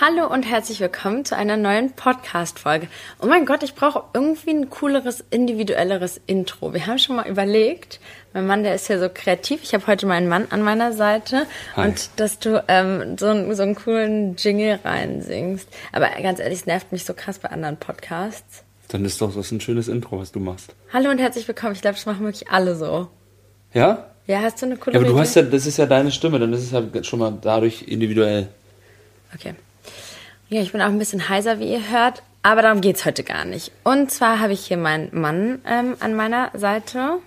Hallo 0.00 0.32
und 0.32 0.44
herzlich 0.44 0.78
willkommen 0.80 1.24
zu 1.24 1.34
einer 1.36 1.56
neuen 1.56 1.90
Podcast-Folge. 1.92 2.86
Oh 3.20 3.26
mein 3.26 3.46
Gott, 3.46 3.62
ich 3.64 3.74
brauche 3.74 4.04
irgendwie 4.14 4.50
ein 4.50 4.70
cooleres, 4.70 5.24
individuelleres 5.30 6.20
Intro. 6.26 6.72
Wir 6.72 6.86
haben 6.86 6.98
schon 6.98 7.16
mal 7.16 7.26
überlegt, 7.28 7.98
mein 8.32 8.46
Mann, 8.46 8.62
der 8.62 8.74
ist 8.76 8.86
ja 8.88 8.98
so 9.00 9.08
kreativ. 9.12 9.62
Ich 9.64 9.74
habe 9.74 9.86
heute 9.88 10.06
meinen 10.06 10.28
Mann 10.28 10.46
an 10.50 10.62
meiner 10.62 10.92
Seite 10.92 11.46
Hi. 11.74 11.88
und 11.88 12.10
dass 12.16 12.38
du 12.38 12.62
ähm, 12.68 13.16
so, 13.18 13.26
einen- 13.26 13.54
so 13.56 13.62
einen 13.64 13.74
coolen 13.74 14.36
Jingle 14.36 14.78
reinsingst. 14.84 15.68
Aber 15.92 16.08
ganz 16.22 16.38
ehrlich, 16.38 16.60
es 16.60 16.66
nervt 16.66 16.92
mich 16.92 17.04
so 17.04 17.12
krass 17.14 17.40
bei 17.40 17.48
anderen 17.50 17.76
Podcasts. 17.76 18.62
Dann 18.88 19.04
ist 19.04 19.20
doch 19.20 19.34
das 19.34 19.50
ein 19.50 19.60
schönes 19.60 19.88
Intro, 19.88 20.20
was 20.20 20.30
du 20.30 20.38
machst. 20.38 20.74
Hallo 20.92 21.10
und 21.10 21.18
herzlich 21.18 21.48
willkommen. 21.48 21.72
Ich 21.74 21.80
glaube, 21.80 21.96
das 21.96 22.06
machen 22.06 22.20
wirklich 22.24 22.48
alle 22.50 22.76
so. 22.76 23.08
Ja? 23.74 24.06
Ja, 24.26 24.42
hast 24.42 24.62
du 24.62 24.66
eine 24.66 24.76
coole 24.76 24.94
Ja, 24.94 25.00
aber 25.00 25.08
du 25.08 25.14
Idee? 25.14 25.20
hast 25.22 25.34
ja, 25.34 25.42
das 25.42 25.66
ist 25.66 25.76
ja 25.78 25.86
deine 25.86 26.12
Stimme, 26.12 26.38
dann 26.38 26.52
ist 26.52 26.62
es 26.62 26.70
ja 26.70 26.82
schon 27.02 27.18
mal 27.18 27.36
dadurch 27.42 27.82
individuell. 27.88 28.48
Okay. 29.34 29.54
Ja, 30.48 30.62
ich 30.62 30.72
bin 30.72 30.80
auch 30.80 30.86
ein 30.86 30.98
bisschen 30.98 31.28
heiser, 31.28 31.58
wie 31.58 31.70
ihr 31.70 31.90
hört, 31.90 32.22
aber 32.42 32.62
darum 32.62 32.80
geht's 32.80 33.04
heute 33.04 33.22
gar 33.22 33.44
nicht. 33.44 33.70
Und 33.84 34.10
zwar 34.10 34.40
habe 34.40 34.54
ich 34.54 34.66
hier 34.66 34.78
meinen 34.78 35.10
Mann 35.12 35.60
ähm, 35.66 35.96
an 36.00 36.14
meiner 36.14 36.50
Seite. 36.54 37.18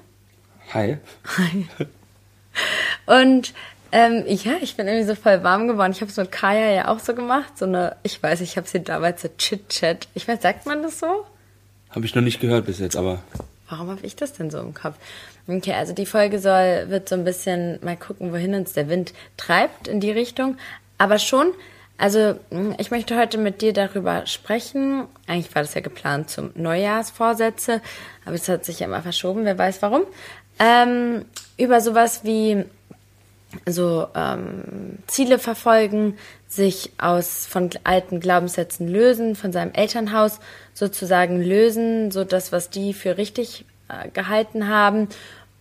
Hi. 0.73 0.97
Und 3.05 3.53
ähm, 3.91 4.23
ja, 4.27 4.53
ich 4.61 4.75
bin 4.75 4.87
irgendwie 4.87 5.07
so 5.07 5.15
voll 5.15 5.43
warm 5.43 5.67
geworden. 5.67 5.91
Ich 5.91 6.01
habe 6.01 6.09
es 6.09 6.17
mit 6.17 6.31
Kaya 6.31 6.71
ja 6.71 6.87
auch 6.87 6.99
so 6.99 7.13
gemacht. 7.13 7.57
So 7.57 7.65
eine, 7.65 7.95
ich 8.03 8.21
weiß, 8.21 8.41
ich 8.41 8.57
habe 8.57 8.67
sie 8.67 8.81
damals 8.81 9.21
so 9.21 9.27
Chit-Chat. 9.37 10.07
Ich 10.15 10.27
weiß, 10.27 10.41
sagt 10.41 10.65
man 10.65 10.81
das 10.81 10.99
so? 10.99 11.25
Habe 11.91 12.05
ich 12.05 12.15
noch 12.15 12.23
nicht 12.23 12.39
gehört 12.39 12.65
bis 12.65 12.79
jetzt, 12.79 12.95
aber 12.95 13.21
Warum 13.71 13.89
habe 13.89 14.05
ich 14.05 14.17
das 14.17 14.33
denn 14.33 14.51
so 14.51 14.59
im 14.59 14.73
Kopf? 14.73 14.95
Okay, 15.47 15.73
also 15.73 15.93
die 15.93 16.05
Folge 16.05 16.39
soll, 16.39 16.89
wird 16.89 17.07
so 17.07 17.15
ein 17.15 17.23
bisschen 17.23 17.79
mal 17.81 17.95
gucken, 17.95 18.33
wohin 18.33 18.53
uns 18.53 18.73
der 18.73 18.89
Wind 18.89 19.13
treibt 19.37 19.87
in 19.87 20.01
die 20.01 20.11
Richtung. 20.11 20.57
Aber 20.97 21.19
schon, 21.19 21.53
also 22.01 22.39
mh, 22.49 22.75
ich 22.79 22.89
möchte 22.89 23.15
heute 23.15 23.37
mit 23.37 23.61
dir 23.61 23.73
darüber 23.73 24.25
sprechen. 24.25 25.05
Eigentlich 25.27 25.53
war 25.53 25.61
das 25.61 25.75
ja 25.75 25.81
geplant 25.81 26.31
zum 26.31 26.49
Neujahrsvorsätze, 26.55 27.79
aber 28.25 28.33
es 28.33 28.49
hat 28.49 28.65
sich 28.65 28.79
ja 28.79 28.87
immer 28.87 29.03
verschoben, 29.03 29.45
wer 29.45 29.57
weiß 29.57 29.83
warum. 29.83 30.01
Ähm, 30.57 31.25
über 31.57 31.79
sowas 31.79 32.21
wie 32.23 32.65
so 33.67 34.07
ähm, 34.15 34.97
Ziele 35.05 35.37
verfolgen, 35.37 36.17
sich 36.47 36.91
aus 36.97 37.45
von 37.45 37.69
alten 37.83 38.19
Glaubenssätzen 38.19 38.87
lösen, 38.87 39.35
von 39.35 39.51
seinem 39.51 39.73
Elternhaus 39.73 40.39
sozusagen 40.73 41.39
lösen, 41.39 42.09
so 42.09 42.23
das, 42.23 42.51
was 42.51 42.71
die 42.71 42.95
für 42.95 43.17
richtig 43.17 43.65
äh, 43.89 44.09
gehalten 44.09 44.67
haben 44.67 45.07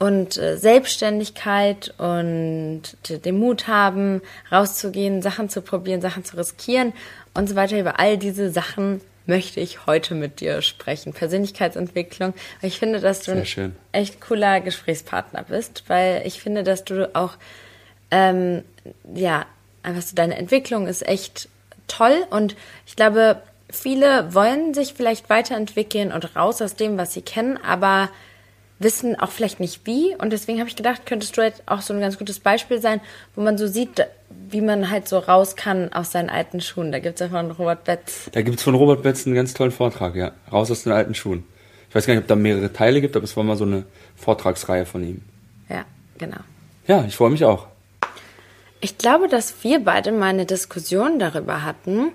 und 0.00 0.38
äh, 0.38 0.56
Selbstständigkeit 0.56 1.94
und 1.98 2.82
den 3.08 3.38
Mut 3.38 3.68
haben, 3.68 4.22
rauszugehen, 4.50 5.20
Sachen 5.20 5.50
zu 5.50 5.60
probieren, 5.60 6.00
Sachen 6.00 6.24
zu 6.24 6.38
riskieren 6.38 6.94
und 7.34 7.48
so 7.48 7.54
weiter. 7.54 7.78
Über 7.78 8.00
all 8.00 8.16
diese 8.16 8.50
Sachen 8.50 9.02
möchte 9.26 9.60
ich 9.60 9.86
heute 9.86 10.14
mit 10.14 10.40
dir 10.40 10.62
sprechen. 10.62 11.12
Persönlichkeitsentwicklung. 11.12 12.32
Ich 12.62 12.78
finde, 12.78 13.00
dass 13.00 13.22
du 13.24 13.32
ein 13.32 13.76
echt 13.92 14.20
cooler 14.22 14.60
Gesprächspartner 14.62 15.44
bist, 15.44 15.84
weil 15.88 16.22
ich 16.24 16.40
finde, 16.40 16.64
dass 16.64 16.82
du 16.84 17.14
auch 17.14 17.34
ähm, 18.10 18.64
ja, 19.14 19.44
einfach 19.82 20.02
so 20.02 20.16
deine 20.16 20.36
Entwicklung 20.36 20.86
ist 20.86 21.06
echt 21.06 21.50
toll 21.88 22.24
und 22.30 22.56
ich 22.86 22.96
glaube, 22.96 23.42
viele 23.68 24.34
wollen 24.34 24.72
sich 24.72 24.94
vielleicht 24.94 25.28
weiterentwickeln 25.28 26.10
und 26.10 26.34
raus 26.34 26.62
aus 26.62 26.74
dem, 26.74 26.96
was 26.96 27.12
sie 27.12 27.22
kennen, 27.22 27.58
aber 27.58 28.08
wissen 28.80 29.20
auch 29.20 29.30
vielleicht 29.30 29.60
nicht 29.60 29.86
wie 29.86 30.16
und 30.16 30.32
deswegen 30.32 30.58
habe 30.58 30.68
ich 30.68 30.74
gedacht, 30.74 31.04
könntest 31.04 31.36
du 31.36 31.42
jetzt 31.42 31.62
auch 31.66 31.82
so 31.82 31.94
ein 31.94 32.00
ganz 32.00 32.18
gutes 32.18 32.40
Beispiel 32.40 32.80
sein, 32.80 33.00
wo 33.36 33.42
man 33.42 33.58
so 33.58 33.66
sieht, 33.66 34.04
wie 34.48 34.62
man 34.62 34.90
halt 34.90 35.06
so 35.06 35.18
raus 35.18 35.54
kann 35.54 35.92
aus 35.92 36.10
seinen 36.12 36.30
alten 36.30 36.60
Schuhen. 36.60 36.90
Da 36.90 36.98
gibt 36.98 37.20
es 37.20 37.20
ja 37.20 37.28
von 37.28 37.50
Robert 37.52 37.84
Betz. 37.84 38.30
da 38.32 38.40
gibt's 38.40 38.62
von 38.62 38.74
Robert 38.74 39.02
Betz 39.02 39.26
einen 39.26 39.36
ganz 39.36 39.52
tollen 39.52 39.70
Vortrag, 39.70 40.16
ja. 40.16 40.32
Raus 40.50 40.70
aus 40.70 40.82
den 40.82 40.92
alten 40.92 41.14
Schuhen. 41.14 41.44
Ich 41.90 41.94
weiß 41.94 42.06
gar 42.06 42.14
nicht, 42.14 42.22
ob 42.22 42.28
da 42.28 42.36
mehrere 42.36 42.72
Teile 42.72 43.00
gibt, 43.02 43.16
aber 43.16 43.24
es 43.24 43.36
war 43.36 43.44
mal 43.44 43.56
so 43.56 43.64
eine 43.64 43.84
Vortragsreihe 44.16 44.86
von 44.86 45.04
ihm. 45.04 45.22
Ja, 45.68 45.84
genau. 46.16 46.40
Ja, 46.86 47.04
ich 47.04 47.16
freue 47.16 47.30
mich 47.30 47.44
auch. 47.44 47.66
Ich 48.80 48.96
glaube, 48.96 49.28
dass 49.28 49.62
wir 49.62 49.84
beide 49.84 50.10
mal 50.10 50.28
eine 50.28 50.46
Diskussion 50.46 51.18
darüber 51.18 51.64
hatten, 51.64 52.12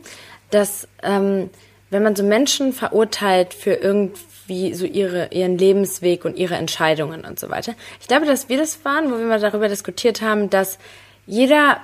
dass 0.49 0.87
ähm, 1.03 1.51
wenn 1.91 2.01
man 2.01 2.15
so 2.15 2.23
Menschen 2.23 2.73
verurteilt 2.73 3.53
für 3.53 3.73
irgendwie 3.73 4.19
so 4.47 4.85
ihre, 4.85 5.29
ihren 5.31 5.57
Lebensweg 5.57 6.25
und 6.25 6.37
ihre 6.37 6.55
Entscheidungen 6.55 7.25
und 7.25 7.39
so 7.39 7.49
weiter. 7.49 7.73
Ich 7.99 8.07
glaube, 8.07 8.25
dass 8.25 8.49
wir 8.49 8.57
das 8.57 8.83
waren, 8.85 9.11
wo 9.11 9.17
wir 9.17 9.25
mal 9.25 9.39
darüber 9.39 9.67
diskutiert 9.67 10.21
haben, 10.21 10.49
dass 10.49 10.77
jeder 11.25 11.81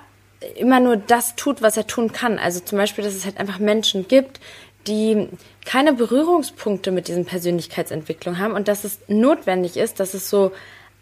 immer 0.55 0.79
nur 0.79 0.97
das 0.97 1.35
tut, 1.35 1.61
was 1.61 1.77
er 1.77 1.87
tun 1.87 2.11
kann. 2.11 2.39
Also 2.39 2.59
zum 2.59 2.77
Beispiel, 2.77 3.03
dass 3.03 3.15
es 3.15 3.25
halt 3.25 3.37
einfach 3.37 3.59
Menschen 3.59 4.07
gibt, 4.07 4.39
die 4.87 5.27
keine 5.65 5.93
Berührungspunkte 5.93 6.91
mit 6.91 7.07
diesen 7.07 7.25
Persönlichkeitsentwicklung 7.25 8.39
haben 8.39 8.53
und 8.53 8.67
dass 8.67 8.83
es 8.83 8.99
notwendig 9.07 9.77
ist, 9.77 9.99
dass 9.99 10.13
es 10.13 10.29
so 10.29 10.51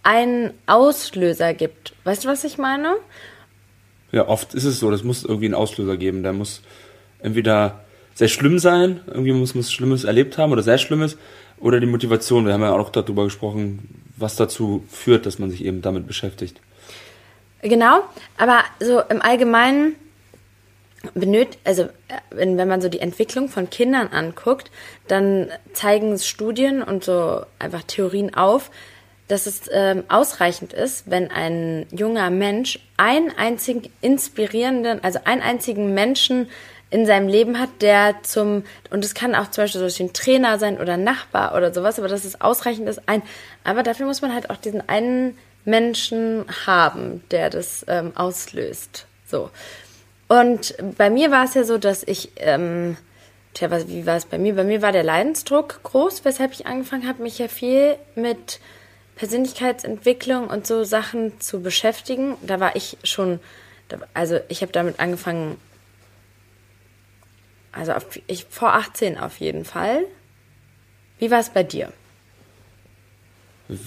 einen 0.03 0.51
Auslöser 0.65 1.53
gibt. 1.53 1.93
Weißt 2.03 2.25
du, 2.25 2.29
was 2.29 2.43
ich 2.43 2.57
meine? 2.57 2.95
Ja, 4.11 4.27
oft 4.27 4.53
ist 4.53 4.65
es 4.65 4.79
so, 4.79 4.91
das 4.91 5.03
muss 5.03 5.23
irgendwie 5.23 5.45
einen 5.45 5.53
Auslöser 5.53 5.97
geben. 5.97 6.23
Der 6.23 6.33
muss 6.33 6.61
entweder 7.19 7.83
sehr 8.15 8.27
schlimm 8.27 8.59
sein, 8.59 9.01
irgendwie 9.07 9.31
muss 9.31 9.55
man 9.55 9.63
Schlimmes 9.63 10.03
erlebt 10.03 10.37
haben 10.37 10.51
oder 10.51 10.63
sehr 10.63 10.77
Schlimmes, 10.77 11.17
oder 11.59 11.79
die 11.79 11.87
Motivation. 11.87 12.45
Wir 12.45 12.53
haben 12.53 12.61
ja 12.61 12.71
auch 12.71 12.89
darüber 12.89 13.23
gesprochen, 13.23 14.03
was 14.17 14.35
dazu 14.35 14.83
führt, 14.89 15.25
dass 15.25 15.39
man 15.39 15.49
sich 15.49 15.63
eben 15.63 15.81
damit 15.81 16.07
beschäftigt. 16.07 16.59
Genau, 17.61 18.01
aber 18.37 18.63
so 18.79 19.01
im 19.01 19.21
Allgemeinen 19.21 19.95
benötigt, 21.13 21.59
also 21.63 21.87
wenn, 22.31 22.57
wenn 22.57 22.67
man 22.67 22.81
so 22.81 22.89
die 22.89 22.99
Entwicklung 22.99 23.49
von 23.49 23.69
Kindern 23.69 24.07
anguckt, 24.07 24.71
dann 25.07 25.49
zeigen 25.73 26.17
Studien 26.19 26.81
und 26.81 27.03
so 27.03 27.41
einfach 27.57 27.83
Theorien 27.83 28.33
auf, 28.33 28.71
dass 29.27 29.45
es 29.45 29.69
ähm, 29.71 30.03
ausreichend 30.09 30.73
ist, 30.73 31.09
wenn 31.09 31.29
ein 31.29 31.85
junger 31.91 32.29
Mensch 32.29 32.79
einen 32.97 33.31
einzigen 33.37 33.89
inspirierenden, 34.01 35.03
also 35.03 35.19
einen 35.23 35.41
einzigen 35.41 35.93
Menschen 35.93 36.47
in 36.91 37.05
seinem 37.05 37.27
Leben 37.27 37.59
hat, 37.59 37.69
der 37.81 38.15
zum, 38.23 38.63
und 38.89 39.05
es 39.05 39.13
kann 39.13 39.35
auch 39.35 39.51
zum 39.51 39.63
Beispiel 39.63 39.89
so 39.89 40.03
ein 40.03 40.13
Trainer 40.13 40.57
sein 40.57 40.79
oder 40.79 40.97
Nachbar 40.97 41.55
oder 41.55 41.73
sowas, 41.73 41.99
aber 41.99 42.07
dass 42.07 42.25
es 42.25 42.41
ausreichend 42.41 42.89
ist, 42.89 43.07
ein, 43.07 43.21
aber 43.63 43.83
dafür 43.83 44.07
muss 44.07 44.21
man 44.21 44.33
halt 44.33 44.49
auch 44.49 44.57
diesen 44.57 44.87
einen 44.89 45.37
Menschen 45.65 46.45
haben, 46.65 47.23
der 47.29 47.49
das 47.49 47.85
ähm, 47.87 48.13
auslöst. 48.15 49.05
So. 49.25 49.51
Und 50.27 50.75
bei 50.97 51.09
mir 51.09 51.31
war 51.31 51.45
es 51.45 51.53
ja 51.53 51.63
so, 51.63 51.77
dass 51.77 52.03
ich, 52.03 52.31
ähm, 52.37 52.97
tja, 53.53 53.69
was, 53.69 53.87
wie 53.87 54.05
war 54.05 54.17
es 54.17 54.25
bei 54.25 54.37
mir? 54.37 54.55
Bei 54.55 54.63
mir 54.63 54.81
war 54.81 54.91
der 54.91 55.03
Leidensdruck 55.03 55.81
groß, 55.83 56.25
weshalb 56.25 56.53
ich 56.53 56.65
angefangen 56.65 57.07
habe, 57.07 57.21
mich 57.21 57.37
ja 57.37 57.47
viel 57.47 57.97
mit 58.15 58.59
Persönlichkeitsentwicklung 59.15 60.47
und 60.47 60.65
so 60.65 60.83
Sachen 60.83 61.39
zu 61.39 61.61
beschäftigen. 61.61 62.35
Da 62.41 62.59
war 62.59 62.75
ich 62.75 62.97
schon, 63.03 63.39
also 64.13 64.39
ich 64.47 64.61
habe 64.61 64.71
damit 64.71 64.99
angefangen, 64.99 65.57
also 67.71 67.93
auf, 67.93 68.19
ich, 68.27 68.45
vor 68.49 68.73
18 68.73 69.17
auf 69.17 69.39
jeden 69.39 69.65
Fall. 69.65 70.05
Wie 71.19 71.31
war 71.31 71.39
es 71.39 71.49
bei 71.49 71.63
dir? 71.63 71.91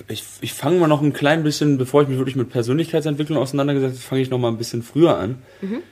Ich, 0.07 0.23
ich 0.41 0.53
fange 0.53 0.79
mal 0.79 0.87
noch 0.87 1.03
ein 1.03 1.13
klein 1.13 1.43
bisschen, 1.43 1.77
bevor 1.77 2.03
ich 2.03 2.09
mich 2.09 2.19
wirklich 2.19 2.37
mit 2.37 2.51
Persönlichkeitsentwicklung 2.51 3.39
auseinandergesetzt 3.39 3.95
habe, 3.95 4.03
fange 4.03 4.23
ich 4.23 4.31
noch 4.31 4.39
mal 4.39 4.49
ein 4.49 4.59
bisschen 4.59 4.83
früher 4.83 5.17
an. 5.19 5.43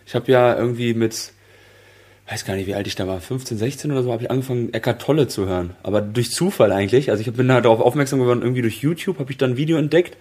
Ich 0.07 0.15
habe 0.15 0.31
ja 0.31 0.57
irgendwie 0.57 0.95
mit, 0.95 1.33
weiß 2.29 2.45
gar 2.45 2.55
nicht, 2.55 2.69
wie 2.69 2.75
alt 2.75 2.87
ich 2.87 2.95
da 2.95 3.09
war, 3.09 3.21
15, 3.21 3.59
16 3.59 3.91
oder 3.91 4.05
so, 4.05 4.13
habe 4.13 4.23
ich 4.23 4.31
angefangen, 4.31 4.73
Eckart 4.73 5.03
Tolle 5.03 5.27
zu 5.27 5.47
hören. 5.47 5.75
Aber 5.83 6.03
durch 6.03 6.31
Zufall 6.31 6.71
eigentlich. 6.71 7.11
Also 7.11 7.23
ich 7.23 7.33
bin 7.33 7.51
halt 7.51 7.65
darauf 7.65 7.81
aufmerksam 7.81 8.21
geworden, 8.21 8.43
irgendwie 8.43 8.63
durch 8.63 8.81
YouTube 8.81 9.19
habe 9.19 9.33
ich 9.33 9.39
dann 9.39 9.53
ein 9.53 9.57
Video 9.57 9.77
entdeckt 9.77 10.17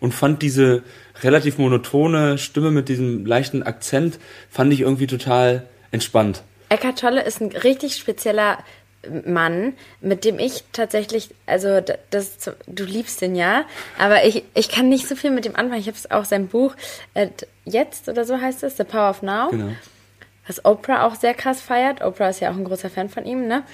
und 0.00 0.12
fand 0.12 0.42
diese 0.42 0.82
relativ 1.22 1.58
monotone 1.58 2.38
Stimme 2.38 2.72
mit 2.72 2.88
diesem 2.88 3.24
leichten 3.24 3.62
Akzent, 3.62 4.18
fand 4.50 4.72
ich 4.72 4.80
irgendwie 4.80 5.06
total 5.06 5.68
entspannt. 5.92 6.42
Eckart 6.72 6.98
Tolle 6.98 7.22
ist 7.22 7.40
ein 7.40 7.48
richtig 7.50 7.96
spezieller 7.96 8.58
Mann, 9.26 9.74
mit 10.00 10.24
dem 10.24 10.38
ich 10.38 10.62
tatsächlich, 10.72 11.30
also 11.46 11.80
das, 12.10 12.38
du 12.68 12.84
liebst 12.84 13.20
den 13.20 13.34
ja, 13.34 13.64
aber 13.98 14.24
ich, 14.24 14.44
ich 14.54 14.68
kann 14.68 14.88
nicht 14.88 15.08
so 15.08 15.16
viel 15.16 15.30
mit 15.32 15.44
dem 15.44 15.56
anfangen. 15.56 15.80
Ich 15.80 15.88
habe 15.88 15.98
auch 16.20 16.24
sein 16.24 16.46
Buch 16.46 16.74
äh, 17.14 17.26
jetzt 17.64 18.08
oder 18.08 18.24
so 18.24 18.40
heißt 18.40 18.62
es, 18.62 18.76
The 18.76 18.84
Power 18.84 19.10
of 19.10 19.22
Now, 19.22 19.50
Genau. 19.50 19.72
was 20.46 20.64
Oprah 20.64 21.04
auch 21.06 21.16
sehr 21.16 21.34
krass 21.34 21.60
feiert. 21.60 22.00
Oprah 22.00 22.28
ist 22.28 22.40
ja 22.40 22.50
auch 22.52 22.56
ein 22.56 22.64
großer 22.64 22.90
Fan 22.90 23.08
von 23.08 23.24
ihm, 23.24 23.48
ne? 23.48 23.64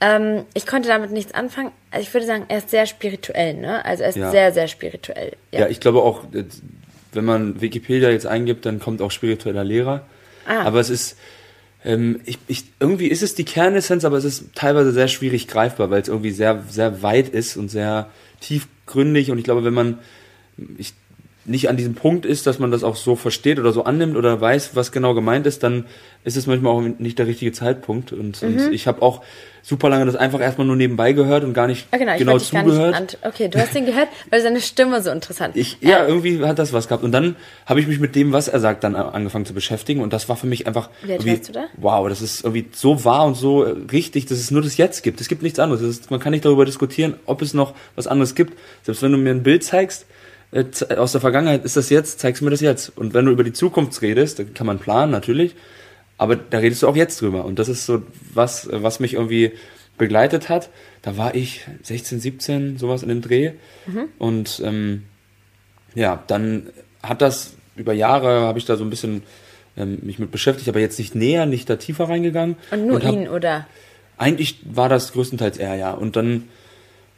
Ähm, 0.00 0.44
ich 0.54 0.66
konnte 0.66 0.88
damit 0.88 1.10
nichts 1.10 1.34
anfangen. 1.34 1.72
Also 1.90 2.06
ich 2.06 2.14
würde 2.14 2.26
sagen, 2.26 2.44
er 2.48 2.58
ist 2.58 2.70
sehr 2.70 2.86
spirituell, 2.86 3.54
ne? 3.54 3.84
Also 3.84 4.04
er 4.04 4.10
ist 4.10 4.16
Ja. 4.16 4.30
sehr, 4.30 4.52
sehr 4.52 4.68
spirituell. 4.68 5.32
Ja. 5.50 5.66
ich 5.68 5.80
glaube 5.80 6.00
auch, 6.02 6.22
wenn 7.12 7.24
man 7.24 7.60
Wikipedia 7.60 8.10
jetzt 8.10 8.26
eingibt, 8.26 8.66
dann 8.66 8.78
kommt 8.78 9.02
auch 9.02 9.10
spiritueller 9.10 9.64
Lehrer. 9.64 10.02
Ah. 10.46 10.62
Aber 10.62 10.78
es 10.80 10.90
ist, 10.90 11.16
ähm, 11.84 12.20
ich, 12.24 12.38
ich, 12.48 12.64
irgendwie 12.80 13.06
ist 13.06 13.22
es 13.22 13.34
die 13.34 13.44
Kernessenz, 13.44 14.04
aber 14.04 14.16
es 14.16 14.24
ist 14.24 14.54
teilweise 14.54 14.92
sehr 14.92 15.08
schwierig 15.08 15.46
greifbar, 15.46 15.90
weil 15.90 16.02
es 16.02 16.08
irgendwie 16.08 16.32
sehr, 16.32 16.64
sehr 16.68 17.02
weit 17.02 17.28
ist 17.28 17.56
und 17.56 17.68
sehr 17.68 18.10
tiefgründig. 18.40 19.30
Und 19.30 19.38
ich 19.38 19.44
glaube, 19.44 19.64
wenn 19.64 19.74
man, 19.74 19.98
ich 20.78 20.94
nicht 21.46 21.68
an 21.68 21.76
diesem 21.76 21.94
Punkt 21.94 22.26
ist, 22.26 22.46
dass 22.46 22.58
man 22.58 22.70
das 22.70 22.84
auch 22.84 22.96
so 22.96 23.16
versteht 23.16 23.58
oder 23.58 23.72
so 23.72 23.84
annimmt 23.84 24.16
oder 24.16 24.40
weiß, 24.40 24.74
was 24.74 24.92
genau 24.92 25.14
gemeint 25.14 25.46
ist, 25.46 25.62
dann 25.62 25.86
ist 26.24 26.36
es 26.36 26.46
manchmal 26.46 26.72
auch 26.72 26.80
nicht 26.98 27.18
der 27.18 27.26
richtige 27.26 27.52
Zeitpunkt. 27.52 28.12
Und, 28.12 28.42
mhm. 28.42 28.48
und 28.48 28.72
ich 28.72 28.86
habe 28.86 29.02
auch 29.02 29.22
super 29.62 29.88
lange 29.88 30.06
das 30.06 30.14
einfach 30.14 30.40
erstmal 30.40 30.66
nur 30.66 30.76
nebenbei 30.76 31.12
gehört 31.12 31.42
und 31.42 31.52
gar 31.52 31.66
nicht 31.66 31.86
ah, 31.90 31.96
genau, 31.96 32.16
genau 32.16 32.38
zugehört. 32.38 33.18
Okay, 33.22 33.48
du 33.48 33.58
hast 33.58 33.74
den 33.74 33.86
gehört, 33.86 34.08
weil 34.30 34.40
seine 34.40 34.60
Stimme 34.60 35.02
so 35.02 35.10
interessant 35.10 35.56
ich, 35.56 35.78
Ja, 35.80 36.04
äh, 36.04 36.08
irgendwie 36.08 36.44
hat 36.44 36.58
das 36.58 36.72
was 36.72 36.88
gehabt. 36.88 37.02
Und 37.02 37.12
dann 37.12 37.36
habe 37.64 37.80
ich 37.80 37.86
mich 37.86 37.98
mit 37.98 38.14
dem, 38.14 38.32
was 38.32 38.48
er 38.48 38.60
sagt, 38.60 38.84
dann 38.84 38.94
angefangen 38.94 39.44
zu 39.44 39.54
beschäftigen. 39.54 40.00
Und 40.00 40.12
das 40.12 40.28
war 40.28 40.36
für 40.36 40.46
mich 40.46 40.66
einfach. 40.66 40.90
Wie 41.02 41.12
alt 41.12 41.26
warst 41.26 41.48
du 41.48 41.52
da? 41.52 41.64
Wow, 41.76 42.08
das 42.08 42.22
ist 42.22 42.44
irgendwie 42.44 42.66
so 42.72 43.04
wahr 43.04 43.26
und 43.26 43.34
so 43.34 43.62
richtig, 43.92 44.26
dass 44.26 44.38
es 44.38 44.50
nur 44.50 44.62
das 44.62 44.76
Jetzt 44.76 45.02
gibt. 45.02 45.20
Es 45.20 45.28
gibt 45.28 45.42
nichts 45.42 45.58
anderes. 45.58 45.82
Ist, 45.82 46.10
man 46.10 46.20
kann 46.20 46.32
nicht 46.32 46.44
darüber 46.44 46.64
diskutieren, 46.64 47.14
ob 47.26 47.42
es 47.42 47.54
noch 47.54 47.74
was 47.94 48.06
anderes 48.06 48.34
gibt. 48.34 48.58
Selbst 48.82 49.02
wenn 49.02 49.12
du 49.12 49.18
mir 49.18 49.30
ein 49.30 49.42
Bild 49.42 49.64
zeigst, 49.64 50.06
aus 50.96 51.12
der 51.12 51.20
Vergangenheit 51.20 51.64
ist 51.64 51.76
das 51.76 51.90
jetzt, 51.90 52.20
zeigst 52.20 52.40
du 52.40 52.44
mir 52.44 52.50
das 52.50 52.60
jetzt. 52.60 52.96
Und 52.96 53.14
wenn 53.14 53.24
du 53.24 53.32
über 53.32 53.44
die 53.44 53.52
Zukunft 53.52 54.00
redest, 54.02 54.38
dann 54.38 54.54
kann 54.54 54.66
man 54.66 54.78
planen 54.78 55.12
natürlich, 55.12 55.54
aber 56.18 56.36
da 56.36 56.58
redest 56.58 56.82
du 56.82 56.88
auch 56.88 56.96
jetzt 56.96 57.20
drüber. 57.20 57.44
Und 57.44 57.58
das 57.58 57.68
ist 57.68 57.84
so 57.84 58.02
was, 58.32 58.68
was 58.70 59.00
mich 59.00 59.14
irgendwie 59.14 59.52
begleitet 59.98 60.48
hat. 60.48 60.70
Da 61.02 61.16
war 61.16 61.34
ich 61.34 61.66
16, 61.82 62.20
17, 62.20 62.78
sowas 62.78 63.02
in 63.02 63.08
dem 63.08 63.22
Dreh. 63.22 63.52
Mhm. 63.86 64.08
Und 64.18 64.62
ähm, 64.64 65.04
ja, 65.94 66.22
dann 66.26 66.68
hat 67.02 67.22
das 67.22 67.54
über 67.76 67.92
Jahre, 67.92 68.42
habe 68.42 68.58
ich 68.58 68.64
da 68.64 68.76
so 68.76 68.84
ein 68.84 68.90
bisschen 68.90 69.22
ähm, 69.76 69.98
mich 70.02 70.18
mit 70.18 70.30
beschäftigt, 70.30 70.68
aber 70.68 70.80
jetzt 70.80 70.98
nicht 70.98 71.14
näher, 71.14 71.46
nicht 71.46 71.68
da 71.68 71.76
tiefer 71.76 72.08
reingegangen. 72.08 72.56
Und 72.70 72.86
nur 72.86 72.96
und 72.96 73.04
ihn, 73.04 73.28
oder? 73.28 73.66
Eigentlich 74.16 74.60
war 74.64 74.88
das 74.88 75.12
größtenteils 75.12 75.58
er, 75.58 75.74
ja. 75.74 75.92
Und 75.92 76.16
dann 76.16 76.44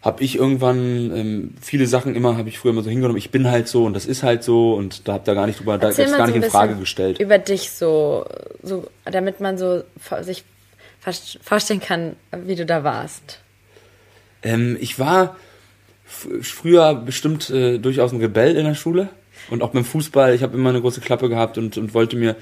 habe 0.01 0.23
ich 0.23 0.37
irgendwann 0.37 1.13
ähm, 1.15 1.55
viele 1.61 1.87
Sachen 1.87 2.15
immer, 2.15 2.37
habe 2.37 2.49
ich 2.49 2.59
früher 2.59 2.71
immer 2.71 2.83
so 2.83 2.91
hingenommen, 2.91 3.19
ich 3.19 3.31
bin 3.31 3.51
halt 3.51 3.67
so 3.67 3.85
und 3.85 3.95
das 3.95 4.07
ist 4.07 4.23
halt 4.23 4.45
so 4.45 4.75
und 4.75 5.09
da 5.09 5.15
habt 5.15 5.29
ihr 5.29 5.35
gar 5.35 5.47
nicht 5.47 5.59
drüber, 5.59 5.77
da 5.77 5.89
ist 5.89 5.97
gar 5.97 6.27
nicht 6.27 6.37
so 6.37 6.43
in 6.45 6.51
Frage 6.51 6.77
gestellt. 6.77 7.19
Über 7.19 7.39
dich 7.39 7.73
so, 7.73 8.25
so, 8.63 8.87
damit 9.05 9.41
man 9.41 9.59
so 9.59 9.83
sich 10.23 10.45
vorstellen 11.41 11.81
kann, 11.81 12.17
wie 12.33 12.55
du 12.55 12.65
da 12.65 12.85
warst. 12.85 13.41
Ähm, 14.43 14.77
ich 14.81 14.99
war 14.99 15.37
früher 16.07 16.95
bestimmt 16.95 17.51
äh, 17.51 17.79
durchaus 17.79 18.13
ein 18.13 18.21
Rebell 18.21 18.57
in 18.57 18.65
der 18.65 18.75
Schule 18.75 19.09
und 19.51 19.63
auch 19.63 19.71
beim 19.71 19.85
Fußball. 19.85 20.35
Ich 20.35 20.43
habe 20.43 20.57
immer 20.57 20.71
eine 20.71 20.81
große 20.81 21.01
Klappe 21.01 21.29
gehabt 21.29 21.59
und, 21.59 21.77
und 21.77 21.93
wollte 21.93 22.17
mir, 22.17 22.37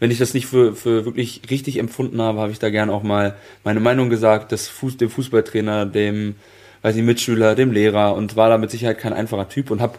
wenn 0.00 0.10
ich 0.10 0.18
das 0.18 0.34
nicht 0.34 0.46
für, 0.46 0.74
für 0.74 1.04
wirklich 1.04 1.42
richtig 1.50 1.78
empfunden 1.78 2.20
habe, 2.20 2.40
habe 2.40 2.52
ich 2.52 2.58
da 2.58 2.70
gern 2.70 2.90
auch 2.90 3.02
mal 3.02 3.36
meine 3.64 3.80
Meinung 3.80 4.08
gesagt, 4.08 4.50
das 4.50 4.68
Fuß, 4.68 4.96
dem 4.96 5.10
Fußballtrainer, 5.10 5.86
dem 5.86 6.36
weiß 6.82 6.96
ich, 6.96 7.02
Mitschüler, 7.02 7.54
dem 7.54 7.72
Lehrer 7.72 8.14
und 8.14 8.36
war 8.36 8.48
da 8.48 8.58
mit 8.58 8.70
Sicherheit 8.70 8.98
kein 8.98 9.12
einfacher 9.12 9.48
Typ 9.48 9.70
und 9.70 9.80
hab 9.80 9.98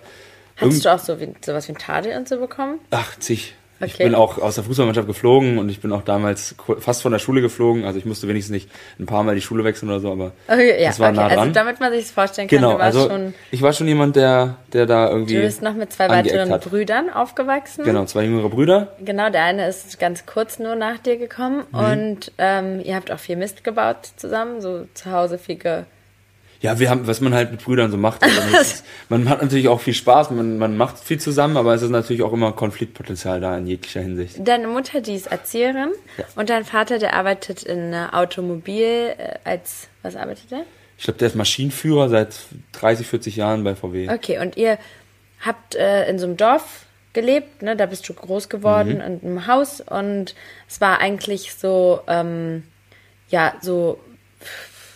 Hattest 0.55 0.85
du 0.85 0.93
auch 0.93 0.99
so 0.99 1.19
wie, 1.19 1.33
sowas 1.43 1.67
wie 1.67 1.73
ein 1.73 1.77
Tadel 1.77 2.15
und 2.15 2.29
so 2.29 2.39
bekommen? 2.39 2.79
Ach, 2.91 3.17
zig. 3.19 3.55
Okay. 3.81 3.91
Ich 3.91 3.97
bin 3.97 4.15
auch 4.15 4.37
aus 4.37 4.55
der 4.55 4.63
Fußballmannschaft 4.63 5.07
geflogen 5.07 5.57
und 5.57 5.67
ich 5.67 5.81
bin 5.81 5.91
auch 5.91 6.03
damals 6.03 6.55
fast 6.79 7.01
von 7.01 7.11
der 7.11 7.19
Schule 7.19 7.41
geflogen. 7.41 7.83
Also 7.83 7.99
ich 7.99 8.05
musste 8.05 8.27
wenigstens 8.27 8.53
nicht 8.53 8.69
ein 8.99 9.05
paar 9.07 9.23
Mal 9.23 9.35
die 9.35 9.41
Schule 9.41 9.63
wechseln 9.63 9.89
oder 9.89 9.99
so, 9.99 10.11
aber 10.11 10.31
okay, 10.47 10.81
ja, 10.81 10.87
das 10.87 10.99
war 10.99 11.09
okay. 11.09 11.17
nah 11.17 11.23
also 11.23 11.35
dran. 11.35 11.47
Also 11.47 11.53
damit 11.53 11.79
man 11.79 11.91
sich 11.91 12.03
das 12.03 12.11
vorstellen 12.11 12.47
kann, 12.47 12.59
genau, 12.59 12.77
also 12.77 13.09
schon, 13.09 13.33
ich 13.51 13.61
war 13.61 13.73
schon 13.73 13.87
jemand, 13.87 14.15
der, 14.15 14.57
der 14.71 14.85
da 14.85 15.09
irgendwie. 15.09 15.35
Du 15.35 15.41
bist 15.41 15.61
noch 15.61 15.73
mit 15.73 15.91
zwei 15.91 16.07
weiteren 16.07 16.51
hat. 16.51 16.63
Brüdern 16.63 17.09
aufgewachsen. 17.09 17.83
Genau, 17.83 18.05
zwei 18.05 18.23
jüngere 18.23 18.49
Brüder. 18.49 18.93
Genau, 19.03 19.29
der 19.29 19.43
eine 19.43 19.67
ist 19.67 19.99
ganz 19.99 20.25
kurz 20.25 20.59
nur 20.59 20.75
nach 20.75 20.99
dir 20.99 21.17
gekommen 21.17 21.63
mhm. 21.71 21.79
und 21.79 22.31
ähm, 22.37 22.79
ihr 22.83 22.95
habt 22.95 23.11
auch 23.11 23.19
viel 23.19 23.35
Mist 23.35 23.63
gebaut 23.63 23.97
zusammen, 24.15 24.61
so 24.61 24.85
zu 24.93 25.11
Hause 25.11 25.37
viel 25.37 25.55
ge 25.55 25.83
ja, 26.63 26.79
wir 26.79 26.89
haben, 26.89 27.05
was 27.07 27.19
man 27.19 27.33
halt 27.33 27.51
mit 27.51 27.61
Brüdern 27.61 27.91
so 27.91 27.97
macht. 27.97 28.23
Also 28.23 28.57
ist, 28.61 28.85
man 29.09 29.27
hat 29.27 29.41
natürlich 29.41 29.67
auch 29.67 29.81
viel 29.81 29.93
Spaß, 29.93 30.31
man, 30.31 30.57
man 30.57 30.77
macht 30.77 30.97
viel 30.97 31.19
zusammen, 31.19 31.57
aber 31.57 31.73
es 31.73 31.81
ist 31.81 31.89
natürlich 31.89 32.23
auch 32.23 32.31
immer 32.31 32.53
Konfliktpotenzial 32.53 33.41
da 33.41 33.57
in 33.57 33.67
jeglicher 33.67 33.99
Hinsicht. 33.99 34.37
Deine 34.39 34.69
Mutter, 34.69 35.01
die 35.01 35.13
ist 35.13 35.27
Erzieherin 35.27 35.91
ja. 36.17 36.23
und 36.37 36.49
dein 36.49 36.63
Vater, 36.63 36.99
der 36.99 37.15
arbeitet 37.15 37.63
in 37.63 37.93
Automobil 37.93 39.13
äh, 39.17 39.35
als, 39.43 39.89
was 40.03 40.15
arbeitet 40.15 40.53
er? 40.53 40.63
Ich 40.97 41.03
glaube, 41.03 41.19
der 41.19 41.27
ist 41.27 41.35
Maschinenführer 41.35 42.07
seit 42.07 42.33
30, 42.71 43.07
40 43.07 43.35
Jahren 43.35 43.65
bei 43.65 43.75
VW. 43.75 44.09
Okay, 44.09 44.39
und 44.39 44.55
ihr 44.55 44.77
habt 45.41 45.75
äh, 45.75 46.09
in 46.09 46.17
so 46.17 46.25
einem 46.25 46.37
Dorf 46.37 46.85
gelebt, 47.11 47.61
ne? 47.61 47.75
Da 47.75 47.87
bist 47.87 48.07
du 48.07 48.13
groß 48.13 48.47
geworden 48.47 48.95
mhm. 48.95 49.01
in 49.01 49.21
einem 49.21 49.47
Haus 49.47 49.81
und 49.81 50.33
es 50.69 50.79
war 50.79 51.01
eigentlich 51.01 51.53
so, 51.55 51.99
ähm, 52.07 52.63
ja, 53.27 53.53
so 53.61 53.99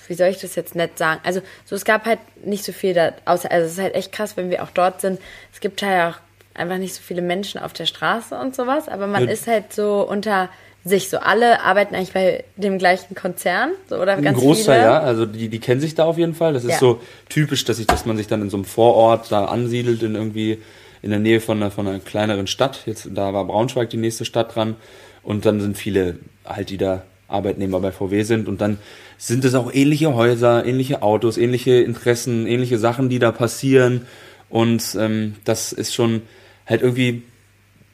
wie 0.07 0.13
soll 0.13 0.27
ich 0.27 0.39
das 0.39 0.55
jetzt 0.55 0.75
nett 0.75 0.97
sagen? 0.97 1.19
Also, 1.23 1.41
so, 1.65 1.75
es 1.75 1.85
gab 1.85 2.05
halt 2.05 2.19
nicht 2.43 2.63
so 2.63 2.71
viel 2.71 2.93
da, 2.93 3.13
außer, 3.25 3.51
also, 3.51 3.65
es 3.65 3.73
ist 3.73 3.81
halt 3.81 3.95
echt 3.95 4.11
krass, 4.11 4.37
wenn 4.37 4.49
wir 4.49 4.63
auch 4.63 4.71
dort 4.71 5.01
sind. 5.01 5.19
Es 5.53 5.59
gibt 5.59 5.81
halt 5.81 6.13
auch 6.13 6.19
einfach 6.53 6.77
nicht 6.77 6.95
so 6.95 7.01
viele 7.01 7.21
Menschen 7.21 7.59
auf 7.59 7.73
der 7.73 7.85
Straße 7.85 8.37
und 8.37 8.55
sowas, 8.55 8.87
aber 8.89 9.07
man 9.07 9.25
ja. 9.25 9.31
ist 9.31 9.47
halt 9.47 9.73
so 9.73 10.07
unter 10.07 10.49
sich 10.83 11.09
so. 11.09 11.17
Alle 11.17 11.61
arbeiten 11.61 11.95
eigentlich 11.95 12.13
bei 12.13 12.43
dem 12.55 12.77
gleichen 12.77 13.15
Konzern, 13.15 13.71
so, 13.89 13.97
oder 13.97 14.15
ganz 14.15 14.37
Ein 14.37 14.43
Großteil, 14.43 14.79
viele. 14.79 14.91
ja. 14.91 14.99
Also, 14.99 15.25
die, 15.25 15.49
die 15.49 15.59
kennen 15.59 15.81
sich 15.81 15.95
da 15.95 16.05
auf 16.05 16.17
jeden 16.17 16.35
Fall. 16.35 16.53
Das 16.53 16.63
ist 16.63 16.71
ja. 16.71 16.79
so 16.79 17.01
typisch, 17.29 17.65
dass, 17.65 17.79
ich, 17.79 17.87
dass 17.87 18.05
man 18.05 18.17
sich 18.17 18.27
dann 18.27 18.41
in 18.41 18.49
so 18.49 18.57
einem 18.57 18.65
Vorort 18.65 19.31
da 19.31 19.45
ansiedelt, 19.45 20.03
in 20.03 20.15
irgendwie, 20.15 20.61
in 21.01 21.11
der 21.11 21.19
Nähe 21.19 21.41
von 21.41 21.57
einer, 21.57 21.71
von 21.71 21.87
einer 21.87 21.99
kleineren 21.99 22.47
Stadt. 22.47 22.81
Jetzt, 22.85 23.09
da 23.13 23.33
war 23.33 23.45
Braunschweig 23.45 23.89
die 23.89 23.97
nächste 23.97 24.25
Stadt 24.25 24.55
dran. 24.55 24.75
Und 25.23 25.45
dann 25.45 25.59
sind 25.59 25.77
viele 25.77 26.19
halt, 26.45 26.69
die 26.69 26.77
da 26.77 27.03
Arbeitnehmer 27.27 27.79
bei 27.79 27.91
VW 27.91 28.23
sind 28.23 28.47
und 28.47 28.61
dann 28.61 28.77
sind 29.17 29.45
es 29.45 29.55
auch 29.55 29.73
ähnliche 29.73 30.13
Häuser, 30.13 30.65
ähnliche 30.65 31.01
Autos, 31.01 31.37
ähnliche 31.37 31.81
Interessen, 31.81 32.47
ähnliche 32.47 32.77
Sachen, 32.77 33.09
die 33.09 33.19
da 33.19 33.31
passieren 33.31 34.01
und 34.49 34.95
ähm, 34.99 35.35
das 35.43 35.73
ist 35.73 35.93
schon 35.93 36.21
halt 36.65 36.81
irgendwie 36.81 37.23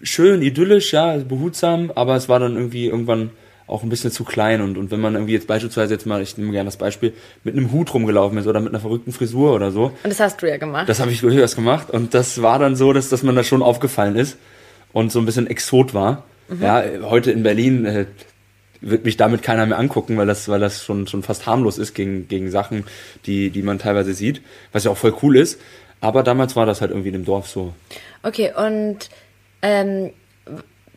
schön, 0.02 0.42
idyllisch, 0.42 0.94
ja, 0.94 1.18
behutsam, 1.18 1.92
aber 1.96 2.16
es 2.16 2.28
war 2.28 2.40
dann 2.40 2.56
irgendwie 2.56 2.88
irgendwann 2.88 3.32
auch 3.66 3.84
ein 3.84 3.90
bisschen 3.90 4.12
zu 4.12 4.26
klein 4.26 4.62
und, 4.62 4.78
und 4.78 4.92
wenn 4.92 5.00
man 5.00 5.16
irgendwie 5.16 5.34
jetzt 5.34 5.48
beispielsweise 5.48 5.94
jetzt 5.94 6.06
mal, 6.06 6.22
ich 6.22 6.38
nehme 6.38 6.52
gerne 6.52 6.68
das 6.68 6.78
Beispiel, 6.78 7.14
mit 7.44 7.56
einem 7.56 7.72
Hut 7.72 7.94
rumgelaufen 7.94 8.38
ist 8.38 8.46
oder 8.46 8.60
mit 8.60 8.70
einer 8.70 8.82
verrückten 8.82 9.14
Frisur 9.14 9.54
oder 9.54 9.72
so. 9.72 9.86
Und 9.86 10.10
das 10.10 10.20
hast 10.20 10.42
du 10.42 10.50
ja 10.50 10.58
gemacht. 10.58 10.90
Das 10.90 11.00
habe 11.00 11.12
ich 11.12 11.22
durchaus 11.22 11.56
gemacht 11.56 11.90
und 11.90 12.14
das 12.14 12.42
war 12.42 12.60
dann 12.60 12.76
so, 12.76 12.92
dass, 12.92 13.10
dass 13.10 13.24
man 13.24 13.36
da 13.36 13.44
schon 13.44 13.64
aufgefallen 13.64 14.18
ist 14.18 14.38
und 14.92 15.12
so 15.12 15.20
ein 15.20 15.26
bisschen 15.26 15.48
Exot 15.48 15.94
war. 15.94 16.26
Mhm. 16.50 16.62
Ja, 16.62 16.84
heute 17.04 17.32
in 17.32 17.44
Berlin 17.44 17.86
äh, 17.86 18.06
wird 18.84 19.06
mich 19.06 19.18
damit 19.18 19.42
keiner 19.42 19.66
mehr 19.66 19.80
angucken, 19.80 20.18
weil 20.18 20.28
das, 20.28 20.48
weil 20.50 20.60
das 20.60 20.84
schon, 20.84 21.08
schon 21.08 21.24
fast 21.24 21.46
harmlos 21.46 21.78
ist 21.78 21.94
gegen, 21.94 22.28
gegen 22.28 22.52
Sachen, 22.52 22.86
die, 23.26 23.50
die 23.50 23.64
man 23.64 23.80
teilweise 23.80 24.14
sieht, 24.14 24.42
was 24.72 24.84
ja 24.84 24.92
auch 24.92 24.98
voll 24.98 25.16
cool 25.22 25.38
ist. 25.38 25.60
Aber 26.02 26.22
damals 26.22 26.56
war 26.56 26.66
das 26.66 26.82
halt 26.82 26.92
irgendwie 26.92 27.10
in 27.10 27.14
dem 27.14 27.26
Dorf 27.26 27.48
so. 27.48 27.74
Okay, 28.24 28.52
und 28.56 29.10
ähm, 29.62 30.12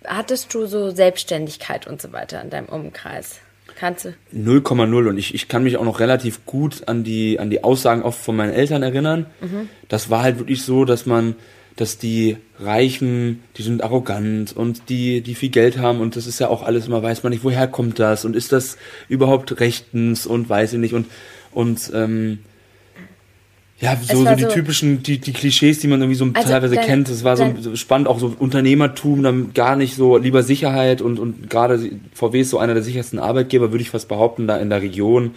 hattest 0.04 0.52
du 0.52 0.66
so 0.66 0.90
Selbstständigkeit 0.90 1.86
und 1.86 2.02
so 2.02 2.12
weiter 2.12 2.42
in 2.42 2.50
deinem 2.50 2.66
Umkreis? 2.66 3.40
Kannst 3.78 4.06
du? 4.06 4.14
0,0 4.34 5.08
und 5.08 5.18
ich, 5.18 5.34
ich 5.34 5.48
kann 5.48 5.62
mich 5.62 5.76
auch 5.76 5.84
noch 5.84 6.00
relativ 6.00 6.46
gut 6.46 6.88
an 6.88 7.04
die, 7.04 7.38
an 7.38 7.50
die 7.50 7.62
Aussagen 7.62 8.02
oft 8.02 8.18
von 8.18 8.34
meinen 8.34 8.52
Eltern 8.52 8.82
erinnern. 8.82 9.26
Mhm. 9.40 9.68
Das 9.88 10.08
war 10.08 10.22
halt 10.22 10.38
wirklich 10.38 10.62
so, 10.62 10.84
dass 10.84 11.04
man, 11.04 11.36
dass 11.76 11.98
die 11.98 12.38
Reichen, 12.58 13.42
die 13.56 13.62
sind 13.62 13.84
arrogant 13.84 14.56
und 14.56 14.88
die, 14.88 15.20
die 15.20 15.34
viel 15.34 15.50
Geld 15.50 15.78
haben 15.78 16.00
und 16.00 16.16
das 16.16 16.26
ist 16.26 16.38
ja 16.38 16.48
auch 16.48 16.62
alles 16.62 16.86
immer, 16.86 17.02
weiß 17.02 17.22
man 17.22 17.32
nicht, 17.32 17.44
woher 17.44 17.68
kommt 17.68 17.98
das 17.98 18.24
und 18.24 18.34
ist 18.34 18.52
das 18.52 18.78
überhaupt 19.08 19.60
rechtens 19.60 20.26
und 20.26 20.48
weiß 20.48 20.72
ich 20.72 20.78
nicht 20.78 20.94
und, 20.94 21.06
und 21.52 21.90
ähm, 21.94 22.38
ja, 23.78 23.94
so, 24.00 24.24
so 24.24 24.34
die 24.34 24.44
so 24.44 24.48
typischen, 24.48 25.02
die, 25.02 25.18
die 25.18 25.34
Klischees, 25.34 25.80
die 25.80 25.86
man 25.86 26.00
irgendwie 26.00 26.16
so 26.16 26.24
also 26.32 26.48
teilweise 26.48 26.76
dein, 26.76 26.86
kennt. 26.86 27.08
Es 27.10 27.24
war 27.24 27.36
so 27.36 27.76
spannend, 27.76 28.08
auch 28.08 28.18
so 28.18 28.34
Unternehmertum, 28.38 29.22
dann 29.22 29.52
gar 29.52 29.76
nicht 29.76 29.96
so 29.96 30.16
lieber 30.16 30.42
Sicherheit 30.42 31.02
und, 31.02 31.18
und 31.18 31.50
gerade 31.50 31.90
VW 32.14 32.40
ist 32.40 32.50
so 32.50 32.58
einer 32.58 32.72
der 32.72 32.82
sichersten 32.82 33.18
Arbeitgeber, 33.18 33.72
würde 33.72 33.82
ich 33.82 33.90
fast 33.90 34.08
behaupten, 34.08 34.46
da 34.46 34.56
in 34.56 34.70
der 34.70 34.80
Region. 34.80 35.32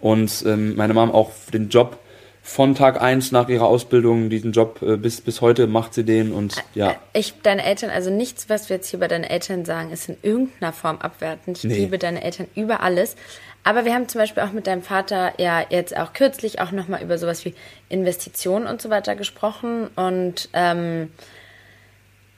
Und 0.00 0.44
ähm, 0.46 0.76
meine 0.76 0.94
Mom 0.94 1.10
auch 1.10 1.32
den 1.52 1.68
Job 1.68 1.98
von 2.46 2.74
Tag 2.74 3.00
eins 3.00 3.32
nach 3.32 3.48
ihrer 3.48 3.64
Ausbildung 3.64 4.28
diesen 4.28 4.52
Job 4.52 4.82
äh, 4.82 4.98
bis, 4.98 5.22
bis 5.22 5.40
heute 5.40 5.66
macht 5.66 5.94
sie 5.94 6.04
den 6.04 6.30
und 6.30 6.62
ja. 6.74 6.94
Ich, 7.14 7.40
deine 7.42 7.64
Eltern, 7.64 7.88
also 7.88 8.10
nichts, 8.10 8.50
was 8.50 8.68
wir 8.68 8.76
jetzt 8.76 8.90
hier 8.90 8.98
über 8.98 9.08
deine 9.08 9.30
Eltern 9.30 9.64
sagen, 9.64 9.90
ist 9.90 10.10
in 10.10 10.18
irgendeiner 10.22 10.74
Form 10.74 10.98
abwertend. 10.98 11.56
Ich 11.56 11.64
nee. 11.64 11.74
liebe 11.74 11.98
deine 11.98 12.22
Eltern 12.22 12.46
über 12.54 12.82
alles. 12.82 13.16
Aber 13.64 13.86
wir 13.86 13.94
haben 13.94 14.08
zum 14.08 14.20
Beispiel 14.20 14.42
auch 14.42 14.52
mit 14.52 14.66
deinem 14.66 14.82
Vater 14.82 15.32
ja 15.38 15.64
jetzt 15.70 15.96
auch 15.96 16.12
kürzlich 16.12 16.60
auch 16.60 16.70
nochmal 16.70 17.02
über 17.02 17.16
sowas 17.16 17.46
wie 17.46 17.54
Investitionen 17.88 18.66
und 18.66 18.82
so 18.82 18.90
weiter 18.90 19.16
gesprochen 19.16 19.88
und 19.96 20.50
ähm, 20.52 21.10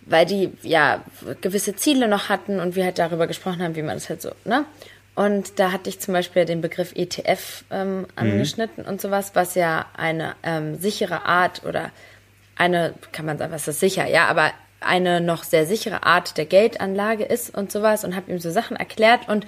weil 0.02 0.24
die 0.24 0.52
ja 0.62 1.02
gewisse 1.40 1.74
Ziele 1.74 2.06
noch 2.06 2.28
hatten 2.28 2.60
und 2.60 2.76
wir 2.76 2.84
halt 2.84 3.00
darüber 3.00 3.26
gesprochen 3.26 3.60
haben, 3.60 3.74
wie 3.74 3.82
man 3.82 3.96
das 3.96 4.08
halt 4.08 4.22
so, 4.22 4.30
ne? 4.44 4.64
Und 5.16 5.58
da 5.58 5.72
hatte 5.72 5.88
ich 5.88 5.98
zum 5.98 6.12
Beispiel 6.12 6.44
den 6.44 6.60
Begriff 6.60 6.92
ETF 6.94 7.64
ähm, 7.70 8.00
mhm. 8.00 8.06
angeschnitten 8.16 8.84
mhm. 8.84 8.90
und 8.90 9.00
sowas, 9.00 9.32
was 9.34 9.54
ja 9.54 9.86
eine 9.96 10.36
ähm, 10.42 10.76
sichere 10.76 11.24
Art 11.24 11.64
oder 11.64 11.90
eine, 12.54 12.94
kann 13.12 13.26
man 13.26 13.38
sagen, 13.38 13.52
was 13.52 13.66
ist 13.66 13.80
sicher, 13.80 14.06
ja, 14.06 14.26
aber 14.26 14.52
eine 14.80 15.22
noch 15.22 15.42
sehr 15.42 15.66
sichere 15.66 16.04
Art 16.04 16.36
der 16.36 16.44
Geldanlage 16.44 17.24
ist 17.24 17.54
und 17.54 17.72
sowas 17.72 18.04
und 18.04 18.14
habe 18.14 18.30
ihm 18.30 18.38
so 18.38 18.50
Sachen 18.50 18.76
erklärt 18.76 19.26
und 19.28 19.46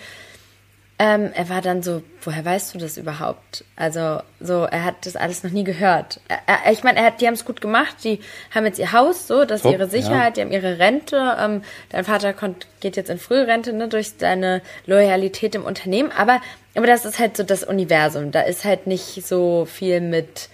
Ähm, 1.01 1.31
er 1.33 1.49
war 1.49 1.63
dann 1.63 1.85
so, 1.85 2.03
woher 2.23 2.45
weißt 2.45 2.75
du 2.75 2.79
das 2.79 2.97
überhaupt? 2.97 3.65
Also, 3.77 4.21
so, 4.41 4.65
er 4.65 4.85
hat 4.85 5.07
das 5.07 5.15
alles 5.15 5.45
noch 5.45 5.53
nie 5.53 5.63
gehört. 5.63 6.21
Er, 6.27 6.41
er, 6.47 6.73
ich 6.73 6.83
meine, 6.83 6.99
er 6.99 7.05
hat, 7.07 7.21
die 7.21 7.29
haben 7.29 7.35
es 7.35 7.45
gut 7.45 7.61
gemacht, 7.61 7.99
die 8.03 8.19
haben 8.53 8.67
jetzt 8.67 8.81
ihr 8.81 8.93
Haus, 8.93 9.29
so, 9.29 9.45
das 9.45 9.65
ist 9.65 9.71
ihre 9.71 9.89
Sicherheit, 9.89 10.25
ja. 10.25 10.31
die 10.31 10.41
haben 10.41 10.53
ihre 10.53 10.81
Rente. 10.81 11.37
Ähm, 11.39 11.63
dein 11.91 12.05
Vater 12.05 12.33
kommt, 12.33 12.67
geht 12.81 12.97
jetzt 12.97 13.11
in 13.11 13.19
Frührente, 13.19 13.73
ne, 13.73 13.87
durch 13.87 14.15
seine 14.19 14.61
Loyalität 14.87 15.55
im 15.55 15.65
Unternehmen. 15.65 16.11
Aber, 16.11 16.41
aber 16.75 16.89
das 16.89 17.05
ist 17.05 17.21
halt 17.21 17.37
so 17.37 17.45
das 17.45 17.63
Universum. 17.63 18.33
Da 18.33 18.41
ist 18.41 18.65
halt 18.65 18.89
nicht 18.89 19.25
so 19.25 19.67
viel 19.67 20.01
mit, 20.01 20.49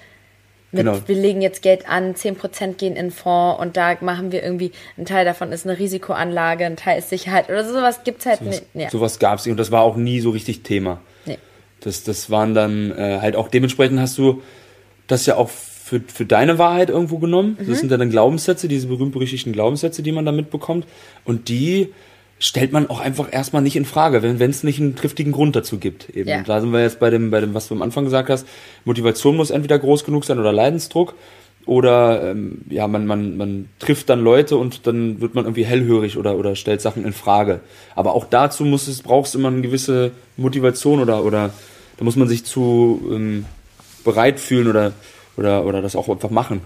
mit, 0.75 0.85
Genau. 0.85 0.99
wir 1.07 1.16
legen 1.16 1.40
jetzt 1.40 1.62
Geld 1.62 1.88
an, 1.88 2.14
10% 2.14 2.75
gehen 2.75 2.97
in 2.97 3.11
Fonds 3.11 3.61
und 3.61 3.76
da 3.76 3.97
machen 4.00 4.33
wir 4.33 4.43
irgendwie, 4.43 4.73
ein 4.99 5.07
Teil 5.07 5.25
davon 5.25 5.52
ist 5.52 5.66
eine 5.66 5.78
Risikoanlage, 5.78 6.66
ein 6.66 6.76
Teil 6.76 6.99
ist 6.99 7.09
Sicherheit 7.09 7.49
oder 7.49 7.64
so, 7.64 7.73
sowas 7.73 8.00
gibt's 8.04 8.26
halt 8.26 8.43
nicht. 8.43 8.64
Ja. 8.75 8.90
Sowas 8.90 9.19
gab 9.19 9.38
es 9.38 9.47
nicht 9.47 9.52
und 9.52 9.59
das 9.59 9.71
war 9.71 9.83
auch 9.83 9.97
nie 9.97 10.21
so 10.21 10.31
richtig 10.31 10.62
Thema. 10.62 11.00
Nee. 11.25 11.38
Das, 11.81 12.04
das 12.04 12.31
waren 12.31 12.54
dann 12.54 12.93
äh, 12.93 13.21
halt 13.21 13.37
auch 13.37 13.49
dementsprechend 13.49 14.00
hast 14.00 14.19
du 14.19 14.43
das 15.07 15.26
ja 15.26 15.37
auch 15.37 15.49
für, 15.49 16.00
für 16.00 16.25
deine 16.25 16.59
Wahrheit 16.59 16.88
irgendwo 16.88 17.19
genommen. 17.19 17.59
Mhm. 17.61 17.69
Das 17.69 17.81
sind 17.81 17.90
ja 17.90 17.99
dann 17.99 18.11
Glaubenssätze, 18.11 18.69
diese 18.69 18.87
berühmt-berüchtigten 18.87 19.52
Glaubenssätze, 19.52 20.02
die 20.02 20.12
man 20.12 20.25
da 20.25 20.33
mitbekommt. 20.33 20.87
Und 21.25 21.49
die 21.49 21.93
stellt 22.38 22.73
man 22.73 22.91
auch 22.91 23.00
einfach 23.00 23.33
erstmal 23.33 23.62
nicht 23.62 23.76
in 23.76 23.85
Frage, 23.85 24.23
wenn 24.23 24.50
es 24.50 24.62
nicht 24.62 24.81
einen 24.81 24.97
triftigen 24.97 25.33
Grund 25.33 25.57
dazu 25.57 25.79
gibt. 25.79 26.11
Eben. 26.11 26.29
Ja. 26.29 26.43
Da 26.43 26.61
sind 26.61 26.73
wir 26.73 26.83
jetzt 26.83 27.00
bei 27.00 27.11
dem, 27.11 27.31
bei 27.31 27.41
dem, 27.41 27.55
was 27.55 27.69
du 27.69 27.75
am 27.75 27.83
Anfang 27.83 28.05
gesagt 28.05 28.29
hast. 28.29 28.47
Motivation 28.85 29.37
muss 29.37 29.50
entweder 29.50 29.79
groß 29.79 30.05
genug 30.05 30.25
sein 30.25 30.38
oder 30.38 30.53
Leidensdruck. 30.53 31.14
Oder 31.67 32.31
ähm, 32.31 32.61
ja, 32.69 32.87
man, 32.88 33.07
man, 33.07 33.38
man 33.38 33.69
trifft 33.79 34.11
dann 34.11 34.21
Leute 34.23 34.59
und 34.59 34.87
dann 34.87 35.23
wird 35.23 35.35
man 35.35 35.45
irgendwie 35.45 35.64
hellhörig 35.64 36.19
oder, 36.19 36.37
oder 36.37 36.57
stellt 36.57 36.83
Sachen 36.83 37.07
in 37.07 37.14
Frage. 37.14 37.61
Aber 37.95 38.14
auch 38.14 38.26
dazu 38.26 38.64
muss 38.64 38.87
es, 38.87 39.00
braucht 39.00 39.29
es 39.29 39.35
immer 39.35 39.49
eine 39.49 39.62
gewisse 39.62 40.11
Motivation 40.37 41.00
oder, 41.00 41.25
oder 41.25 41.50
da 41.97 42.05
muss 42.05 42.17
man 42.17 42.29
sich 42.29 42.45
zu 42.45 43.09
ähm, 43.11 43.47
bereit 44.05 44.41
fühlen 44.41 44.69
oder, 44.69 44.93
oder, 45.38 45.64
oder 45.64 45.81
das 45.81 45.97
auch 45.97 46.09
einfach 46.11 46.31
machen. 46.31 46.61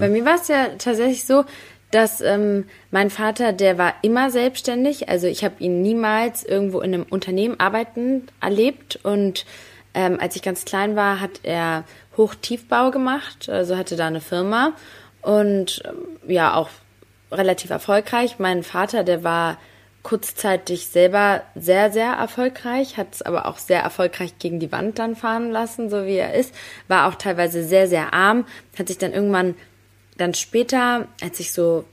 Bei 0.00 0.08
mir 0.08 0.24
war 0.24 0.34
es 0.34 0.48
ja 0.48 0.70
tatsächlich 0.78 1.24
so, 1.24 1.44
dass 1.94 2.20
ähm, 2.20 2.64
mein 2.90 3.08
Vater, 3.08 3.52
der 3.52 3.78
war 3.78 3.94
immer 4.02 4.30
selbstständig. 4.30 5.08
Also 5.08 5.28
ich 5.28 5.44
habe 5.44 5.54
ihn 5.60 5.80
niemals 5.80 6.42
irgendwo 6.44 6.80
in 6.80 6.92
einem 6.92 7.06
Unternehmen 7.08 7.60
arbeiten 7.60 8.26
erlebt. 8.40 8.98
Und 9.04 9.46
ähm, 9.94 10.18
als 10.20 10.34
ich 10.34 10.42
ganz 10.42 10.64
klein 10.64 10.96
war, 10.96 11.20
hat 11.20 11.40
er 11.44 11.84
Hochtiefbau 12.16 12.90
gemacht, 12.90 13.48
also 13.48 13.76
hatte 13.76 13.96
da 13.96 14.08
eine 14.08 14.20
Firma 14.20 14.72
und 15.22 15.82
ähm, 15.84 16.30
ja 16.30 16.54
auch 16.54 16.70
relativ 17.30 17.70
erfolgreich. 17.70 18.38
Mein 18.38 18.64
Vater, 18.64 19.04
der 19.04 19.22
war 19.22 19.58
kurzzeitig 20.02 20.88
selber 20.88 21.42
sehr, 21.54 21.90
sehr 21.90 22.12
erfolgreich, 22.12 22.98
hat 22.98 23.14
es 23.14 23.22
aber 23.22 23.46
auch 23.46 23.56
sehr 23.56 23.80
erfolgreich 23.80 24.38
gegen 24.38 24.60
die 24.60 24.70
Wand 24.70 24.98
dann 24.98 25.16
fahren 25.16 25.50
lassen, 25.50 25.88
so 25.88 26.04
wie 26.04 26.16
er 26.16 26.34
ist, 26.34 26.54
war 26.88 27.08
auch 27.08 27.14
teilweise 27.14 27.64
sehr, 27.64 27.88
sehr 27.88 28.12
arm, 28.12 28.46
hat 28.78 28.88
sich 28.88 28.98
dann 28.98 29.12
irgendwann, 29.12 29.54
dann 30.16 30.34
später, 30.34 31.08
als 31.20 31.40
ich 31.40 31.52
so 31.52 31.84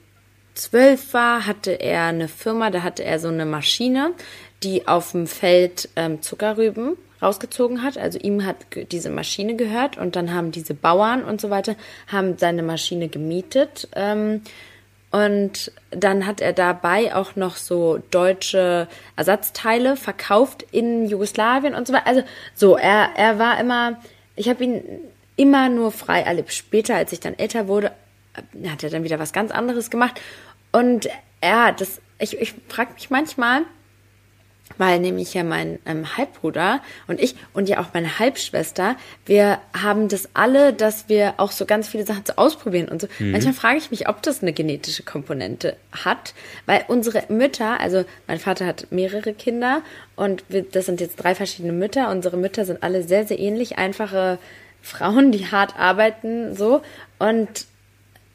zwölf 0.54 1.14
war, 1.14 1.46
hatte 1.46 1.72
er 1.72 2.06
eine 2.06 2.28
Firma, 2.28 2.70
da 2.70 2.84
hatte 2.84 3.04
er 3.04 3.20
so 3.20 3.30
eine 3.30 3.46
Maschine, 3.46 4.14
die 4.64 4.88
auf 4.88 5.12
dem 5.12 5.28
Feld 5.28 5.90
ähm, 5.96 6.22
Zuckerrüben 6.22 6.98
rausgezogen 7.22 7.84
hat. 7.84 7.98
Also 7.98 8.20
ihm 8.20 8.46
hat 8.46 8.58
diese 8.92 9.10
Maschine 9.10 9.56
gehört 9.56 9.98
und 9.98 10.16
dann 10.16 10.34
haben 10.34 10.52
diese 10.52 10.74
Bauern 10.74 11.24
und 11.24 11.42
so 11.42 11.50
weiter 11.50 11.76
haben 12.08 12.38
seine 12.38 12.64
Maschine 12.64 13.08
gemietet. 13.08 13.88
Ähm, 13.96 14.42
und 15.12 15.74
dann 15.90 16.26
hat 16.26 16.40
er 16.40 16.54
dabei 16.54 17.14
auch 17.14 17.36
noch 17.36 17.58
so 17.58 18.02
deutsche 18.12 18.88
Ersatzteile 19.18 19.98
verkauft 19.98 20.66
in 20.72 21.06
Jugoslawien 21.06 21.76
und 21.76 21.86
so 21.86 21.94
weiter. 21.94 22.08
Also 22.08 22.24
so, 22.56 22.78
er, 22.78 23.10
er 23.18 23.38
war 23.38 23.60
immer, 23.60 24.00
ich 24.38 24.48
habe 24.48 24.64
ihn 24.64 24.82
immer 25.36 25.68
nur 25.68 25.92
frei 25.92 26.22
erlebt. 26.22 26.54
Später, 26.54 26.96
als 26.96 27.12
ich 27.12 27.20
dann 27.20 27.38
älter 27.38 27.68
wurde, 27.68 27.92
hat 28.66 28.84
er 28.84 28.90
dann 28.90 29.04
wieder 29.04 29.20
was 29.20 29.34
ganz 29.34 29.52
anderes 29.52 29.90
gemacht. 29.90 30.20
Und 30.72 31.10
er, 31.42 31.72
das, 31.74 32.02
ich, 32.20 32.40
ich 32.40 32.54
frage 32.70 32.94
mich 32.94 33.10
manchmal, 33.10 33.64
weil 34.78 35.00
nämlich 35.00 35.34
ja 35.34 35.44
mein 35.44 35.80
ähm, 35.86 36.18
Halbbruder 36.18 36.82
und 37.08 37.20
ich 37.20 37.36
und 37.54 37.68
ja 37.68 37.80
auch 37.80 37.88
meine 37.94 38.20
Halbschwester, 38.20 38.96
wir 39.26 39.60
haben 39.80 40.08
das 40.08 40.30
alle, 40.34 40.74
dass 40.74 41.10
wir 41.10 41.36
auch 41.38 41.52
so 41.52 41.66
ganz 41.66 41.88
viele 41.88 42.06
Sachen 42.06 42.26
zu 42.26 42.38
ausprobieren 42.38 42.88
und 42.88 43.02
so. 43.02 43.08
Manchmal 43.20 43.54
frage 43.54 43.78
ich 43.78 43.92
mich, 43.92 44.08
ob 44.08 44.22
das 44.22 44.42
eine 44.42 44.54
genetische 44.54 45.04
Komponente 45.04 45.76
hat, 45.92 46.34
weil 46.66 46.86
unsere 46.88 47.24
Mütter, 47.30 47.80
also 47.80 48.06
mein 48.28 48.40
Vater 48.40 48.66
hat 48.66 48.88
mehrere 48.92 49.34
Kinder 49.34 49.82
und 50.16 50.44
wir, 50.50 50.64
das 50.64 50.86
sind 50.86 51.02
jetzt 51.02 51.18
drei 51.18 51.36
verschiedene 51.36 51.74
Mütter. 51.74 52.10
Unsere 52.10 52.38
Mütter 52.38 52.66
sind 52.66 52.82
alle 52.84 53.04
sehr, 53.04 53.26
sehr 53.26 53.40
ähnlich, 53.40 53.78
einfache 53.78 54.40
Frauen, 54.82 55.32
die 55.32 55.48
hart 55.48 55.78
arbeiten, 55.78 56.56
so 56.56 56.82
und 57.20 57.66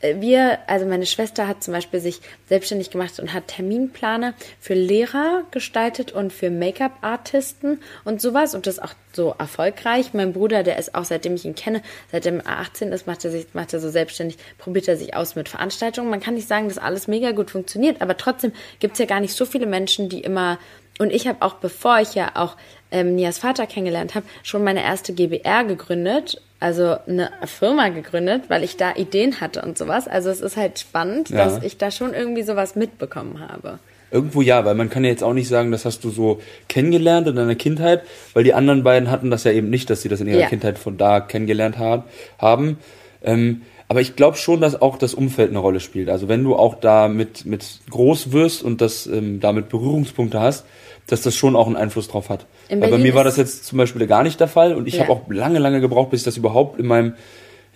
wir, 0.03 0.59
also 0.67 0.85
meine 0.87 1.07
Schwester 1.07 1.49
hat 1.49 1.65
zum 1.65 1.73
Beispiel 1.73 2.01
sich 2.01 2.21
selbstständig 2.49 2.91
gemacht 2.91 3.19
und 3.19 3.33
hat 3.33 3.49
Terminplaner 3.49 4.35
für 4.61 4.75
Lehrer 4.75 5.45
gestaltet 5.51 6.13
und 6.13 6.33
für 6.33 6.51
Make-up-Artisten 6.51 7.81
und 8.05 8.21
sowas 8.21 8.55
und 8.55 8.67
das 8.67 8.79
auch 8.79 8.93
so 9.13 9.35
erfolgreich. 9.39 10.13
Mein 10.13 10.33
Bruder, 10.33 10.63
der 10.63 10.79
ist 10.79 10.95
auch 10.95 11.05
seitdem 11.05 11.35
ich 11.35 11.45
ihn 11.45 11.55
kenne, 11.55 11.83
seitdem 12.13 12.41
er 12.41 12.59
18 12.59 12.93
ist, 12.93 13.07
macht 13.07 13.25
er 13.25 13.31
sich, 13.31 13.47
macht 13.55 13.73
er 13.73 13.81
so 13.81 13.89
selbstständig, 13.89 14.39
probiert 14.59 14.87
er 14.89 14.97
sich 14.97 15.17
aus 15.17 15.35
mit 15.35 15.49
Veranstaltungen. 15.49 16.11
Man 16.11 16.21
kann 16.21 16.35
nicht 16.35 16.49
sagen, 16.49 16.69
dass 16.69 16.79
alles 16.79 17.09
mega 17.09 17.33
gut 17.33 17.51
funktioniert, 17.51 18.03
aber 18.03 18.17
trotzdem 18.17 18.53
gibt's 18.81 18.99
ja 18.99 19.07
gar 19.07 19.21
nicht 19.21 19.35
so 19.35 19.47
viele 19.47 19.67
Menschen, 19.67 20.09
die 20.09 20.21
immer 20.21 20.59
und 20.99 21.13
ich 21.13 21.27
habe 21.27 21.43
auch, 21.43 21.55
bevor 21.55 22.01
ich 22.01 22.15
ja 22.15 22.33
auch 22.35 22.57
ähm, 22.91 23.15
Nias 23.15 23.39
Vater 23.39 23.67
kennengelernt 23.67 24.15
habe, 24.15 24.27
schon 24.43 24.65
meine 24.65 24.83
erste 24.83 25.13
GBR 25.13 25.65
gegründet, 25.65 26.41
also 26.61 26.97
eine 27.07 27.31
Firma 27.45 27.89
gegründet, 27.91 28.45
weil 28.49 28.65
ich 28.65 28.77
da 28.77 28.95
Ideen 28.97 29.41
hatte 29.41 29.63
und 29.63 29.77
sowas. 29.77 30.09
Also 30.09 30.31
es 30.31 30.41
ist 30.41 30.57
halt 30.57 30.79
spannend, 30.79 31.31
Ja. 31.31 31.45
dass 31.45 31.63
ich 31.63 31.77
da 31.79 31.91
schon 31.91 32.15
irgendwie 32.15 32.43
sowas 32.43 32.77
mitbekommen 32.77 33.41
habe. 33.47 33.79
Irgendwo 34.11 34.41
ja, 34.41 34.65
weil 34.65 34.75
man 34.77 34.89
kann 34.89 35.05
ja 35.05 35.11
jetzt 35.11 35.25
auch 35.25 35.33
nicht 35.35 35.49
sagen, 35.49 35.73
das 35.73 35.85
hast 35.85 36.05
du 36.05 36.11
so 36.11 36.41
kennengelernt 36.69 37.27
in 37.27 37.37
deiner 37.37 37.57
Kindheit, 37.57 38.03
weil 38.35 38.45
die 38.45 38.55
anderen 38.55 38.85
beiden 38.85 39.11
hatten 39.11 39.31
das 39.31 39.45
ja 39.45 39.51
eben 39.53 39.69
nicht, 39.69 39.91
dass 39.91 40.03
sie 40.03 40.09
das 40.09 40.21
in 40.21 40.29
ihrer 40.29 40.41
Ja. 40.43 40.49
Kindheit 40.49 40.79
von 40.79 40.97
da 40.97 41.21
kennengelernt 41.21 41.77
ha- 41.79 42.05
haben. 42.39 42.79
Ähm, 43.23 43.63
aber 43.89 44.01
ich 44.01 44.17
glaube 44.17 44.37
schon, 44.37 44.61
dass 44.61 44.81
auch 44.81 44.97
das 44.99 45.13
Umfeld 45.15 45.51
eine 45.51 45.59
Rolle 45.59 45.81
spielt. 45.81 46.09
Also 46.09 46.29
wenn 46.29 46.43
du 46.45 46.57
auch 46.57 46.77
da 46.81 47.09
mit, 47.09 47.45
mit 47.47 47.81
groß 47.91 48.33
wirst 48.33 48.63
und 48.63 48.81
das 48.81 49.07
ähm, 49.07 49.41
damit 49.41 49.69
Berührungspunkte 49.69 50.41
hast, 50.41 50.65
dass 51.07 51.23
das 51.23 51.37
schon 51.37 51.55
auch 51.57 51.67
einen 51.67 51.77
Einfluss 51.77 52.09
drauf 52.09 52.29
hat. 52.31 52.47
In 52.69 52.81
Weil 52.81 52.91
bei 52.91 52.99
mir 52.99 53.15
war 53.15 53.25
das 53.25 53.37
jetzt 53.37 53.65
zum 53.65 53.79
Beispiel 53.79 54.07
gar 54.07 54.23
nicht 54.23 54.41
der 54.41 54.49
Fall 54.49 54.75
und 54.75 54.89
ich 54.89 54.95
Ja. 54.95 55.03
habe 55.03 55.13
auch 55.13 55.23
lange, 55.31 55.59
lange 55.59 55.81
gebraucht, 55.81 56.11
bis 56.11 56.21
ich 56.21 56.25
das 56.25 56.37
überhaupt 56.37 56.79
in 56.81 56.87
meinem, 56.87 57.15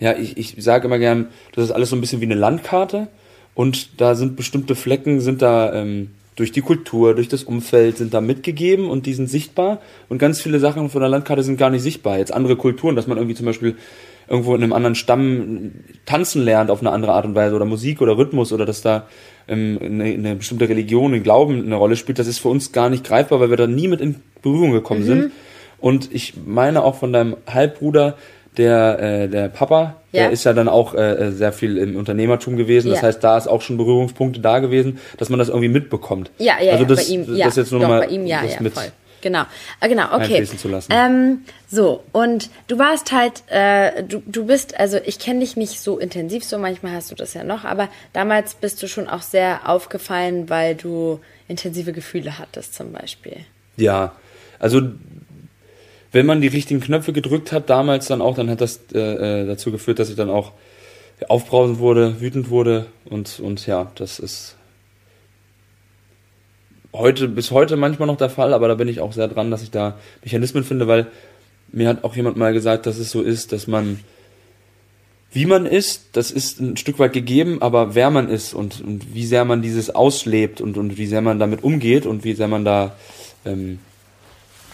ja, 0.00 0.14
ich, 0.16 0.36
ich 0.36 0.56
sage 0.58 0.86
immer 0.86 0.98
gern, 0.98 1.28
das 1.54 1.64
ist 1.64 1.70
alles 1.70 1.90
so 1.90 1.96
ein 1.96 2.00
bisschen 2.00 2.20
wie 2.20 2.24
eine 2.26 2.34
Landkarte 2.34 3.08
und 3.54 4.00
da 4.00 4.14
sind 4.14 4.36
bestimmte 4.36 4.74
Flecken, 4.74 5.20
sind 5.20 5.42
da 5.42 5.72
ähm, 5.72 6.10
durch 6.36 6.52
die 6.52 6.62
Kultur, 6.62 7.14
durch 7.14 7.28
das 7.28 7.44
Umfeld 7.44 7.98
sind 7.98 8.14
da 8.14 8.20
mitgegeben 8.20 8.88
und 8.88 9.06
die 9.06 9.14
sind 9.14 9.28
sichtbar 9.28 9.80
und 10.08 10.18
ganz 10.18 10.40
viele 10.40 10.58
Sachen 10.58 10.88
von 10.90 11.00
der 11.00 11.10
Landkarte 11.10 11.42
sind 11.42 11.58
gar 11.58 11.70
nicht 11.70 11.82
sichtbar. 11.82 12.18
Jetzt 12.18 12.32
andere 12.32 12.56
Kulturen, 12.56 12.96
dass 12.96 13.06
man 13.06 13.18
irgendwie 13.18 13.36
zum 13.36 13.46
Beispiel 13.46 13.76
irgendwo 14.28 14.54
in 14.54 14.62
einem 14.62 14.72
anderen 14.72 14.94
Stamm 14.94 15.72
tanzen 16.06 16.42
lernt 16.44 16.70
auf 16.70 16.80
eine 16.80 16.92
andere 16.92 17.12
Art 17.12 17.24
und 17.26 17.34
Weise 17.34 17.56
oder 17.56 17.64
Musik 17.64 18.00
oder 18.00 18.16
Rhythmus 18.16 18.52
oder 18.52 18.64
dass 18.64 18.80
da 18.80 19.06
ähm, 19.50 19.78
eine, 19.82 20.04
eine 20.04 20.36
bestimmte 20.36 20.68
Religion, 20.68 21.12
ein 21.12 21.22
Glauben 21.22 21.64
eine 21.64 21.74
Rolle 21.76 21.96
spielt, 21.96 22.18
das 22.18 22.26
ist 22.26 22.38
für 22.38 22.48
uns 22.48 22.72
gar 22.72 22.88
nicht 22.88 23.04
greifbar, 23.04 23.40
weil 23.40 23.50
wir 23.50 23.56
da 23.56 23.66
nie 23.66 23.88
mit 23.88 24.00
in 24.00 24.16
Berührung 24.42 24.72
gekommen 24.72 25.04
sind. 25.04 25.32
Und 25.78 26.12
ich 26.12 26.34
meine 26.46 26.82
auch 26.84 26.94
von 26.96 27.12
deinem 27.12 27.36
Halbbruder, 27.46 28.16
der, 28.56 28.98
äh, 29.00 29.28
der 29.28 29.48
Papa, 29.48 29.96
Ja. 30.12 30.22
der 30.24 30.30
ist 30.32 30.44
ja 30.44 30.52
dann 30.52 30.68
auch 30.68 30.94
äh, 30.94 31.30
sehr 31.30 31.52
viel 31.52 31.78
im 31.78 31.96
Unternehmertum 31.96 32.56
gewesen. 32.56 32.90
Das 32.90 33.00
Ja. 33.00 33.06
heißt, 33.08 33.22
da 33.22 33.38
ist 33.38 33.46
auch 33.46 33.62
schon 33.62 33.76
Berührungspunkte 33.76 34.40
da 34.40 34.58
gewesen, 34.58 34.98
dass 35.18 35.28
man 35.30 35.38
das 35.38 35.48
irgendwie 35.48 35.68
mitbekommt. 35.68 36.30
Ja, 36.38 36.54
ja, 36.60 36.72
also 36.72 36.82
ja, 36.82 36.88
das, 36.88 37.08
bei 37.08 37.14
ihm, 37.14 37.36
ja, 37.36 37.46
das 37.46 37.56
jetzt 37.56 37.70
nur 37.70 37.80
doch, 37.80 37.88
mal 37.88 38.10
ihm, 38.12 38.26
ja, 38.26 38.42
ja, 38.44 38.60
mit 38.60 38.74
voll. 38.74 38.84
Genau, 39.20 39.44
ah, 39.80 39.86
genau, 39.86 40.14
okay. 40.14 40.44
zu 40.44 40.68
lassen. 40.68 40.92
Ähm, 40.92 41.44
so, 41.68 42.02
und 42.12 42.50
du 42.68 42.78
warst 42.78 43.12
halt, 43.12 43.42
äh, 43.48 44.02
du, 44.02 44.22
du 44.26 44.46
bist, 44.46 44.78
also 44.78 44.98
ich 45.04 45.18
kenne 45.18 45.40
dich 45.40 45.56
nicht 45.56 45.80
so 45.80 45.98
intensiv, 45.98 46.44
so 46.44 46.58
manchmal 46.58 46.92
hast 46.92 47.10
du 47.10 47.14
das 47.14 47.34
ja 47.34 47.44
noch, 47.44 47.64
aber 47.64 47.88
damals 48.12 48.54
bist 48.54 48.82
du 48.82 48.88
schon 48.88 49.08
auch 49.08 49.22
sehr 49.22 49.68
aufgefallen, 49.68 50.48
weil 50.48 50.74
du 50.74 51.20
intensive 51.48 51.92
Gefühle 51.92 52.38
hattest 52.38 52.74
zum 52.74 52.92
Beispiel. 52.92 53.36
Ja, 53.76 54.12
also 54.58 54.82
wenn 56.12 56.26
man 56.26 56.40
die 56.40 56.48
richtigen 56.48 56.80
Knöpfe 56.80 57.12
gedrückt 57.12 57.52
hat 57.52 57.70
damals 57.70 58.06
dann 58.06 58.20
auch, 58.20 58.34
dann 58.34 58.50
hat 58.50 58.60
das 58.60 58.80
äh, 58.94 59.42
äh, 59.42 59.46
dazu 59.46 59.70
geführt, 59.70 59.98
dass 59.98 60.10
ich 60.10 60.16
dann 60.16 60.30
auch 60.30 60.52
aufbrausend 61.28 61.78
wurde, 61.78 62.20
wütend 62.20 62.50
wurde 62.50 62.86
und 63.04 63.40
und 63.40 63.66
ja, 63.66 63.92
das 63.94 64.18
ist 64.18 64.56
heute 66.92 67.28
bis 67.28 67.50
heute 67.50 67.76
manchmal 67.76 68.06
noch 68.06 68.16
der 68.16 68.30
Fall, 68.30 68.52
aber 68.52 68.68
da 68.68 68.74
bin 68.74 68.88
ich 68.88 69.00
auch 69.00 69.12
sehr 69.12 69.28
dran, 69.28 69.50
dass 69.50 69.62
ich 69.62 69.70
da 69.70 69.98
Mechanismen 70.22 70.64
finde, 70.64 70.88
weil 70.88 71.06
mir 71.72 71.88
hat 71.88 72.04
auch 72.04 72.16
jemand 72.16 72.36
mal 72.36 72.52
gesagt, 72.52 72.86
dass 72.86 72.98
es 72.98 73.10
so 73.10 73.22
ist, 73.22 73.52
dass 73.52 73.66
man 73.66 74.00
wie 75.32 75.46
man 75.46 75.64
ist, 75.64 76.08
das 76.12 76.32
ist 76.32 76.60
ein 76.60 76.76
Stück 76.76 76.98
weit 76.98 77.12
gegeben, 77.12 77.62
aber 77.62 77.94
wer 77.94 78.10
man 78.10 78.28
ist 78.28 78.52
und, 78.52 78.80
und 78.80 79.14
wie 79.14 79.24
sehr 79.24 79.44
man 79.44 79.62
dieses 79.62 79.94
auslebt 79.94 80.60
und, 80.60 80.76
und 80.76 80.98
wie 80.98 81.06
sehr 81.06 81.20
man 81.20 81.38
damit 81.38 81.62
umgeht 81.62 82.04
und 82.04 82.24
wie 82.24 82.34
sehr 82.34 82.48
man 82.48 82.64
da 82.64 82.96
ähm, 83.44 83.78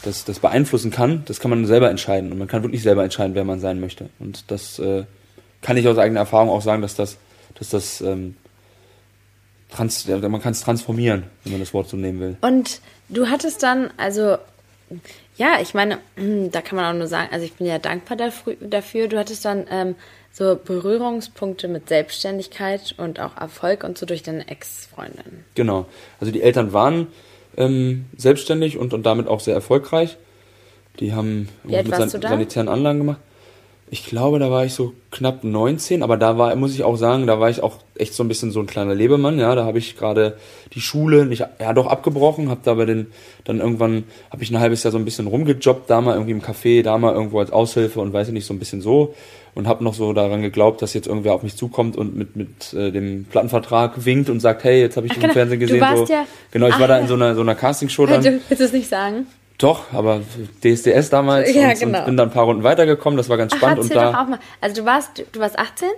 das, 0.02 0.24
das 0.24 0.38
beeinflussen 0.38 0.90
kann, 0.90 1.22
das 1.26 1.40
kann 1.40 1.50
man 1.50 1.66
selber 1.66 1.90
entscheiden. 1.90 2.32
Und 2.32 2.38
man 2.38 2.48
kann 2.48 2.62
wirklich 2.62 2.82
selber 2.82 3.04
entscheiden, 3.04 3.34
wer 3.34 3.44
man 3.44 3.60
sein 3.60 3.80
möchte. 3.80 4.08
Und 4.18 4.50
das 4.50 4.78
äh, 4.78 5.04
kann 5.60 5.76
ich 5.76 5.86
aus 5.88 5.98
eigener 5.98 6.20
Erfahrung 6.20 6.48
auch 6.48 6.62
sagen, 6.62 6.80
dass 6.80 6.94
das, 6.94 7.18
dass 7.58 7.68
das 7.68 8.00
ähm, 8.00 8.36
trans, 9.70 10.06
man 10.06 10.40
kann 10.40 10.52
es 10.52 10.60
transformieren, 10.60 11.24
wenn 11.44 11.52
man 11.52 11.60
das 11.60 11.74
Wort 11.74 11.88
so 11.88 11.96
nehmen 11.96 12.20
will. 12.20 12.36
Und 12.40 12.80
du 13.08 13.28
hattest 13.28 13.62
dann, 13.62 13.90
also, 13.96 14.36
ja, 15.36 15.60
ich 15.60 15.74
meine, 15.74 15.98
da 16.52 16.60
kann 16.60 16.76
man 16.76 16.94
auch 16.94 16.98
nur 16.98 17.08
sagen, 17.08 17.28
also 17.32 17.44
ich 17.44 17.54
bin 17.54 17.66
ja 17.66 17.78
dankbar 17.78 18.16
dafür. 18.16 19.08
Du 19.08 19.18
hattest 19.18 19.44
dann 19.44 19.66
ähm, 19.70 19.94
so 20.32 20.58
Berührungspunkte 20.62 21.68
mit 21.68 21.88
Selbstständigkeit 21.88 22.94
und 22.98 23.20
auch 23.20 23.36
Erfolg 23.36 23.84
und 23.84 23.96
so 23.96 24.06
durch 24.06 24.22
deine 24.22 24.48
Ex-Freundin. 24.48 25.44
Genau. 25.54 25.86
Also 26.20 26.32
die 26.32 26.42
Eltern 26.42 26.72
waren 26.72 27.06
ähm, 27.56 28.06
selbstständig 28.16 28.76
und, 28.76 28.92
und 28.92 29.04
damit 29.04 29.28
auch 29.28 29.40
sehr 29.40 29.54
erfolgreich. 29.54 30.16
Die 31.00 31.14
haben 31.14 31.48
Wie 31.64 31.76
mit 31.76 31.90
da? 31.90 32.08
sanitären 32.08 32.68
Anlagen 32.68 32.98
gemacht. 32.98 33.20
Ich 33.88 34.04
glaube, 34.04 34.40
da 34.40 34.50
war 34.50 34.64
ich 34.64 34.72
so 34.74 34.94
knapp 35.12 35.44
19, 35.44 36.02
aber 36.02 36.16
da 36.16 36.36
war, 36.38 36.54
muss 36.56 36.74
ich 36.74 36.82
auch 36.82 36.96
sagen, 36.96 37.28
da 37.28 37.38
war 37.38 37.50
ich 37.50 37.62
auch 37.62 37.76
echt 37.96 38.14
so 38.14 38.24
ein 38.24 38.28
bisschen 38.28 38.50
so 38.50 38.58
ein 38.58 38.66
kleiner 38.66 38.96
Lebemann, 38.96 39.38
ja, 39.38 39.54
da 39.54 39.64
habe 39.64 39.78
ich 39.78 39.96
gerade 39.96 40.36
die 40.74 40.80
Schule 40.80 41.24
nicht, 41.24 41.44
ja 41.60 41.72
doch 41.72 41.86
abgebrochen, 41.86 42.50
habe 42.50 42.60
da 42.64 42.74
bei 42.74 42.84
den, 42.84 43.06
dann 43.44 43.60
irgendwann 43.60 44.02
habe 44.32 44.42
ich 44.42 44.50
ein 44.50 44.58
halbes 44.58 44.82
Jahr 44.82 44.90
so 44.90 44.98
ein 44.98 45.04
bisschen 45.04 45.28
rumgejobbt, 45.28 45.88
da 45.88 46.00
mal 46.00 46.14
irgendwie 46.14 46.32
im 46.32 46.42
Café, 46.42 46.82
da 46.82 46.98
mal 46.98 47.14
irgendwo 47.14 47.38
als 47.38 47.52
Aushilfe 47.52 48.00
und 48.00 48.12
weiß 48.12 48.26
ich 48.26 48.34
nicht, 48.34 48.44
so 48.46 48.52
ein 48.54 48.58
bisschen 48.58 48.80
so 48.80 49.14
und 49.54 49.68
habe 49.68 49.84
noch 49.84 49.94
so 49.94 50.12
daran 50.12 50.42
geglaubt, 50.42 50.82
dass 50.82 50.92
jetzt 50.92 51.06
irgendwer 51.06 51.34
auf 51.34 51.44
mich 51.44 51.54
zukommt 51.56 51.96
und 51.96 52.16
mit 52.16 52.34
mit 52.34 52.74
äh, 52.74 52.90
dem 52.90 53.24
Plattenvertrag 53.24 54.04
winkt 54.04 54.28
und 54.28 54.40
sagt, 54.40 54.64
hey, 54.64 54.80
jetzt 54.80 54.96
habe 54.96 55.06
ich 55.06 55.12
Ach, 55.12 55.14
dich 55.14 55.22
genau. 55.22 55.32
im 55.32 55.34
Fernsehen 55.34 55.60
Du 55.60 55.66
gesehen. 55.66 55.80
warst 55.80 56.06
so. 56.08 56.12
ja- 56.12 56.26
genau, 56.50 56.66
ich 56.66 56.74
Ach, 56.74 56.80
war 56.80 56.88
da 56.88 56.96
ja. 56.96 57.02
in 57.02 57.06
so 57.08 57.14
einer 57.14 57.34
so 57.36 57.40
einer 57.42 57.54
Castingshow 57.54 58.04
dann. 58.06 58.20
Du 58.22 58.40
willst 58.48 58.60
es 58.60 58.72
nicht 58.72 58.88
sagen? 58.88 59.26
Doch, 59.58 59.92
aber 59.92 60.20
DSDS 60.62 61.08
damals 61.10 61.54
Ja, 61.54 61.68
und, 61.70 61.78
genau. 61.80 61.98
und 62.00 62.04
bin 62.06 62.16
dann 62.16 62.28
ein 62.28 62.32
paar 62.34 62.44
Runden 62.44 62.62
weitergekommen, 62.62 63.16
das 63.16 63.28
war 63.28 63.36
ganz 63.36 63.52
Ach, 63.54 63.58
spannend 63.58 63.78
und 63.80 63.90
erzähl 63.90 64.04
doch 64.04 64.12
da 64.12 64.22
auch 64.22 64.28
mal. 64.28 64.38
Also 64.60 64.82
du 64.82 64.86
warst, 64.86 65.24
du 65.32 65.40
warst 65.40 65.58
18? 65.58 65.88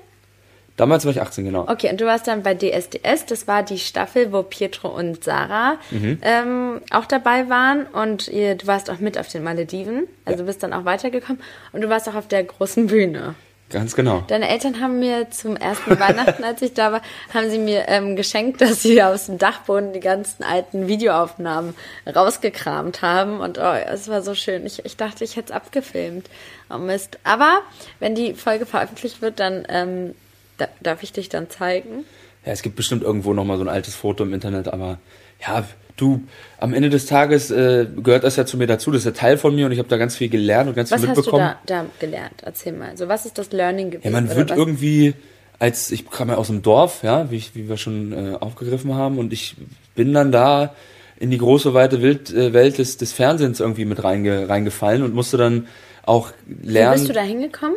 damals 0.76 1.04
war 1.04 1.10
ich 1.10 1.20
18 1.20 1.44
genau. 1.44 1.66
Okay, 1.68 1.90
und 1.90 2.00
du 2.00 2.06
warst 2.06 2.28
dann 2.28 2.44
bei 2.44 2.54
DSDS. 2.54 3.26
Das 3.26 3.48
war 3.48 3.64
die 3.64 3.78
Staffel, 3.80 4.32
wo 4.32 4.44
Pietro 4.44 4.88
und 4.88 5.24
Sarah 5.24 5.76
Mhm. 5.90 6.18
ähm, 6.22 6.80
auch 6.92 7.04
dabei 7.06 7.48
waren. 7.48 7.86
Und 7.86 8.28
ihr, 8.28 8.54
du 8.54 8.68
warst 8.68 8.88
auch 8.88 9.00
mit 9.00 9.18
auf 9.18 9.26
den 9.28 9.42
Malediven. 9.42 10.06
Also 10.24 10.38
du 10.40 10.46
bist 10.46 10.62
dann 10.62 10.72
auch 10.72 10.84
weitergekommen. 10.84 11.42
Und 11.72 11.80
du 11.80 11.88
warst 11.88 12.08
auch 12.08 12.14
auf 12.14 12.28
der 12.28 12.44
großen 12.44 12.86
Bühne. 12.86 13.34
Ganz 13.70 13.94
genau. 13.94 14.24
Deine 14.28 14.48
Eltern 14.48 14.80
haben 14.80 14.98
mir 14.98 15.30
zum 15.30 15.54
ersten 15.56 16.00
Weihnachten, 16.00 16.42
als 16.42 16.62
ich 16.62 16.72
da 16.72 16.90
war, 16.92 17.02
haben 17.34 17.50
sie 17.50 17.58
mir 17.58 17.84
ähm, 17.88 18.16
geschenkt, 18.16 18.62
dass 18.62 18.82
sie 18.82 19.02
aus 19.02 19.26
dem 19.26 19.36
Dachboden 19.36 19.92
die 19.92 20.00
ganzen 20.00 20.42
alten 20.42 20.88
Videoaufnahmen 20.88 21.74
rausgekramt 22.06 23.02
haben. 23.02 23.40
Und 23.40 23.58
oh, 23.58 23.74
es 23.86 24.08
war 24.08 24.22
so 24.22 24.34
schön. 24.34 24.64
Ich, 24.64 24.84
ich 24.86 24.96
dachte, 24.96 25.22
ich 25.22 25.36
hätte 25.36 25.52
es 25.52 25.56
abgefilmt. 25.56 26.30
Oh 26.70 26.78
Mist. 26.78 27.18
Aber 27.24 27.60
wenn 28.00 28.14
die 28.14 28.32
Folge 28.34 28.64
veröffentlicht 28.64 29.20
wird, 29.20 29.38
dann 29.38 29.66
ähm, 29.68 30.14
da, 30.56 30.68
darf 30.80 31.02
ich 31.02 31.12
dich 31.12 31.28
dann 31.28 31.50
zeigen. 31.50 32.04
Ja, 32.46 32.52
es 32.52 32.62
gibt 32.62 32.76
bestimmt 32.76 33.02
irgendwo 33.02 33.34
noch 33.34 33.44
mal 33.44 33.58
so 33.58 33.64
ein 33.64 33.68
altes 33.68 33.94
Foto 33.94 34.24
im 34.24 34.32
Internet, 34.32 34.68
aber 34.68 34.98
ja, 35.46 35.64
du, 35.96 36.22
am 36.58 36.74
Ende 36.74 36.90
des 36.90 37.06
Tages 37.06 37.50
äh, 37.50 37.86
gehört 38.02 38.24
das 38.24 38.36
ja 38.36 38.46
zu 38.46 38.56
mir 38.56 38.66
dazu, 38.66 38.90
das 38.90 39.00
ist 39.00 39.06
ja 39.06 39.10
Teil 39.12 39.38
von 39.38 39.54
mir 39.54 39.66
und 39.66 39.72
ich 39.72 39.78
habe 39.78 39.88
da 39.88 39.96
ganz 39.96 40.16
viel 40.16 40.28
gelernt 40.28 40.68
und 40.68 40.74
ganz 40.74 40.90
Was 40.90 41.00
viel 41.00 41.08
hast 41.08 41.16
du 41.16 41.20
mitbekommen. 41.20 41.54
da, 41.66 41.82
da 41.82 41.86
gelernt? 41.98 42.42
Erzähl 42.42 42.72
mal. 42.72 42.96
So, 42.96 43.08
was 43.08 43.26
ist 43.26 43.38
das 43.38 43.52
Learning 43.52 43.90
gewesen? 43.90 44.04
Ja, 44.04 44.10
man 44.20 44.34
wird 44.34 44.50
was? 44.50 44.56
irgendwie, 44.56 45.14
als 45.58 45.90
ich 45.90 46.08
kam 46.10 46.28
ja 46.28 46.36
aus 46.36 46.48
dem 46.48 46.62
Dorf, 46.62 47.02
ja, 47.02 47.30
wie, 47.30 47.36
ich, 47.36 47.54
wie 47.54 47.68
wir 47.68 47.76
schon 47.76 48.12
äh, 48.12 48.36
aufgegriffen 48.38 48.94
haben, 48.94 49.18
und 49.18 49.32
ich 49.32 49.56
bin 49.94 50.12
dann 50.12 50.32
da 50.32 50.74
in 51.18 51.30
die 51.30 51.38
große 51.38 51.74
weite 51.74 52.00
Wild, 52.00 52.32
äh, 52.32 52.52
Welt 52.52 52.78
des, 52.78 52.96
des 52.96 53.12
Fernsehens 53.12 53.60
irgendwie 53.60 53.84
mit 53.84 54.04
reinge, 54.04 54.48
reingefallen 54.48 55.02
und 55.02 55.14
musste 55.14 55.36
dann 55.36 55.66
auch 56.04 56.32
Wie 56.46 56.68
lernen. 56.68 56.94
bist 56.94 57.08
du 57.08 57.12
da 57.12 57.22
hingekommen? 57.22 57.76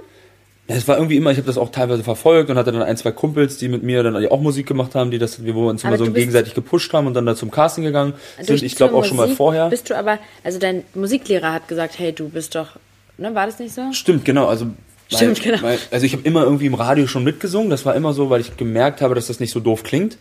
Ja, 0.71 0.77
es 0.77 0.87
war 0.87 0.97
irgendwie 0.97 1.17
immer, 1.17 1.31
ich 1.31 1.37
habe 1.37 1.47
das 1.47 1.57
auch 1.57 1.69
teilweise 1.69 2.03
verfolgt 2.03 2.49
und 2.49 2.57
hatte 2.57 2.71
dann 2.71 2.81
ein, 2.81 2.97
zwei 2.97 3.11
Kumpels, 3.11 3.57
die 3.57 3.67
mit 3.67 3.83
mir 3.83 4.03
dann 4.03 4.25
auch 4.27 4.41
Musik 4.41 4.67
gemacht 4.67 4.95
haben, 4.95 5.11
die 5.11 5.19
das, 5.19 5.41
wo 5.41 5.45
wir 5.45 5.69
uns 5.69 5.83
Aber 5.83 5.95
immer 5.95 6.05
so 6.05 6.11
gegenseitig 6.11 6.53
gepusht 6.53 6.93
haben 6.93 7.07
und 7.07 7.13
dann 7.13 7.25
da 7.25 7.35
zum 7.35 7.51
Casting 7.51 7.83
gegangen 7.83 8.13
Durch 8.37 8.47
sind. 8.47 8.63
Ich 8.63 8.75
glaube 8.75 8.95
auch 8.95 9.05
schon 9.05 9.17
mal 9.17 9.23
Musik 9.23 9.37
vorher. 9.37 9.69
Bist 9.69 9.89
du 9.89 9.97
aber, 9.97 10.19
also 10.43 10.59
dein 10.59 10.83
Musiklehrer 10.93 11.53
hat 11.53 11.67
gesagt, 11.67 11.99
hey, 11.99 12.13
du 12.13 12.29
bist 12.29 12.55
doch, 12.55 12.77
ne, 13.17 13.35
war 13.35 13.45
das 13.45 13.59
nicht 13.59 13.73
so? 13.73 13.91
Stimmt, 13.91 14.25
genau. 14.25 14.47
Also, 14.47 14.67
Stimmt, 15.07 15.43
weil, 15.43 15.51
genau. 15.51 15.63
Weil, 15.63 15.79
also 15.91 16.05
ich 16.05 16.13
habe 16.13 16.23
immer 16.23 16.43
irgendwie 16.43 16.67
im 16.67 16.73
Radio 16.73 17.05
schon 17.07 17.23
mitgesungen. 17.23 17.69
Das 17.69 17.85
war 17.85 17.95
immer 17.95 18.13
so, 18.13 18.29
weil 18.29 18.41
ich 18.41 18.55
gemerkt 18.55 19.01
habe, 19.01 19.15
dass 19.15 19.27
das 19.27 19.39
nicht 19.39 19.51
so 19.51 19.59
doof 19.59 19.83
klingt 19.83 20.17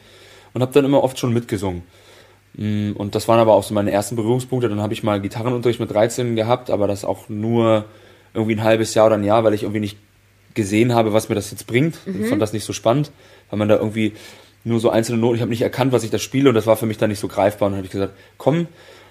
und 0.53 0.63
habe 0.63 0.73
dann 0.73 0.85
immer 0.85 1.03
oft 1.05 1.19
schon 1.19 1.33
mitgesungen. 1.33 1.83
Mm, 2.55 2.93
Und 2.93 3.15
das 3.15 3.29
waren 3.29 3.39
aber 3.39 3.55
auch 3.55 3.63
so 3.63 3.75
meine 3.75 3.93
ersten 3.93 4.17
Berührungspunkte. 4.17 4.69
Dann 4.69 4.81
habe 4.81 4.93
ich 4.93 5.03
mal 5.03 5.21
Gitarrenunterricht 5.21 5.81
mit 5.81 5.93
13 5.93 6.35
gehabt, 6.35 6.71
aber 6.71 6.89
das 6.89 7.05
auch 7.05 7.29
nur 7.29 7.85
irgendwie 8.35 8.57
ein 8.57 8.65
halbes 8.65 8.95
Jahr 8.95 9.07
oder 9.07 9.17
ein 9.17 9.25
Jahr, 9.25 9.45
weil 9.45 9.55
ich 9.55 9.63
irgendwie 9.63 9.81
nicht 9.81 9.97
gesehen 10.55 10.95
habe, 10.95 11.13
was 11.13 11.29
mir 11.29 11.35
das 11.35 11.51
jetzt 11.51 11.67
bringt. 11.67 11.97
Mhm. 12.07 12.25
Ich 12.25 12.29
fand 12.29 12.43
das 12.43 12.53
nicht 12.53 12.65
so 12.65 12.73
spannend, 12.73 13.11
weil 13.51 13.59
man 13.59 13.69
da 13.69 13.77
irgendwie 13.77 14.13
nur 14.65 14.81
so 14.81 14.91
einzelne 14.91 15.19
Noten, 15.19 15.37
ich 15.37 15.41
habe 15.41 15.51
nicht 15.51 15.63
erkannt, 15.63 15.93
was 15.93 16.05
ich 16.05 16.11
da 16.11 16.19
spiele 16.19 16.49
und 16.49 16.55
das 16.55 16.67
war 16.67 16.77
für 16.77 16.87
mich 16.87 16.99
dann 16.99 17.11
nicht 17.11 17.21
so 17.21 17.29
greifbar. 17.29 17.67
Und 17.67 17.73
dann 17.73 17.79
habe 17.79 17.87
ich 17.87 17.93
gesagt, 17.93 18.15
komm. 18.37 18.67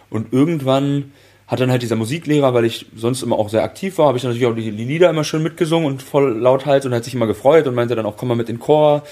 Und 0.10 0.34
irgendwann 0.34 1.12
hat 1.48 1.60
dann 1.60 1.72
halt 1.72 1.82
dieser 1.82 1.96
Musiklehrer, 1.96 2.54
weil 2.54 2.66
ich 2.66 2.86
sonst 2.96 3.24
immer 3.24 3.38
auch 3.38 3.50
sehr 3.50 3.64
aktiv 3.64 3.98
war, 3.98 4.08
habe 4.08 4.18
ich 4.18 4.24
natürlich 4.24 4.46
auch 4.46 4.56
die, 4.56 4.72
die 4.72 4.86
Lieder 4.86 5.10
immer 5.10 5.24
schön 5.24 5.42
mitgesungen 5.42 5.88
und 5.88 6.04
voll 6.04 6.38
lauthals 6.38 6.86
und 6.86 6.94
hat 6.94 7.04
sich 7.04 7.16
immer 7.16 7.28
gefreut 7.28 7.66
und 7.66 7.74
meinte 7.74 7.96
dann 7.96 8.06
auch, 8.06 8.18
komm 8.18 8.30
mal 8.30 8.36
mit 8.36 8.50
in 8.50 8.58
den 8.58 8.62
Chor. 8.62 9.04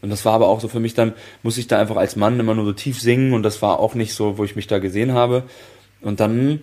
Und 0.00 0.10
das 0.10 0.24
war 0.24 0.32
aber 0.32 0.48
auch 0.48 0.60
so 0.60 0.68
für 0.68 0.80
mich 0.80 0.94
dann, 0.94 1.12
muss 1.42 1.58
ich 1.58 1.68
da 1.68 1.78
einfach 1.78 1.96
als 1.96 2.16
Mann 2.16 2.40
immer 2.40 2.54
nur 2.54 2.64
so 2.64 2.72
tief 2.72 3.00
singen 3.00 3.34
und 3.34 3.42
das 3.42 3.62
war 3.62 3.78
auch 3.78 3.94
nicht 3.94 4.14
so, 4.14 4.38
wo 4.38 4.44
ich 4.44 4.56
mich 4.56 4.66
da 4.66 4.78
gesehen 4.78 5.12
habe. 5.12 5.44
Und 6.00 6.18
dann 6.18 6.62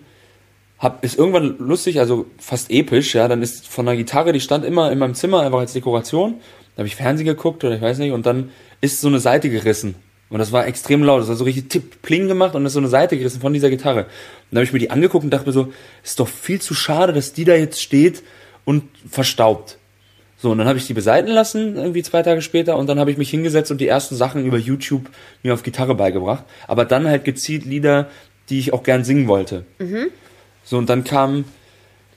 hab, 0.80 1.04
ist 1.04 1.18
irgendwann 1.18 1.56
lustig, 1.58 2.00
also 2.00 2.26
fast 2.38 2.70
episch, 2.70 3.14
ja, 3.14 3.28
dann 3.28 3.42
ist 3.42 3.68
von 3.68 3.86
der 3.86 3.96
Gitarre, 3.96 4.32
die 4.32 4.40
stand 4.40 4.64
immer 4.64 4.90
in 4.90 4.98
meinem 4.98 5.14
Zimmer 5.14 5.42
einfach 5.42 5.58
als 5.58 5.74
Dekoration. 5.74 6.36
Da 6.74 6.80
habe 6.80 6.88
ich 6.88 6.96
Fernsehen 6.96 7.26
geguckt 7.26 7.62
oder 7.62 7.76
ich 7.76 7.82
weiß 7.82 7.98
nicht 7.98 8.12
und 8.12 8.24
dann 8.24 8.50
ist 8.80 9.00
so 9.00 9.08
eine 9.08 9.20
Seite 9.20 9.50
gerissen. 9.50 9.94
Und 10.30 10.38
das 10.38 10.52
war 10.52 10.66
extrem 10.66 11.02
laut, 11.02 11.20
das 11.20 11.28
hat 11.28 11.36
so 11.36 11.44
richtig 11.44 11.68
tipp, 11.68 12.02
pling 12.02 12.28
gemacht 12.28 12.54
und 12.54 12.64
ist 12.64 12.72
so 12.72 12.78
eine 12.78 12.88
Seite 12.88 13.18
gerissen 13.18 13.40
von 13.40 13.52
dieser 13.52 13.68
Gitarre. 13.68 14.04
Und 14.04 14.06
dann 14.52 14.58
habe 14.58 14.64
ich 14.64 14.72
mir 14.72 14.78
die 14.78 14.90
angeguckt 14.90 15.24
und 15.24 15.30
dachte 15.30 15.46
mir 15.46 15.52
so, 15.52 15.72
ist 16.02 16.18
doch 16.18 16.28
viel 16.28 16.60
zu 16.60 16.72
schade, 16.72 17.12
dass 17.12 17.32
die 17.34 17.44
da 17.44 17.54
jetzt 17.54 17.82
steht 17.82 18.22
und 18.64 18.84
verstaubt. 19.08 19.76
So, 20.38 20.52
und 20.52 20.58
dann 20.58 20.68
habe 20.68 20.78
ich 20.78 20.86
die 20.86 20.94
beseiten 20.94 21.30
lassen, 21.30 21.76
irgendwie 21.76 22.02
zwei 22.02 22.22
Tage 22.22 22.40
später, 22.40 22.78
und 22.78 22.86
dann 22.86 22.98
habe 22.98 23.10
ich 23.10 23.18
mich 23.18 23.28
hingesetzt 23.28 23.70
und 23.70 23.78
die 23.78 23.88
ersten 23.88 24.14
Sachen 24.14 24.46
über 24.46 24.56
YouTube 24.56 25.10
mir 25.42 25.52
auf 25.52 25.62
Gitarre 25.62 25.94
beigebracht. 25.94 26.44
Aber 26.66 26.86
dann 26.86 27.06
halt 27.06 27.24
gezielt 27.24 27.66
Lieder, 27.66 28.08
die 28.48 28.58
ich 28.58 28.72
auch 28.72 28.82
gern 28.82 29.04
singen 29.04 29.28
wollte. 29.28 29.66
So, 30.70 30.78
und 30.78 30.88
dann 30.88 31.02
kam 31.02 31.46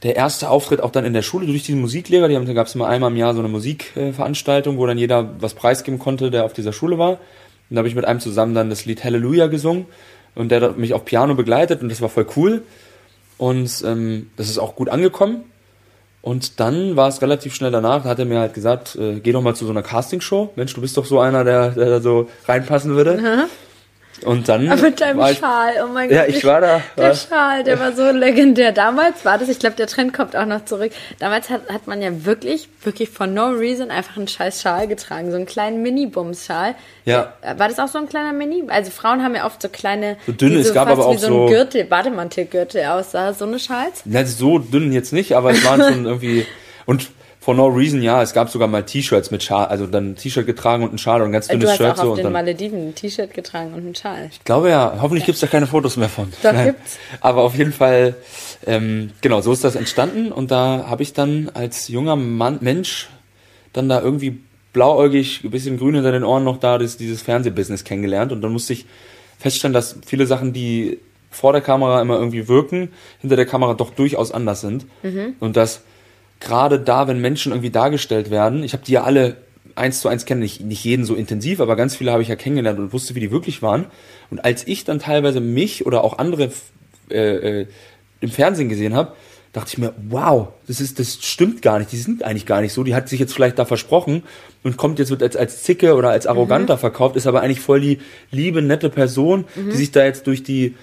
der 0.03 0.15
erste 0.15 0.51
Auftritt 0.51 0.79
auch 0.79 0.91
dann 0.91 1.05
in 1.05 1.13
der 1.13 1.23
Schule 1.23 1.47
durch 1.47 1.63
diesen 1.63 1.81
Musiklehrer. 1.81 2.27
Die 2.27 2.35
haben, 2.35 2.45
da 2.45 2.53
gab 2.53 2.67
es 2.67 2.75
immer 2.75 2.87
einmal 2.87 3.09
im 3.09 3.17
Jahr 3.17 3.33
so 3.33 3.39
eine 3.39 3.49
Musikveranstaltung, 3.49 4.77
wo 4.77 4.85
dann 4.85 4.99
jeder 4.99 5.31
was 5.39 5.55
preisgeben 5.55 5.97
konnte, 5.97 6.29
der 6.29 6.45
auf 6.45 6.53
dieser 6.53 6.71
Schule 6.71 6.99
war. 6.99 7.13
Und 7.13 7.17
da 7.71 7.77
habe 7.77 7.87
ich 7.87 7.95
mit 7.95 8.05
einem 8.05 8.19
zusammen 8.19 8.53
dann 8.53 8.69
das 8.69 8.85
Lied 8.85 9.03
Halleluja 9.03 9.47
gesungen. 9.47 9.87
Und 10.35 10.49
der 10.49 10.61
hat 10.61 10.77
mich 10.77 10.93
auf 10.93 11.03
Piano 11.03 11.33
begleitet 11.33 11.81
und 11.81 11.89
das 11.89 11.99
war 11.99 12.09
voll 12.09 12.27
cool. 12.35 12.61
Und 13.39 13.83
ähm, 13.87 14.29
das 14.35 14.49
ist 14.49 14.59
auch 14.59 14.75
gut 14.75 14.89
angekommen. 14.89 15.45
Und 16.21 16.59
dann 16.59 16.95
war 16.95 17.07
es 17.07 17.23
relativ 17.23 17.55
schnell 17.55 17.71
danach, 17.71 18.03
da 18.03 18.09
hat 18.09 18.19
er 18.19 18.25
mir 18.25 18.39
halt 18.39 18.53
gesagt, 18.53 18.95
äh, 18.95 19.19
geh 19.19 19.31
doch 19.31 19.41
mal 19.41 19.55
zu 19.55 19.65
so 19.65 19.71
einer 19.71 19.81
Castingshow. 19.81 20.51
Mensch, 20.55 20.75
du 20.75 20.81
bist 20.81 20.95
doch 20.95 21.05
so 21.05 21.19
einer, 21.19 21.43
der, 21.43 21.71
der 21.71 21.89
da 21.89 22.01
so 22.01 22.29
reinpassen 22.47 22.95
würde. 22.95 23.47
Und 24.25 24.47
dann 24.49 24.69
Aber 24.69 24.81
mit 24.81 25.01
deinem 25.01 25.19
ich, 25.21 25.37
Schal, 25.37 25.73
oh 25.83 25.87
mein 25.93 26.09
Ja, 26.09 26.25
Gott. 26.25 26.35
ich 26.35 26.45
war 26.45 26.61
da. 26.61 26.81
Der 26.97 27.09
War- 27.09 27.15
Schal, 27.15 27.63
der 27.63 27.79
war 27.79 27.91
so 27.93 28.09
legendär. 28.11 28.71
Damals 28.71 29.25
war 29.25 29.37
das, 29.37 29.49
ich 29.49 29.59
glaube, 29.59 29.75
der 29.75 29.87
Trend 29.87 30.13
kommt 30.13 30.35
auch 30.35 30.45
noch 30.45 30.65
zurück. 30.65 30.91
Damals 31.19 31.49
hat, 31.49 31.69
hat 31.69 31.87
man 31.87 32.01
ja 32.01 32.25
wirklich, 32.25 32.69
wirklich 32.83 33.09
for 33.09 33.27
no 33.27 33.47
reason 33.49 33.91
einfach 33.91 34.17
einen 34.17 34.27
scheiß 34.27 34.61
Schal 34.61 34.87
getragen. 34.87 35.29
So 35.31 35.37
einen 35.37 35.45
kleinen 35.45 35.81
Mini-Bums-Schal. 35.81 36.75
Ja. 37.05 37.33
Der- 37.43 37.59
War 37.59 37.67
das 37.69 37.79
auch 37.79 37.87
so 37.87 37.97
ein 37.99 38.07
kleiner 38.09 38.33
Mini? 38.33 38.63
Also 38.67 38.91
Frauen 38.91 39.23
haben 39.23 39.35
ja 39.35 39.45
oft 39.45 39.61
so 39.61 39.69
kleine, 39.69 40.17
So 40.25 40.31
dünne, 40.31 40.55
die 40.55 40.61
es 40.61 40.73
gab 40.73 40.87
aber 40.87 41.03
wie 41.03 41.07
auch 41.15 41.17
so 41.19 41.27
so- 41.27 41.45
ein 41.45 41.47
Gürtel, 41.51 41.83
Bademantelgürtel 41.85 42.85
aussah. 42.85 43.33
So 43.33 43.45
eine 43.45 43.59
Schals? 43.59 44.01
Ja, 44.05 44.25
so 44.25 44.59
dünn 44.59 44.91
jetzt 44.93 45.13
nicht, 45.13 45.35
aber 45.35 45.51
es 45.51 45.63
waren 45.65 45.81
schon 45.93 46.05
irgendwie. 46.05 46.45
Und 46.85 47.09
for 47.43 47.53
no 47.53 47.67
reason, 47.67 48.01
ja, 48.01 48.21
es 48.21 48.31
gab 48.33 48.49
sogar 48.49 48.69
mal 48.69 48.83
T-Shirts 48.83 49.29
mit 49.29 49.43
Schal, 49.43 49.65
also 49.65 49.85
dann 49.85 50.11
ein 50.11 50.15
T-Shirt 50.15 50.45
getragen 50.45 50.83
und 50.83 50.93
ein 50.93 50.97
Schal 50.97 51.21
und 51.21 51.27
ein 51.29 51.31
ganz 51.33 51.47
Du 51.47 51.53
dünnes 51.53 51.71
hast 51.71 51.77
Shirt 51.77 51.91
auch 51.91 51.95
so. 51.97 52.01
auf 52.03 52.09
Und 52.11 52.17
den 52.19 52.23
dann, 52.23 52.33
Malediven 52.33 52.87
ein 52.87 52.95
T-Shirt 52.95 53.33
getragen 53.33 53.73
und 53.73 53.81
einen 53.81 53.95
Schal. 53.95 54.29
ich 54.31 54.43
glaube 54.45 54.69
ja, 54.69 54.97
hoffentlich 55.01 55.25
gibt's 55.25 55.41
da 55.41 55.47
keine 55.47 55.67
Fotos 55.67 55.97
mehr 55.97 56.07
von. 56.07 56.31
Doch, 56.41 56.63
gibt's. 56.63 56.97
Aber 57.19 57.41
auf 57.41 57.57
jeden 57.57 57.73
Fall, 57.73 58.15
ähm, 58.65 59.11
genau, 59.19 59.41
so 59.41 59.51
ist 59.51 59.63
das 59.65 59.75
entstanden 59.75 60.31
und 60.31 60.51
da 60.51 60.85
habe 60.87 61.03
ich 61.03 61.11
dann 61.11 61.51
als 61.53 61.89
junger 61.89 62.15
Mann, 62.15 62.59
Mensch 62.61 63.09
dann 63.73 63.89
da 63.89 64.01
irgendwie 64.01 64.39
blauäugig, 64.71 65.43
ein 65.43 65.51
bisschen 65.51 65.77
grün 65.77 65.95
hinter 65.95 66.13
den 66.13 66.23
Ohren 66.23 66.45
noch 66.45 66.57
da 66.61 66.77
das, 66.77 66.95
dieses 66.95 67.21
Fernsehbusiness 67.21 67.83
kennengelernt 67.83 68.31
und 68.31 68.41
dann 68.41 68.53
musste 68.53 68.71
ich 68.71 68.85
feststellen, 69.37 69.73
dass 69.73 69.97
viele 70.05 70.27
Sachen, 70.27 70.53
die 70.53 70.99
vor 71.29 71.51
der 71.51 71.61
Kamera 71.61 72.01
immer 72.01 72.17
irgendwie 72.17 72.47
wirken, 72.47 72.89
hinter 73.19 73.35
der 73.35 73.45
Kamera 73.45 73.73
doch 73.73 73.89
durchaus 73.89 74.31
anders 74.31 74.61
sind 74.61 74.85
und 75.41 75.57
dass 75.57 75.81
gerade 76.43 76.79
da, 76.79 77.07
wenn 77.07 77.19
Menschen 77.19 77.51
irgendwie 77.51 77.69
dargestellt 77.69 78.29
werden, 78.29 78.63
ich 78.63 78.73
habe 78.73 78.83
die 78.83 78.93
ja 78.93 79.03
alle 79.03 79.37
eins 79.75 80.01
zu 80.01 80.07
eins 80.07 80.25
kennen, 80.25 80.41
nicht, 80.41 80.61
nicht 80.61 80.83
jeden 80.83 81.05
so 81.05 81.15
intensiv, 81.15 81.59
aber 81.59 81.75
ganz 81.75 81.95
viele 81.95 82.11
habe 82.11 82.21
ich 82.21 82.27
ja 82.27 82.35
kennengelernt 82.35 82.79
und 82.79 82.93
wusste, 82.93 83.15
wie 83.15 83.19
die 83.19 83.31
wirklich 83.31 83.61
waren. 83.61 83.85
Und 84.29 84.45
als 84.45 84.67
ich 84.67 84.83
dann 84.83 84.99
teilweise 84.99 85.39
mich 85.39 85.85
oder 85.85 86.03
auch 86.03 86.19
andere 86.19 86.51
äh, 87.09 87.61
äh, 87.61 87.67
im 88.21 88.29
Fernsehen 88.29 88.69
gesehen 88.69 88.93
habe, 88.93 89.13
dachte 89.51 89.69
ich 89.69 89.77
mir, 89.77 89.93
wow, 90.09 90.49
das 90.67 90.81
ist, 90.81 90.99
das 90.99 91.19
stimmt 91.21 91.61
gar 91.61 91.77
nicht, 91.77 91.91
die 91.91 91.97
sind 91.97 92.23
eigentlich 92.23 92.47
gar 92.47 92.61
nicht 92.61 92.73
so, 92.73 92.83
die 92.83 92.95
hat 92.95 93.07
sich 93.07 93.19
jetzt 93.19 93.33
vielleicht 93.33 93.59
da 93.59 93.65
versprochen 93.65 94.23
und 94.63 94.77
kommt 94.77 94.97
jetzt 94.97 95.11
als, 95.21 95.35
als 95.35 95.63
Zicke 95.63 95.93
oder 95.95 96.09
als 96.09 96.25
arroganter 96.25 96.75
mhm. 96.75 96.79
verkauft, 96.79 97.15
ist 97.15 97.27
aber 97.27 97.41
eigentlich 97.41 97.59
voll 97.59 97.79
die 97.79 97.99
liebe, 98.31 98.63
nette 98.63 98.89
Person, 98.89 99.45
mhm. 99.55 99.69
die 99.69 99.75
sich 99.75 99.91
da 99.91 100.03
jetzt 100.03 100.25
durch 100.25 100.41
die 100.41 100.75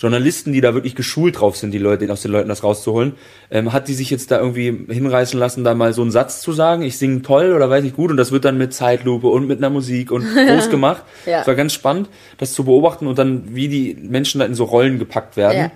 Journalisten, 0.00 0.52
die 0.54 0.62
da 0.62 0.72
wirklich 0.72 0.94
geschult 0.94 1.40
drauf 1.40 1.58
sind, 1.58 1.72
die 1.72 1.78
Leute, 1.78 2.10
aus 2.10 2.22
den 2.22 2.32
Leuten 2.32 2.48
das 2.48 2.64
rauszuholen, 2.64 3.12
ähm, 3.50 3.74
hat 3.74 3.86
die 3.86 3.92
sich 3.92 4.08
jetzt 4.08 4.30
da 4.30 4.38
irgendwie 4.38 4.86
hinreißen 4.88 5.38
lassen, 5.38 5.62
da 5.62 5.74
mal 5.74 5.92
so 5.92 6.00
einen 6.00 6.10
Satz 6.10 6.40
zu 6.40 6.52
sagen, 6.52 6.82
ich 6.82 6.96
singe 6.96 7.20
toll 7.20 7.52
oder 7.52 7.68
weiß 7.68 7.84
ich 7.84 7.94
gut 7.94 8.10
und 8.10 8.16
das 8.16 8.32
wird 8.32 8.46
dann 8.46 8.56
mit 8.56 8.72
Zeitlupe 8.72 9.26
und 9.26 9.46
mit 9.46 9.58
einer 9.58 9.68
Musik 9.68 10.10
und 10.10 10.24
groß 10.34 10.70
gemacht. 10.70 11.02
ja. 11.26 11.42
Es 11.42 11.46
war 11.46 11.54
ganz 11.54 11.74
spannend, 11.74 12.08
das 12.38 12.54
zu 12.54 12.64
beobachten 12.64 13.06
und 13.06 13.18
dann, 13.18 13.54
wie 13.54 13.68
die 13.68 13.94
Menschen 14.00 14.38
da 14.38 14.46
in 14.46 14.54
so 14.54 14.64
Rollen 14.64 14.98
gepackt 14.98 15.36
werden 15.36 15.58
ja. 15.58 15.70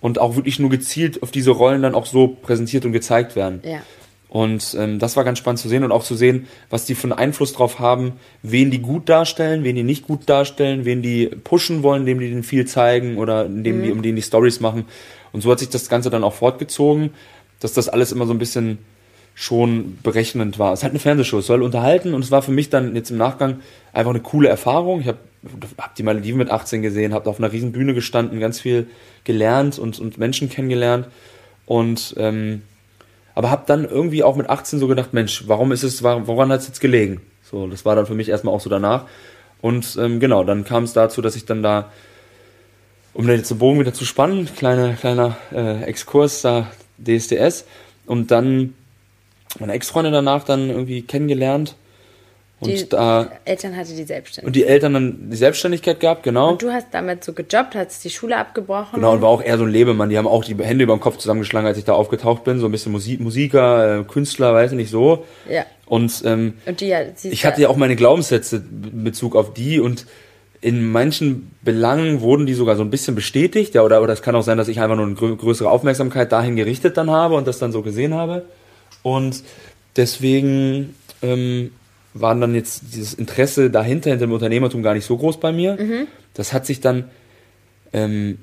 und 0.00 0.18
auch 0.18 0.34
wirklich 0.34 0.58
nur 0.58 0.70
gezielt 0.70 1.22
auf 1.22 1.30
diese 1.30 1.52
Rollen 1.52 1.82
dann 1.82 1.94
auch 1.94 2.06
so 2.06 2.26
präsentiert 2.26 2.84
und 2.84 2.92
gezeigt 2.92 3.36
werden. 3.36 3.60
Ja. 3.62 3.82
Und 4.30 4.76
ähm, 4.78 5.00
das 5.00 5.16
war 5.16 5.24
ganz 5.24 5.38
spannend 5.38 5.58
zu 5.58 5.68
sehen 5.68 5.82
und 5.82 5.90
auch 5.90 6.04
zu 6.04 6.14
sehen, 6.14 6.46
was 6.70 6.84
die 6.84 6.94
für 6.94 7.08
einen 7.08 7.12
Einfluss 7.14 7.52
drauf 7.52 7.80
haben, 7.80 8.12
wen 8.44 8.70
die 8.70 8.78
gut 8.78 9.08
darstellen, 9.08 9.64
wen 9.64 9.74
die 9.74 9.82
nicht 9.82 10.06
gut 10.06 10.28
darstellen, 10.28 10.84
wen 10.84 11.02
die 11.02 11.26
pushen 11.26 11.82
wollen, 11.82 12.02
indem 12.02 12.20
die 12.20 12.30
den 12.30 12.44
viel 12.44 12.64
zeigen 12.64 13.18
oder 13.18 13.46
indem 13.46 13.78
mhm. 13.78 13.82
die, 13.82 13.90
um 13.90 14.02
den 14.02 14.14
die 14.14 14.22
Stories 14.22 14.60
machen. 14.60 14.84
Und 15.32 15.40
so 15.40 15.50
hat 15.50 15.58
sich 15.58 15.68
das 15.68 15.88
Ganze 15.88 16.10
dann 16.10 16.22
auch 16.22 16.34
fortgezogen, 16.34 17.10
dass 17.58 17.72
das 17.72 17.88
alles 17.88 18.12
immer 18.12 18.24
so 18.24 18.32
ein 18.32 18.38
bisschen 18.38 18.78
schon 19.34 19.98
berechnend 20.04 20.60
war. 20.60 20.72
Es 20.72 20.84
hat 20.84 20.90
eine 20.90 21.00
Fernsehshow, 21.00 21.38
es 21.38 21.46
soll 21.46 21.62
unterhalten 21.62 22.14
und 22.14 22.22
es 22.22 22.30
war 22.30 22.42
für 22.42 22.52
mich 22.52 22.70
dann 22.70 22.94
jetzt 22.94 23.10
im 23.10 23.16
Nachgang 23.16 23.60
einfach 23.92 24.10
eine 24.10 24.20
coole 24.20 24.48
Erfahrung. 24.48 25.00
Ich 25.00 25.08
habe 25.08 25.18
hab 25.76 25.96
die 25.96 26.04
Malediven 26.04 26.38
mit 26.38 26.50
18 26.50 26.82
gesehen, 26.82 27.14
habe 27.14 27.28
auf 27.28 27.38
einer 27.38 27.50
riesen 27.50 27.72
Bühne 27.72 27.94
gestanden, 27.94 28.38
ganz 28.38 28.60
viel 28.60 28.86
gelernt 29.24 29.76
und, 29.80 29.98
und 29.98 30.18
Menschen 30.18 30.50
kennengelernt 30.50 31.08
und 31.66 32.14
ähm, 32.16 32.62
aber 33.40 33.50
habe 33.50 33.62
dann 33.64 33.86
irgendwie 33.86 34.22
auch 34.22 34.36
mit 34.36 34.50
18 34.50 34.78
so 34.78 34.86
gedacht, 34.86 35.14
Mensch, 35.14 35.44
warum 35.46 35.72
ist 35.72 35.82
es, 35.82 36.02
woran 36.02 36.52
hat 36.52 36.60
es 36.60 36.66
jetzt 36.66 36.80
gelegen? 36.82 37.22
So, 37.42 37.68
das 37.68 37.86
war 37.86 37.96
dann 37.96 38.04
für 38.04 38.14
mich 38.14 38.28
erstmal 38.28 38.54
auch 38.54 38.60
so 38.60 38.68
danach. 38.68 39.06
Und 39.62 39.96
ähm, 39.98 40.20
genau, 40.20 40.44
dann 40.44 40.66
kam 40.66 40.84
es 40.84 40.92
dazu, 40.92 41.22
dass 41.22 41.36
ich 41.36 41.46
dann 41.46 41.62
da, 41.62 41.90
um 43.14 43.26
den 43.26 43.38
jetzt 43.38 43.58
Bogen 43.58 43.80
wieder 43.80 43.94
zu 43.94 44.04
spannen, 44.04 44.46
kleiner, 44.54 44.92
kleiner 44.92 45.38
äh, 45.52 45.84
Exkurs 45.84 46.42
da 46.42 46.70
DSDS 46.98 47.64
und 48.04 48.30
dann 48.30 48.74
meine 49.58 49.72
Ex-Freundin 49.72 50.12
danach 50.12 50.44
dann 50.44 50.68
irgendwie 50.68 51.00
kennengelernt 51.00 51.76
und 52.60 52.68
die 52.68 52.88
da, 52.88 53.30
Eltern 53.46 53.74
hatte 53.74 53.94
die 53.94 54.04
Selbstständigkeit. 54.04 54.46
Und 54.46 54.54
die 54.54 54.64
Eltern 54.66 54.92
dann 54.92 55.30
die 55.30 55.36
Selbstständigkeit 55.36 55.98
gehabt, 55.98 56.22
genau. 56.22 56.50
Und 56.52 56.62
du 56.62 56.70
hast 56.70 56.88
damit 56.92 57.24
so 57.24 57.32
gejobbt, 57.32 57.74
hast 57.74 58.04
die 58.04 58.10
Schule 58.10 58.36
abgebrochen. 58.36 58.96
Genau, 58.96 59.12
und 59.12 59.22
war 59.22 59.30
auch 59.30 59.42
eher 59.42 59.56
so 59.56 59.64
ein 59.64 59.70
Lebemann. 59.70 60.10
Die 60.10 60.18
haben 60.18 60.26
auch 60.26 60.44
die 60.44 60.56
Hände 60.56 60.84
über 60.84 60.94
den 60.94 61.00
Kopf 61.00 61.16
zusammengeschlagen, 61.16 61.66
als 61.66 61.78
ich 61.78 61.84
da 61.84 61.94
aufgetaucht 61.94 62.44
bin. 62.44 62.60
So 62.60 62.66
ein 62.66 62.72
bisschen 62.72 62.92
Musik, 62.92 63.20
Musiker, 63.20 64.00
äh, 64.00 64.04
Künstler, 64.04 64.52
weiß 64.52 64.72
ich 64.72 64.76
nicht 64.76 64.90
so. 64.90 65.24
Ja. 65.48 65.64
Und, 65.86 66.22
ähm, 66.26 66.54
und 66.66 66.82
die, 66.82 66.88
ja, 66.88 67.00
ich 67.24 67.46
hatte 67.46 67.62
ja 67.62 67.68
auch 67.68 67.76
meine 67.76 67.96
Glaubenssätze 67.96 68.56
in 68.56 69.04
Bezug 69.04 69.36
auf 69.36 69.54
die 69.54 69.80
und 69.80 70.06
in 70.60 70.90
manchen 70.92 71.50
Belangen 71.62 72.20
wurden 72.20 72.44
die 72.44 72.52
sogar 72.52 72.76
so 72.76 72.82
ein 72.82 72.90
bisschen 72.90 73.14
bestätigt. 73.14 73.74
Ja, 73.74 73.82
oder, 73.82 74.02
oder 74.02 74.12
es 74.12 74.20
kann 74.20 74.36
auch 74.36 74.42
sein, 74.42 74.58
dass 74.58 74.68
ich 74.68 74.80
einfach 74.80 74.96
nur 74.96 75.06
eine 75.06 75.14
größere 75.14 75.70
Aufmerksamkeit 75.70 76.30
dahin 76.30 76.56
gerichtet 76.56 76.98
dann 76.98 77.10
habe 77.10 77.36
und 77.36 77.46
das 77.46 77.58
dann 77.58 77.72
so 77.72 77.80
gesehen 77.80 78.12
habe. 78.12 78.44
Und 79.02 79.42
deswegen 79.96 80.94
ähm, 81.22 81.70
waren 82.14 82.40
dann 82.40 82.54
jetzt 82.54 82.82
dieses 82.92 83.14
Interesse 83.14 83.70
dahinter, 83.70 84.10
hinter 84.10 84.26
dem 84.26 84.32
Unternehmertum 84.32 84.82
gar 84.82 84.94
nicht 84.94 85.04
so 85.04 85.16
groß 85.16 85.38
bei 85.38 85.52
mir. 85.52 85.76
Mhm. 85.78 86.06
Das 86.34 86.52
hat 86.52 86.66
sich 86.66 86.80
dann, 86.80 87.10
ähm, 87.92 88.38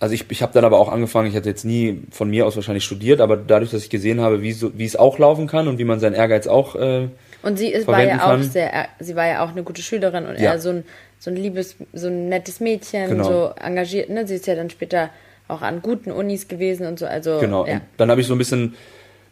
also 0.00 0.14
ich, 0.14 0.24
ich 0.30 0.42
habe 0.42 0.52
dann 0.52 0.64
aber 0.64 0.78
auch 0.78 0.90
angefangen, 0.90 1.28
ich 1.28 1.36
hatte 1.36 1.48
jetzt 1.48 1.64
nie 1.64 2.02
von 2.10 2.30
mir 2.30 2.46
aus 2.46 2.56
wahrscheinlich 2.56 2.84
studiert, 2.84 3.20
aber 3.20 3.36
dadurch, 3.36 3.70
dass 3.70 3.82
ich 3.82 3.90
gesehen 3.90 4.20
habe, 4.20 4.42
wie, 4.42 4.52
so, 4.52 4.76
wie 4.78 4.84
es 4.84 4.96
auch 4.96 5.18
laufen 5.18 5.46
kann 5.46 5.68
und 5.68 5.78
wie 5.78 5.84
man 5.84 6.00
seinen 6.00 6.14
Ehrgeiz 6.14 6.46
auch 6.46 6.76
äh, 6.76 7.08
Und 7.42 7.58
sie 7.58 7.68
ist, 7.68 7.86
war 7.86 8.02
ja 8.02 8.16
kann. 8.16 8.40
auch 8.40 8.42
sehr, 8.42 8.88
sie 9.00 9.16
war 9.16 9.26
ja 9.26 9.44
auch 9.44 9.50
eine 9.50 9.62
gute 9.62 9.82
Schülerin 9.82 10.26
und 10.26 10.36
ja. 10.36 10.52
eher 10.52 10.58
so 10.58 10.70
ein, 10.70 10.84
so 11.18 11.30
ein 11.30 11.36
liebes, 11.36 11.76
so 11.92 12.08
ein 12.08 12.28
nettes 12.28 12.60
Mädchen, 12.60 13.08
genau. 13.08 13.24
so 13.24 13.50
engagiert, 13.62 14.10
ne? 14.10 14.26
Sie 14.26 14.34
ist 14.34 14.46
ja 14.46 14.54
dann 14.54 14.70
später 14.70 15.10
auch 15.48 15.62
an 15.62 15.82
guten 15.82 16.10
Unis 16.10 16.48
gewesen 16.48 16.86
und 16.86 16.98
so, 16.98 17.06
also. 17.06 17.38
Genau, 17.38 17.66
ja. 17.66 17.80
dann 17.96 18.10
habe 18.10 18.20
ich 18.20 18.26
so 18.26 18.34
ein 18.34 18.38
bisschen 18.38 18.74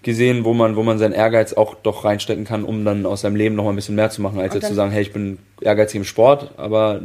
gesehen, 0.02 0.44
wo 0.44 0.52
man, 0.52 0.76
wo 0.76 0.82
man 0.82 0.98
seinen 0.98 1.12
Ehrgeiz 1.12 1.52
auch 1.52 1.74
doch 1.74 2.04
reinstecken 2.04 2.44
kann, 2.44 2.64
um 2.64 2.84
dann 2.84 3.06
aus 3.06 3.22
seinem 3.22 3.36
Leben 3.36 3.54
noch 3.54 3.64
mal 3.64 3.70
ein 3.70 3.76
bisschen 3.76 3.94
mehr 3.94 4.10
zu 4.10 4.20
machen, 4.20 4.40
als 4.40 4.54
jetzt 4.54 4.66
zu 4.66 4.74
sagen, 4.74 4.90
hey, 4.90 5.02
ich 5.02 5.12
bin 5.12 5.38
ehrgeizig 5.60 5.96
im 5.96 6.04
Sport, 6.04 6.52
aber 6.56 7.00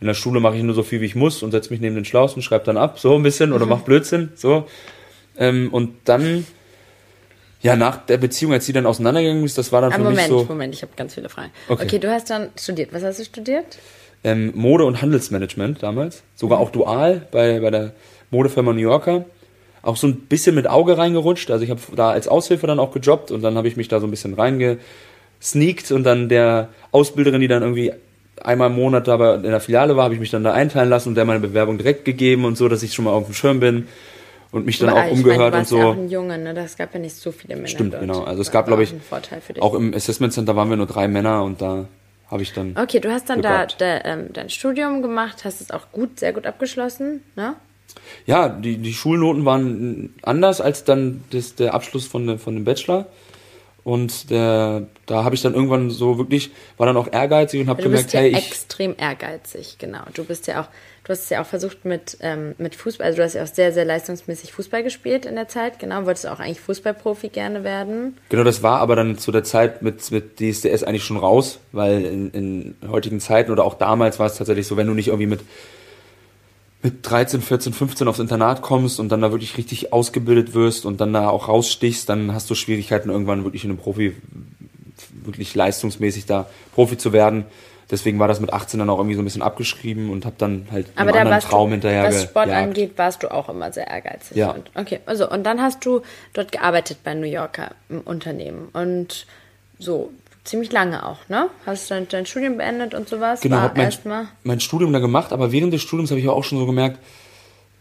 in 0.00 0.06
der 0.06 0.14
Schule 0.14 0.40
mache 0.40 0.56
ich 0.56 0.62
nur 0.62 0.74
so 0.74 0.82
viel, 0.82 1.00
wie 1.00 1.06
ich 1.06 1.14
muss 1.14 1.42
und 1.42 1.50
setze 1.50 1.70
mich 1.70 1.80
neben 1.80 1.94
den 1.94 2.04
Schlausten, 2.04 2.42
schreibe 2.42 2.64
dann 2.64 2.76
ab, 2.76 2.98
so 2.98 3.14
ein 3.14 3.22
bisschen, 3.22 3.52
oder 3.52 3.64
mhm. 3.64 3.70
mach 3.70 3.80
Blödsinn, 3.80 4.32
so. 4.34 4.66
Ähm, 5.36 5.72
und 5.72 5.94
dann, 6.04 6.46
ja, 7.62 7.74
nach 7.74 8.04
der 8.06 8.18
Beziehung, 8.18 8.52
als 8.52 8.66
sie 8.66 8.72
dann 8.72 8.86
auseinandergegangen 8.86 9.44
ist, 9.44 9.58
das 9.58 9.72
war 9.72 9.80
dann 9.80 9.92
Aber 9.92 10.04
für 10.04 10.10
Moment, 10.10 10.30
mich 10.30 10.40
so... 10.40 10.44
Moment, 10.44 10.74
ich 10.74 10.82
habe 10.82 10.92
ganz 10.96 11.14
viele 11.14 11.28
Fragen. 11.28 11.50
Okay. 11.68 11.84
okay, 11.84 11.98
du 11.98 12.10
hast 12.10 12.30
dann 12.30 12.50
studiert. 12.58 12.92
Was 12.92 13.02
hast 13.02 13.18
du 13.18 13.24
studiert? 13.24 13.78
Ähm, 14.22 14.52
Mode- 14.54 14.84
und 14.84 15.02
Handelsmanagement 15.02 15.82
damals. 15.82 16.22
Sogar 16.34 16.58
mhm. 16.58 16.64
auch 16.64 16.70
dual 16.70 17.26
bei, 17.30 17.60
bei 17.60 17.70
der 17.70 17.92
Modefirma 18.30 18.72
New 18.72 18.80
Yorker 18.80 19.24
auch 19.84 19.96
so 19.96 20.06
ein 20.06 20.16
bisschen 20.16 20.54
mit 20.54 20.66
Auge 20.66 20.96
reingerutscht. 20.98 21.50
Also 21.50 21.64
ich 21.64 21.70
habe 21.70 21.80
da 21.94 22.10
als 22.10 22.26
Aushilfe 22.28 22.66
dann 22.66 22.78
auch 22.78 22.92
gejobbt 22.92 23.30
und 23.30 23.42
dann 23.42 23.56
habe 23.56 23.68
ich 23.68 23.76
mich 23.76 23.88
da 23.88 24.00
so 24.00 24.06
ein 24.06 24.10
bisschen 24.10 24.34
reingesneakt 24.34 25.92
und 25.92 26.04
dann 26.04 26.28
der 26.28 26.68
Ausbilderin, 26.90 27.40
die 27.40 27.48
dann 27.48 27.62
irgendwie 27.62 27.92
einmal 28.42 28.70
im 28.70 28.76
Monat 28.76 29.08
aber 29.08 29.36
in 29.36 29.42
der 29.42 29.60
Filiale 29.60 29.96
war, 29.96 30.04
habe 30.04 30.14
ich 30.14 30.20
mich 30.20 30.30
dann 30.30 30.42
da 30.42 30.52
einteilen 30.52 30.88
lassen 30.88 31.10
und 31.10 31.14
der 31.14 31.24
meine 31.24 31.40
Bewerbung 31.40 31.78
direkt 31.78 32.04
gegeben 32.04 32.44
und 32.44 32.56
so, 32.56 32.68
dass 32.68 32.82
ich 32.82 32.92
schon 32.92 33.04
mal 33.04 33.12
auf 33.12 33.26
dem 33.26 33.34
Schirm 33.34 33.60
bin 33.60 33.86
und 34.50 34.66
mich 34.66 34.78
dann 34.78 34.88
aber 34.88 35.04
auch 35.04 35.10
umgehört 35.10 35.50
meine, 35.50 35.58
und 35.58 35.68
so. 35.68 35.78
Ja 35.78 35.84
auch 35.86 35.96
ein 35.96 36.08
Junge, 36.08 36.38
ne? 36.38 36.54
Das 36.54 36.76
gab 36.76 36.94
ja 36.94 37.00
nicht 37.00 37.16
so 37.16 37.32
viele 37.32 37.56
Männer. 37.56 37.68
Stimmt, 37.68 37.92
dort. 37.92 38.02
genau. 38.02 38.22
Also 38.22 38.40
es 38.40 38.50
gab, 38.50 38.66
glaube 38.66 38.84
ich, 38.84 38.94
auch 39.60 39.74
im 39.74 39.92
Assessment 39.94 40.32
Center 40.32 40.56
waren 40.56 40.70
wir 40.70 40.76
nur 40.76 40.86
drei 40.86 41.08
Männer 41.08 41.44
und 41.44 41.60
da 41.60 41.86
habe 42.30 42.42
ich 42.42 42.52
dann. 42.52 42.76
Okay, 42.80 43.00
du 43.00 43.10
hast 43.10 43.28
dann 43.28 43.42
da, 43.42 43.66
da 43.66 44.00
ähm, 44.04 44.32
dein 44.32 44.50
Studium 44.50 45.02
gemacht, 45.02 45.44
hast 45.44 45.60
es 45.60 45.70
auch 45.70 45.92
gut, 45.92 46.20
sehr 46.20 46.32
gut 46.32 46.46
abgeschlossen, 46.46 47.22
ne? 47.36 47.54
Ja, 48.26 48.48
die, 48.48 48.78
die 48.78 48.94
Schulnoten 48.94 49.44
waren 49.44 50.14
anders 50.22 50.60
als 50.60 50.84
dann 50.84 51.24
das, 51.30 51.54
der 51.54 51.74
Abschluss 51.74 52.06
von, 52.06 52.38
von 52.38 52.54
dem 52.54 52.64
Bachelor. 52.64 53.06
Und 53.84 54.30
der, 54.30 54.86
da 55.04 55.24
habe 55.24 55.34
ich 55.34 55.42
dann 55.42 55.52
irgendwann 55.52 55.90
so 55.90 56.16
wirklich, 56.16 56.50
war 56.78 56.86
dann 56.86 56.96
auch 56.96 57.12
ehrgeizig 57.12 57.60
und 57.60 57.68
habe 57.68 57.82
gemerkt, 57.82 58.14
ja 58.14 58.20
hey, 58.20 58.30
ich. 58.30 58.38
extrem 58.38 58.94
ehrgeizig, 58.96 59.76
genau. 59.78 60.00
Du 60.14 60.24
bist 60.24 60.46
ja 60.46 60.62
auch, 60.62 60.68
du 61.04 61.10
hast 61.10 61.24
es 61.24 61.28
ja 61.28 61.42
auch 61.42 61.46
versucht 61.46 61.84
mit, 61.84 62.16
ähm, 62.20 62.54
mit 62.56 62.74
Fußball, 62.74 63.06
also 63.06 63.18
du 63.18 63.24
hast 63.24 63.34
ja 63.34 63.42
auch 63.42 63.46
sehr, 63.46 63.74
sehr 63.74 63.84
leistungsmäßig 63.84 64.54
Fußball 64.54 64.82
gespielt 64.82 65.26
in 65.26 65.34
der 65.34 65.48
Zeit, 65.48 65.78
genau. 65.80 66.06
Wolltest 66.06 66.24
du 66.24 66.32
auch 66.32 66.40
eigentlich 66.40 66.60
Fußballprofi 66.60 67.28
gerne 67.28 67.62
werden? 67.62 68.16
Genau, 68.30 68.42
das 68.42 68.62
war 68.62 68.80
aber 68.80 68.96
dann 68.96 69.18
zu 69.18 69.30
der 69.32 69.44
Zeit 69.44 69.82
mit, 69.82 70.10
mit 70.10 70.40
DSDS 70.40 70.82
eigentlich 70.82 71.04
schon 71.04 71.18
raus, 71.18 71.58
weil 71.72 72.06
in, 72.06 72.30
in 72.30 72.76
heutigen 72.88 73.20
Zeiten 73.20 73.52
oder 73.52 73.64
auch 73.64 73.74
damals 73.74 74.18
war 74.18 74.24
es 74.24 74.36
tatsächlich 74.36 74.66
so, 74.66 74.78
wenn 74.78 74.86
du 74.86 74.94
nicht 74.94 75.08
irgendwie 75.08 75.26
mit 75.26 75.40
mit 76.84 77.10
13, 77.10 77.40
14, 77.40 77.72
15 77.72 78.08
aufs 78.08 78.18
Internat 78.18 78.60
kommst 78.60 79.00
und 79.00 79.08
dann 79.08 79.22
da 79.22 79.32
wirklich 79.32 79.56
richtig 79.56 79.94
ausgebildet 79.94 80.52
wirst 80.52 80.84
und 80.84 81.00
dann 81.00 81.14
da 81.14 81.30
auch 81.30 81.48
rausstichst, 81.48 82.06
dann 82.10 82.34
hast 82.34 82.50
du 82.50 82.54
Schwierigkeiten 82.54 83.08
irgendwann 83.08 83.42
wirklich 83.42 83.64
in 83.64 83.70
einem 83.70 83.78
Profi, 83.78 84.14
wirklich 85.24 85.54
leistungsmäßig 85.54 86.26
da 86.26 86.46
Profi 86.74 86.98
zu 86.98 87.14
werden. 87.14 87.46
Deswegen 87.90 88.18
war 88.18 88.28
das 88.28 88.38
mit 88.40 88.52
18 88.52 88.78
dann 88.78 88.90
auch 88.90 88.98
irgendwie 88.98 89.14
so 89.14 89.22
ein 89.22 89.24
bisschen 89.24 89.40
abgeschrieben 89.40 90.10
und 90.10 90.26
habe 90.26 90.36
dann 90.36 90.66
halt 90.70 90.88
Aber 90.96 91.14
einen 91.14 91.26
anderen 91.26 91.40
Traum 91.40 91.68
du, 91.68 91.72
hinterher 91.72 92.04
Was 92.04 92.24
Sport 92.24 92.46
gejagt. 92.46 92.66
angeht, 92.66 92.92
warst 92.98 93.22
du 93.22 93.32
auch 93.32 93.48
immer 93.48 93.72
sehr 93.72 93.86
ehrgeizig. 93.86 94.36
Ja. 94.36 94.50
Und, 94.50 94.70
okay, 94.74 95.00
also 95.06 95.30
und 95.30 95.44
dann 95.44 95.62
hast 95.62 95.86
du 95.86 96.02
dort 96.34 96.52
gearbeitet 96.52 96.98
bei 97.02 97.14
New 97.14 97.26
Yorker 97.26 97.70
im 97.88 98.02
Unternehmen 98.02 98.68
und 98.74 99.26
so 99.78 100.12
ziemlich 100.44 100.70
lange 100.72 101.06
auch, 101.06 101.18
ne? 101.28 101.48
Hast 101.66 101.90
du 101.90 101.94
dein, 101.94 102.08
dein 102.08 102.26
Studium 102.26 102.58
beendet 102.58 102.94
und 102.94 103.08
sowas? 103.08 103.40
Genau, 103.40 103.56
habe 103.56 103.80
mein, 104.04 104.28
mein 104.44 104.60
Studium 104.60 104.92
da 104.92 104.98
gemacht, 104.98 105.32
aber 105.32 105.52
während 105.52 105.72
des 105.72 105.82
Studiums 105.82 106.10
habe 106.10 106.20
ich 106.20 106.28
auch 106.28 106.44
schon 106.44 106.58
so 106.58 106.66
gemerkt, 106.66 106.98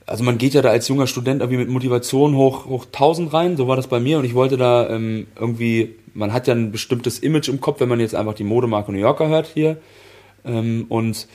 also 0.06 0.24
man 0.24 0.38
geht 0.38 0.54
ja 0.54 0.62
da 0.62 0.70
als 0.70 0.88
junger 0.88 1.08
Student 1.08 1.42
irgendwie 1.42 1.60
mit 1.60 1.70
Motivation 1.70 2.36
hoch, 2.36 2.66
hoch 2.66 2.86
1000 2.86 3.34
rein, 3.34 3.58
so 3.58 3.68
war 3.68 3.76
das 3.76 3.88
bei 3.88 4.00
mir 4.00 4.18
und 4.18 4.26
ich 4.26 4.34
wollte 4.34 4.58
da 4.58 4.90
ähm, 4.90 5.28
irgendwie, 5.40 5.96
man 6.14 6.34
hat 6.34 6.48
ja 6.48 6.54
ein 6.54 6.72
bestimmtes 6.72 7.20
Image 7.20 7.48
im 7.48 7.62
Kopf, 7.62 7.80
wenn 7.80 7.90
man 7.90 8.00
jetzt 8.00 8.16
einfach 8.16 8.34
die 8.34 8.44
Modemarke 8.44 8.92
New 8.92 9.00
Yorker 9.00 9.28
hört 9.28 9.48
hier 9.48 9.78
ähm, 10.46 10.86
und 10.90 11.28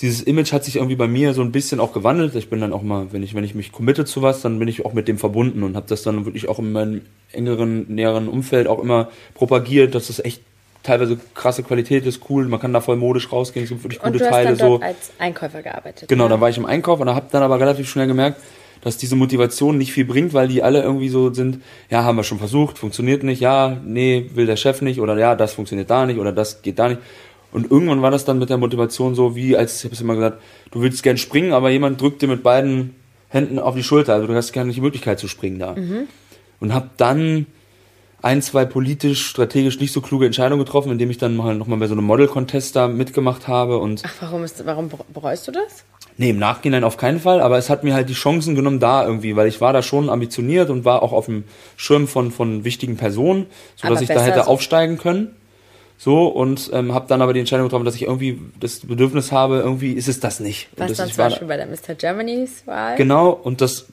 dieses 0.00 0.22
Image 0.22 0.52
hat 0.52 0.64
sich 0.64 0.76
irgendwie 0.76 0.96
bei 0.96 1.06
mir 1.06 1.34
so 1.34 1.42
ein 1.42 1.52
bisschen 1.52 1.78
auch 1.78 1.92
gewandelt. 1.92 2.34
Ich 2.34 2.50
bin 2.50 2.60
dann 2.60 2.72
auch 2.72 2.82
mal, 2.82 3.12
wenn 3.12 3.22
ich, 3.22 3.34
wenn 3.34 3.44
ich 3.44 3.54
mich 3.54 3.70
committe 3.70 4.04
zu 4.04 4.22
was, 4.22 4.42
dann 4.42 4.58
bin 4.58 4.66
ich 4.66 4.84
auch 4.84 4.92
mit 4.92 5.06
dem 5.06 5.18
verbunden 5.18 5.62
und 5.62 5.76
habe 5.76 5.86
das 5.88 6.02
dann 6.02 6.24
wirklich 6.24 6.48
auch 6.48 6.58
in 6.58 6.72
meinem 6.72 7.02
engeren, 7.32 7.86
näheren 7.88 8.28
Umfeld 8.28 8.66
auch 8.66 8.80
immer 8.80 9.08
propagiert, 9.34 9.94
dass 9.94 10.08
das 10.08 10.18
echt 10.18 10.42
teilweise 10.82 11.18
krasse 11.34 11.62
Qualität 11.62 12.06
ist, 12.06 12.20
cool, 12.28 12.46
man 12.46 12.60
kann 12.60 12.72
da 12.72 12.80
voll 12.80 12.96
modisch 12.96 13.32
rausgehen, 13.32 13.64
es 13.64 13.70
gibt 13.70 13.84
wirklich 13.84 14.02
und 14.02 14.12
gute 14.12 14.24
du 14.24 14.30
Teile. 14.30 14.50
Hast 14.50 14.60
dann 14.60 14.68
dort 14.68 14.82
so. 14.82 14.86
als 14.86 15.12
Einkäufer 15.18 15.62
gearbeitet. 15.62 16.08
Genau, 16.08 16.24
ne? 16.24 16.30
da 16.30 16.40
war 16.40 16.50
ich 16.50 16.58
im 16.58 16.66
Einkauf 16.66 17.00
und 17.00 17.08
habe 17.08 17.26
dann 17.30 17.42
aber 17.42 17.58
relativ 17.58 17.88
schnell 17.88 18.06
gemerkt, 18.06 18.40
dass 18.82 18.98
diese 18.98 19.16
Motivation 19.16 19.78
nicht 19.78 19.92
viel 19.92 20.04
bringt, 20.04 20.34
weil 20.34 20.46
die 20.46 20.62
alle 20.62 20.82
irgendwie 20.82 21.08
so 21.08 21.32
sind, 21.32 21.62
ja, 21.88 22.04
haben 22.04 22.16
wir 22.16 22.24
schon 22.24 22.38
versucht, 22.38 22.78
funktioniert 22.78 23.22
nicht, 23.22 23.40
ja, 23.40 23.78
nee, 23.82 24.30
will 24.34 24.46
der 24.46 24.56
Chef 24.56 24.82
nicht 24.82 25.00
oder 25.00 25.16
ja, 25.16 25.34
das 25.34 25.54
funktioniert 25.54 25.88
da 25.88 26.04
nicht 26.04 26.18
oder 26.18 26.32
das 26.32 26.60
geht 26.60 26.78
da 26.78 26.88
nicht. 26.88 27.00
Und 27.54 27.70
irgendwann 27.70 28.02
war 28.02 28.10
das 28.10 28.24
dann 28.26 28.38
mit 28.38 28.50
der 28.50 28.58
Motivation 28.58 29.14
so, 29.14 29.34
wie 29.36 29.56
als 29.56 29.78
ich 29.78 29.84
habe 29.84 29.94
es 29.94 30.00
immer 30.00 30.14
gesagt, 30.16 30.42
du 30.72 30.82
willst 30.82 31.02
gern 31.02 31.16
springen, 31.16 31.52
aber 31.52 31.70
jemand 31.70 32.00
drückt 32.00 32.20
dir 32.20 32.26
mit 32.28 32.42
beiden 32.42 32.94
Händen 33.28 33.58
auf 33.58 33.74
die 33.74 33.82
Schulter. 33.84 34.12
Also 34.14 34.26
du 34.26 34.34
hast 34.34 34.52
gar 34.52 34.64
nicht 34.64 34.76
die 34.76 34.80
Möglichkeit 34.80 35.18
zu 35.20 35.28
springen 35.28 35.58
da. 35.60 35.74
Und 36.60 36.74
habe 36.74 36.90
dann 36.96 37.46
ein, 38.22 38.42
zwei 38.42 38.64
politisch, 38.64 39.26
strategisch 39.26 39.78
nicht 39.80 39.92
so 39.92 40.00
kluge 40.00 40.26
Entscheidungen 40.26 40.64
getroffen, 40.64 40.90
indem 40.90 41.10
ich 41.10 41.18
dann 41.18 41.36
mal 41.36 41.54
nochmal 41.54 41.78
bei 41.78 41.86
so 41.86 41.92
einem 41.94 42.04
Model-Contest 42.04 42.74
da 42.74 42.88
mitgemacht 42.88 43.48
habe 43.48 43.78
und 43.78 44.02
Ach, 44.04 44.14
warum, 44.20 44.44
ist, 44.44 44.64
warum 44.66 44.90
bereust 45.12 45.46
du 45.46 45.52
das? 45.52 45.84
Nee, 46.16 46.30
im 46.30 46.38
Nachhinein 46.38 46.84
auf 46.84 46.96
keinen 46.96 47.20
Fall, 47.20 47.40
aber 47.40 47.58
es 47.58 47.68
hat 47.70 47.84
mir 47.84 47.92
halt 47.92 48.08
die 48.08 48.14
Chancen 48.14 48.54
genommen 48.54 48.80
da 48.80 49.04
irgendwie, 49.04 49.36
weil 49.36 49.46
ich 49.48 49.60
war 49.60 49.72
da 49.72 49.82
schon 49.82 50.08
ambitioniert 50.08 50.70
und 50.70 50.84
war 50.84 51.02
auch 51.02 51.12
auf 51.12 51.26
dem 51.26 51.44
Schirm 51.76 52.06
von, 52.08 52.30
von 52.30 52.64
wichtigen 52.64 52.96
Personen, 52.96 53.46
so 53.76 53.86
Aber 53.86 53.94
dass 53.94 54.02
ich 54.02 54.08
da 54.08 54.22
hätte 54.22 54.44
so- 54.44 54.50
aufsteigen 54.50 54.96
können. 54.96 55.36
So, 55.96 56.26
und 56.26 56.70
ähm, 56.72 56.92
habe 56.92 57.06
dann 57.08 57.22
aber 57.22 57.32
die 57.32 57.40
Entscheidung 57.40 57.66
getroffen, 57.66 57.84
dass 57.84 57.94
ich 57.94 58.02
irgendwie 58.02 58.38
das 58.60 58.80
Bedürfnis 58.80 59.32
habe, 59.32 59.58
irgendwie 59.58 59.92
ist 59.92 60.08
es 60.08 60.20
das 60.20 60.40
nicht. 60.40 60.68
Was 60.76 60.88
das, 60.88 60.96
dann 60.98 61.06
ich 61.08 61.14
zum 61.14 61.18
war 61.22 61.28
Beispiel 61.30 61.48
bei 61.48 61.56
der 61.56 61.66
Mr. 61.66 61.94
Germany's 61.96 62.62
Wahl? 62.66 62.96
Genau, 62.96 63.30
und 63.30 63.60
das 63.60 63.86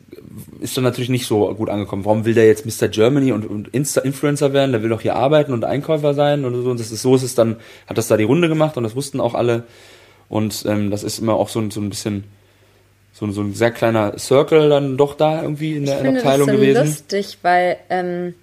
ist 0.59 0.75
dann 0.75 0.83
natürlich 0.83 1.09
nicht 1.09 1.25
so 1.27 1.53
gut 1.53 1.69
angekommen. 1.69 2.03
Warum 2.03 2.25
will 2.25 2.33
der 2.33 2.47
jetzt 2.47 2.65
Mr. 2.65 2.87
Germany 2.89 3.31
und, 3.31 3.45
und 3.49 3.67
Insta-Influencer 3.69 4.51
werden? 4.51 4.71
Der 4.71 4.81
will 4.81 4.89
doch 4.89 5.01
hier 5.01 5.15
arbeiten 5.15 5.53
und 5.53 5.63
Einkäufer 5.63 6.13
sein 6.13 6.43
und 6.43 6.61
so. 6.63 6.71
Und 6.71 6.79
das 6.79 6.91
ist 6.91 7.01
so 7.03 7.15
ist 7.15 7.23
es 7.23 7.35
dann, 7.35 7.57
hat 7.87 7.97
das 7.97 8.07
da 8.07 8.17
die 8.17 8.23
Runde 8.23 8.49
gemacht 8.49 8.75
und 8.77 8.83
das 8.83 8.95
wussten 8.95 9.21
auch 9.21 9.35
alle. 9.35 9.63
Und 10.27 10.65
ähm, 10.67 10.89
das 10.91 11.03
ist 11.03 11.19
immer 11.19 11.35
auch 11.35 11.49
so, 11.49 11.59
ein- 11.59 11.71
so 11.71 11.79
ein 11.81 11.89
bisschen 11.89 12.23
so, 13.13 13.25
ein- 13.25 13.31
so 13.33 13.41
ein 13.41 13.53
sehr 13.53 13.71
kleiner 13.71 14.17
Circle 14.17 14.69
dann 14.69 14.97
doch 14.97 15.13
da 15.15 15.43
irgendwie 15.43 15.75
in 15.77 15.85
der, 15.85 15.97
ich 15.97 16.01
der 16.01 16.11
finde 16.13 16.19
Abteilung 16.21 16.47
das 16.47 16.55
so 16.55 16.61
gewesen. 16.61 16.85
lustig, 16.87 17.37
weil, 17.43 17.77
ähm, 17.89 18.33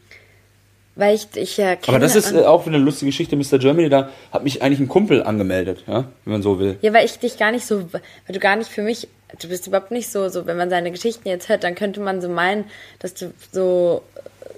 weil 0.98 1.14
ich, 1.14 1.28
ich 1.34 1.56
ja 1.56 1.76
kenne... 1.76 1.96
Aber 1.96 1.98
das 2.00 2.14
ist 2.16 2.32
äh, 2.32 2.40
auch 2.44 2.66
wieder 2.66 2.76
eine 2.76 2.84
lustige 2.84 3.06
Geschichte. 3.10 3.36
Mr. 3.36 3.58
Germany, 3.58 3.88
da 3.88 4.10
hat 4.32 4.42
mich 4.44 4.60
eigentlich 4.62 4.80
ein 4.80 4.88
Kumpel 4.88 5.22
angemeldet, 5.22 5.84
ja, 5.86 6.04
wenn 6.24 6.32
man 6.32 6.42
so 6.42 6.58
will. 6.58 6.76
Ja, 6.82 6.92
weil 6.92 7.06
ich 7.06 7.18
dich 7.18 7.38
gar 7.38 7.52
nicht 7.52 7.64
so, 7.66 7.90
weil 7.92 8.02
du 8.28 8.38
gar 8.38 8.56
nicht 8.56 8.68
für 8.70 8.82
mich, 8.82 9.08
du 9.40 9.48
bist 9.48 9.66
überhaupt 9.66 9.90
nicht 9.92 10.10
so, 10.10 10.28
so, 10.28 10.44
wenn 10.46 10.56
man 10.56 10.68
seine 10.70 10.90
Geschichten 10.90 11.28
jetzt 11.28 11.48
hört, 11.48 11.64
dann 11.64 11.74
könnte 11.74 12.00
man 12.00 12.20
so 12.20 12.28
meinen, 12.28 12.64
dass 12.98 13.14
du 13.14 13.32
so, 13.52 14.02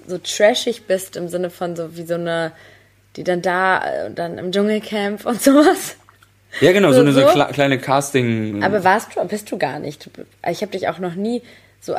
so 0.07 0.17
trashig 0.17 0.83
bist 0.87 1.15
im 1.15 1.27
Sinne 1.29 1.49
von 1.49 1.75
so 1.75 1.95
wie 1.95 2.03
so 2.05 2.15
eine, 2.15 2.51
die 3.15 3.23
dann 3.23 3.41
da 3.41 3.81
äh, 3.85 4.07
und 4.07 4.17
dann 4.19 4.37
im 4.37 4.51
Dschungelcamp 4.51 5.25
und 5.25 5.41
sowas. 5.43 5.95
Ja, 6.59 6.71
genau, 6.73 6.89
so, 6.89 6.95
So- 6.95 7.01
eine 7.01 7.13
so 7.13 7.21
so? 7.21 7.27
kle- 7.27 7.51
kleine 7.53 7.77
Casting. 7.79 8.61
Aber 8.63 8.83
warst 8.83 9.15
du, 9.15 9.23
bist 9.25 9.49
du 9.51 9.57
gar 9.57 9.79
nicht. 9.79 10.09
Ich 10.49 10.61
habe 10.61 10.71
dich 10.73 10.89
auch 10.89 10.99
noch 10.99 11.15
nie 11.15 11.41
so, 11.83 11.95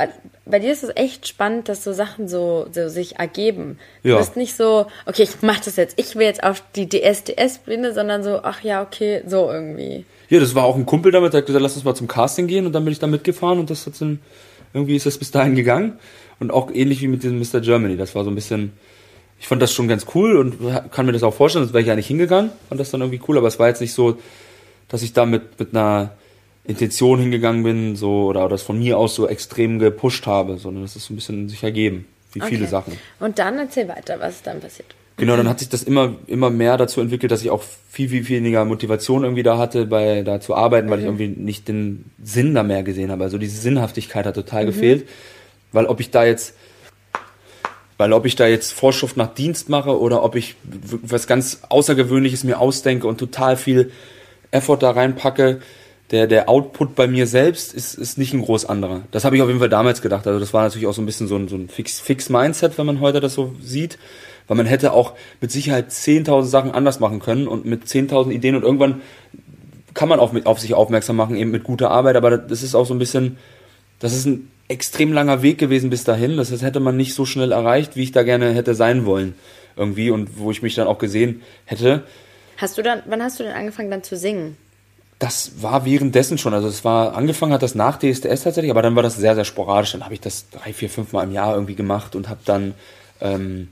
bei 0.47 0.61
dir 0.61 0.73
ist 0.73 0.85
es 0.85 0.90
echt 0.95 1.27
spannend, 1.27 1.68
dass 1.68 1.83
so 1.83 1.92
Sachen 1.92 2.29
so, 2.29 2.66
so 2.71 2.88
sich 2.88 3.16
ergeben. 3.16 3.79
Du 4.05 4.11
Ja. 4.11 4.18
bist 4.18 4.37
nicht 4.37 4.57
so, 4.57 4.87
okay, 5.07 5.25
ich 5.25 5.42
mach 5.42 5.59
das 5.59 5.75
jetzt, 5.75 5.99
ich 5.99 6.14
will 6.14 6.25
jetzt 6.25 6.45
auf 6.45 6.62
die 6.77 6.88
DSDS-Bühne, 6.88 7.92
sondern 7.92 8.23
so, 8.23 8.40
ach 8.45 8.62
ja, 8.62 8.81
okay, 8.83 9.23
so 9.27 9.51
irgendwie. 9.51 10.05
Ja, 10.29 10.38
das 10.40 10.55
war 10.55 10.64
auch 10.64 10.77
ein 10.77 10.87
Kumpel 10.87 11.11
damit, 11.11 11.33
der 11.33 11.38
hat 11.38 11.47
gesagt, 11.47 11.62
lass 11.62 11.75
uns 11.75 11.85
mal 11.85 11.95
zum 11.97 12.07
Casting 12.09 12.47
gehen 12.47 12.64
und 12.64 12.73
dann 12.73 12.85
bin 12.85 12.92
ich 12.92 13.01
da 13.01 13.07
mitgefahren 13.09 13.59
und 13.59 13.71
das 13.71 13.85
hat 13.87 14.01
dann, 14.01 14.21
irgendwie 14.73 14.97
ist 14.97 15.05
das 15.07 15.18
bis 15.18 15.31
dahin 15.33 15.55
gegangen. 15.57 15.99
Und 16.38 16.51
auch 16.53 16.71
ähnlich 16.73 17.01
wie 17.03 17.09
mit 17.09 17.23
diesem 17.23 17.38
Mr. 17.38 17.61
Germany. 17.61 17.97
Das 17.97 18.14
war 18.14 18.25
so 18.25 18.31
ein 18.31 18.35
bisschen, 18.35 18.73
ich 19.38 19.47
fand 19.49 19.61
das 19.62 19.73
schon 19.73 19.87
ganz 19.88 20.07
cool 20.14 20.37
und 20.37 20.59
kann 20.92 21.07
mir 21.07 21.12
das 21.12 21.23
auch 21.25 21.35
vorstellen, 21.35 21.64
das 21.64 21.73
wäre 21.73 21.83
ich 21.83 21.88
ja 21.88 21.95
nicht 21.97 22.07
hingegangen, 22.07 22.51
fand 22.68 22.81
das 22.81 22.90
dann 22.90 23.01
irgendwie 23.01 23.21
cool, 23.29 23.37
aber 23.38 23.49
es 23.49 23.59
war 23.59 23.68
jetzt 23.68 23.81
nicht 23.81 23.92
so, 23.95 24.16
dass 24.88 25.03
ich 25.03 25.12
da 25.12 25.27
mit, 25.27 25.59
mit 25.59 25.75
einer 25.75 26.12
Intention 26.64 27.18
hingegangen 27.18 27.62
bin, 27.62 27.96
so, 27.96 28.27
oder 28.27 28.48
das 28.48 28.62
von 28.62 28.79
mir 28.79 28.98
aus 28.98 29.14
so 29.14 29.27
extrem 29.27 29.79
gepusht 29.79 30.27
habe, 30.27 30.59
sondern 30.59 30.85
das 30.85 30.96
ist 30.96 31.07
so 31.07 31.12
ein 31.12 31.16
bisschen 31.16 31.48
sich 31.48 31.62
ergeben, 31.62 32.07
wie 32.33 32.40
viele 32.40 32.62
Okay. 32.62 32.70
Sachen. 32.70 32.98
Und 33.18 33.38
dann 33.38 33.59
erzähl 33.59 33.88
weiter, 33.88 34.20
was 34.20 34.37
ist 34.37 34.46
dann 34.46 34.61
passiert. 34.61 34.94
Genau, 35.16 35.37
dann 35.37 35.48
hat 35.48 35.59
sich 35.59 35.68
das 35.68 35.83
immer, 35.83 36.14
immer 36.27 36.51
mehr 36.51 36.77
dazu 36.77 37.01
entwickelt, 37.01 37.31
dass 37.31 37.42
ich 37.42 37.51
auch 37.51 37.62
viel, 37.90 38.09
viel 38.09 38.27
weniger 38.29 38.64
Motivation 38.64 39.25
irgendwie 39.25 39.42
da 39.42 39.59
hatte, 39.59 39.87
bei, 39.87 40.22
da 40.22 40.40
zu 40.40 40.55
arbeiten, 40.55 40.88
weil 40.88 41.01
ich 41.01 41.05
irgendwie 41.05 41.29
nicht 41.29 41.68
den 41.68 42.11
Sinn 42.22 42.55
da 42.55 42.62
mehr 42.62 42.83
gesehen 42.83 43.11
habe. 43.11 43.25
Also 43.25 43.38
diese 43.38 43.61
Sinnhaftigkeit 43.61 44.25
hat 44.25 44.35
total 44.35 44.64
gefehlt. 44.64 45.07
Weil 45.70 45.87
ob 45.87 46.01
ich 46.01 46.11
da 46.11 46.25
jetzt, 46.25 46.55
weil 47.98 48.12
ob 48.12 48.25
ich 48.25 48.37
da 48.37 48.46
jetzt 48.46 48.72
Vorschrift 48.72 49.16
nach 49.16 49.35
Dienst 49.35 49.68
mache 49.68 49.98
oder 49.98 50.22
ob 50.22 50.35
ich 50.35 50.57
was 50.62 51.27
ganz 51.27 51.61
Außergewöhnliches 51.68 52.44
mir 52.44 52.59
ausdenke 52.59 53.07
und 53.07 53.18
total 53.18 53.57
viel 53.57 53.90
Effort 54.51 54.79
da 54.79 54.90
reinpacke, 54.90 55.61
der, 56.12 56.27
der 56.27 56.48
Output 56.48 56.94
bei 56.94 57.07
mir 57.07 57.27
selbst 57.27 57.72
ist, 57.72 57.94
ist 57.94 58.18
nicht 58.18 58.35
ein 58.35 58.42
groß 58.42 58.66
anderer. 58.66 59.03
Das 59.11 59.25
habe 59.25 59.35
ich 59.35 59.42
auf 59.42 59.48
jeden 59.48 59.61
Fall 59.61 59.70
damals 59.70 60.03
gedacht. 60.03 60.27
Also 60.27 60.38
das 60.38 60.53
war 60.53 60.62
natürlich 60.62 60.87
auch 60.87 60.92
so 60.92 61.03
ein 61.03 61.07
bisschen 61.07 61.27
so 61.27 61.37
ein, 61.37 61.48
so 61.48 61.57
ein 61.57 61.68
fix, 61.68 61.98
fix 62.01 62.29
Mindset, 62.29 62.77
wenn 62.79 62.87
man 62.87 63.01
heute 63.01 63.20
das 63.20 63.35
so 63.35 63.55
sieht. 63.61 63.98
Weil 64.46 64.57
man 64.59 64.66
hätte 64.66 64.92
auch 64.92 65.14
mit 65.40 65.51
Sicherheit 65.51 65.90
10.000 65.90 66.44
Sachen 66.44 66.70
anders 66.72 67.01
machen 67.01 67.20
können 67.20 67.48
und 67.48 67.64
mit 67.64 67.85
10.000 67.85 68.31
Ideen 68.31 68.57
und 68.57 68.62
irgendwann 68.62 69.01
kann 69.94 70.09
man 70.09 70.20
auch 70.20 70.33
mit, 70.33 70.46
auf 70.46 70.59
sich 70.59 70.75
aufmerksam 70.75 71.16
machen, 71.16 71.37
eben 71.37 71.51
mit 71.51 71.64
guter 71.64 71.90
Arbeit, 71.90 72.16
aber 72.16 72.37
das 72.38 72.62
ist 72.62 72.75
auch 72.75 72.87
so 72.87 72.94
ein 72.94 72.98
bisschen, 72.98 73.38
das 73.98 74.14
ist 74.14 74.27
ein 74.27 74.51
extrem 74.68 75.12
langer 75.12 75.42
Weg 75.42 75.59
gewesen 75.59 75.90
bis 75.90 76.05
dahin. 76.05 76.37
Das 76.37 76.51
hätte 76.62 76.81
man 76.81 76.96
nicht 76.96 77.14
so 77.14 77.25
schnell 77.25 77.53
erreicht, 77.53 77.96
wie 77.96 78.03
ich 78.03 78.12
da 78.12 78.22
gerne 78.22 78.53
hätte 78.53 78.75
sein 78.75 79.07
wollen. 79.07 79.35
Irgendwie 79.77 80.11
und 80.11 80.38
wo 80.38 80.51
ich 80.51 80.62
mich 80.62 80.75
dann 80.75 80.87
auch 80.87 80.98
gesehen 80.98 81.42
hätte. 81.64 82.03
Hast 82.57 82.77
du 82.77 82.83
dann, 82.83 83.03
wann 83.07 83.22
hast 83.22 83.38
du 83.38 83.44
denn 83.44 83.53
angefangen 83.53 83.90
dann 83.90 84.03
zu 84.03 84.16
singen? 84.16 84.57
Das 85.22 85.62
war 85.62 85.85
währenddessen 85.85 86.37
schon. 86.37 86.52
Also 86.52 86.66
es 86.66 86.85
war, 86.85 87.14
angefangen 87.14 87.52
hat 87.52 87.62
das 87.62 87.76
nach 87.76 87.96
DSDS 87.96 88.42
tatsächlich, 88.42 88.72
aber 88.72 88.82
dann 88.82 88.96
war 88.96 89.04
das 89.04 89.14
sehr, 89.14 89.37
sehr 89.37 89.44
sporadisch. 89.44 89.92
Dann 89.92 90.02
habe 90.02 90.14
ich 90.14 90.20
das 90.20 90.50
drei, 90.50 90.72
vier, 90.72 90.90
fünf 90.90 91.12
Mal 91.12 91.22
im 91.22 91.30
Jahr 91.30 91.54
irgendwie 91.54 91.76
gemacht 91.76 92.16
und 92.16 92.28
habe 92.28 92.40
dann 92.44 92.74
ähm, 93.20 93.68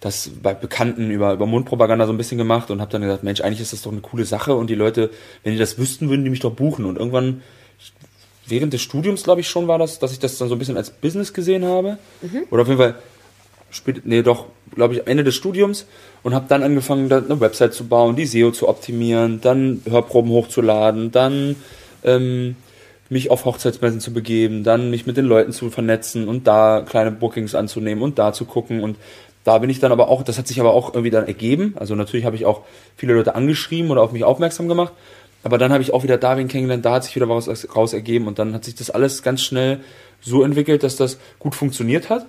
das 0.00 0.28
bei 0.42 0.52
Bekannten 0.52 1.10
über, 1.10 1.32
über 1.32 1.46
Mundpropaganda 1.46 2.04
so 2.04 2.12
ein 2.12 2.18
bisschen 2.18 2.36
gemacht 2.36 2.70
und 2.70 2.82
habe 2.82 2.90
dann 2.90 3.00
gesagt, 3.00 3.22
Mensch, 3.22 3.40
eigentlich 3.40 3.62
ist 3.62 3.72
das 3.72 3.80
doch 3.80 3.90
eine 3.90 4.02
coole 4.02 4.26
Sache 4.26 4.54
und 4.54 4.68
die 4.68 4.74
Leute, 4.74 5.08
wenn 5.44 5.54
die 5.54 5.58
das 5.58 5.78
wüssten, 5.78 6.10
würden 6.10 6.24
die 6.24 6.30
mich 6.30 6.40
doch 6.40 6.52
buchen. 6.52 6.84
Und 6.84 6.98
irgendwann, 6.98 7.40
während 8.46 8.74
des 8.74 8.82
Studiums, 8.82 9.22
glaube 9.22 9.40
ich 9.40 9.48
schon, 9.48 9.68
war 9.68 9.78
das, 9.78 9.98
dass 9.98 10.12
ich 10.12 10.18
das 10.18 10.36
dann 10.36 10.50
so 10.50 10.56
ein 10.56 10.58
bisschen 10.58 10.76
als 10.76 10.90
Business 10.90 11.32
gesehen 11.32 11.64
habe. 11.64 11.96
Oder 12.50 12.60
auf 12.60 12.68
jeden 12.68 12.80
Fall, 12.80 12.96
spät, 13.70 14.02
nee, 14.04 14.22
doch, 14.22 14.44
glaube 14.74 14.94
ich, 14.94 15.06
Ende 15.06 15.24
des 15.24 15.34
Studiums 15.34 15.86
und 16.22 16.34
habe 16.34 16.46
dann 16.48 16.62
angefangen, 16.62 17.10
eine 17.12 17.40
Website 17.40 17.74
zu 17.74 17.86
bauen, 17.86 18.16
die 18.16 18.26
SEO 18.26 18.50
zu 18.50 18.68
optimieren, 18.68 19.40
dann 19.40 19.82
Hörproben 19.88 20.30
hochzuladen, 20.30 21.12
dann 21.12 21.56
ähm, 22.04 22.56
mich 23.08 23.30
auf 23.30 23.44
Hochzeitsmessen 23.44 24.00
zu 24.00 24.12
begeben, 24.12 24.64
dann 24.64 24.90
mich 24.90 25.06
mit 25.06 25.16
den 25.16 25.26
Leuten 25.26 25.52
zu 25.52 25.70
vernetzen 25.70 26.28
und 26.28 26.46
da 26.46 26.84
kleine 26.86 27.12
Bookings 27.12 27.54
anzunehmen 27.54 28.02
und 28.02 28.18
da 28.18 28.32
zu 28.32 28.44
gucken 28.44 28.82
und 28.82 28.96
da 29.44 29.58
bin 29.58 29.70
ich 29.70 29.78
dann 29.78 29.92
aber 29.92 30.08
auch, 30.08 30.24
das 30.24 30.38
hat 30.38 30.48
sich 30.48 30.58
aber 30.58 30.74
auch 30.74 30.88
irgendwie 30.92 31.10
dann 31.10 31.24
ergeben. 31.24 31.74
Also 31.76 31.94
natürlich 31.94 32.26
habe 32.26 32.34
ich 32.34 32.46
auch 32.46 32.62
viele 32.96 33.14
Leute 33.14 33.36
angeschrieben 33.36 33.92
oder 33.92 34.02
auf 34.02 34.10
mich 34.10 34.24
aufmerksam 34.24 34.66
gemacht. 34.66 34.92
Aber 35.44 35.56
dann 35.56 35.72
habe 35.72 35.84
ich 35.84 35.94
auch 35.94 36.02
wieder 36.02 36.18
Darwin 36.18 36.48
kennengelernt, 36.48 36.84
da 36.84 36.94
hat 36.94 37.04
sich 37.04 37.14
wieder 37.14 37.28
was 37.28 37.48
raus 37.76 37.92
ergeben 37.92 38.26
und 38.26 38.40
dann 38.40 38.52
hat 38.52 38.64
sich 38.64 38.74
das 38.74 38.90
alles 38.90 39.22
ganz 39.22 39.42
schnell 39.42 39.78
so 40.20 40.42
entwickelt, 40.42 40.82
dass 40.82 40.96
das 40.96 41.18
gut 41.38 41.54
funktioniert 41.54 42.10
hat. 42.10 42.26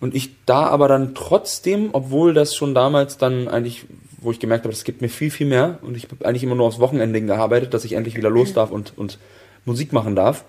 Und 0.00 0.14
ich 0.14 0.30
da 0.44 0.66
aber 0.66 0.88
dann 0.88 1.14
trotzdem, 1.14 1.90
obwohl 1.92 2.34
das 2.34 2.54
schon 2.54 2.74
damals 2.74 3.16
dann 3.18 3.48
eigentlich, 3.48 3.86
wo 4.20 4.30
ich 4.30 4.38
gemerkt 4.40 4.64
habe, 4.64 4.74
das 4.74 4.84
gibt 4.84 5.00
mir 5.00 5.08
viel, 5.08 5.30
viel 5.30 5.46
mehr 5.46 5.78
und 5.82 5.96
ich 5.96 6.04
habe 6.04 6.24
eigentlich 6.26 6.42
immer 6.42 6.54
nur 6.54 6.66
aufs 6.66 6.78
Wochenende 6.78 7.20
gearbeitet, 7.22 7.72
dass 7.72 7.84
ich 7.84 7.94
endlich 7.94 8.16
wieder 8.16 8.28
los 8.30 8.52
darf 8.52 8.70
und, 8.70 8.92
und 8.96 9.18
Musik 9.64 9.92
machen 9.92 10.14
darf 10.14 10.44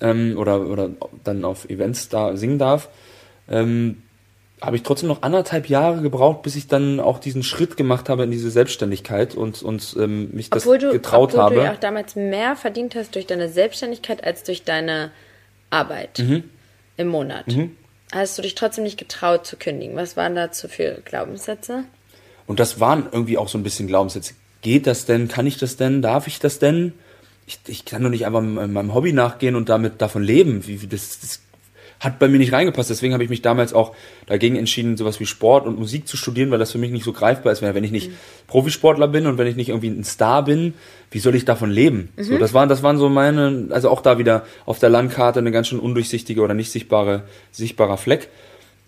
ähm, 0.00 0.36
oder, 0.38 0.60
oder 0.68 0.90
dann 1.24 1.44
auf 1.44 1.68
Events 1.68 2.08
da 2.08 2.36
singen 2.36 2.58
darf, 2.58 2.88
ähm, 3.48 4.02
habe 4.60 4.76
ich 4.76 4.82
trotzdem 4.82 5.08
noch 5.08 5.22
anderthalb 5.22 5.68
Jahre 5.68 6.00
gebraucht, 6.02 6.42
bis 6.42 6.56
ich 6.56 6.66
dann 6.66 6.98
auch 7.00 7.18
diesen 7.18 7.42
Schritt 7.42 7.76
gemacht 7.76 8.08
habe 8.08 8.24
in 8.24 8.30
diese 8.30 8.50
Selbstständigkeit 8.50 9.34
und, 9.34 9.62
und 9.62 9.96
ähm, 9.98 10.30
mich 10.32 10.50
das 10.50 10.64
Obwohl 10.64 10.78
du, 10.78 10.90
getraut 10.92 11.30
obwohl 11.30 11.40
habe. 11.42 11.54
du 11.56 11.60
ja 11.62 11.72
auch 11.74 11.78
damals 11.80 12.16
mehr 12.16 12.56
verdient 12.56 12.94
hast 12.94 13.14
durch 13.14 13.26
deine 13.26 13.48
Selbstständigkeit 13.48 14.24
als 14.24 14.42
durch 14.44 14.64
deine 14.64 15.10
Arbeit 15.70 16.18
Mhm. 16.18 16.44
im 16.96 17.08
Monat. 17.08 17.46
Hast 18.12 18.38
du 18.38 18.42
dich 18.42 18.54
trotzdem 18.54 18.84
nicht 18.84 18.98
getraut 18.98 19.46
zu 19.46 19.56
kündigen? 19.56 19.96
Was 19.96 20.16
waren 20.16 20.34
dazu 20.34 20.68
für 20.68 21.02
Glaubenssätze? 21.04 21.84
Und 22.46 22.58
das 22.58 22.80
waren 22.80 23.08
irgendwie 23.12 23.36
auch 23.36 23.48
so 23.48 23.58
ein 23.58 23.62
bisschen 23.62 23.86
Glaubenssätze. 23.86 24.34
Geht 24.62 24.86
das 24.86 25.04
denn? 25.04 25.28
Kann 25.28 25.46
ich 25.46 25.58
das 25.58 25.76
denn? 25.76 26.00
Darf 26.02 26.26
ich 26.26 26.38
das 26.38 26.58
denn? 26.58 26.94
Ich, 27.46 27.60
ich 27.66 27.84
kann 27.84 28.02
doch 28.02 28.10
nicht 28.10 28.26
einfach 28.26 28.40
meinem 28.40 28.72
meinem 28.72 28.94
Hobby 28.94 29.12
nachgehen 29.12 29.54
und 29.54 29.68
damit 29.68 30.00
davon 30.00 30.22
leben. 30.22 30.66
Wie, 30.66 30.82
wie 30.82 30.86
das, 30.86 31.20
das 31.20 31.40
hat 32.00 32.18
bei 32.18 32.28
mir 32.28 32.38
nicht 32.38 32.52
reingepasst. 32.52 32.90
Deswegen 32.90 33.12
habe 33.12 33.24
ich 33.24 33.30
mich 33.30 33.42
damals 33.42 33.72
auch 33.72 33.94
dagegen 34.26 34.56
entschieden, 34.56 34.96
sowas 34.96 35.18
wie 35.20 35.26
Sport 35.26 35.66
und 35.66 35.78
Musik 35.78 36.06
zu 36.06 36.16
studieren, 36.16 36.50
weil 36.50 36.58
das 36.58 36.72
für 36.72 36.78
mich 36.78 36.90
nicht 36.90 37.04
so 37.04 37.12
greifbar 37.12 37.52
ist. 37.52 37.62
Wenn 37.62 37.84
ich 37.84 37.90
nicht 37.90 38.10
Profisportler 38.46 39.08
bin 39.08 39.26
und 39.26 39.38
wenn 39.38 39.46
ich 39.46 39.56
nicht 39.56 39.70
irgendwie 39.70 39.88
ein 39.88 40.04
Star 40.04 40.44
bin, 40.44 40.74
wie 41.10 41.18
soll 41.18 41.34
ich 41.34 41.44
davon 41.44 41.70
leben? 41.70 42.10
So, 42.16 42.38
das 42.38 42.54
waren, 42.54 42.68
das 42.68 42.82
waren 42.82 42.98
so 42.98 43.08
meine, 43.08 43.68
also 43.70 43.90
auch 43.90 44.00
da 44.00 44.18
wieder 44.18 44.44
auf 44.66 44.78
der 44.78 44.90
Landkarte 44.90 45.40
eine 45.40 45.50
ganz 45.50 45.68
schön 45.68 45.80
undurchsichtige 45.80 46.40
oder 46.40 46.54
nicht 46.54 46.70
sichtbare, 46.70 47.24
sichtbarer 47.50 47.96
Fleck. 47.96 48.28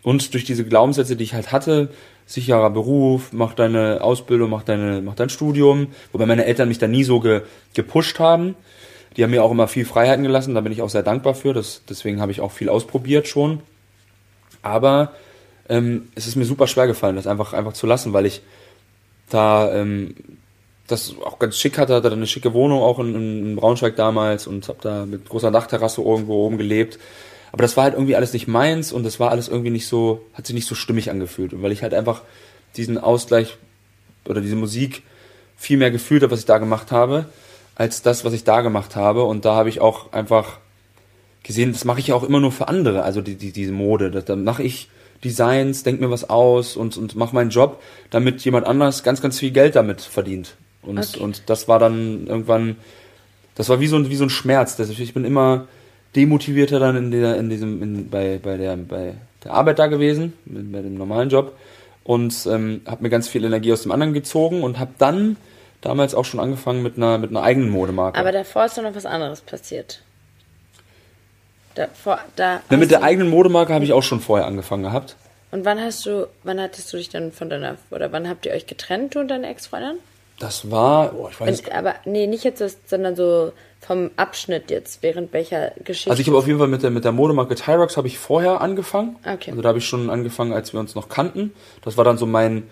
Und 0.02 0.32
durch 0.32 0.44
diese 0.44 0.64
Glaubenssätze, 0.64 1.16
die 1.16 1.24
ich 1.24 1.34
halt 1.34 1.52
hatte, 1.52 1.90
sicherer 2.26 2.70
Beruf, 2.70 3.32
mach 3.32 3.54
deine 3.54 4.02
Ausbildung, 4.02 4.50
mach, 4.50 4.62
deine, 4.62 5.02
mach 5.02 5.14
dein 5.14 5.28
Studium, 5.28 5.88
wobei 6.12 6.26
meine 6.26 6.44
Eltern 6.44 6.68
mich 6.68 6.78
da 6.78 6.86
nie 6.86 7.04
so 7.04 7.20
ge, 7.20 7.42
gepusht 7.74 8.18
haben. 8.18 8.54
Die 9.16 9.24
haben 9.24 9.30
mir 9.30 9.42
auch 9.42 9.50
immer 9.50 9.68
viel 9.68 9.84
Freiheiten 9.84 10.22
gelassen, 10.22 10.54
da 10.54 10.60
bin 10.60 10.72
ich 10.72 10.82
auch 10.82 10.90
sehr 10.90 11.02
dankbar 11.02 11.34
für. 11.34 11.52
Das, 11.52 11.82
deswegen 11.88 12.20
habe 12.20 12.32
ich 12.32 12.40
auch 12.40 12.52
viel 12.52 12.68
ausprobiert 12.68 13.26
schon. 13.26 13.60
Aber 14.62 15.12
ähm, 15.68 16.08
es 16.14 16.26
ist 16.26 16.36
mir 16.36 16.44
super 16.44 16.66
schwer 16.66 16.86
gefallen, 16.86 17.16
das 17.16 17.26
einfach, 17.26 17.52
einfach 17.52 17.72
zu 17.72 17.86
lassen, 17.86 18.12
weil 18.12 18.26
ich 18.26 18.42
da 19.28 19.72
ähm, 19.72 20.14
das 20.86 21.14
auch 21.24 21.38
ganz 21.38 21.56
schick 21.56 21.78
hatte, 21.78 21.94
hatte 21.94 22.10
eine 22.10 22.26
schicke 22.26 22.52
Wohnung 22.52 22.82
auch 22.82 22.98
in, 22.98 23.14
in 23.14 23.56
Braunschweig 23.56 23.96
damals 23.96 24.46
und 24.46 24.68
habe 24.68 24.78
da 24.82 25.06
mit 25.06 25.28
großer 25.28 25.50
Dachterrasse 25.50 26.02
irgendwo 26.02 26.44
oben 26.44 26.58
gelebt. 26.58 26.98
Aber 27.52 27.62
das 27.62 27.76
war 27.76 27.84
halt 27.84 27.94
irgendwie 27.94 28.16
alles 28.16 28.32
nicht 28.32 28.48
meins 28.48 28.92
und 28.92 29.04
das 29.04 29.18
war 29.18 29.30
alles 29.30 29.48
irgendwie 29.48 29.70
nicht 29.70 29.86
so, 29.86 30.24
hat 30.34 30.46
sich 30.46 30.54
nicht 30.54 30.68
so 30.68 30.74
stimmig 30.74 31.10
angefühlt. 31.10 31.52
Und 31.52 31.62
weil 31.62 31.72
ich 31.72 31.82
halt 31.82 31.94
einfach 31.94 32.22
diesen 32.76 32.98
Ausgleich 32.98 33.56
oder 34.28 34.40
diese 34.40 34.56
Musik 34.56 35.02
viel 35.56 35.76
mehr 35.76 35.90
gefühlt 35.90 36.22
habe, 36.22 36.32
was 36.32 36.40
ich 36.40 36.46
da 36.46 36.58
gemacht 36.58 36.92
habe, 36.92 37.26
als 37.80 38.02
das, 38.02 38.26
was 38.26 38.34
ich 38.34 38.44
da 38.44 38.60
gemacht 38.60 38.94
habe. 38.94 39.24
Und 39.24 39.46
da 39.46 39.54
habe 39.54 39.70
ich 39.70 39.80
auch 39.80 40.12
einfach 40.12 40.58
gesehen, 41.42 41.72
das 41.72 41.86
mache 41.86 41.98
ich 41.98 42.08
ja 42.08 42.14
auch 42.14 42.24
immer 42.24 42.38
nur 42.38 42.52
für 42.52 42.68
andere, 42.68 43.04
also 43.04 43.22
die, 43.22 43.36
die, 43.36 43.52
diese 43.52 43.72
Mode. 43.72 44.10
Da, 44.10 44.20
da 44.20 44.36
mache 44.36 44.62
ich 44.62 44.90
Designs, 45.24 45.82
denk 45.82 45.98
mir 45.98 46.10
was 46.10 46.28
aus 46.28 46.76
und, 46.76 46.98
und 46.98 47.16
mache 47.16 47.34
meinen 47.34 47.48
Job, 47.48 47.80
damit 48.10 48.44
jemand 48.44 48.66
anders 48.66 49.02
ganz, 49.02 49.22
ganz 49.22 49.38
viel 49.38 49.50
Geld 49.50 49.76
damit 49.76 50.02
verdient. 50.02 50.56
Und, 50.82 50.98
okay. 50.98 51.20
und 51.20 51.44
das 51.46 51.68
war 51.68 51.78
dann 51.78 52.26
irgendwann, 52.26 52.76
das 53.54 53.70
war 53.70 53.80
wie 53.80 53.86
so 53.86 53.96
ein, 53.96 54.10
wie 54.10 54.16
so 54.16 54.24
ein 54.24 54.30
Schmerz. 54.30 54.76
Das, 54.76 54.90
ich 54.90 55.14
bin 55.14 55.24
immer 55.24 55.66
demotivierter 56.14 56.80
dann 56.80 56.96
in 56.96 57.10
der, 57.10 57.36
in 57.36 57.48
diesem, 57.48 57.82
in, 57.82 58.10
bei, 58.10 58.38
bei 58.42 58.58
der, 58.58 58.76
bei 58.76 59.14
der 59.42 59.54
Arbeit 59.54 59.78
da 59.78 59.86
gewesen, 59.86 60.34
bei 60.44 60.82
dem 60.82 60.98
normalen 60.98 61.30
Job 61.30 61.56
und 62.04 62.46
ähm, 62.46 62.82
habe 62.84 63.04
mir 63.04 63.08
ganz 63.08 63.26
viel 63.26 63.42
Energie 63.42 63.72
aus 63.72 63.84
dem 63.84 63.92
anderen 63.92 64.12
gezogen 64.12 64.62
und 64.62 64.78
habe 64.78 64.92
dann 64.98 65.38
damals 65.80 66.14
auch 66.14 66.24
schon 66.24 66.40
angefangen 66.40 66.82
mit 66.82 66.96
einer, 66.96 67.18
mit 67.18 67.30
einer 67.30 67.42
eigenen 67.42 67.70
Modemarke. 67.70 68.18
Aber 68.18 68.32
davor 68.32 68.66
ist 68.66 68.76
doch 68.76 68.82
noch 68.82 68.94
was 68.94 69.06
anderes 69.06 69.40
passiert. 69.40 70.02
Davor, 71.74 72.18
da 72.36 72.60
ja, 72.70 72.76
mit 72.76 72.90
der 72.90 73.02
eigenen 73.02 73.30
Modemarke 73.30 73.72
habe 73.72 73.84
ich 73.84 73.92
auch 73.92 74.02
schon 74.02 74.20
vorher 74.20 74.46
angefangen 74.46 74.82
gehabt. 74.82 75.16
Und 75.52 75.64
wann 75.64 75.80
hast 75.80 76.06
du, 76.06 76.28
wann 76.42 76.60
hattest 76.60 76.92
du 76.92 76.96
dich 76.96 77.08
dann 77.08 77.32
von 77.32 77.50
deiner, 77.50 77.76
oder 77.90 78.12
wann 78.12 78.28
habt 78.28 78.46
ihr 78.46 78.52
euch 78.52 78.66
getrennt, 78.66 79.14
du 79.14 79.20
und 79.20 79.28
deine 79.28 79.48
Ex-Freundin? 79.48 79.98
Das 80.38 80.70
war, 80.70 81.14
oh, 81.14 81.28
ich 81.30 81.38
weiß 81.38 81.60
und, 81.60 81.72
Aber 81.72 81.94
nee, 82.04 82.26
nicht 82.26 82.44
jetzt, 82.44 82.88
sondern 82.88 83.14
so 83.14 83.52
vom 83.80 84.10
Abschnitt 84.16 84.70
jetzt, 84.70 85.02
während 85.02 85.32
welcher 85.32 85.72
Geschichte? 85.84 86.10
Also 86.10 86.20
ich 86.20 86.28
habe 86.28 86.38
auf 86.38 86.46
jeden 86.46 86.58
Fall 86.58 86.68
mit 86.68 86.82
der, 86.82 86.90
mit 86.90 87.04
der 87.04 87.12
Modemarke 87.12 87.54
Tyrox 87.54 87.96
habe 87.96 88.08
ich 88.08 88.18
vorher 88.18 88.60
angefangen. 88.60 89.16
Okay. 89.20 89.50
Also 89.50 89.62
da 89.62 89.68
habe 89.68 89.78
ich 89.78 89.86
schon 89.86 90.10
angefangen, 90.10 90.52
als 90.52 90.72
wir 90.72 90.80
uns 90.80 90.94
noch 90.94 91.08
kannten. 91.08 91.52
Das 91.82 91.96
war 91.96 92.04
dann 92.04 92.16
so 92.16 92.26
mein, 92.26 92.68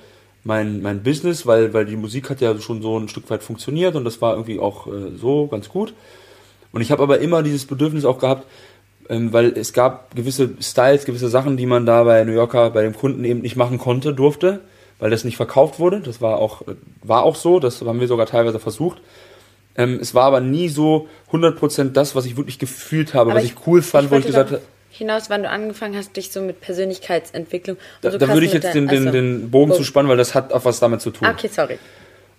mein, 0.48 0.80
mein 0.80 1.02
Business, 1.02 1.46
weil, 1.46 1.74
weil 1.74 1.84
die 1.84 1.96
Musik 1.96 2.30
hat 2.30 2.40
ja 2.40 2.58
schon 2.58 2.80
so 2.80 2.98
ein 2.98 3.08
Stück 3.08 3.28
weit 3.30 3.42
funktioniert 3.42 3.94
und 3.94 4.04
das 4.04 4.20
war 4.22 4.32
irgendwie 4.32 4.58
auch 4.58 4.86
äh, 4.86 5.14
so 5.14 5.46
ganz 5.46 5.68
gut. 5.68 5.92
Und 6.72 6.80
ich 6.80 6.90
habe 6.90 7.02
aber 7.02 7.18
immer 7.20 7.42
dieses 7.42 7.66
Bedürfnis 7.66 8.06
auch 8.06 8.18
gehabt, 8.18 8.46
ähm, 9.10 9.32
weil 9.32 9.52
es 9.56 9.74
gab 9.74 10.16
gewisse 10.16 10.50
Styles, 10.60 11.04
gewisse 11.04 11.28
Sachen, 11.28 11.58
die 11.58 11.66
man 11.66 11.84
da 11.84 12.02
bei 12.02 12.24
New 12.24 12.32
Yorker, 12.32 12.70
bei 12.70 12.82
dem 12.82 12.96
Kunden 12.96 13.24
eben 13.24 13.42
nicht 13.42 13.56
machen 13.56 13.78
konnte, 13.78 14.14
durfte, 14.14 14.60
weil 14.98 15.10
das 15.10 15.22
nicht 15.22 15.36
verkauft 15.36 15.78
wurde. 15.78 16.00
Das 16.00 16.22
war 16.22 16.38
auch, 16.38 16.62
war 17.02 17.24
auch 17.24 17.36
so, 17.36 17.60
das 17.60 17.82
haben 17.82 18.00
wir 18.00 18.08
sogar 18.08 18.26
teilweise 18.26 18.58
versucht. 18.58 19.02
Ähm, 19.76 19.98
es 20.00 20.14
war 20.14 20.24
aber 20.24 20.40
nie 20.40 20.70
so 20.70 21.08
100% 21.30 21.90
das, 21.92 22.16
was 22.16 22.24
ich 22.24 22.38
wirklich 22.38 22.58
gefühlt 22.58 23.12
habe, 23.12 23.32
aber 23.32 23.40
was 23.40 23.44
ich, 23.44 23.52
ich 23.52 23.66
cool 23.66 23.82
fand, 23.82 24.06
ich 24.06 24.10
wo 24.10 24.16
ich 24.16 24.26
gesagt 24.26 24.52
habe, 24.52 24.62
hinaus, 24.90 25.30
wann 25.30 25.42
du 25.42 25.50
angefangen 25.50 25.96
hast, 25.96 26.16
dich 26.16 26.32
so 26.32 26.40
mit 26.40 26.60
Persönlichkeitsentwicklung. 26.60 27.76
Da, 28.00 28.10
so 28.10 28.18
da 28.18 28.28
würde 28.28 28.46
ich 28.46 28.52
jetzt 28.52 28.74
den, 28.74 28.88
den, 28.88 29.12
den 29.12 29.50
Bogen, 29.50 29.68
Bogen 29.68 29.72
zu 29.74 29.84
spannen, 29.84 30.08
weil 30.08 30.16
das 30.16 30.34
hat 30.34 30.52
auch 30.52 30.64
was 30.64 30.80
damit 30.80 31.00
zu 31.00 31.10
tun. 31.10 31.28
Okay, 31.28 31.48
sorry. 31.48 31.78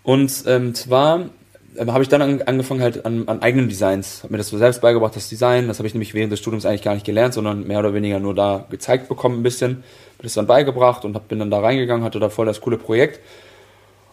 Und 0.03 0.43
ähm, 0.47 0.73
zwar 0.73 1.29
ähm, 1.77 1.93
habe 1.93 2.03
ich 2.03 2.09
dann 2.09 2.21
an, 2.21 2.41
angefangen 2.41 2.81
halt 2.81 3.05
an, 3.05 3.27
an 3.27 3.41
eigenen 3.41 3.69
Designs, 3.69 4.23
habe 4.23 4.33
mir 4.33 4.37
das 4.37 4.49
so 4.49 4.57
selbst 4.57 4.81
beigebracht, 4.81 5.15
das 5.15 5.29
Design. 5.29 5.67
Das 5.67 5.79
habe 5.79 5.87
ich 5.87 5.93
nämlich 5.93 6.13
während 6.13 6.31
des 6.31 6.39
Studiums 6.39 6.65
eigentlich 6.65 6.81
gar 6.81 6.93
nicht 6.93 7.05
gelernt, 7.05 7.33
sondern 7.33 7.67
mehr 7.67 7.79
oder 7.79 7.93
weniger 7.93 8.19
nur 8.19 8.35
da 8.35 8.65
gezeigt 8.69 9.07
bekommen 9.07 9.39
ein 9.39 9.43
bisschen. 9.43 9.83
Habe 10.13 10.23
das 10.23 10.33
dann 10.33 10.47
beigebracht 10.47 11.05
und 11.05 11.15
hab, 11.15 11.27
bin 11.27 11.39
dann 11.39 11.51
da 11.51 11.59
reingegangen, 11.59 12.03
hatte 12.03 12.19
da 12.19 12.29
voll 12.29 12.45
das 12.45 12.61
coole 12.61 12.77
Projekt. 12.77 13.19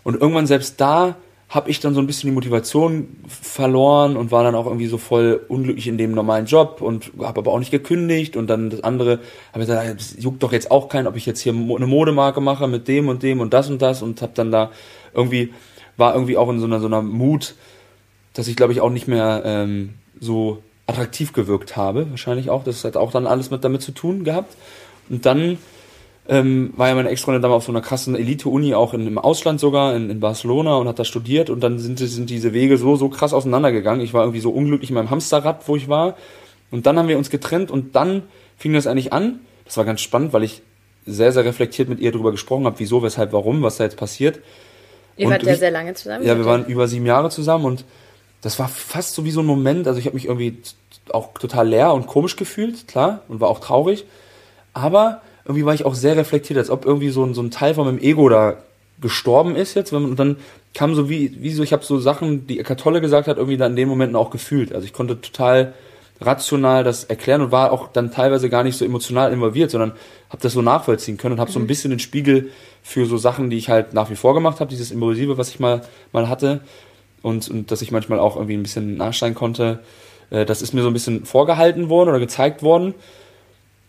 Und 0.05 0.21
irgendwann 0.21 0.47
selbst 0.47 0.81
da 0.81 1.17
habe 1.49 1.71
ich 1.71 1.79
dann 1.79 1.95
so 1.95 2.01
ein 2.01 2.09
bisschen 2.09 2.29
die 2.29 2.35
Motivation 2.35 3.21
verloren 3.29 4.17
und 4.17 4.33
war 4.33 4.43
dann 4.43 4.57
auch 4.57 4.67
irgendwie 4.67 4.89
so 4.89 4.99
voll 4.99 5.41
unglücklich 5.49 5.87
in 5.87 5.97
dem 5.97 6.13
normalen 6.13 6.47
Job 6.47 6.83
und 6.83 7.13
habe 7.21 7.41
aber 7.41 7.53
auch 7.53 7.61
nicht 7.61 7.71
gekündigt. 7.71 8.37
Und 8.37 8.49
dann 8.49 8.69
das 8.69 8.83
andere 8.83 9.21
habe 9.53 9.63
ich 9.63 9.69
gesagt, 9.69 10.01
es 10.01 10.17
juckt 10.23 10.43
doch 10.43 10.53
jetzt 10.53 10.73
auch 10.73 10.89
keinen, 10.89 11.07
ob 11.07 11.17
ich 11.17 11.25
jetzt 11.25 11.41
hier 11.41 11.53
eine 11.53 11.87
Modemarke 11.87 12.41
mache 12.41 12.67
mit 12.67 12.89
dem 12.89 13.09
und 13.09 13.23
dem 13.23 13.41
und 13.41 13.55
das 13.55 13.71
und 13.71 13.81
das. 13.81 14.03
Und 14.03 14.23
habe 14.23 14.33
dann 14.35 14.51
da 14.51 14.73
irgendwie 15.15 15.53
war 15.97 16.15
irgendwie 16.15 16.37
auch 16.37 16.51
in 16.51 16.59
so 16.59 16.67
einer 16.67 16.81
so 16.81 16.87
einer 16.87 17.01
Mut, 17.01 17.55
dass 18.35 18.49
ich 18.49 18.57
glaube 18.57 18.73
ich 18.73 18.81
auch 18.81 18.91
nicht 18.91 19.07
mehr 19.07 19.43
ähm, 19.45 19.95
so 20.19 20.63
attraktiv 20.87 21.33
gewirkt 21.33 21.77
habe, 21.77 22.11
wahrscheinlich 22.11 22.51
auch, 22.51 22.65
das 22.65 22.85
hat 22.85 22.97
auch 22.97 23.11
dann 23.11 23.27
alles 23.27 23.51
mit 23.51 23.65
damit 23.65 23.83
zu 23.83 23.93
tun 23.93 24.25
gehabt. 24.25 24.57
Und 25.09 25.27
dann 25.27 25.59
ähm, 26.29 26.73
war 26.77 26.89
ja 26.89 26.95
meine 26.95 27.11
Ex-Freundin 27.11 27.43
damals 27.43 27.59
auf 27.59 27.65
so 27.67 27.73
einer 27.73 27.81
krassen 27.81 28.17
Elite-Uni, 28.17 28.75
auch 28.75 28.95
in, 28.95 29.07
im 29.07 29.19
Ausland 29.19 29.61
sogar, 29.61 29.95
in, 29.95 30.11
in 30.11 30.21
Barcelona 30.21 30.77
und 30.77 30.89
hat 30.89 30.99
da 30.99 31.05
studiert 31.05 31.51
und 31.51 31.61
dann 31.61 31.79
sind, 31.79 31.99
sind 31.99 32.31
diese 32.31 32.53
Wege 32.53 32.79
so, 32.79 32.97
so 32.97 33.09
krass 33.09 33.33
auseinandergegangen. 33.33 34.01
Ich 34.01 34.13
war 34.13 34.23
irgendwie 34.23 34.41
so 34.41 34.51
unglücklich 34.51 34.91
in 34.91 34.95
meinem 34.95 35.11
Hamsterrad, 35.11 35.69
wo 35.69 35.77
ich 35.77 35.89
war. 35.89 36.17
Und 36.71 36.87
dann 36.87 36.99
haben 36.99 37.09
wir 37.09 37.19
uns 37.19 37.31
getrennt 37.31 37.71
und 37.71 37.95
dann 37.95 38.23
fing 38.57 38.73
das 38.73 38.87
eigentlich 38.87 39.13
an. 39.13 39.41
Das 39.65 39.77
war 39.77 39.85
ganz 39.85 40.01
spannend, 40.01 40.33
weil 40.33 40.43
ich 40.43 40.63
sehr, 41.07 41.31
sehr 41.33 41.45
reflektiert 41.45 41.89
mit 41.89 42.01
ihr 42.01 42.11
darüber 42.11 42.33
gesprochen 42.33 42.67
habe, 42.67 42.79
wieso, 42.79 43.03
weshalb, 43.03 43.33
warum, 43.33 43.63
was 43.63 43.77
da 43.77 43.85
jetzt 43.85 43.97
passiert. 43.97 44.41
Ihr 45.17 45.31
wart 45.31 45.45
ja 45.45 45.55
sehr 45.55 45.71
lange 45.71 45.95
zusammen? 45.95 46.27
Ja, 46.27 46.37
wir 46.37 46.45
waren 46.45 46.67
über 46.67 46.89
sieben 46.89 47.07
Jahre 47.07 47.31
zusammen 47.31 47.65
und 47.65 47.85
das 48.43 48.59
war 48.59 48.69
fast 48.69 49.15
so 49.15 49.25
wie 49.25 49.31
so 49.31 49.41
ein 49.41 49.47
Moment, 49.47 49.87
also 49.87 49.99
ich 49.99 50.07
habe 50.07 50.15
mich 50.15 50.27
irgendwie 50.27 50.59
auch 51.11 51.33
total 51.35 51.69
leer 51.69 51.95
und 51.95 52.07
komisch 52.07 52.37
gefühlt, 52.37 52.87
klar, 52.89 53.23
und 53.29 53.41
war 53.41 53.49
auch 53.49 53.61
traurig. 53.61 54.05
Aber 54.75 55.23
irgendwie 55.47 55.65
war 55.65 55.75
ich 55.75 55.85
auch 55.85 55.95
sehr 55.95 56.17
reflektiert, 56.17 56.59
als 56.59 56.71
ob 56.71 56.85
irgendwie 56.85 57.11
so 57.11 57.25
ein, 57.25 57.35
so 57.35 57.43
ein 57.43 57.51
Teil 57.51 57.75
von 57.75 57.87
meinem 57.87 57.99
Ego 57.99 58.29
da 58.29 58.59
gestorben 59.01 59.57
ist 59.57 59.75
jetzt. 59.75 59.93
Und 59.93 60.17
dann 60.17 60.37
kam 60.75 60.95
so 60.95 61.09
wie, 61.09 61.37
wie 61.41 61.53
so, 61.53 61.63
ich 61.63 61.73
habe 61.73 61.85
so 61.85 61.99
Sachen, 61.99 62.47
die 62.47 62.59
Eckart 62.59 62.81
Tolle 62.81 63.01
gesagt 63.01 63.29
hat, 63.29 63.37
irgendwie 63.37 63.57
dann 63.57 63.73
in 63.73 63.77
den 63.77 63.89
Momenten 63.89 64.17
auch 64.17 64.31
gefühlt. 64.31 64.73
Also 64.73 64.87
ich 64.87 64.93
konnte 64.93 65.21
total 65.21 65.75
rational 66.21 66.83
das 66.83 67.05
erklären 67.05 67.43
und 67.43 67.53
war 67.53 67.73
auch 67.73 67.89
dann 67.89 68.11
teilweise 68.11 68.49
gar 68.49 68.65
nicht 68.65 68.77
so 68.77 68.85
emotional 68.85 69.33
involviert, 69.33 69.71
sondern 69.71 69.93
habe 70.31 70.43
das 70.43 70.55
so 70.55 70.63
nachvollziehen 70.63 71.19
können 71.19 71.35
und 71.35 71.41
habe 71.41 71.51
mhm. 71.51 71.55
so 71.55 71.59
ein 71.59 71.63
mhm. 71.63 71.69
bisschen 71.69 71.91
den 71.91 71.99
Spiegel 71.99 72.51
für 72.83 73.07
so 73.07 73.19
Sachen, 73.19 73.51
die 73.51 73.59
ich 73.59 73.69
halt 73.69 73.93
nach 73.93 74.11
wie 74.11 74.17
vor 74.17 74.35
gemacht 74.35 74.61
habe, 74.61 74.71
dieses 74.71 74.91
Impulsive, 74.91 75.37
was 75.37 75.51
ich 75.51 75.61
mal 75.61 75.83
mal 76.13 76.29
hatte 76.29 76.61
und, 77.23 77.49
und 77.49 77.71
dass 77.71 77.83
ich 77.83 77.91
manchmal 77.91 78.19
auch 78.19 78.37
irgendwie 78.37 78.57
ein 78.57 78.63
bisschen 78.63 78.97
nachsteigen 78.97 79.35
konnte, 79.35 79.81
äh, 80.31 80.47
das 80.47 80.63
ist 80.63 80.73
mir 80.73 80.83
so 80.83 80.89
ein 80.89 80.95
bisschen 80.95 81.27
vorgehalten 81.27 81.91
worden 81.91 82.09
oder 82.09 82.19
gezeigt 82.19 82.63
worden. 82.63 82.95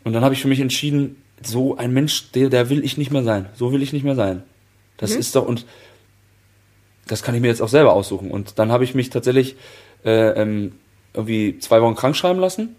Und 0.04 0.14
dann 0.14 0.24
habe 0.24 0.34
ich 0.34 0.42
für 0.42 0.48
mich 0.48 0.60
entschieden, 0.60 1.22
so 1.44 1.78
ein 1.78 1.94
Mensch, 1.94 2.32
der, 2.32 2.50
der 2.50 2.70
will 2.70 2.84
ich 2.84 2.98
nicht 2.98 3.12
mehr 3.12 3.24
sein. 3.24 3.50
So 3.54 3.72
will 3.72 3.82
ich 3.82 3.94
nicht 3.94 4.04
mehr 4.04 4.16
sein. 4.16 4.44
Das 4.98 5.14
mhm. 5.14 5.20
ist 5.20 5.36
doch, 5.36 5.46
und 5.46 5.66
das 7.08 7.24
kann 7.24 7.36
ich 7.36 7.42
mir 7.42 7.48
jetzt 7.48 7.62
auch 7.62 7.70
selber 7.70 7.94
aussuchen. 7.94 8.32
Und 8.32 8.60
dann 8.60 8.72
habe 8.72 8.84
ich 8.84 8.96
mich 8.96 9.10
tatsächlich 9.10 9.56
äh, 10.04 10.42
ähm, 10.42 10.74
irgendwie 11.14 11.60
zwei 11.60 11.82
Wochen 11.82 11.96
krank 11.96 12.16
schreiben 12.16 12.40
lassen. 12.40 12.76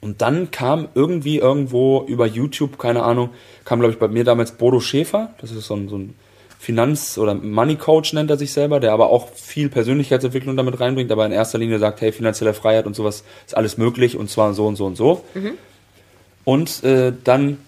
Und 0.00 0.20
dann 0.20 0.50
kam 0.50 0.88
irgendwie 0.94 1.38
irgendwo 1.38 2.04
über 2.06 2.26
YouTube, 2.26 2.78
keine 2.78 3.04
Ahnung, 3.04 3.30
kam 3.64 3.80
glaube 3.80 3.94
ich 3.94 3.98
bei 3.98 4.08
mir 4.08 4.24
damals 4.24 4.52
Bodo 4.52 4.78
Schäfer, 4.78 5.30
das 5.40 5.50
ist 5.50 5.66
so 5.66 5.76
ein, 5.76 5.88
so 5.88 5.96
ein 5.96 6.14
Finanz- 6.58 7.16
oder 7.16 7.34
Money 7.34 7.76
Coach 7.76 8.12
nennt 8.12 8.30
er 8.30 8.36
sich 8.36 8.52
selber, 8.52 8.80
der 8.80 8.92
aber 8.92 9.08
auch 9.08 9.32
viel 9.32 9.70
Persönlichkeitsentwicklung 9.70 10.58
damit 10.58 10.78
reinbringt, 10.78 11.10
aber 11.10 11.24
in 11.24 11.32
erster 11.32 11.58
Linie 11.58 11.78
sagt, 11.78 12.02
hey, 12.02 12.12
finanzielle 12.12 12.52
Freiheit 12.52 12.86
und 12.86 12.94
sowas 12.94 13.24
ist 13.46 13.56
alles 13.56 13.78
möglich 13.78 14.16
und 14.16 14.28
zwar 14.28 14.52
so 14.52 14.66
und 14.66 14.76
so 14.76 14.84
und 14.84 14.96
so. 14.96 15.24
Mhm. 15.34 15.52
Und 16.44 16.84
äh, 16.84 17.12
dann 17.24 17.58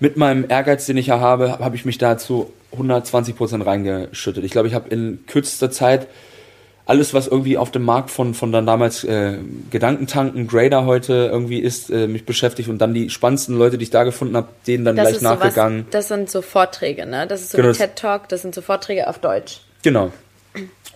mit 0.00 0.16
meinem 0.16 0.44
Ehrgeiz, 0.48 0.86
den 0.86 0.96
ich 0.96 1.08
ja 1.08 1.20
habe, 1.20 1.58
habe 1.58 1.76
ich 1.76 1.84
mich 1.84 1.98
da 1.98 2.18
zu 2.18 2.52
120 2.72 3.36
Prozent 3.36 3.66
reingeschüttet. 3.66 4.44
Ich 4.44 4.52
glaube, 4.52 4.68
ich 4.68 4.74
habe 4.74 4.88
in 4.90 5.24
kürzester 5.26 5.70
Zeit 5.70 6.06
alles, 6.88 7.12
was 7.12 7.26
irgendwie 7.26 7.58
auf 7.58 7.70
dem 7.70 7.82
Markt 7.82 8.10
von, 8.10 8.32
von 8.32 8.50
dann 8.50 8.64
damals 8.64 9.04
äh, 9.04 9.36
Gedankentanken, 9.70 10.46
Grader 10.46 10.86
heute 10.86 11.28
irgendwie 11.30 11.58
ist, 11.58 11.90
äh, 11.90 12.06
mich 12.06 12.24
beschäftigt 12.24 12.70
und 12.70 12.78
dann 12.78 12.94
die 12.94 13.10
spannendsten 13.10 13.58
Leute, 13.58 13.76
die 13.76 13.84
ich 13.84 13.90
da 13.90 14.04
gefunden 14.04 14.34
habe, 14.36 14.48
denen 14.66 14.86
dann 14.86 14.96
das 14.96 15.10
gleich 15.10 15.20
nachgegangen. 15.20 15.80
Sowas, 15.80 15.90
das 15.90 16.08
sind 16.08 16.30
so 16.30 16.40
Vorträge, 16.40 17.04
ne? 17.04 17.26
Das 17.26 17.42
ist 17.42 17.50
so 17.50 17.58
genau, 17.58 17.72
TED 17.72 17.94
Talk, 17.94 18.30
das 18.30 18.40
sind 18.40 18.54
so 18.54 18.62
Vorträge 18.62 19.06
auf 19.06 19.18
Deutsch. 19.18 19.60
Genau. 19.82 20.12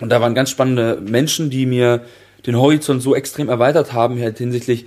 Und 0.01 0.09
da 0.09 0.21
waren 0.23 0.35
ganz 0.35 0.51
spannende 0.51 0.99
Menschen, 1.03 1.51
die 1.51 1.66
mir 1.66 2.01
den 2.47 2.57
Horizont 2.57 3.03
so 3.03 3.14
extrem 3.14 3.51
erweitert 3.51 3.92
haben, 3.92 4.18
halt 4.18 4.38
hinsichtlich, 4.38 4.87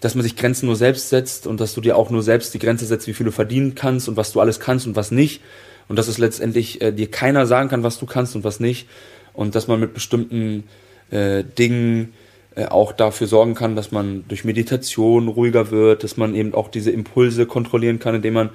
dass 0.00 0.14
man 0.14 0.22
sich 0.22 0.36
Grenzen 0.36 0.66
nur 0.66 0.76
selbst 0.76 1.08
setzt 1.08 1.46
und 1.46 1.60
dass 1.60 1.74
du 1.74 1.80
dir 1.80 1.96
auch 1.96 2.10
nur 2.10 2.22
selbst 2.22 2.54
die 2.54 2.58
Grenze 2.58 2.86
setzt, 2.86 3.06
wie 3.06 3.14
viel 3.14 3.26
du 3.26 3.32
verdienen 3.32 3.74
kannst 3.74 4.08
und 4.08 4.16
was 4.16 4.32
du 4.32 4.40
alles 4.40 4.60
kannst 4.60 4.86
und 4.86 4.96
was 4.96 5.10
nicht. 5.10 5.42
Und 5.88 5.98
dass 5.98 6.08
es 6.08 6.18
letztendlich 6.18 6.80
äh, 6.80 6.92
dir 6.92 7.10
keiner 7.10 7.46
sagen 7.46 7.68
kann, 7.68 7.82
was 7.82 7.98
du 7.98 8.06
kannst 8.06 8.36
und 8.36 8.44
was 8.44 8.60
nicht. 8.60 8.88
Und 9.32 9.54
dass 9.54 9.66
man 9.68 9.80
mit 9.80 9.94
bestimmten 9.94 10.64
äh, 11.10 11.42
Dingen 11.42 12.12
äh, 12.54 12.66
auch 12.66 12.92
dafür 12.92 13.26
sorgen 13.26 13.54
kann, 13.54 13.74
dass 13.74 13.90
man 13.90 14.24
durch 14.28 14.44
Meditation 14.44 15.28
ruhiger 15.28 15.70
wird, 15.70 16.04
dass 16.04 16.16
man 16.16 16.34
eben 16.34 16.54
auch 16.54 16.68
diese 16.68 16.90
Impulse 16.90 17.46
kontrollieren 17.46 17.98
kann, 17.98 18.14
indem 18.14 18.34
man 18.34 18.50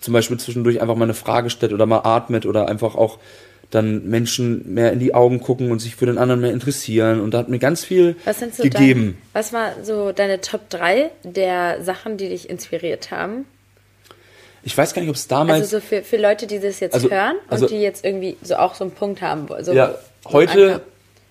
zum 0.00 0.14
Beispiel 0.14 0.38
zwischendurch 0.38 0.80
einfach 0.80 0.96
mal 0.96 1.04
eine 1.04 1.14
Frage 1.14 1.50
stellt 1.50 1.72
oder 1.72 1.86
mal 1.86 2.00
atmet 2.04 2.46
oder 2.46 2.68
einfach 2.68 2.94
auch 2.94 3.18
dann 3.72 4.08
Menschen 4.08 4.74
mehr 4.74 4.92
in 4.92 5.00
die 5.00 5.14
Augen 5.14 5.40
gucken 5.40 5.72
und 5.72 5.80
sich 5.80 5.96
für 5.96 6.06
den 6.06 6.18
anderen 6.18 6.42
mehr 6.42 6.52
interessieren. 6.52 7.20
Und 7.20 7.32
da 7.32 7.38
hat 7.38 7.48
mir 7.48 7.58
ganz 7.58 7.84
viel 7.84 8.16
so 8.24 8.62
gegeben. 8.62 9.16
Dein, 9.32 9.42
was 9.42 9.52
war 9.52 9.72
so 9.82 10.12
deine 10.12 10.40
Top 10.42 10.68
3 10.68 11.10
der 11.24 11.82
Sachen, 11.82 12.18
die 12.18 12.28
dich 12.28 12.50
inspiriert 12.50 13.10
haben? 13.10 13.46
Ich 14.62 14.76
weiß 14.76 14.92
gar 14.92 15.00
nicht, 15.00 15.08
ob 15.08 15.16
es 15.16 15.26
damals. 15.26 15.62
Also 15.62 15.78
so 15.78 15.80
für, 15.80 16.02
für 16.02 16.18
Leute, 16.18 16.46
die 16.46 16.60
das 16.60 16.80
jetzt 16.80 16.94
also, 16.94 17.10
hören 17.10 17.36
und 17.46 17.52
also, 17.52 17.66
die 17.66 17.76
jetzt 17.76 18.04
irgendwie 18.04 18.36
so 18.42 18.56
auch 18.56 18.74
so 18.74 18.84
einen 18.84 18.92
Punkt 18.92 19.22
haben. 19.22 19.48
So, 19.62 19.72
ja, 19.72 19.96
heute 20.26 20.82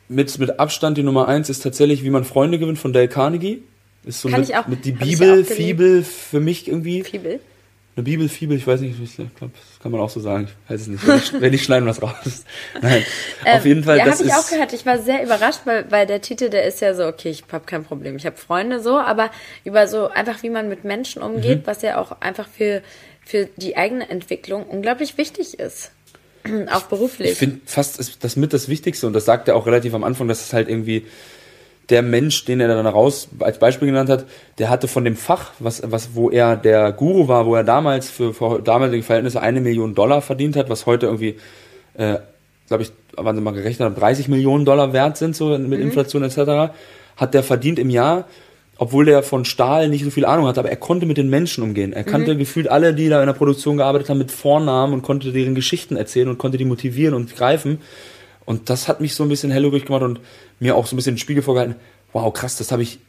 mit, 0.09 0.37
mit 0.39 0.59
Abstand 0.59 0.97
die 0.97 1.03
Nummer 1.03 1.27
eins 1.27 1.47
ist 1.49 1.61
tatsächlich, 1.61 2.03
wie 2.03 2.09
man 2.09 2.25
Freunde 2.25 2.57
gewinnt 2.57 2.79
von 2.79 2.91
Dale 2.91 3.07
Carnegie. 3.07 3.63
Ist 4.03 4.21
so 4.21 4.29
Kann 4.29 4.41
mit, 4.41 4.49
ich 4.49 4.55
auch- 4.55 4.67
mit 4.67 4.83
die 4.83 4.93
Bibel. 4.93 5.45
Fibel 5.45 6.03
für 6.03 6.39
mich 6.39 6.67
irgendwie. 6.67 7.03
Fibel. 7.03 7.39
Eine 7.95 8.03
Bibel, 8.03 8.29
Fibel, 8.29 8.55
ich 8.55 8.65
weiß 8.65 8.79
nicht, 8.81 8.95
ich 9.01 9.15
glaube, 9.15 9.51
das 9.53 9.79
kann 9.83 9.91
man 9.91 9.99
auch 9.99 10.09
so 10.09 10.21
sagen. 10.21 10.47
Ich 10.65 10.71
weiß 10.71 10.81
es 10.81 10.87
nicht. 10.87 11.05
Wenn 11.05 11.17
ich, 11.17 11.41
wenn 11.41 11.53
ich 11.53 11.63
schneiden 11.63 11.87
was 11.89 12.01
raus. 12.01 12.45
Nein. 12.81 13.03
Auf 13.45 13.65
jeden 13.65 13.83
Fall, 13.83 13.95
Ähm, 13.99 13.99
ja, 13.99 14.05
das 14.05 14.19
habe 14.19 14.29
ich 14.29 14.33
auch 14.33 14.49
gehört. 14.49 14.71
Ich 14.73 14.85
war 14.85 14.97
sehr 14.99 15.21
überrascht, 15.23 15.61
weil, 15.65 15.91
weil 15.91 16.07
der 16.07 16.21
Titel, 16.21 16.49
der 16.49 16.63
ist 16.65 16.79
ja 16.79 16.93
so, 16.93 17.05
okay, 17.05 17.29
ich 17.29 17.43
habe 17.51 17.65
kein 17.65 17.83
Problem. 17.83 18.15
Ich 18.15 18.25
habe 18.25 18.37
Freunde 18.37 18.79
so, 18.81 18.97
aber 18.97 19.29
über 19.65 19.87
so 19.87 20.07
einfach, 20.07 20.41
wie 20.41 20.49
man 20.49 20.69
mit 20.69 20.85
Menschen 20.85 21.21
umgeht, 21.21 21.59
Mhm. 21.59 21.67
was 21.67 21.81
ja 21.81 21.99
auch 21.99 22.21
einfach 22.21 22.47
für, 22.47 22.81
für 23.25 23.49
die 23.57 23.75
eigene 23.75 24.09
Entwicklung 24.09 24.63
unglaublich 24.67 25.17
wichtig 25.17 25.59
ist. 25.59 25.91
auch 26.71 26.83
beruflich. 26.83 27.31
Ich 27.31 27.37
finde 27.37 27.59
fast 27.65 27.99
ist 27.99 28.23
das 28.23 28.35
mit 28.37 28.53
das 28.53 28.69
Wichtigste 28.69 29.05
und 29.05 29.13
das 29.13 29.25
sagt 29.25 29.47
er 29.49 29.55
auch 29.57 29.67
relativ 29.67 29.93
am 29.93 30.03
Anfang, 30.05 30.27
dass 30.29 30.41
es 30.45 30.53
halt 30.53 30.69
irgendwie 30.69 31.05
der 31.91 32.01
Mensch, 32.01 32.45
den 32.45 32.61
er 32.61 32.69
dann 32.69 32.87
raus 32.87 33.27
als 33.39 33.59
Beispiel 33.59 33.87
genannt 33.87 34.09
hat, 34.09 34.25
der 34.57 34.69
hatte 34.69 34.87
von 34.87 35.03
dem 35.03 35.15
Fach, 35.15 35.51
was, 35.59 35.83
was, 35.85 36.15
wo 36.15 36.29
er 36.29 36.55
der 36.55 36.91
Guru 36.93 37.27
war, 37.27 37.45
wo 37.45 37.55
er 37.55 37.63
damals 37.63 38.09
für, 38.09 38.33
für 38.33 38.61
damalige 38.61 39.03
Verhältnisse 39.03 39.41
eine 39.41 39.61
Million 39.61 39.93
Dollar 39.93 40.21
verdient 40.21 40.55
hat, 40.55 40.69
was 40.69 40.85
heute 40.85 41.07
irgendwie, 41.07 41.35
äh, 41.95 42.17
glaube 42.67 42.83
ich, 42.83 42.91
wann 43.17 43.35
sie 43.35 43.41
mal 43.41 43.51
gerechnet 43.51 43.85
haben, 43.85 43.95
30 43.95 44.29
Millionen 44.29 44.63
Dollar 44.63 44.93
wert 44.93 45.17
sind, 45.17 45.35
so 45.35 45.57
mit 45.57 45.79
Inflation 45.81 46.23
etc., 46.23 46.73
hat 47.17 47.33
der 47.33 47.43
verdient 47.43 47.77
im 47.77 47.89
Jahr, 47.89 48.25
obwohl 48.77 49.05
der 49.05 49.21
von 49.21 49.45
Stahl 49.45 49.89
nicht 49.89 50.03
so 50.05 50.09
viel 50.09 50.25
Ahnung 50.25 50.47
hatte, 50.47 50.61
aber 50.61 50.69
er 50.69 50.77
konnte 50.77 51.05
mit 51.05 51.17
den 51.17 51.29
Menschen 51.29 51.63
umgehen. 51.63 51.93
Er 51.93 52.03
kannte 52.03 52.35
gefühlt 52.35 52.67
alle, 52.67 52.95
die 52.95 53.09
da 53.09 53.19
in 53.19 53.27
der 53.27 53.33
Produktion 53.33 53.77
gearbeitet 53.77 54.09
haben, 54.09 54.17
mit 54.17 54.31
Vornamen 54.31 54.93
und 54.93 55.03
konnte 55.03 55.31
deren 55.31 55.53
Geschichten 55.53 55.97
erzählen 55.97 56.29
und 56.29 56.39
konnte 56.39 56.57
die 56.57 56.65
motivieren 56.65 57.13
und 57.13 57.35
greifen. 57.35 57.79
Und 58.45 58.69
das 58.69 58.87
hat 58.87 59.01
mich 59.01 59.15
so 59.15 59.23
ein 59.23 59.29
bisschen 59.29 59.51
hellhörig 59.51 59.85
gemacht 59.85 60.03
und 60.03 60.19
mir 60.59 60.75
auch 60.75 60.87
so 60.87 60.95
ein 60.95 60.97
bisschen 60.97 61.15
den 61.15 61.19
Spiegel 61.19 61.43
vorgehalten. 61.43 61.75
Wow, 62.13 62.33
krass, 62.33 62.57
das 62.57 62.71
habe 62.71 62.81
ich 62.83 62.99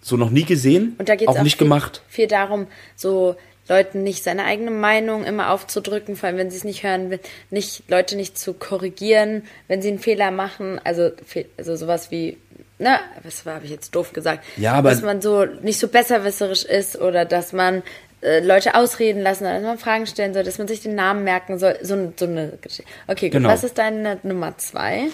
so 0.00 0.16
noch 0.16 0.30
nie 0.30 0.44
gesehen, 0.44 0.94
Und 0.98 1.08
da 1.08 1.14
geht 1.16 1.28
auch 1.28 1.36
es 1.36 1.42
nicht 1.42 1.58
viel, 1.58 1.66
gemacht. 1.66 2.02
viel 2.08 2.26
darum, 2.26 2.66
so 2.96 3.36
Leuten 3.68 4.02
nicht 4.02 4.24
seine 4.24 4.44
eigene 4.44 4.72
Meinung 4.72 5.24
immer 5.24 5.50
aufzudrücken, 5.50 6.16
vor 6.16 6.28
allem 6.28 6.38
wenn 6.38 6.50
sie 6.50 6.56
es 6.56 6.64
nicht 6.64 6.82
hören 6.82 7.10
will, 7.10 7.20
nicht 7.50 7.84
Leute 7.88 8.16
nicht 8.16 8.36
zu 8.36 8.52
korrigieren, 8.54 9.44
wenn 9.68 9.80
sie 9.80 9.88
einen 9.88 10.00
Fehler 10.00 10.30
machen, 10.32 10.80
also 10.82 11.10
also 11.56 11.76
sowas 11.76 12.10
wie 12.10 12.36
ne, 12.80 12.98
was 13.22 13.46
habe 13.46 13.64
ich 13.64 13.70
jetzt 13.70 13.94
doof 13.94 14.12
gesagt, 14.12 14.44
Ja, 14.56 14.72
aber- 14.74 14.90
dass 14.90 15.02
man 15.02 15.22
so 15.22 15.44
nicht 15.44 15.78
so 15.78 15.86
besserwisserisch 15.86 16.64
ist 16.64 17.00
oder 17.00 17.24
dass 17.24 17.52
man 17.52 17.84
Leute 18.22 18.76
ausreden 18.76 19.20
lassen, 19.20 19.44
dass 19.44 19.62
man 19.62 19.78
Fragen 19.78 20.06
stellen 20.06 20.32
soll, 20.32 20.44
dass 20.44 20.58
man 20.58 20.68
sich 20.68 20.80
den 20.80 20.94
Namen 20.94 21.24
merken 21.24 21.58
soll, 21.58 21.78
so, 21.82 22.12
so 22.16 22.26
eine 22.26 22.58
Geschichte. 22.60 22.90
Okay, 23.08 23.28
gut. 23.28 23.38
Genau. 23.38 23.48
Was 23.48 23.64
ist 23.64 23.78
deine 23.78 24.20
Nummer 24.22 24.56
zwei? 24.58 25.08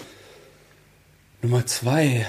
Nummer 1.41 1.65
zwei. 1.65 2.25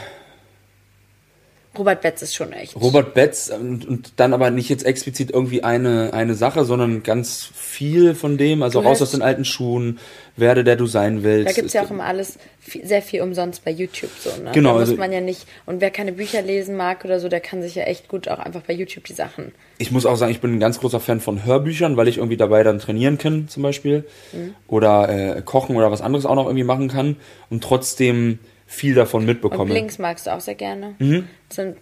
Robert 1.78 2.02
Betz 2.02 2.20
ist 2.20 2.34
schon 2.34 2.52
echt. 2.52 2.74
Robert 2.74 3.14
Betz 3.14 3.48
und, 3.48 3.86
und 3.86 4.12
dann 4.16 4.34
aber 4.34 4.50
nicht 4.50 4.68
jetzt 4.68 4.84
explizit 4.84 5.30
irgendwie 5.30 5.62
eine, 5.62 6.12
eine 6.12 6.34
Sache, 6.34 6.64
sondern 6.64 7.04
ganz 7.04 7.48
viel 7.54 8.14
von 8.16 8.36
dem, 8.36 8.64
also 8.64 8.80
Du 8.80 8.88
raus 8.88 9.00
aus 9.00 9.12
den 9.12 9.22
alten 9.22 9.44
Schuhen, 9.44 10.00
werde 10.36 10.64
der 10.64 10.74
du 10.74 10.86
sein 10.86 11.22
willst. 11.22 11.48
Da 11.48 11.52
gibt's 11.52 11.72
ja 11.72 11.84
auch 11.84 11.90
immer 11.90 12.04
alles 12.04 12.38
viel, 12.58 12.84
sehr 12.84 13.02
viel 13.02 13.22
umsonst 13.22 13.64
bei 13.64 13.70
YouTube 13.70 14.10
so, 14.18 14.30
ne? 14.42 14.50
Genau, 14.52 14.70
Da 14.70 14.80
muss 14.80 14.88
also- 14.88 14.96
man 14.96 15.12
ja 15.12 15.20
nicht. 15.20 15.46
Und 15.64 15.80
wer 15.80 15.92
keine 15.92 16.12
Bücher 16.12 16.42
lesen 16.42 16.76
mag 16.76 17.04
oder 17.04 17.20
so, 17.20 17.28
der 17.28 17.40
kann 17.40 17.62
sich 17.62 17.76
ja 17.76 17.84
echt 17.84 18.08
gut 18.08 18.26
auch 18.26 18.40
einfach 18.40 18.62
bei 18.62 18.72
YouTube 18.74 19.04
die 19.04 19.12
Sachen. 19.12 19.52
Ich 19.78 19.92
muss 19.92 20.06
auch 20.06 20.16
sagen, 20.16 20.32
ich 20.32 20.40
bin 20.40 20.52
ein 20.52 20.60
ganz 20.60 20.80
großer 20.80 20.98
Fan 20.98 21.20
von 21.20 21.44
Hörbüchern, 21.44 21.96
weil 21.96 22.08
ich 22.08 22.16
irgendwie 22.16 22.36
dabei 22.36 22.64
dann 22.64 22.80
trainieren 22.80 23.16
kann, 23.16 23.46
zum 23.46 23.62
Beispiel. 23.62 24.04
Mhm. 24.32 24.54
Oder 24.66 25.36
äh, 25.36 25.42
kochen 25.42 25.76
oder 25.76 25.92
was 25.92 26.00
anderes 26.00 26.26
auch 26.26 26.34
noch 26.34 26.46
irgendwie 26.46 26.64
machen 26.64 26.88
kann 26.88 27.16
und 27.48 27.62
trotzdem 27.62 28.40
viel 28.70 28.94
davon 28.94 29.22
Und 29.22 29.26
mitbekomme. 29.26 29.72
Blinks 29.72 29.98
magst 29.98 30.26
du 30.26 30.32
auch 30.32 30.40
sehr 30.40 30.54
gerne. 30.54 30.94
Mhm. 31.00 31.28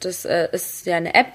Das, 0.00 0.24
äh, 0.24 0.48
ist 0.52 0.86
ja 0.86 0.96
eine 0.96 1.14
App. 1.14 1.26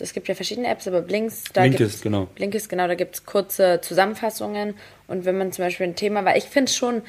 Es 0.00 0.14
gibt 0.14 0.26
ja 0.28 0.34
verschiedene 0.34 0.68
Apps, 0.68 0.86
aber 0.88 1.02
Blinks, 1.02 1.44
da 1.52 1.66
gibt's, 1.66 2.00
genau. 2.00 2.26
Blinkist, 2.34 2.68
genau, 2.68 2.86
da 2.88 2.94
gibt's 2.94 3.26
kurze 3.26 3.80
Zusammenfassungen. 3.82 4.74
Und 5.08 5.24
wenn 5.24 5.36
man 5.36 5.52
zum 5.52 5.64
Beispiel 5.64 5.86
ein 5.86 5.96
Thema, 5.96 6.24
weil 6.24 6.38
ich 6.38 6.44
finde 6.44 6.72
schon, 6.72 7.02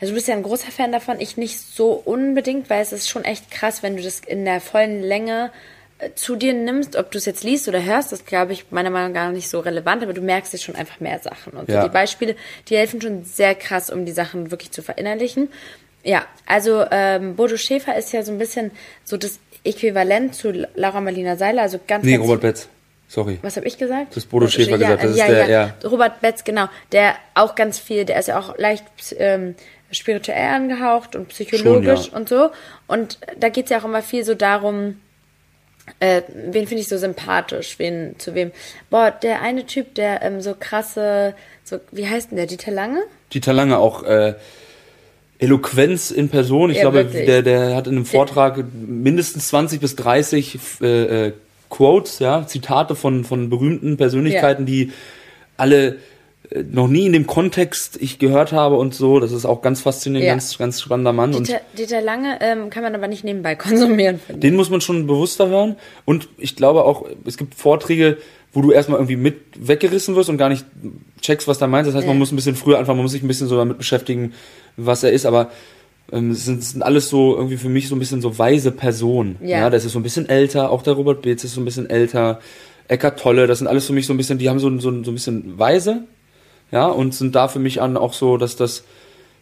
also 0.00 0.12
du 0.12 0.14
bist 0.16 0.28
ja 0.28 0.34
ein 0.34 0.42
großer 0.42 0.70
Fan 0.70 0.92
davon, 0.92 1.20
ich 1.20 1.36
nicht 1.36 1.58
so 1.58 1.92
unbedingt, 1.92 2.68
weil 2.70 2.82
es 2.82 2.92
ist 2.92 3.08
schon 3.08 3.24
echt 3.24 3.50
krass, 3.50 3.82
wenn 3.82 3.96
du 3.96 4.02
das 4.02 4.20
in 4.20 4.44
der 4.44 4.60
vollen 4.60 5.02
Länge 5.02 5.50
äh, 5.98 6.10
zu 6.14 6.36
dir 6.36 6.52
nimmst, 6.52 6.96
ob 6.96 7.10
du 7.12 7.18
es 7.18 7.24
jetzt 7.24 7.44
liest 7.44 7.66
oder 7.66 7.82
hörst, 7.82 8.12
das 8.12 8.24
glaube 8.26 8.52
ich 8.52 8.66
meiner 8.70 8.90
Meinung 8.90 9.12
nach 9.12 9.22
gar 9.22 9.32
nicht 9.32 9.48
so 9.48 9.60
relevant, 9.60 10.02
aber 10.02 10.12
du 10.12 10.20
merkst 10.20 10.52
jetzt 10.52 10.64
schon 10.64 10.76
einfach 10.76 11.00
mehr 11.00 11.18
Sachen. 11.20 11.54
Und 11.54 11.68
so 11.68 11.72
Ja. 11.74 11.84
die 11.84 11.92
Beispiele, 11.92 12.36
die 12.68 12.76
helfen 12.76 13.00
schon 13.00 13.24
sehr 13.24 13.54
krass, 13.54 13.90
um 13.90 14.04
die 14.04 14.12
Sachen 14.12 14.50
wirklich 14.50 14.70
zu 14.70 14.82
verinnerlichen. 14.82 15.48
Ja, 16.06 16.24
also 16.46 16.84
ähm, 16.92 17.34
Bodo 17.34 17.56
Schäfer 17.56 17.96
ist 17.96 18.12
ja 18.12 18.22
so 18.22 18.30
ein 18.30 18.38
bisschen 18.38 18.70
so 19.04 19.16
das 19.16 19.40
Äquivalent 19.64 20.36
zu 20.36 20.52
Laura 20.76 21.00
Marlina 21.00 21.36
Seiler, 21.36 21.62
also 21.62 21.80
ganz, 21.84 22.04
Nee, 22.04 22.12
ganz 22.12 22.22
Robert 22.24 22.40
Betz. 22.42 22.68
Sorry. 23.08 23.38
was 23.42 23.56
habe 23.56 23.66
ich 23.66 23.76
gesagt? 23.76 24.12
Du 24.12 24.16
hast 24.16 24.26
Bodo 24.26 24.46
Schäfer 24.46 24.78
gesagt, 24.78 25.02
das 25.02 25.10
ist 25.12 25.18
ja, 25.18 25.26
der- 25.26 25.48
ja. 25.48 25.74
ja. 25.82 25.88
Robert 25.88 26.20
Betz, 26.20 26.44
genau. 26.44 26.68
Der 26.92 27.16
auch 27.34 27.56
ganz 27.56 27.78
viel, 27.80 28.04
der 28.04 28.18
ist 28.20 28.28
ja 28.28 28.38
auch 28.38 28.56
leicht 28.56 28.84
ähm, 29.18 29.56
spirituell 29.90 30.48
angehaucht 30.48 31.16
und 31.16 31.28
psychologisch 31.28 32.04
Schon, 32.04 32.12
ja. 32.12 32.16
und 32.18 32.28
so. 32.28 32.50
Und 32.86 33.18
da 33.38 33.48
geht's 33.48 33.70
ja 33.70 33.80
auch 33.80 33.84
immer 33.84 34.02
viel 34.02 34.24
so 34.24 34.34
darum, 34.34 35.00
äh, 36.00 36.22
wen 36.28 36.66
finde 36.68 36.82
ich 36.82 36.88
so 36.88 36.98
sympathisch, 36.98 37.78
wen, 37.80 38.16
zu 38.18 38.34
wem. 38.34 38.52
Boah, 38.90 39.10
der 39.10 39.42
eine 39.42 39.66
Typ, 39.66 39.94
der 39.96 40.22
ähm, 40.22 40.40
so 40.40 40.54
krasse, 40.58 41.34
so, 41.64 41.80
wie 41.90 42.08
heißt 42.08 42.30
denn 42.30 42.36
der, 42.36 42.46
Dieter 42.46 42.70
Lange? 42.72 43.02
Dieter 43.32 43.52
Lange 43.52 43.78
auch 43.78 44.02
äh, 44.04 44.34
Eloquenz 45.38 46.10
in 46.10 46.28
Person. 46.28 46.70
Ich 46.70 46.76
Ja, 46.76 46.82
glaube, 46.82 46.98
wirklich. 47.04 47.26
der, 47.26 47.42
der 47.42 47.76
hat 47.76 47.86
in 47.86 47.94
einem 47.96 48.06
Vortrag 48.06 48.64
mindestens 48.74 49.48
20 49.48 49.80
bis 49.80 49.96
30 49.96 50.58
äh, 50.80 51.26
äh, 51.26 51.32
Quotes, 51.68 52.20
ja, 52.20 52.46
Zitate 52.46 52.94
von, 52.94 53.24
von 53.24 53.50
berühmten 53.50 53.96
Persönlichkeiten, 53.96 54.66
die 54.66 54.92
alle 55.56 55.96
äh, 56.50 56.62
noch 56.62 56.88
nie 56.88 57.06
in 57.06 57.12
dem 57.12 57.26
Kontext 57.26 57.98
ich 58.00 58.18
gehört 58.18 58.52
habe 58.52 58.76
und 58.76 58.94
so. 58.94 59.20
Das 59.20 59.32
ist 59.32 59.44
auch 59.44 59.62
ganz 59.62 59.80
faszinierend, 59.82 60.26
Ja. 60.26 60.32
ganz, 60.32 60.56
ganz 60.56 60.80
spannender 60.80 61.12
Mann. 61.12 61.32
Dieter, 61.32 61.60
Dieter 61.76 62.00
Lange 62.00 62.38
ähm, 62.40 62.70
kann 62.70 62.82
man 62.82 62.94
aber 62.94 63.08
nicht 63.08 63.24
nebenbei 63.24 63.54
konsumieren, 63.56 64.20
den 64.30 64.54
muss 64.56 64.70
man 64.70 64.80
schon 64.80 65.06
bewusster 65.06 65.48
hören. 65.48 65.76
Und 66.04 66.28
ich 66.38 66.56
glaube 66.56 66.84
auch, 66.84 67.04
es 67.24 67.36
gibt 67.36 67.54
Vorträge, 67.54 68.16
wo 68.56 68.62
du 68.62 68.72
erstmal 68.72 68.98
irgendwie 68.98 69.16
mit 69.16 69.36
weggerissen 69.58 70.16
wirst 70.16 70.30
und 70.30 70.38
gar 70.38 70.48
nicht 70.48 70.64
checkst, 71.20 71.46
was 71.46 71.58
da 71.58 71.66
meinst. 71.66 71.88
Das 71.88 71.94
heißt, 71.94 72.06
man 72.06 72.18
muss 72.18 72.32
ein 72.32 72.36
bisschen 72.36 72.56
früher 72.56 72.78
anfangen, 72.78 72.96
man 72.96 73.04
muss 73.04 73.12
sich 73.12 73.22
ein 73.22 73.28
bisschen 73.28 73.48
so 73.48 73.56
damit 73.56 73.76
beschäftigen, 73.76 74.32
was 74.78 75.02
er 75.02 75.12
ist. 75.12 75.26
Aber 75.26 75.50
ähm, 76.10 76.30
es 76.30 76.46
sind, 76.46 76.60
es 76.62 76.70
sind 76.70 76.82
alles 76.82 77.10
so 77.10 77.36
irgendwie 77.36 77.58
für 77.58 77.68
mich 77.68 77.88
so 77.88 77.94
ein 77.94 77.98
bisschen 77.98 78.22
so 78.22 78.38
weise 78.38 78.72
Personen. 78.72 79.36
Ja. 79.42 79.58
Ja, 79.58 79.70
das 79.70 79.84
ist 79.84 79.92
so 79.92 79.98
ein 79.98 80.02
bisschen 80.02 80.26
älter. 80.26 80.70
Auch 80.70 80.82
der 80.82 80.94
Robert 80.94 81.20
Beetz 81.20 81.44
ist 81.44 81.52
so 81.52 81.60
ein 81.60 81.66
bisschen 81.66 81.90
älter. 81.90 82.40
Eckart 82.88 83.20
Tolle, 83.20 83.46
das 83.46 83.58
sind 83.58 83.66
alles 83.66 83.84
für 83.84 83.92
mich 83.92 84.06
so 84.06 84.14
ein 84.14 84.16
bisschen, 84.16 84.38
die 84.38 84.48
haben 84.48 84.58
so, 84.58 84.70
so, 84.78 84.90
so 85.02 85.10
ein 85.10 85.14
bisschen 85.14 85.58
weise. 85.58 86.04
Ja, 86.72 86.86
und 86.86 87.14
sind 87.14 87.34
da 87.34 87.48
für 87.48 87.58
mich 87.58 87.82
an 87.82 87.98
auch 87.98 88.14
so, 88.14 88.38
dass 88.38 88.56
das 88.56 88.84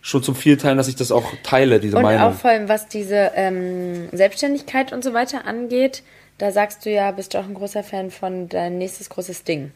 schon 0.01 0.25
zum 0.25 0.35
Vielteilen, 0.35 0.77
dass 0.77 0.89
ich 0.89 0.97
das 0.97 1.12
auch 1.12 1.25
teile, 1.45 1.79
diese 1.79 1.97
Und 1.97 2.03
Meinung. 2.03 2.23
auch 2.23 2.35
vor 2.35 2.51
allem, 2.51 2.69
was 2.69 2.89
diese 2.89 3.31
ähm, 3.37 4.09
Selbstständigkeit 4.12 4.93
und 4.93 5.05
so 5.05 5.15
weiter 5.15 5.47
angeht, 5.47 6.03
da 6.39 6.51
sagst 6.51 6.85
du 6.85 6.91
ja, 6.91 7.11
bist 7.11 7.35
du 7.35 7.39
auch 7.39 7.45
ein 7.45 7.55
großer 7.55 7.82
Fan 7.82 8.11
von 8.11 8.49
dein 8.49 8.78
nächstes 8.78 9.09
großes 9.09 9.45
Ding. 9.45 9.72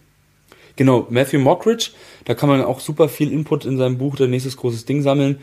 Genau, 0.76 1.06
Matthew 1.10 1.40
Mockridge, 1.40 1.90
da 2.24 2.34
kann 2.34 2.48
man 2.48 2.62
auch 2.62 2.80
super 2.80 3.08
viel 3.08 3.32
Input 3.32 3.64
in 3.64 3.76
seinem 3.78 3.98
Buch, 3.98 4.16
der 4.16 4.28
nächstes 4.28 4.56
großes 4.56 4.84
Ding 4.84 5.02
sammeln, 5.02 5.40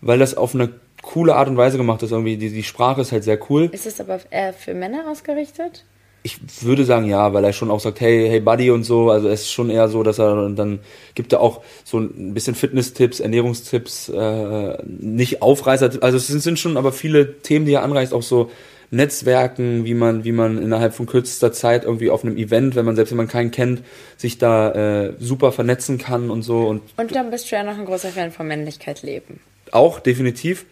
weil 0.00 0.18
das 0.18 0.36
auf 0.36 0.54
eine 0.54 0.70
coole 1.02 1.34
Art 1.34 1.48
und 1.48 1.56
Weise 1.56 1.76
gemacht 1.76 2.02
ist. 2.02 2.12
Irgendwie 2.12 2.36
die, 2.36 2.50
die 2.50 2.62
Sprache 2.62 3.00
ist 3.00 3.12
halt 3.12 3.24
sehr 3.24 3.38
cool. 3.50 3.68
Ist 3.72 3.86
es 3.86 4.00
aber 4.00 4.20
eher 4.30 4.52
für 4.52 4.74
Männer 4.74 5.10
ausgerichtet? 5.10 5.84
Ich 6.24 6.38
würde 6.62 6.84
sagen 6.84 7.06
ja, 7.06 7.34
weil 7.34 7.44
er 7.44 7.52
schon 7.52 7.70
auch 7.70 7.80
sagt, 7.80 8.00
hey, 8.00 8.28
hey 8.28 8.40
Buddy 8.40 8.70
und 8.70 8.84
so. 8.84 9.10
Also 9.10 9.28
es 9.28 9.42
ist 9.42 9.52
schon 9.52 9.70
eher 9.70 9.88
so, 9.88 10.04
dass 10.04 10.20
er 10.20 10.44
und 10.44 10.54
dann 10.54 10.78
gibt 11.16 11.32
er 11.32 11.40
auch 11.40 11.62
so 11.84 11.98
ein 11.98 12.32
bisschen 12.32 12.54
Fitness-Tipps, 12.54 13.18
Ernährungstipps, 13.18 14.08
äh, 14.08 14.78
nicht 14.84 15.42
Aufreißer. 15.42 15.90
Also 16.00 16.16
es 16.16 16.28
sind, 16.28 16.40
sind 16.40 16.60
schon 16.60 16.76
aber 16.76 16.92
viele 16.92 17.40
Themen, 17.40 17.66
die 17.66 17.72
er 17.72 17.82
anreißt, 17.82 18.14
auch 18.14 18.22
so 18.22 18.50
Netzwerken, 18.92 19.84
wie 19.84 19.94
man, 19.94 20.22
wie 20.24 20.32
man 20.32 20.62
innerhalb 20.62 20.94
von 20.94 21.06
kürzester 21.06 21.50
Zeit 21.52 21.84
irgendwie 21.84 22.10
auf 22.10 22.24
einem 22.24 22.36
Event, 22.36 22.76
wenn 22.76 22.84
man 22.84 22.94
selbst 22.94 23.10
wenn 23.10 23.16
man 23.16 23.26
keinen 23.28 23.50
kennt, 23.50 23.82
sich 24.16 24.38
da 24.38 24.70
äh, 25.06 25.14
super 25.18 25.50
vernetzen 25.50 25.98
kann 25.98 26.30
und 26.30 26.42
so 26.42 26.66
und 26.68 26.82
Und 26.96 27.14
dann 27.14 27.30
bist 27.30 27.50
du 27.50 27.56
ja 27.56 27.64
noch 27.64 27.78
ein 27.78 27.86
großer 27.86 28.10
Fan 28.10 28.30
von 28.32 28.46
Männlichkeit 28.46 29.02
leben. 29.02 29.40
auch 29.72 29.98
definitiv. 29.98 30.66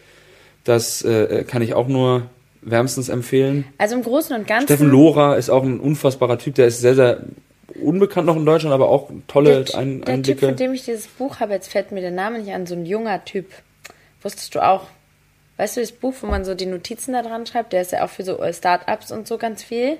Das 0.65 1.03
äh, 1.03 1.45
kann 1.49 1.63
ich 1.63 1.73
auch 1.73 1.89
nur 1.89 2.27
wärmstens 2.61 3.09
empfehlen. 3.09 3.65
Also 3.79 3.97
im 3.97 4.03
Großen 4.03 4.37
und 4.37 4.47
Ganzen. 4.47 4.67
Steffen 4.67 4.91
Lohrer 4.91 5.39
ist 5.39 5.49
auch 5.49 5.63
ein 5.63 5.81
unfassbarer 5.81 6.39
Typ, 6.39 6.57
der 6.57 6.67
ist 6.67 6.81
sehr, 6.83 6.95
sehr 6.95 7.23
unbekannt 7.83 8.27
noch 8.27 8.37
in 8.37 8.45
Deutschland, 8.45 8.75
aber 8.75 8.91
auch 8.91 9.11
tolle 9.27 9.65
der, 9.65 9.79
Ein 9.79 10.01
der 10.03 10.05
Typ, 10.05 10.09
Einblicke. 10.15 10.47
von 10.49 10.57
dem 10.57 10.75
ich 10.75 10.85
dieses 10.85 11.07
Buch 11.07 11.41
habe, 11.41 11.55
jetzt 11.55 11.69
fällt 11.69 11.93
mir 11.93 12.03
der 12.03 12.11
Name 12.11 12.39
nicht 12.41 12.53
an, 12.53 12.67
so 12.67 12.75
ein 12.75 12.85
junger 12.85 13.25
Typ. 13.25 13.47
Wusstest 14.23 14.55
du 14.55 14.63
auch? 14.63 14.83
Weißt 15.61 15.77
du 15.77 15.83
das 15.83 15.93
Buch, 15.93 16.15
wo 16.23 16.27
man 16.27 16.47
so 16.47 16.55
die 16.55 16.65
Notizen 16.65 17.13
da 17.13 17.21
dran 17.21 17.45
schreibt? 17.45 17.75
Der 17.75 17.83
ist 17.83 17.93
ja 17.93 18.03
auch 18.03 18.09
für 18.09 18.23
so 18.23 18.39
Start-ups 18.51 19.13
und 19.13 19.29
so 19.29 19.37
ganz 19.37 19.63
viel. 19.63 19.99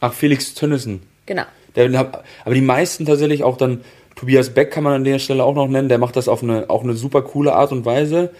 Ach, 0.00 0.14
Felix 0.14 0.54
Tönnissen. 0.54 1.02
Genau. 1.26 1.42
Der, 1.76 2.24
aber 2.42 2.54
die 2.54 2.62
meisten 2.62 3.04
tatsächlich 3.04 3.44
auch 3.44 3.58
dann, 3.58 3.84
Tobias 4.16 4.48
Beck 4.48 4.70
kann 4.70 4.82
man 4.82 4.94
an 4.94 5.04
der 5.04 5.18
Stelle 5.18 5.44
auch 5.44 5.54
noch 5.54 5.68
nennen, 5.68 5.90
der 5.90 5.98
macht 5.98 6.16
das 6.16 6.26
auf 6.26 6.42
eine, 6.42 6.70
auch 6.70 6.84
eine 6.84 6.94
super 6.94 7.20
coole 7.20 7.52
Art 7.52 7.70
und 7.70 7.84
Weise. 7.84 8.30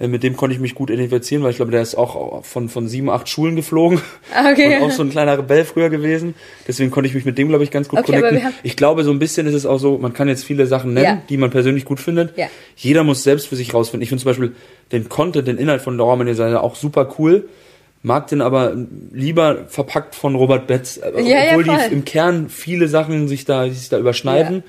Äh, 0.00 0.08
mit 0.08 0.22
dem 0.22 0.36
konnte 0.36 0.54
ich 0.54 0.60
mich 0.60 0.74
gut 0.74 0.90
identifizieren, 0.90 1.42
weil 1.44 1.50
ich 1.50 1.56
glaube, 1.56 1.70
der 1.72 1.82
ist 1.82 1.94
auch 1.94 2.44
von, 2.44 2.68
von 2.68 2.88
sieben, 2.88 3.10
acht 3.10 3.28
Schulen 3.28 3.56
geflogen. 3.56 4.00
Ah, 4.34 4.50
Okay. 4.52 4.76
Und 4.78 4.84
auch 4.84 4.90
so 4.90 5.02
ein 5.02 5.10
kleiner 5.10 5.36
Rebell 5.38 5.64
früher 5.64 5.90
gewesen. 5.90 6.34
Deswegen 6.66 6.90
konnte 6.90 7.08
ich 7.08 7.14
mich 7.14 7.24
mit 7.24 7.36
dem, 7.38 7.48
glaube 7.48 7.64
ich, 7.64 7.70
ganz 7.70 7.88
gut 7.88 7.98
Okay, 8.00 8.20
connecten. 8.20 8.52
Ich 8.62 8.76
glaube, 8.76 9.04
so 9.04 9.10
ein 9.10 9.18
bisschen 9.18 9.46
ist 9.46 9.54
es 9.54 9.66
auch 9.66 9.78
so, 9.78 9.98
man 9.98 10.12
kann 10.12 10.28
jetzt 10.28 10.44
viele 10.44 10.66
Sachen 10.66 10.94
nennen, 10.94 11.04
Ja. 11.18 11.22
die 11.28 11.36
man 11.36 11.50
persönlich 11.50 11.84
gut 11.84 12.00
findet. 12.00 12.36
Ja. 12.38 12.46
Jeder 12.76 13.04
muss 13.04 13.22
selbst 13.22 13.48
für 13.48 13.56
sich 13.56 13.74
rausfinden. 13.74 14.02
Ich 14.02 14.08
finde 14.08 14.22
zum 14.22 14.30
Beispiel 14.30 14.52
den 14.92 15.08
Content, 15.08 15.46
den 15.48 15.58
Inhalt 15.58 15.82
von 15.82 15.96
Laura 15.96 16.16
Menezes 16.16 16.54
auch 16.56 16.74
super 16.76 17.14
cool. 17.18 17.48
Mag 18.04 18.26
den 18.26 18.40
aber 18.40 18.74
lieber 19.12 19.66
verpackt 19.68 20.16
von 20.16 20.34
Robert 20.34 20.66
Betz, 20.66 20.96
äh, 20.96 21.20
Ja, 21.22 21.50
obwohl 21.50 21.62
die 21.64 21.92
im 21.94 22.04
Kern 22.04 22.48
viele 22.48 22.88
Sachen 22.88 23.28
sich 23.28 23.44
da, 23.44 23.68
sich 23.70 23.88
da 23.90 23.98
überschneiden. 23.98 24.64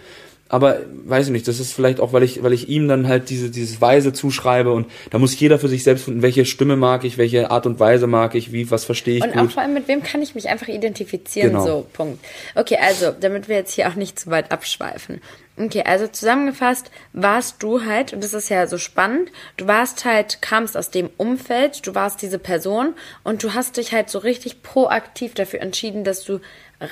Aber 0.54 0.82
weiß 1.06 1.26
ich 1.26 1.32
nicht, 1.32 1.48
das 1.48 1.60
ist 1.60 1.74
vielleicht 1.74 2.00
auch, 2.00 2.14
weil 2.14 2.22
ich, 2.22 2.44
weil 2.44 2.54
ich 2.54 2.70
ihm 2.70 2.88
dann 2.88 3.08
halt 3.08 3.32
diese, 3.32 3.50
dieses 3.50 3.82
Weise 3.82 4.14
zuschreibe 4.14 4.72
und 4.72 4.86
da 5.10 5.18
muss 5.18 5.40
jeder 5.40 5.58
für 5.58 5.68
sich 5.68 5.84
selbst 5.84 6.06
finden, 6.06 6.22
welche 6.22 6.46
Stimme 6.46 6.76
mag 6.76 7.06
ich, 7.06 7.18
welche 7.18 7.50
Art 7.50 7.66
und 7.66 7.80
Weise 7.80 8.06
mag 8.06 8.36
ich, 8.36 8.52
wie, 8.52 8.70
was 8.70 8.86
verstehe 8.86 9.18
ich 9.18 9.24
Und 9.24 9.32
auch 9.32 9.42
gut. 9.42 9.54
vor 9.54 9.64
allem, 9.64 9.74
mit 9.74 9.88
wem 9.88 10.04
kann 10.04 10.22
ich 10.22 10.36
mich 10.36 10.50
einfach 10.50 10.68
identifizieren, 10.68 11.54
Genau. 11.54 11.66
so, 11.66 11.88
Punkt. 11.92 12.24
Okay, 12.54 12.78
also, 12.80 13.12
damit 13.20 13.50
wir 13.50 13.56
jetzt 13.56 13.74
hier 13.74 13.88
auch 13.90 13.96
nicht 13.96 14.20
zu 14.20 14.30
weit 14.30 14.52
abschweifen. 14.52 15.22
Okay, 15.58 15.84
also 15.88 16.06
zusammengefasst 16.08 16.92
warst 17.14 17.64
du 17.64 17.84
halt, 17.86 18.14
und 18.14 18.24
das 18.24 18.36
ist 18.36 18.50
ja 18.50 18.68
so 18.68 18.78
spannend, 18.78 19.32
du 19.58 19.66
warst 19.66 20.06
halt, 20.06 20.44
kamst 20.44 20.78
aus 20.78 20.92
dem 20.92 21.10
Umfeld, 21.18 21.86
du 21.88 21.96
warst 21.96 22.22
diese 22.22 22.38
Person 22.38 22.94
und 23.24 23.42
du 23.44 23.56
hast 23.56 23.78
dich 23.78 23.92
halt 23.92 24.12
so 24.12 24.20
richtig 24.20 24.62
proaktiv 24.62 25.34
dafür 25.34 25.62
entschieden, 25.62 26.04
dass 26.04 26.24
du 26.24 26.40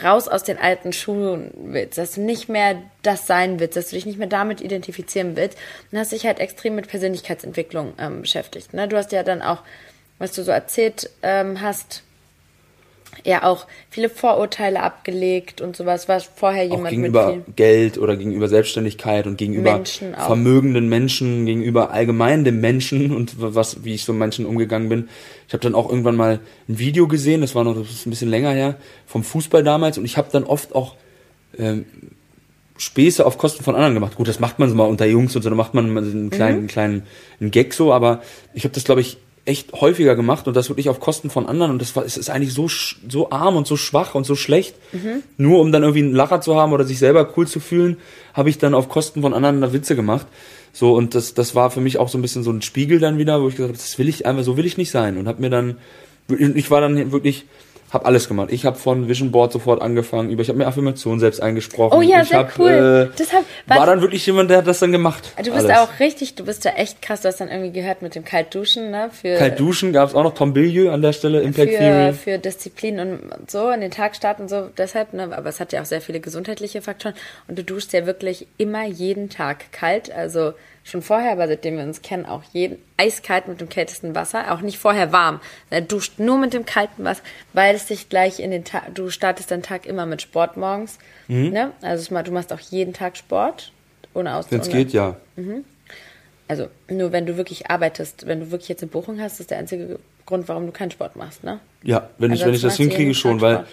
raus 0.03 0.27
aus 0.27 0.43
den 0.43 0.57
alten 0.57 0.93
Schulen 0.93 1.51
willst, 1.55 1.97
dass 1.97 2.13
du 2.13 2.21
nicht 2.21 2.49
mehr 2.49 2.81
das 3.01 3.27
sein 3.27 3.59
willst, 3.59 3.75
dass 3.75 3.89
du 3.89 3.95
dich 3.95 4.05
nicht 4.05 4.19
mehr 4.19 4.27
damit 4.27 4.61
identifizieren 4.61 5.35
willst 5.35 5.57
und 5.91 5.97
hast 5.97 6.11
dich 6.11 6.25
halt 6.25 6.39
extrem 6.39 6.75
mit 6.75 6.87
Persönlichkeitsentwicklung 6.87 7.93
ähm, 7.97 8.21
beschäftigt. 8.21 8.73
Ne? 8.73 8.87
Du 8.87 8.97
hast 8.97 9.11
ja 9.11 9.23
dann 9.23 9.41
auch, 9.41 9.63
was 10.19 10.31
du 10.33 10.43
so 10.43 10.51
erzählt 10.51 11.09
ähm, 11.23 11.61
hast, 11.61 12.03
ja 13.25 13.43
auch 13.43 13.67
viele 13.89 14.09
Vorurteile 14.09 14.81
abgelegt 14.81 15.61
und 15.61 15.75
sowas. 15.75 16.07
War 16.07 16.19
vorher 16.19 16.65
auch 16.65 16.69
jemand 16.69 16.83
mit 16.83 16.91
gegenüber. 16.91 17.37
Geld 17.55 17.97
oder 17.97 18.15
gegenüber 18.15 18.47
Selbstständigkeit 18.47 19.27
und 19.27 19.37
gegenüber 19.37 19.73
Menschen 19.73 20.15
auch. 20.15 20.27
vermögenden 20.27 20.89
Menschen, 20.89 21.45
gegenüber 21.45 21.91
allgemein 21.91 22.43
dem 22.43 22.61
Menschen 22.61 23.15
und 23.15 23.35
was, 23.37 23.83
wie 23.83 23.93
ich 23.93 24.05
so 24.05 24.13
mit 24.13 24.19
Menschen 24.19 24.45
umgegangen 24.45 24.89
bin. 24.89 25.09
Ich 25.47 25.53
habe 25.53 25.63
dann 25.63 25.75
auch 25.75 25.89
irgendwann 25.89 26.15
mal 26.15 26.39
ein 26.67 26.79
Video 26.79 27.07
gesehen, 27.07 27.41
das 27.41 27.55
war 27.55 27.63
noch 27.63 27.75
das 27.75 28.05
ein 28.05 28.09
bisschen 28.09 28.29
länger 28.29 28.51
her, 28.51 28.75
vom 29.05 29.23
Fußball 29.23 29.63
damals 29.63 29.97
und 29.97 30.05
ich 30.05 30.17
habe 30.17 30.29
dann 30.31 30.43
oft 30.43 30.73
auch 30.73 30.95
ähm, 31.57 31.85
Späße 32.77 33.25
auf 33.25 33.37
Kosten 33.37 33.63
von 33.63 33.75
anderen 33.75 33.93
gemacht. 33.93 34.15
Gut, 34.15 34.27
das 34.27 34.39
macht 34.39 34.57
man 34.57 34.69
so 34.69 34.75
mal 34.75 34.85
unter 34.85 35.05
Jungs 35.05 35.35
und 35.35 35.43
so, 35.43 35.49
da 35.49 35.55
macht 35.55 35.73
man 35.73 35.95
einen 35.95 36.29
kleinen, 36.31 36.59
einen 36.59 36.67
kleinen 36.67 37.03
einen 37.39 37.51
Gag 37.51 37.73
so, 37.73 37.93
aber 37.93 38.21
ich 38.53 38.63
habe 38.63 38.73
das, 38.73 38.85
glaube 38.85 39.01
ich, 39.01 39.17
echt 39.45 39.73
häufiger 39.73 40.15
gemacht 40.15 40.47
und 40.47 40.55
das 40.55 40.69
wirklich 40.69 40.89
auf 40.89 40.99
Kosten 40.99 41.29
von 41.29 41.47
anderen 41.47 41.71
und 41.71 41.81
das 41.81 41.95
war, 41.95 42.05
es 42.05 42.15
ist 42.15 42.29
eigentlich 42.29 42.53
so, 42.53 42.67
so 42.67 43.31
arm 43.31 43.55
und 43.55 43.65
so 43.65 43.75
schwach 43.75 44.13
und 44.13 44.25
so 44.25 44.35
schlecht. 44.35 44.75
Nur 45.37 45.59
um 45.59 45.71
dann 45.71 45.81
irgendwie 45.81 46.03
einen 46.03 46.13
Lacher 46.13 46.41
zu 46.41 46.55
haben 46.55 46.73
oder 46.73 46.83
sich 46.83 46.99
selber 46.99 47.27
cool 47.35 47.47
zu 47.47 47.59
fühlen, 47.59 47.97
habe 48.33 48.49
ich 48.49 48.59
dann 48.59 48.73
auf 48.73 48.87
Kosten 48.87 49.21
von 49.21 49.33
anderen 49.33 49.61
da 49.61 49.73
Witze 49.73 49.95
gemacht. 49.95 50.27
So, 50.73 50.93
und 50.93 51.15
das, 51.15 51.33
das 51.33 51.55
war 51.55 51.71
für 51.71 51.81
mich 51.81 51.97
auch 51.97 52.07
so 52.07 52.17
ein 52.17 52.21
bisschen 52.21 52.43
so 52.43 52.51
ein 52.51 52.61
Spiegel 52.61 52.99
dann 52.99 53.17
wieder, 53.17 53.41
wo 53.41 53.47
ich 53.47 53.55
gesagt 53.55 53.73
habe, 53.73 53.77
das 53.77 53.97
will 53.97 54.07
ich 54.07 54.25
einfach, 54.25 54.43
so 54.43 54.57
will 54.57 54.65
ich 54.65 54.77
nicht 54.77 54.91
sein. 54.91 55.17
Und 55.17 55.27
habe 55.27 55.41
mir 55.41 55.49
dann, 55.49 55.77
ich 56.29 56.71
war 56.71 56.81
dann 56.81 57.11
wirklich, 57.11 57.45
habe 57.91 58.05
alles 58.05 58.27
gemacht. 58.27 58.49
Ich 58.51 58.65
habe 58.65 58.77
von 58.77 59.07
Vision 59.07 59.31
Board 59.31 59.51
sofort 59.51 59.81
angefangen, 59.81 60.29
über, 60.29 60.41
ich 60.41 60.47
habe 60.49 60.57
mir 60.57 60.65
Affirmation 60.67 61.19
selbst 61.19 61.41
eingesprochen. 61.41 61.97
Oh 61.97 62.01
ja, 62.01 62.21
ich 62.21 62.29
sehr 62.29 62.39
hab, 62.39 62.57
cool. 62.57 63.09
Äh, 63.11 63.15
Deshalb, 63.17 63.45
war 63.67 63.79
was- 63.79 63.85
dann 63.85 64.01
wirklich 64.01 64.25
jemand, 64.25 64.49
der 64.49 64.59
hat 64.59 64.67
das 64.67 64.79
dann 64.79 64.91
gemacht. 64.91 65.31
Du 65.37 65.51
bist 65.51 65.65
alles. 65.65 65.77
auch 65.77 65.99
richtig, 65.99 66.35
du 66.35 66.45
bist 66.45 66.63
da 66.65 66.69
echt 66.71 67.01
krass, 67.01 67.21
du 67.21 67.27
hast 67.27 67.41
dann 67.41 67.49
irgendwie 67.49 67.71
gehört 67.71 68.01
mit 68.01 68.15
dem 68.15 68.23
Kaltduschen, 68.23 68.91
ne? 68.91 69.09
Für, 69.11 69.35
Kalt 69.35 69.59
duschen 69.59 69.91
gab 69.91 70.09
es 70.09 70.15
auch 70.15 70.23
noch 70.23 70.33
Tom 70.33 70.53
Billieu 70.53 70.91
an 70.91 71.01
der 71.01 71.13
Stelle, 71.13 71.41
Impact 71.41 71.71
für, 71.71 71.77
Theory. 71.77 72.13
für 72.13 72.37
Disziplin 72.37 72.99
und 72.99 73.19
so, 73.51 73.69
in 73.69 73.81
den 73.81 73.91
Tag 73.91 74.15
starten 74.15 74.43
und 74.43 74.49
so, 74.49 74.69
deshalb, 74.77 75.13
ne? 75.13 75.29
Aber 75.35 75.49
es 75.49 75.59
hat 75.59 75.73
ja 75.73 75.81
auch 75.81 75.85
sehr 75.85 76.01
viele 76.01 76.19
gesundheitliche 76.21 76.81
Faktoren. 76.81 77.15
Und 77.47 77.57
du 77.59 77.63
duschst 77.63 77.91
ja 77.93 78.05
wirklich 78.05 78.47
immer 78.57 78.85
jeden 78.85 79.29
Tag 79.29 79.71
kalt, 79.73 80.11
also 80.11 80.53
schon 80.83 81.01
vorher, 81.01 81.33
aber 81.33 81.47
seitdem 81.47 81.77
wir 81.77 81.83
uns 81.83 82.01
kennen, 82.01 82.25
auch 82.25 82.41
jeden 82.53 82.77
eiskalt 83.01 83.47
mit 83.47 83.59
dem 83.59 83.69
kältesten 83.69 84.13
Wasser, 84.15 84.51
auch 84.53 84.61
nicht 84.61 84.77
vorher 84.77 85.11
warm. 85.11 85.39
Duscht 85.87 86.19
nur 86.19 86.37
mit 86.37 86.53
dem 86.53 86.65
kalten 86.65 87.03
Wasser, 87.03 87.23
weil 87.53 87.75
es 87.75 87.87
dich 87.87 88.09
gleich 88.09 88.39
in 88.39 88.51
den 88.51 88.63
Tag, 88.63 88.93
du 88.93 89.09
startest 89.09 89.49
deinen 89.51 89.63
Tag 89.63 89.85
immer 89.85 90.05
mit 90.05 90.21
Sport 90.21 90.57
morgens, 90.57 90.97
Mhm. 91.27 91.49
ne? 91.49 91.71
Also 91.81 92.13
du 92.23 92.31
machst 92.31 92.51
auch 92.53 92.59
jeden 92.59 92.93
Tag 92.93 93.17
Sport, 93.17 93.71
ohne 94.13 94.35
aus. 94.35 94.45
Wenn 94.49 94.59
es 94.61 94.69
geht, 94.69 94.93
ja. 94.93 95.15
Also 96.47 96.67
nur 96.89 97.11
wenn 97.11 97.25
du 97.25 97.37
wirklich 97.37 97.69
arbeitest, 97.69 98.27
wenn 98.27 98.39
du 98.41 98.51
wirklich 98.51 98.69
jetzt 98.69 98.81
eine 98.83 98.91
Buchung 98.91 99.19
hast, 99.21 99.39
ist 99.39 99.51
der 99.51 99.57
einzige 99.59 99.99
Grund, 100.25 100.47
warum 100.49 100.65
du 100.65 100.71
keinen 100.71 100.91
Sport 100.91 101.15
machst, 101.15 101.43
ne? 101.43 101.59
Ja, 101.83 102.09
wenn 102.17 102.31
ich, 102.33 102.45
wenn 102.45 102.53
ich 102.53 102.61
das 102.61 102.75
hinkriege 102.77 103.03
jeden 103.03 103.13
schon, 103.15 103.39
Tag 103.39 103.41
weil, 103.41 103.53
Sport. 103.55 103.67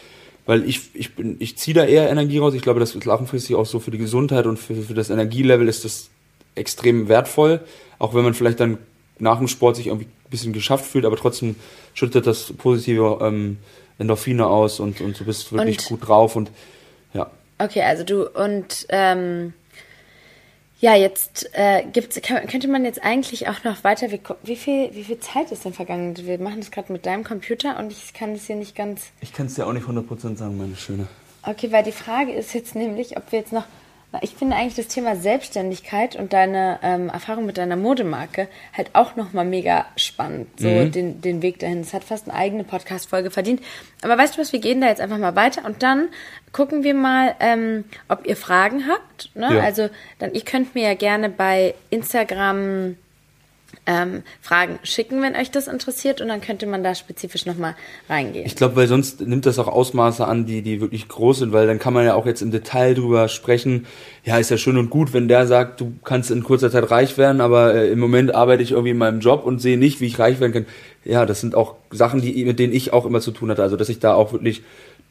weil 0.46 0.64
ich, 0.64 0.80
ich 0.94 1.14
bin, 1.14 1.36
ich 1.40 1.58
ziehe 1.58 1.74
da 1.74 1.84
eher 1.84 2.08
Energie 2.08 2.38
raus. 2.38 2.54
Ich 2.54 2.62
glaube, 2.62 2.80
das 2.80 2.94
ist 2.94 3.04
langfristig 3.04 3.56
auch 3.56 3.66
so 3.66 3.80
für 3.80 3.90
die 3.90 3.98
Gesundheit 3.98 4.46
und 4.46 4.58
für, 4.58 4.74
für 4.76 4.94
das 4.94 5.10
Energielevel 5.10 5.68
ist 5.68 5.84
das 5.84 6.08
extrem 6.54 7.08
wertvoll. 7.08 7.60
Auch 7.98 8.14
wenn 8.14 8.22
man 8.22 8.34
vielleicht 8.34 8.60
dann 8.60 8.78
nach 9.18 9.38
dem 9.38 9.48
Sport 9.48 9.76
sich 9.76 9.86
irgendwie 9.88 10.06
ein 10.06 10.30
bisschen 10.30 10.52
geschafft 10.52 10.84
fühlt, 10.86 11.04
aber 11.04 11.16
trotzdem 11.16 11.56
schüttet 11.94 12.26
das 12.26 12.52
positive 12.52 13.18
ähm, 13.22 13.58
Endorphine 13.98 14.46
aus 14.46 14.80
und, 14.80 15.00
und 15.00 15.18
du 15.18 15.24
bist 15.24 15.52
wirklich 15.52 15.78
Und- 15.78 15.88
gut 15.88 16.08
drauf 16.08 16.36
und 16.36 16.50
ja. 17.14 17.30
Okay, 17.58 17.82
also 17.82 18.04
du 18.04 18.28
und 18.28 18.86
ähm, 18.90 19.52
ja, 20.80 20.94
jetzt 20.94 21.50
äh, 21.54 21.82
gibt's, 21.92 22.20
kann, 22.22 22.46
könnte 22.46 22.68
man 22.68 22.84
jetzt 22.84 23.02
eigentlich 23.02 23.48
auch 23.48 23.64
noch 23.64 23.82
weiter. 23.82 24.12
Wie, 24.12 24.20
wie 24.44 24.54
viel, 24.54 24.94
wie 24.94 25.02
viel 25.02 25.18
Zeit 25.18 25.50
ist 25.50 25.64
denn 25.64 25.72
vergangen? 25.72 26.16
Wir 26.24 26.38
machen 26.38 26.60
das 26.60 26.70
gerade 26.70 26.92
mit 26.92 27.04
deinem 27.04 27.24
Computer 27.24 27.76
und 27.80 27.90
ich 27.90 28.14
kann 28.14 28.32
es 28.34 28.46
hier 28.46 28.54
nicht 28.54 28.76
ganz. 28.76 29.06
Ich 29.20 29.32
kann 29.32 29.46
es 29.46 29.54
dir 29.54 29.66
auch 29.66 29.72
nicht 29.72 29.86
100% 29.88 30.36
sagen, 30.36 30.56
meine 30.56 30.76
Schöne. 30.76 31.08
Okay, 31.42 31.72
weil 31.72 31.82
die 31.82 31.90
Frage 31.90 32.32
ist 32.32 32.52
jetzt 32.54 32.76
nämlich, 32.76 33.16
ob 33.16 33.32
wir 33.32 33.40
jetzt 33.40 33.52
noch. 33.52 33.64
Ich 34.22 34.34
finde 34.34 34.56
eigentlich 34.56 34.74
das 34.74 34.88
Thema 34.88 35.16
Selbstständigkeit 35.16 36.16
und 36.16 36.32
deine 36.32 36.78
ähm, 36.82 37.10
Erfahrung 37.10 37.44
mit 37.44 37.58
deiner 37.58 37.76
Modemarke 37.76 38.48
halt 38.74 38.90
auch 38.94 39.16
nochmal 39.16 39.44
mega 39.44 39.84
spannend. 39.96 40.48
So 40.58 40.86
den, 40.86 41.20
den 41.20 41.42
Weg 41.42 41.58
dahin. 41.58 41.80
Es 41.80 41.92
hat 41.92 42.04
fast 42.04 42.28
eine 42.28 42.38
eigene 42.38 42.64
Podcast-Folge 42.64 43.30
verdient. 43.30 43.60
Aber 44.00 44.16
weißt 44.16 44.36
du 44.36 44.40
was, 44.40 44.52
wir 44.52 44.60
gehen 44.60 44.80
da 44.80 44.88
jetzt 44.88 45.02
einfach 45.02 45.18
mal 45.18 45.36
weiter 45.36 45.66
und 45.66 45.82
dann 45.82 46.08
gucken 46.52 46.84
wir 46.84 46.94
mal, 46.94 47.34
ähm, 47.40 47.84
ob 48.08 48.26
ihr 48.26 48.36
Fragen 48.36 48.88
habt. 48.88 49.30
Ne? 49.34 49.56
Ja. 49.56 49.60
Also 49.62 49.90
dann, 50.18 50.32
ihr 50.32 50.42
könnt 50.42 50.74
mir 50.74 50.84
ja 50.84 50.94
gerne 50.94 51.28
bei 51.28 51.74
Instagram 51.90 52.96
ähm, 53.86 54.22
Fragen 54.40 54.78
schicken, 54.82 55.22
wenn 55.22 55.34
euch 55.34 55.50
das 55.50 55.66
interessiert 55.66 56.20
und 56.20 56.28
dann 56.28 56.40
könnte 56.40 56.66
man 56.66 56.82
da 56.82 56.94
spezifisch 56.94 57.46
nochmal 57.46 57.74
reingehen. 58.08 58.46
Ich 58.46 58.56
glaube, 58.56 58.76
weil 58.76 58.86
sonst 58.86 59.20
nimmt 59.20 59.46
das 59.46 59.58
auch 59.58 59.68
Ausmaße 59.68 60.26
an, 60.26 60.46
die, 60.46 60.62
die 60.62 60.80
wirklich 60.80 61.08
groß 61.08 61.38
sind, 61.38 61.52
weil 61.52 61.66
dann 61.66 61.78
kann 61.78 61.94
man 61.94 62.04
ja 62.04 62.14
auch 62.14 62.26
jetzt 62.26 62.42
im 62.42 62.50
Detail 62.50 62.94
drüber 62.94 63.28
sprechen. 63.28 63.86
Ja, 64.24 64.38
ist 64.38 64.50
ja 64.50 64.58
schön 64.58 64.76
und 64.76 64.90
gut, 64.90 65.12
wenn 65.12 65.28
der 65.28 65.46
sagt, 65.46 65.80
du 65.80 65.92
kannst 66.04 66.30
in 66.30 66.42
kurzer 66.42 66.70
Zeit 66.70 66.90
reich 66.90 67.16
werden, 67.16 67.40
aber 67.40 67.74
äh, 67.74 67.90
im 67.90 67.98
Moment 67.98 68.34
arbeite 68.34 68.62
ich 68.62 68.72
irgendwie 68.72 68.90
in 68.90 68.98
meinem 68.98 69.20
Job 69.20 69.44
und 69.44 69.60
sehe 69.60 69.78
nicht, 69.78 70.00
wie 70.00 70.06
ich 70.06 70.18
reich 70.18 70.40
werden 70.40 70.52
kann. 70.52 70.66
Ja, 71.04 71.24
das 71.24 71.40
sind 71.40 71.54
auch 71.54 71.76
Sachen, 71.90 72.20
die, 72.20 72.44
mit 72.44 72.58
denen 72.58 72.74
ich 72.74 72.92
auch 72.92 73.06
immer 73.06 73.20
zu 73.20 73.30
tun 73.30 73.50
hatte. 73.50 73.62
Also, 73.62 73.76
dass 73.76 73.88
ich 73.88 73.98
da 73.98 74.14
auch 74.14 74.32
wirklich 74.32 74.62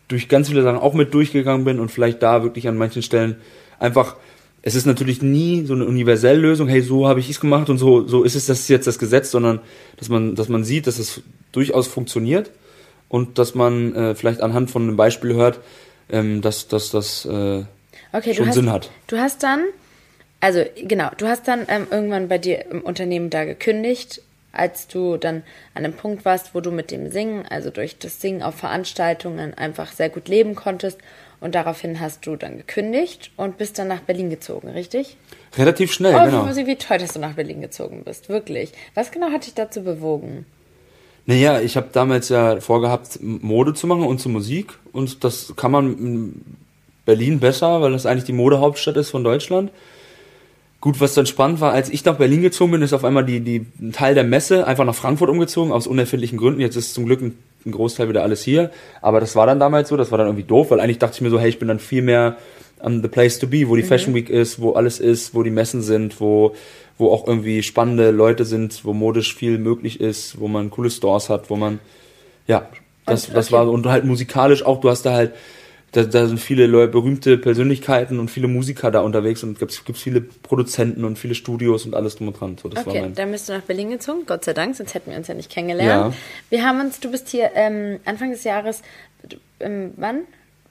durch 0.07 0.29
ganz 0.29 0.49
viele 0.49 0.63
Sachen 0.63 0.79
auch 0.79 0.93
mit 0.93 1.13
durchgegangen 1.13 1.65
bin 1.65 1.79
und 1.79 1.89
vielleicht 1.89 2.21
da 2.21 2.43
wirklich 2.43 2.67
an 2.67 2.77
manchen 2.77 3.01
Stellen 3.01 3.37
einfach 3.79 4.15
es 4.61 4.75
ist 4.75 4.85
natürlich 4.85 5.21
nie 5.21 5.65
so 5.65 5.73
eine 5.73 5.85
universelle 5.85 6.39
Lösung, 6.39 6.67
hey, 6.67 6.81
so 6.81 7.07
habe 7.07 7.19
ich 7.19 7.29
es 7.29 7.39
gemacht 7.39 7.69
und 7.69 7.77
so, 7.77 8.07
so 8.07 8.23
ist 8.23 8.35
es 8.35 8.47
das 8.47 8.67
jetzt 8.67 8.87
das 8.87 8.99
Gesetz, 8.99 9.31
sondern 9.31 9.59
dass 9.97 10.09
man, 10.09 10.35
dass 10.35 10.49
man 10.49 10.63
sieht, 10.63 10.87
dass 10.87 10.99
es 10.99 11.21
durchaus 11.51 11.87
funktioniert 11.87 12.51
und 13.09 13.37
dass 13.37 13.55
man 13.55 13.95
äh, 13.95 14.15
vielleicht 14.15 14.41
anhand 14.41 14.71
von 14.71 14.83
einem 14.83 14.97
Beispiel 14.97 15.33
hört, 15.33 15.59
ähm, 16.09 16.41
dass, 16.41 16.67
dass 16.67 16.91
das 16.91 17.25
äh, 17.25 17.63
okay, 18.11 18.33
schon 18.33 18.45
du 18.45 18.49
hast, 18.49 18.55
Sinn 18.55 18.71
hat. 18.71 18.91
Du 19.07 19.17
hast 19.17 19.43
dann, 19.43 19.63
also 20.39 20.63
genau, 20.75 21.09
du 21.17 21.27
hast 21.27 21.47
dann 21.47 21.65
ähm, 21.67 21.87
irgendwann 21.89 22.27
bei 22.27 22.37
dir 22.37 22.65
im 22.69 22.81
Unternehmen 22.81 23.29
da 23.29 23.45
gekündigt, 23.45 24.21
als 24.51 24.87
du 24.87 25.17
dann 25.17 25.43
an 25.75 25.85
einem 25.85 25.93
Punkt 25.93 26.25
warst, 26.25 26.55
wo 26.55 26.61
du 26.61 26.71
mit 26.71 26.91
dem 26.91 27.11
Singen, 27.11 27.45
also 27.47 27.69
durch 27.69 27.99
das 27.99 28.19
Singen 28.19 28.41
auf 28.41 28.55
Veranstaltungen 28.55 29.53
einfach 29.53 29.91
sehr 29.91 30.09
gut 30.09 30.27
leben 30.27 30.55
konntest. 30.55 30.99
Und 31.39 31.53
daraufhin 31.53 31.99
hast 31.99 32.25
du 32.25 32.35
dann 32.35 32.57
gekündigt 32.57 33.31
und 33.37 33.57
bist 33.57 33.77
dann 33.77 33.87
nach 33.87 33.99
Berlin 34.01 34.29
gezogen, 34.29 34.69
richtig? 34.69 35.17
Relativ 35.55 35.91
schnell, 35.93 36.15
Oh, 36.15 36.25
genau. 36.25 36.55
wie, 36.55 36.65
wie 36.65 36.75
toll, 36.75 36.97
dass 36.97 37.13
du 37.13 37.19
nach 37.19 37.33
Berlin 37.33 37.61
gezogen 37.61 38.01
bist, 38.03 38.27
wirklich. 38.29 38.71
Was 38.95 39.11
genau 39.11 39.29
hat 39.31 39.45
dich 39.45 39.53
dazu 39.53 39.83
bewogen? 39.83 40.45
Naja, 41.27 41.59
ich 41.59 41.75
habe 41.77 41.89
damals 41.91 42.29
ja 42.29 42.59
vorgehabt, 42.59 43.19
Mode 43.21 43.73
zu 43.73 43.85
machen 43.85 44.03
und 44.03 44.19
zur 44.19 44.31
Musik. 44.31 44.79
Und 44.93 45.23
das 45.23 45.53
kann 45.55 45.71
man 45.71 45.97
in 45.97 46.41
Berlin 47.05 47.39
besser, 47.39 47.81
weil 47.81 47.91
das 47.91 48.05
eigentlich 48.05 48.23
die 48.23 48.33
Modehauptstadt 48.33 48.95
ist 48.97 49.09
von 49.11 49.23
Deutschland. 49.23 49.71
Gut, 50.79 51.01
was 51.01 51.15
dann 51.15 51.25
spannend 51.25 51.59
war, 51.59 51.73
als 51.73 51.89
ich 51.89 52.05
nach 52.05 52.17
Berlin 52.17 52.41
gezogen 52.43 52.71
bin, 52.71 52.81
ist 52.81 52.93
auf 52.93 53.03
einmal 53.03 53.25
die, 53.25 53.41
die, 53.41 53.65
ein 53.81 53.91
Teil 53.91 54.13
der 54.15 54.23
Messe 54.23 54.65
einfach 54.65 54.85
nach 54.85 54.95
Frankfurt 54.95 55.29
umgezogen, 55.29 55.71
aus 55.71 55.85
unerfindlichen 55.87 56.37
Gründen. 56.37 56.61
Jetzt 56.61 56.75
ist 56.75 56.93
zum 56.93 57.05
Glück 57.05 57.21
ein, 57.21 57.37
ein 57.65 57.71
Großteil 57.71 58.09
wieder 58.09 58.23
alles 58.23 58.43
hier. 58.43 58.71
Aber 59.01 59.19
das 59.19 59.35
war 59.35 59.45
dann 59.45 59.59
damals 59.59 59.89
so, 59.89 59.97
das 59.97 60.11
war 60.11 60.17
dann 60.17 60.27
irgendwie 60.27 60.45
doof, 60.45 60.71
weil 60.71 60.79
eigentlich 60.79 60.99
dachte 60.99 61.15
ich 61.15 61.21
mir 61.21 61.29
so, 61.29 61.39
hey, 61.39 61.49
ich 61.49 61.59
bin 61.59 61.67
dann 61.67 61.79
viel 61.79 62.01
mehr 62.01 62.37
um, 62.79 63.01
the 63.01 63.07
place 63.07 63.39
to 63.39 63.47
be, 63.47 63.67
wo 63.67 63.75
die 63.75 63.83
mhm. 63.83 63.87
Fashion 63.87 64.13
Week 64.13 64.29
ist, 64.29 64.61
wo 64.61 64.73
alles 64.73 64.99
ist, 64.99 65.33
wo 65.33 65.43
die 65.43 65.49
Messen 65.49 65.81
sind, 65.81 66.19
wo, 66.21 66.55
wo 66.97 67.11
auch 67.11 67.27
irgendwie 67.27 67.63
spannende 67.63 68.11
Leute 68.11 68.45
sind, 68.45 68.85
wo 68.85 68.93
modisch 68.93 69.35
viel 69.35 69.57
möglich 69.57 69.99
ist, 69.99 70.39
wo 70.39 70.47
man 70.47 70.69
coole 70.69 70.89
Stores 70.89 71.29
hat, 71.29 71.49
wo 71.49 71.55
man, 71.55 71.79
ja, 72.47 72.69
das, 73.05 73.27
und, 73.27 73.37
das 73.37 73.51
war, 73.51 73.69
und 73.69 73.85
halt 73.85 74.05
musikalisch 74.05 74.65
auch, 74.65 74.79
du 74.79 74.89
hast 74.89 75.03
da 75.03 75.13
halt, 75.13 75.33
da, 75.93 76.03
da 76.03 76.27
sind 76.27 76.39
viele 76.39 76.67
Leute, 76.67 76.91
berühmte 76.91 77.37
Persönlichkeiten 77.37 78.19
und 78.19 78.29
viele 78.29 78.47
Musiker 78.47 78.91
da 78.91 79.01
unterwegs 79.01 79.43
und 79.43 79.61
es 79.61 79.85
gibt 79.85 79.97
viele 79.97 80.21
Produzenten 80.21 81.05
und 81.05 81.17
viele 81.17 81.33
Studios 81.33 81.85
und 81.85 81.95
alles 81.95 82.17
drum 82.17 82.27
und 82.27 82.39
dran. 82.39 82.57
So, 82.61 82.67
das 82.67 82.85
okay, 82.85 82.95
war 82.95 83.01
mein 83.03 83.15
dann 83.15 83.31
bist 83.31 83.47
du 83.47 83.53
nach 83.53 83.61
Berlin 83.61 83.89
gezogen, 83.91 84.23
Gott 84.25 84.43
sei 84.43 84.53
Dank, 84.53 84.75
sonst 84.75 84.93
hätten 84.93 85.11
wir 85.11 85.17
uns 85.17 85.27
ja 85.27 85.33
nicht 85.33 85.49
kennengelernt. 85.49 86.13
Ja. 86.13 86.19
Wir 86.49 86.65
haben 86.65 86.81
uns, 86.81 86.99
du 86.99 87.09
bist 87.09 87.29
hier 87.29 87.51
ähm, 87.55 87.99
Anfang 88.05 88.31
des 88.31 88.43
Jahres, 88.43 88.81
ähm, 89.59 89.93
wann? 89.95 90.21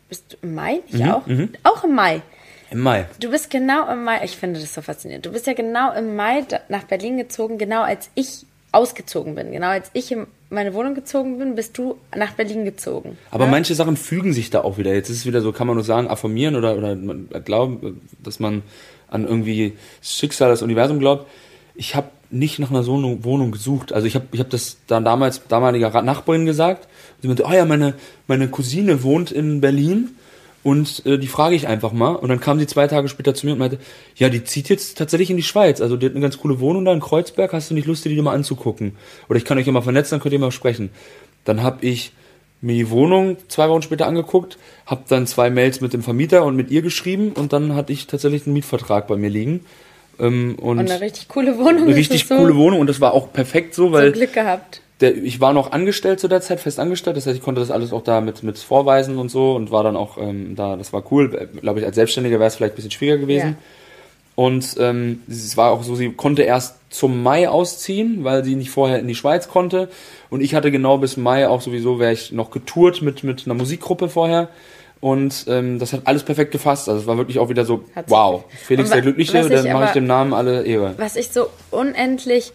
Bist 0.08 0.24
du 0.32 0.36
im 0.46 0.54
Mai? 0.54 0.80
Ich 0.88 1.00
mhm, 1.00 1.10
auch? 1.10 1.26
Mhm. 1.26 1.48
Auch 1.64 1.82
im 1.82 1.94
Mai. 1.94 2.22
Im 2.70 2.80
Mai. 2.80 3.06
Du 3.20 3.30
bist 3.30 3.50
genau 3.50 3.90
im 3.90 4.04
Mai, 4.04 4.24
ich 4.24 4.36
finde 4.36 4.60
das 4.60 4.74
so 4.74 4.82
faszinierend. 4.82 5.24
Du 5.24 5.32
bist 5.32 5.46
ja 5.46 5.54
genau 5.54 5.92
im 5.94 6.14
Mai 6.14 6.44
nach 6.68 6.84
Berlin 6.84 7.16
gezogen, 7.16 7.58
genau 7.58 7.82
als 7.82 8.10
ich 8.14 8.44
ausgezogen 8.72 9.34
bin. 9.34 9.52
Genau 9.52 9.68
als 9.68 9.90
ich 9.94 10.12
in 10.12 10.26
meine 10.50 10.74
Wohnung 10.74 10.94
gezogen 10.94 11.38
bin, 11.38 11.54
bist 11.54 11.76
du 11.76 11.96
nach 12.16 12.32
Berlin 12.32 12.64
gezogen. 12.64 13.18
Aber 13.30 13.44
ja? 13.44 13.50
manche 13.50 13.74
Sachen 13.74 13.96
fügen 13.96 14.32
sich 14.32 14.50
da 14.50 14.62
auch 14.62 14.78
wieder. 14.78 14.94
Jetzt 14.94 15.10
ist 15.10 15.18
es 15.18 15.26
wieder 15.26 15.40
so, 15.40 15.52
kann 15.52 15.66
man 15.66 15.76
nur 15.76 15.84
sagen, 15.84 16.08
affirmieren 16.08 16.56
oder, 16.56 16.76
oder 16.76 16.96
glauben, 17.40 18.00
dass 18.22 18.38
man 18.38 18.62
an 19.08 19.26
irgendwie 19.26 19.74
das 20.00 20.14
Schicksal, 20.14 20.48
das 20.50 20.62
Universum 20.62 20.98
glaubt. 20.98 21.26
Ich 21.74 21.94
habe 21.94 22.08
nicht 22.30 22.58
nach 22.58 22.70
einer 22.70 22.86
Wohnung, 22.86 23.24
Wohnung 23.24 23.52
gesucht. 23.52 23.92
Also 23.92 24.06
ich 24.06 24.14
habe 24.14 24.26
ich 24.32 24.40
hab 24.40 24.50
das 24.50 24.78
dann 24.86 25.04
damals 25.04 25.42
damaliger 25.48 26.02
Nachbarin 26.02 26.46
gesagt. 26.46 26.88
sie 27.22 27.28
meinte, 27.28 27.44
oh 27.44 27.52
ja, 27.52 27.64
meine, 27.64 27.94
meine 28.26 28.48
Cousine 28.48 29.02
wohnt 29.02 29.30
in 29.30 29.60
Berlin 29.60 30.16
und 30.66 31.06
äh, 31.06 31.16
die 31.16 31.28
frage 31.28 31.54
ich 31.54 31.68
einfach 31.68 31.92
mal. 31.92 32.16
Und 32.16 32.28
dann 32.28 32.40
kam 32.40 32.58
sie 32.58 32.66
zwei 32.66 32.88
Tage 32.88 33.06
später 33.06 33.36
zu 33.36 33.46
mir 33.46 33.52
und 33.52 33.60
meinte, 33.60 33.78
ja, 34.16 34.28
die 34.28 34.42
zieht 34.42 34.68
jetzt 34.68 34.98
tatsächlich 34.98 35.30
in 35.30 35.36
die 35.36 35.44
Schweiz. 35.44 35.80
Also 35.80 35.96
die 35.96 36.06
hat 36.06 36.12
eine 36.12 36.20
ganz 36.20 36.38
coole 36.38 36.58
Wohnung 36.58 36.84
da 36.84 36.92
in 36.92 36.98
Kreuzberg. 36.98 37.52
Hast 37.52 37.70
du 37.70 37.74
nicht 37.74 37.86
Lust, 37.86 38.04
dir 38.04 38.08
die 38.08 38.20
mal 38.20 38.34
anzugucken? 38.34 38.96
Oder 39.28 39.36
ich 39.36 39.44
kann 39.44 39.58
euch 39.58 39.66
ja 39.66 39.72
mal 39.72 39.80
vernetzen, 39.80 40.16
dann 40.16 40.20
könnt 40.20 40.32
ihr 40.32 40.40
mal 40.40 40.50
sprechen. 40.50 40.90
Dann 41.44 41.62
habe 41.62 41.86
ich 41.86 42.10
mir 42.62 42.74
die 42.74 42.90
Wohnung 42.90 43.36
zwei 43.46 43.68
Wochen 43.68 43.82
später 43.82 44.08
angeguckt, 44.08 44.58
habe 44.86 45.04
dann 45.06 45.28
zwei 45.28 45.50
Mails 45.50 45.80
mit 45.80 45.92
dem 45.92 46.02
Vermieter 46.02 46.44
und 46.44 46.56
mit 46.56 46.72
ihr 46.72 46.82
geschrieben 46.82 47.30
und 47.34 47.52
dann 47.52 47.76
hatte 47.76 47.92
ich 47.92 48.08
tatsächlich 48.08 48.44
einen 48.46 48.54
Mietvertrag 48.54 49.06
bei 49.06 49.14
mir 49.14 49.30
liegen. 49.30 49.64
Ähm, 50.18 50.56
und, 50.60 50.78
und, 50.78 50.90
eine 50.90 51.00
richtig 51.00 51.28
coole 51.28 51.58
Wohnung. 51.58 51.84
Eine 51.84 51.96
richtig 51.96 52.28
coole 52.28 52.52
so 52.52 52.56
Wohnung 52.56 52.80
und 52.80 52.86
das 52.86 53.00
war 53.00 53.12
auch 53.12 53.32
perfekt 53.32 53.74
so, 53.74 53.92
weil. 53.92 54.08
So 54.08 54.18
Glück 54.18 54.32
gehabt 54.32 54.80
der, 55.00 55.14
ich 55.16 55.40
war 55.40 55.52
noch 55.52 55.72
angestellt 55.72 56.20
zu 56.20 56.28
der 56.28 56.40
Zeit, 56.40 56.60
fest 56.60 56.80
angestellt, 56.80 57.16
das 57.16 57.26
heißt, 57.26 57.36
ich 57.36 57.42
konnte 57.42 57.60
das 57.60 57.70
alles 57.70 57.92
auch 57.92 58.02
da 58.02 58.20
mit, 58.20 58.42
mit 58.42 58.58
vorweisen 58.58 59.18
und 59.18 59.30
so 59.30 59.54
und 59.54 59.70
war 59.70 59.84
dann 59.84 59.96
auch 59.96 60.16
ähm, 60.18 60.54
da, 60.56 60.76
das 60.76 60.92
war 60.92 61.02
cool. 61.12 61.48
Glaube 61.60 61.80
ich, 61.80 61.86
als 61.86 61.96
Selbstständiger 61.96 62.38
wäre 62.38 62.48
es 62.48 62.56
vielleicht 62.56 62.74
ein 62.74 62.76
bisschen 62.76 62.90
schwieriger 62.90 63.20
gewesen. 63.20 63.48
Ja. 63.48 63.56
Und 64.36 64.76
ähm, 64.78 65.22
es 65.28 65.56
war 65.56 65.70
auch 65.70 65.82
so, 65.82 65.94
sie 65.94 66.10
konnte 66.12 66.42
erst 66.42 66.76
zum 66.90 67.22
Mai 67.22 67.48
ausziehen, 67.48 68.22
weil 68.22 68.44
sie 68.44 68.54
nicht 68.54 68.70
vorher 68.70 68.98
in 68.98 69.08
die 69.08 69.14
Schweiz 69.14 69.48
konnte. 69.48 69.88
Und 70.28 70.42
ich 70.42 70.54
hatte 70.54 70.70
genau 70.70 70.98
bis 70.98 71.16
Mai 71.16 71.48
auch 71.48 71.62
sowieso, 71.62 71.98
wäre 71.98 72.12
ich 72.12 72.32
noch 72.32 72.50
getourt 72.50 73.00
mit, 73.00 73.24
mit 73.24 73.46
einer 73.46 73.54
Musikgruppe 73.54 74.08
vorher. 74.08 74.48
Und 75.00 75.44
ähm, 75.48 75.78
das 75.78 75.92
hat 75.92 76.02
alles 76.04 76.22
perfekt 76.22 76.52
gefasst. 76.52 76.88
Also 76.88 77.02
es 77.02 77.06
war 77.06 77.16
wirklich 77.16 77.38
auch 77.38 77.48
wieder 77.48 77.64
so, 77.64 77.84
wow, 78.06 78.44
Felix 78.48 78.90
der 78.90 79.02
Glückliche, 79.02 79.48
dann 79.48 79.72
mache 79.72 79.86
ich 79.86 79.90
dem 79.90 80.06
Namen 80.06 80.32
alle 80.32 80.64
Ehre. 80.64 80.94
Was 80.96 81.16
ich 81.16 81.28
so 81.28 81.48
unendlich 81.70 82.52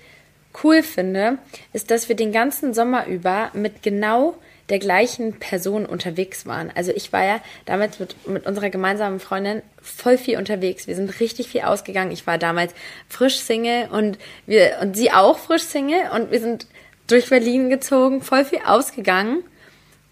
cool 0.63 0.83
finde, 0.83 1.37
ist, 1.73 1.91
dass 1.91 2.09
wir 2.09 2.15
den 2.15 2.31
ganzen 2.31 2.73
Sommer 2.73 3.07
über 3.07 3.51
mit 3.53 3.83
genau 3.83 4.35
der 4.69 4.79
gleichen 4.79 5.33
Person 5.33 5.85
unterwegs 5.85 6.45
waren. 6.45 6.71
Also 6.73 6.91
ich 6.91 7.11
war 7.11 7.23
ja 7.23 7.41
damals 7.65 7.99
mit, 7.99 8.27
mit 8.27 8.45
unserer 8.45 8.69
gemeinsamen 8.69 9.19
Freundin 9.19 9.61
voll 9.81 10.17
viel 10.17 10.37
unterwegs. 10.37 10.87
Wir 10.87 10.95
sind 10.95 11.19
richtig 11.19 11.49
viel 11.49 11.61
ausgegangen. 11.61 12.11
Ich 12.11 12.25
war 12.25 12.37
damals 12.37 12.73
frisch 13.09 13.37
Single 13.37 13.89
und 13.91 14.17
wir 14.45 14.77
und 14.81 14.95
sie 14.95 15.11
auch 15.11 15.37
frisch 15.37 15.63
Single 15.63 16.09
und 16.15 16.31
wir 16.31 16.39
sind 16.39 16.67
durch 17.07 17.29
Berlin 17.29 17.69
gezogen, 17.69 18.21
voll 18.21 18.45
viel 18.45 18.61
ausgegangen. 18.65 19.43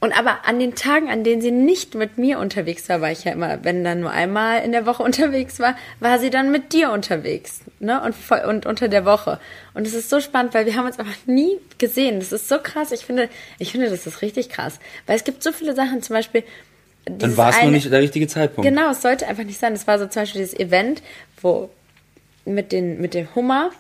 Und 0.02 0.18
aber 0.18 0.46
an 0.46 0.60
den 0.60 0.76
Tagen, 0.76 1.10
an 1.10 1.26
denen 1.26 1.42
sie 1.42 1.52
nicht 1.52 1.94
mit 1.94 2.18
mir 2.18 2.40
unterwegs 2.40 2.88
war, 2.88 3.02
war 3.02 3.12
ich 3.12 3.26
ja 3.26 3.34
immer, 3.34 3.66
wenn 3.66 3.84
dann 3.84 4.00
nur 4.00 4.12
einmal 4.12 4.64
in 4.64 4.72
der 4.72 4.86
Woche 4.86 5.04
unterwegs 5.10 5.60
war, 5.60 5.76
war 6.00 6.20
sie 6.20 6.30
dann 6.30 6.52
mit 6.52 6.72
dir 6.72 6.92
unterwegs, 6.92 7.60
ne? 7.80 8.02
Und, 8.02 8.16
voll, 8.16 8.40
und 8.48 8.66
unter 8.66 8.88
der 8.88 9.04
Woche. 9.04 9.40
Und 9.74 9.86
es 9.86 9.94
ist 9.94 10.10
so 10.10 10.22
spannend, 10.22 10.54
weil 10.54 10.66
wir 10.66 10.76
haben 10.76 10.86
uns 10.86 11.00
einfach 11.00 11.18
nie 11.26 11.58
gesehen. 11.78 12.20
Das 12.20 12.32
ist 12.32 12.48
so 12.48 12.60
krass. 12.60 12.92
Ich 12.92 13.06
finde, 13.06 13.30
ich 13.58 13.72
finde, 13.72 13.90
das 13.90 14.08
ist 14.08 14.22
richtig 14.22 14.50
krass. 14.50 14.80
Weil 15.06 15.18
es 15.18 15.26
gibt 15.26 15.44
so 15.44 15.52
viele 15.52 15.76
Sachen, 15.76 16.02
zum 16.02 16.16
Beispiel. 16.16 16.44
Dann 17.06 17.36
war 17.36 17.50
es 17.50 17.62
nur 17.62 17.72
nicht 17.72 17.92
der 17.92 18.02
richtige 18.02 18.28
Zeitpunkt. 18.28 18.70
Genau, 18.70 18.92
es 18.92 19.02
sollte 19.02 19.28
einfach 19.28 19.44
nicht 19.44 19.60
sein. 19.60 19.74
Das 19.74 19.88
war 19.88 20.00
so 20.00 20.06
zum 20.06 20.22
Beispiel 20.22 20.42
dieses 20.42 20.58
Event, 20.58 21.02
wo 21.42 21.70
mit, 22.46 22.72
den, 22.72 23.02
mit 23.02 23.14
dem 23.14 23.34
Hummer. 23.36 23.72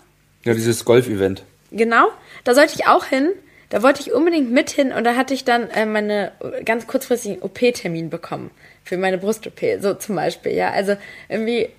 Ja, 0.43 0.53
dieses 0.53 0.83
Golf-Event. 0.83 1.43
Genau, 1.71 2.07
da 2.43 2.55
sollte 2.55 2.73
ich 2.75 2.87
auch 2.87 3.05
hin. 3.05 3.29
Da 3.69 3.83
wollte 3.83 4.01
ich 4.01 4.11
unbedingt 4.13 4.51
mit 4.51 4.71
hin 4.71 4.91
und 4.91 5.03
da 5.03 5.15
hatte 5.15 5.33
ich 5.33 5.45
dann 5.45 5.69
äh, 5.69 5.85
meine 5.85 6.31
ganz 6.65 6.87
kurzfristigen 6.87 7.41
OP-Termin 7.41 8.09
bekommen. 8.09 8.49
Für 8.83 8.97
meine 8.97 9.19
Brust-OP, 9.19 9.61
so 9.79 9.93
zum 9.93 10.15
Beispiel, 10.15 10.53
ja. 10.53 10.71
Also 10.71 10.97
irgendwie, 11.27 11.69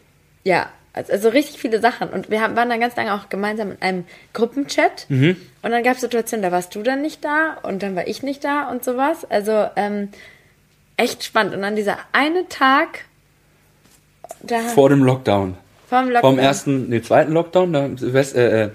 ja, 0.45 0.69
also 0.93 1.29
richtig 1.29 1.61
viele 1.61 1.81
Sachen. 1.81 2.09
Und 2.09 2.31
wir 2.31 2.41
haben, 2.41 2.57
waren 2.57 2.69
dann 2.69 2.81
ganz 2.81 2.97
lange 2.97 3.15
auch 3.15 3.29
gemeinsam 3.29 3.73
in 3.73 3.83
einem 3.83 4.05
Gruppenchat. 4.33 5.07
Mhm. 5.09 5.37
Und 5.63 5.71
dann 5.71 5.83
gab 5.83 5.95
es 5.95 6.01
Situationen, 6.01 6.43
da 6.43 6.53
warst 6.53 6.75
du 6.75 6.83
dann 6.83 7.03
nicht 7.03 7.25
da 7.25 7.59
und 7.63 7.83
dann 7.83 7.97
war 7.97 8.07
ich 8.07 8.23
nicht 8.23 8.45
da 8.45 8.71
und 8.71 8.85
sowas. 8.85 9.25
Also 9.29 9.67
ähm, 9.77 10.09
echt 10.97 11.25
spannend. 11.25 11.55
Und 11.55 11.63
dann 11.63 11.77
dieser 11.77 11.99
eine 12.13 12.49
Tag. 12.49 13.05
Da 14.43 14.61
vor 14.61 14.89
dem 14.89 15.03
Lockdown. 15.03 15.57
Vor 15.89 16.03
dem 16.03 16.11
Lockdown. 16.11 16.35
Vom 16.37 16.39
ersten, 16.39 16.89
nee, 16.89 17.03
zweiten 17.03 17.33
Lockdown, 17.33 17.73
da, 17.73 17.87
äh, 17.87 18.65
äh, 18.65 18.71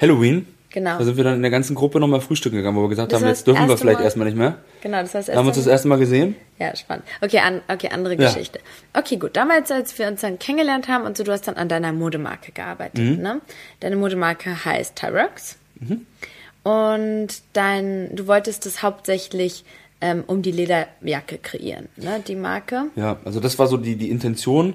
Halloween. 0.00 0.46
Genau. 0.72 0.98
Da 0.98 1.04
sind 1.04 1.18
wir 1.18 1.24
dann 1.24 1.34
in 1.34 1.42
der 1.42 1.50
ganzen 1.50 1.74
Gruppe 1.74 2.00
nochmal 2.00 2.20
frühstücken 2.22 2.56
gegangen, 2.56 2.76
wo 2.76 2.82
wir 2.82 2.88
gesagt 2.88 3.12
das 3.12 3.20
haben, 3.20 3.28
jetzt 3.28 3.46
dürfen 3.46 3.68
wir 3.68 3.76
vielleicht 3.76 3.98
Mal, 3.98 4.04
erstmal 4.04 4.26
nicht 4.26 4.38
mehr. 4.38 4.58
Genau, 4.80 5.02
das 5.02 5.14
heißt 5.14 5.28
erst 5.28 5.38
Haben 5.38 5.44
wir 5.44 5.48
uns 5.48 5.58
das 5.58 5.66
erste 5.66 5.88
Mal 5.88 5.98
gesehen? 5.98 6.34
Ja, 6.58 6.74
spannend. 6.74 7.04
Okay, 7.20 7.38
an, 7.38 7.60
okay 7.68 7.90
andere 7.92 8.14
ja. 8.14 8.28
Geschichte. 8.28 8.58
Okay, 8.94 9.18
gut. 9.18 9.36
Damals, 9.36 9.70
als 9.70 9.98
wir 9.98 10.08
uns 10.08 10.22
dann 10.22 10.38
kennengelernt 10.38 10.88
haben 10.88 11.04
und 11.04 11.16
so, 11.16 11.24
du 11.24 11.32
hast 11.32 11.46
dann 11.46 11.56
an 11.56 11.68
deiner 11.68 11.92
Modemarke 11.92 12.52
gearbeitet, 12.52 13.18
mhm. 13.18 13.22
ne? 13.22 13.40
Deine 13.80 13.96
Modemarke 13.96 14.64
heißt 14.64 14.96
Tyrox. 14.96 15.56
Mhm. 15.78 16.06
Und 16.62 17.28
dein, 17.52 18.14
du 18.16 18.26
wolltest 18.26 18.64
das 18.64 18.82
hauptsächlich 18.82 19.64
ähm, 20.00 20.24
um 20.26 20.40
die 20.40 20.52
Lederjacke 20.52 21.36
kreieren, 21.36 21.88
ne? 21.96 22.22
Die 22.26 22.36
Marke. 22.36 22.84
Ja, 22.96 23.18
also 23.26 23.40
das 23.40 23.58
war 23.58 23.66
so 23.66 23.76
die, 23.76 23.96
die 23.96 24.10
Intention. 24.10 24.74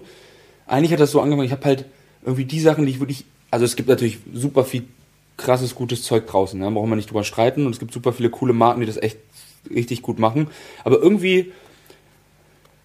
Eigentlich 0.67 0.91
hat 0.91 0.99
das 0.99 1.11
so 1.11 1.21
angefangen, 1.21 1.47
ich 1.47 1.51
habe 1.51 1.65
halt 1.65 1.85
irgendwie 2.23 2.45
die 2.45 2.59
Sachen, 2.59 2.85
die 2.85 2.91
ich 2.91 2.99
wirklich, 2.99 3.25
also 3.49 3.65
es 3.65 3.75
gibt 3.75 3.89
natürlich 3.89 4.19
super 4.33 4.63
viel 4.63 4.83
krasses, 5.38 5.75
gutes 5.75 6.03
Zeug 6.03 6.27
draußen. 6.27 6.59
Da 6.59 6.69
brauchen 6.69 6.89
wir 6.89 6.95
nicht 6.95 7.09
drüber 7.09 7.23
streiten. 7.23 7.65
Und 7.65 7.73
es 7.73 7.79
gibt 7.79 7.93
super 7.93 8.13
viele 8.13 8.29
coole 8.29 8.53
Marken, 8.53 8.81
die 8.81 8.88
das 8.88 8.97
echt 8.97 9.17
richtig 9.69 10.01
gut 10.01 10.19
machen. 10.19 10.47
Aber 10.83 10.99
irgendwie 10.99 11.51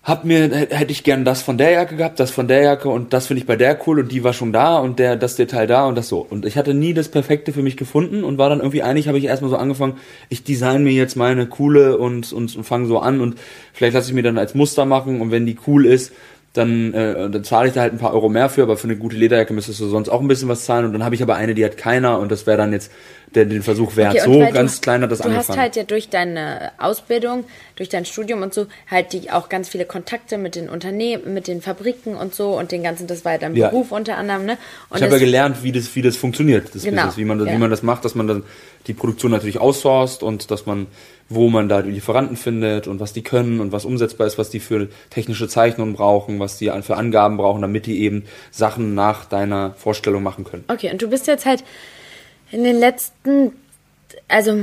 hab 0.02 0.24
mir, 0.24 0.50
hätte 0.50 0.90
ich 0.90 1.04
gern 1.04 1.24
das 1.24 1.42
von 1.42 1.58
der 1.58 1.70
Jacke 1.70 1.94
gehabt, 1.94 2.18
das 2.18 2.32
von 2.32 2.48
der 2.48 2.62
Jacke 2.62 2.88
und 2.88 3.12
das 3.12 3.28
finde 3.28 3.40
ich 3.40 3.46
bei 3.46 3.54
der 3.54 3.78
cool 3.86 4.00
und 4.00 4.10
die 4.10 4.24
war 4.24 4.32
schon 4.32 4.52
da 4.52 4.78
und 4.78 4.98
der, 4.98 5.14
das 5.14 5.36
Detail 5.36 5.68
da 5.68 5.86
und 5.86 5.94
das 5.94 6.08
so. 6.08 6.26
Und 6.28 6.44
ich 6.44 6.56
hatte 6.56 6.74
nie 6.74 6.92
das 6.92 7.08
Perfekte 7.08 7.52
für 7.52 7.62
mich 7.62 7.76
gefunden 7.76 8.24
und 8.24 8.36
war 8.36 8.48
dann 8.48 8.58
irgendwie 8.58 8.82
einig, 8.82 9.06
habe 9.06 9.18
ich 9.18 9.26
erstmal 9.26 9.50
so 9.50 9.56
angefangen, 9.56 9.98
ich 10.28 10.42
design 10.42 10.82
mir 10.82 10.92
jetzt 10.92 11.14
meine 11.14 11.46
coole 11.46 11.98
und, 11.98 12.32
und, 12.32 12.56
und 12.56 12.64
fange 12.64 12.86
so 12.88 12.98
an 12.98 13.20
und 13.20 13.38
vielleicht 13.72 13.94
lasse 13.94 14.08
ich 14.08 14.14
mir 14.14 14.24
dann 14.24 14.38
als 14.38 14.56
Muster 14.56 14.86
machen 14.86 15.20
und 15.20 15.30
wenn 15.30 15.46
die 15.46 15.56
cool 15.68 15.86
ist, 15.86 16.12
dann, 16.52 16.92
äh, 16.92 17.30
dann 17.30 17.44
zahle 17.44 17.68
ich 17.68 17.74
da 17.74 17.80
halt 17.80 17.94
ein 17.94 17.98
paar 17.98 18.12
Euro 18.12 18.28
mehr 18.28 18.50
für, 18.50 18.62
aber 18.62 18.76
für 18.76 18.84
eine 18.84 18.96
gute 18.96 19.16
Lederjacke 19.16 19.54
müsstest 19.54 19.80
du 19.80 19.86
sonst 19.88 20.10
auch 20.10 20.20
ein 20.20 20.28
bisschen 20.28 20.48
was 20.48 20.64
zahlen. 20.64 20.84
Und 20.84 20.92
dann 20.92 21.04
habe 21.04 21.14
ich 21.14 21.22
aber 21.22 21.36
eine, 21.36 21.54
die 21.54 21.64
hat 21.64 21.76
keiner. 21.76 22.18
Und 22.18 22.30
das 22.30 22.46
wäre 22.46 22.58
dann 22.58 22.72
jetzt 22.72 22.92
der, 23.34 23.44
den 23.46 23.62
Versuch 23.62 23.96
wert. 23.96 24.14
Okay, 24.14 24.24
so 24.24 24.52
ganz 24.52 24.76
du, 24.76 24.80
klein 24.82 25.02
hat 25.02 25.10
das 25.10 25.18
du 25.18 25.24
angefangen. 25.24 25.46
Du 25.46 25.52
hast 25.52 25.58
halt 25.58 25.76
ja 25.76 25.82
durch 25.84 26.08
deine 26.08 26.72
Ausbildung, 26.78 27.44
durch 27.76 27.88
dein 27.88 28.04
Studium 28.04 28.42
und 28.42 28.54
so 28.54 28.66
halt 28.90 29.12
die 29.12 29.30
auch 29.30 29.48
ganz 29.48 29.68
viele 29.68 29.84
Kontakte 29.84 30.38
mit 30.38 30.54
den 30.54 30.68
Unternehmen, 30.68 31.34
mit 31.34 31.46
den 31.46 31.62
Fabriken 31.62 32.16
und 32.16 32.34
so 32.34 32.58
und 32.58 32.72
den 32.72 32.82
ganzen, 32.82 33.06
das 33.06 33.24
war 33.24 33.32
ja 33.32 33.38
dein 33.38 33.56
ja. 33.56 33.68
Beruf 33.68 33.92
unter 33.92 34.16
anderem, 34.16 34.44
ne? 34.44 34.58
Und 34.90 34.98
ich 34.98 35.02
habe 35.02 35.14
ja 35.14 35.18
gelernt, 35.18 35.62
wie 35.62 35.72
das, 35.72 35.94
wie 35.94 36.02
das 36.02 36.16
funktioniert, 36.16 36.74
das 36.74 36.82
genau. 36.82 37.02
Business, 37.02 37.16
wie 37.16 37.24
man, 37.24 37.44
ja. 37.46 37.52
wie 37.52 37.58
man 37.58 37.70
das 37.70 37.82
macht, 37.82 38.04
dass 38.04 38.14
man 38.14 38.26
dann 38.26 38.42
die 38.86 38.94
Produktion 38.94 39.30
natürlich 39.30 39.60
outsourced 39.60 40.22
und 40.22 40.50
dass 40.50 40.66
man 40.66 40.86
wo 41.34 41.48
man 41.48 41.68
da 41.68 41.82
die 41.82 41.90
Lieferanten 41.90 42.36
findet 42.36 42.86
und 42.86 43.00
was 43.00 43.12
die 43.12 43.22
können 43.22 43.60
und 43.60 43.72
was 43.72 43.84
umsetzbar 43.84 44.26
ist, 44.26 44.38
was 44.38 44.50
die 44.50 44.60
für 44.60 44.88
technische 45.10 45.48
Zeichnungen 45.48 45.94
brauchen, 45.94 46.38
was 46.40 46.58
die 46.58 46.70
für 46.82 46.96
Angaben 46.96 47.36
brauchen, 47.36 47.62
damit 47.62 47.86
die 47.86 48.02
eben 48.02 48.24
Sachen 48.50 48.94
nach 48.94 49.24
deiner 49.24 49.74
Vorstellung 49.74 50.22
machen 50.22 50.44
können. 50.44 50.64
Okay, 50.68 50.90
und 50.90 51.00
du 51.00 51.08
bist 51.08 51.26
jetzt 51.26 51.46
halt 51.46 51.64
in 52.52 52.64
den 52.64 52.78
letzten, 52.78 53.52
also 54.28 54.56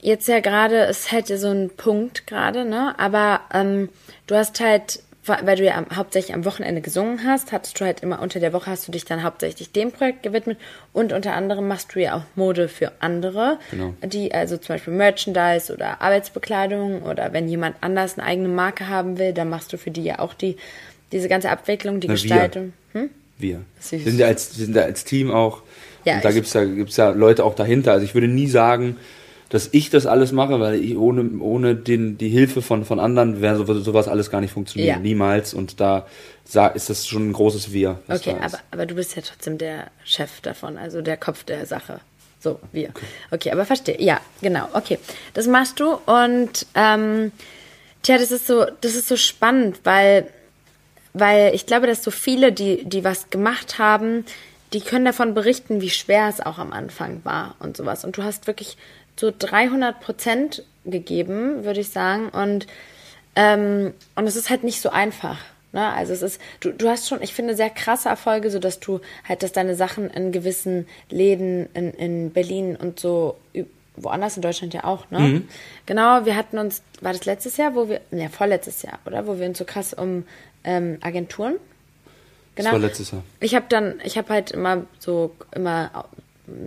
jetzt 0.00 0.28
ja 0.28 0.40
gerade, 0.40 0.82
ist 0.84 1.10
halt 1.12 1.28
so 1.28 1.48
ein 1.48 1.70
Punkt 1.70 2.26
gerade, 2.26 2.64
ne? 2.64 2.94
Aber 2.98 3.40
ähm, 3.52 3.88
du 4.26 4.36
hast 4.36 4.60
halt 4.60 5.00
weil 5.26 5.56
du 5.56 5.64
ja 5.64 5.84
hauptsächlich 5.94 6.34
am 6.34 6.44
Wochenende 6.44 6.80
gesungen 6.80 7.24
hast, 7.24 7.52
hattest 7.52 7.78
du 7.78 7.84
halt 7.84 8.00
immer 8.00 8.20
unter 8.20 8.40
der 8.40 8.52
Woche 8.52 8.70
hast 8.70 8.88
du 8.88 8.92
dich 8.92 9.04
dann 9.04 9.22
hauptsächlich 9.22 9.70
dem 9.70 9.92
Projekt 9.92 10.22
gewidmet 10.22 10.58
und 10.92 11.12
unter 11.12 11.34
anderem 11.34 11.68
machst 11.68 11.94
du 11.94 12.00
ja 12.00 12.16
auch 12.16 12.22
Mode 12.34 12.68
für 12.68 12.92
andere, 13.00 13.58
genau. 13.70 13.94
die 14.02 14.32
also 14.32 14.56
zum 14.56 14.74
Beispiel 14.74 14.94
Merchandise 14.94 15.72
oder 15.72 16.00
Arbeitsbekleidung 16.00 17.02
oder 17.02 17.32
wenn 17.32 17.48
jemand 17.48 17.76
anders 17.80 18.18
eine 18.18 18.26
eigene 18.26 18.48
Marke 18.48 18.88
haben 18.88 19.18
will, 19.18 19.32
dann 19.32 19.50
machst 19.50 19.72
du 19.72 19.78
für 19.78 19.90
die 19.90 20.02
ja 20.02 20.18
auch 20.18 20.34
die 20.34 20.56
diese 21.12 21.28
ganze 21.28 21.50
Abwicklung, 21.50 22.00
die 22.00 22.06
Na, 22.06 22.14
Gestaltung. 22.14 22.72
Wir. 22.92 23.02
Hm? 23.02 23.10
wir. 23.38 23.60
Sind 23.80 24.18
ja 24.18 24.26
als, 24.26 24.58
wir 24.58 24.64
sind 24.64 24.76
ja 24.76 24.82
als 24.82 25.04
Team 25.04 25.30
auch. 25.30 25.62
Ja, 26.04 26.16
und 26.16 26.24
da 26.24 26.30
gibt 26.32 26.46
es 26.46 26.52
ja, 26.52 26.64
gibt's 26.64 26.96
ja 26.96 27.10
Leute 27.10 27.44
auch 27.44 27.54
dahinter. 27.54 27.92
Also 27.92 28.04
ich 28.04 28.14
würde 28.14 28.28
nie 28.28 28.46
sagen, 28.46 28.96
dass 29.50 29.68
ich 29.72 29.90
das 29.90 30.06
alles 30.06 30.30
mache, 30.30 30.60
weil 30.60 30.82
ich 30.82 30.96
ohne, 30.96 31.28
ohne 31.40 31.74
den, 31.74 32.16
die 32.16 32.28
Hilfe 32.28 32.62
von, 32.62 32.84
von 32.84 33.00
anderen 33.00 33.42
wäre 33.42 33.56
so, 33.56 33.80
sowas 33.80 34.06
alles 34.06 34.30
gar 34.30 34.40
nicht 34.40 34.52
funktionieren. 34.52 34.96
Ja. 34.96 34.98
Niemals. 34.98 35.54
Und 35.54 35.80
da 35.80 36.06
ist 36.74 36.88
das 36.88 37.06
schon 37.06 37.30
ein 37.30 37.32
großes 37.32 37.72
Wir. 37.72 37.98
Okay, 38.08 38.36
aber, 38.40 38.58
aber 38.70 38.86
du 38.86 38.94
bist 38.94 39.16
ja 39.16 39.22
trotzdem 39.22 39.58
der 39.58 39.90
Chef 40.04 40.40
davon, 40.40 40.78
also 40.78 41.02
der 41.02 41.16
Kopf 41.16 41.44
der 41.44 41.66
Sache. 41.66 42.00
So, 42.38 42.58
wir. 42.72 42.90
Okay, 42.90 43.06
okay 43.32 43.50
aber 43.50 43.66
verstehe. 43.66 44.00
Ja, 44.00 44.20
genau. 44.40 44.68
Okay. 44.72 44.98
Das 45.34 45.46
machst 45.46 45.78
du 45.80 45.98
und 46.06 46.66
ähm, 46.74 47.32
tja, 48.02 48.18
das 48.18 48.30
ist 48.30 48.46
so, 48.46 48.66
das 48.80 48.94
ist 48.94 49.08
so 49.08 49.16
spannend, 49.16 49.80
weil, 49.84 50.28
weil 51.12 51.54
ich 51.54 51.66
glaube, 51.66 51.86
dass 51.86 52.02
so 52.04 52.10
viele, 52.10 52.52
die, 52.52 52.84
die 52.84 53.04
was 53.04 53.30
gemacht 53.30 53.78
haben, 53.78 54.24
die 54.72 54.80
können 54.80 55.04
davon 55.04 55.34
berichten, 55.34 55.80
wie 55.80 55.90
schwer 55.90 56.28
es 56.28 56.40
auch 56.40 56.58
am 56.58 56.72
Anfang 56.72 57.20
war 57.24 57.56
und 57.58 57.76
sowas. 57.76 58.04
Und 58.04 58.16
du 58.16 58.22
hast 58.22 58.46
wirklich 58.46 58.76
so 59.16 59.32
300 59.36 60.00
Prozent 60.00 60.64
gegeben, 60.84 61.64
würde 61.64 61.80
ich 61.80 61.90
sagen. 61.90 62.28
Und, 62.28 62.66
ähm, 63.36 63.92
und 64.14 64.26
es 64.26 64.36
ist 64.36 64.50
halt 64.50 64.64
nicht 64.64 64.80
so 64.80 64.90
einfach. 64.90 65.38
Ne? 65.72 65.92
Also 65.92 66.12
es 66.12 66.22
ist, 66.22 66.40
du, 66.60 66.72
du 66.72 66.88
hast 66.88 67.08
schon, 67.08 67.22
ich 67.22 67.34
finde, 67.34 67.54
sehr 67.54 67.70
krasse 67.70 68.08
Erfolge, 68.08 68.50
so 68.50 68.58
dass 68.58 68.80
du 68.80 69.00
halt, 69.28 69.42
dass 69.42 69.52
deine 69.52 69.74
Sachen 69.74 70.10
in 70.10 70.32
gewissen 70.32 70.86
Läden 71.10 71.68
in, 71.74 71.92
in 71.94 72.30
Berlin 72.32 72.76
und 72.76 73.00
so 73.00 73.36
woanders 73.96 74.36
in 74.36 74.42
Deutschland 74.42 74.72
ja 74.74 74.84
auch, 74.84 75.10
ne? 75.10 75.18
Mhm. 75.18 75.48
Genau, 75.86 76.24
wir 76.24 76.36
hatten 76.36 76.58
uns, 76.58 76.82
war 77.00 77.12
das 77.12 77.24
letztes 77.26 77.56
Jahr, 77.56 77.74
wo 77.74 77.88
wir, 77.88 78.00
ne, 78.10 78.30
vorletztes 78.30 78.82
Jahr, 78.82 78.98
oder? 79.04 79.26
Wo 79.26 79.38
wir 79.38 79.46
uns 79.46 79.58
so 79.58 79.64
krass 79.64 79.92
um 79.92 80.24
ähm, 80.64 80.98
Agenturen. 81.02 81.56
Genau. 82.54 82.70
Das 82.70 82.72
war 82.72 82.88
letztes 82.88 83.10
Jahr. 83.12 83.22
Ich 83.40 83.54
habe 83.54 83.66
dann, 83.68 84.00
ich 84.04 84.18
habe 84.18 84.28
halt 84.32 84.50
immer 84.50 84.84
so, 84.98 85.34
immer 85.54 86.06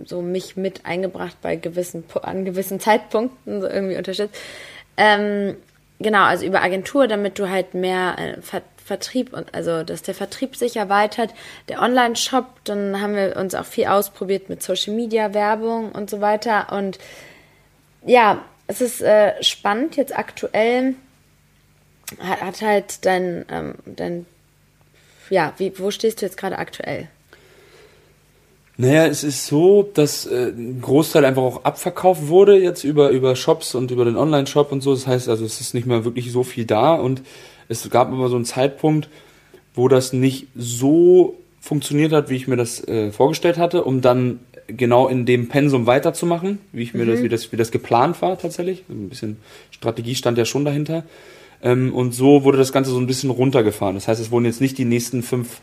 so 0.06 0.22
mich 0.22 0.56
mit 0.56 0.86
eingebracht 0.86 1.36
bei 1.42 1.56
gewissen, 1.56 2.04
an 2.22 2.44
gewissen 2.44 2.80
Zeitpunkten, 2.80 3.60
so 3.60 3.68
irgendwie 3.68 3.96
unterstützt. 3.96 4.34
Ähm, 4.96 5.56
genau, 5.98 6.24
also 6.24 6.46
über 6.46 6.62
Agentur, 6.62 7.06
damit 7.06 7.38
du 7.38 7.48
halt 7.48 7.74
mehr 7.74 8.16
äh, 8.18 8.60
Vertrieb 8.84 9.32
und 9.32 9.54
also 9.54 9.82
dass 9.82 10.02
der 10.02 10.14
Vertrieb 10.14 10.56
sich 10.56 10.76
erweitert, 10.76 11.30
der 11.68 11.80
Online-Shop, 11.80 12.46
dann 12.64 13.00
haben 13.00 13.14
wir 13.14 13.36
uns 13.36 13.54
auch 13.54 13.64
viel 13.64 13.86
ausprobiert 13.86 14.48
mit 14.48 14.62
Social 14.62 14.94
Media, 14.94 15.32
Werbung 15.32 15.92
und 15.92 16.10
so 16.10 16.20
weiter. 16.20 16.70
Und 16.72 16.98
ja, 18.04 18.44
es 18.66 18.80
ist 18.80 19.00
äh, 19.00 19.42
spannend 19.42 19.96
jetzt 19.96 20.16
aktuell. 20.16 20.94
Hat, 22.20 22.42
hat 22.42 22.60
halt 22.60 23.06
dein, 23.06 23.46
ähm, 23.50 23.74
dein, 23.86 24.26
ja, 25.30 25.54
wie, 25.58 25.72
wo 25.78 25.90
stehst 25.90 26.20
du 26.20 26.26
jetzt 26.26 26.36
gerade 26.36 26.58
aktuell? 26.58 27.08
Naja, 28.76 29.06
es 29.06 29.22
ist 29.22 29.46
so, 29.46 29.88
dass 29.94 30.26
äh, 30.26 30.48
ein 30.48 30.80
Großteil 30.80 31.24
einfach 31.24 31.42
auch 31.42 31.64
abverkauft 31.64 32.26
wurde 32.26 32.58
jetzt 32.58 32.82
über, 32.82 33.10
über 33.10 33.36
Shops 33.36 33.74
und 33.74 33.92
über 33.92 34.04
den 34.04 34.16
Online-Shop 34.16 34.72
und 34.72 34.80
so. 34.80 34.92
Das 34.92 35.06
heißt 35.06 35.28
also, 35.28 35.44
es 35.44 35.60
ist 35.60 35.74
nicht 35.74 35.86
mehr 35.86 36.04
wirklich 36.04 36.32
so 36.32 36.42
viel 36.42 36.64
da 36.64 36.94
und 36.94 37.22
es 37.68 37.88
gab 37.88 38.12
aber 38.12 38.28
so 38.28 38.36
einen 38.36 38.44
Zeitpunkt, 38.44 39.08
wo 39.74 39.88
das 39.88 40.12
nicht 40.12 40.48
so 40.56 41.36
funktioniert 41.60 42.12
hat, 42.12 42.30
wie 42.30 42.36
ich 42.36 42.48
mir 42.48 42.56
das 42.56 42.86
äh, 42.86 43.12
vorgestellt 43.12 43.58
hatte, 43.58 43.84
um 43.84 44.00
dann 44.00 44.40
genau 44.66 45.08
in 45.08 45.24
dem 45.24 45.48
Pensum 45.48 45.86
weiterzumachen, 45.86 46.58
wie 46.72 46.82
ich 46.82 46.94
mir 46.94 47.04
mhm. 47.04 47.10
das, 47.10 47.22
wie 47.22 47.28
das, 47.28 47.52
wie 47.52 47.56
das 47.56 47.70
geplant 47.70 48.20
war 48.22 48.38
tatsächlich. 48.38 48.82
Ein 48.88 49.08
bisschen 49.08 49.36
Strategie 49.70 50.14
stand 50.14 50.36
ja 50.36 50.44
schon 50.44 50.64
dahinter. 50.64 51.04
Ähm, 51.64 51.92
und 51.92 52.14
so 52.14 52.44
wurde 52.44 52.58
das 52.58 52.72
Ganze 52.72 52.90
so 52.90 52.98
ein 52.98 53.06
bisschen 53.06 53.30
runtergefahren. 53.30 53.96
Das 53.96 54.06
heißt, 54.06 54.20
es 54.20 54.30
wurden 54.30 54.44
jetzt 54.44 54.60
nicht 54.60 54.78
die 54.78 54.84
nächsten 54.84 55.22
fünf 55.22 55.60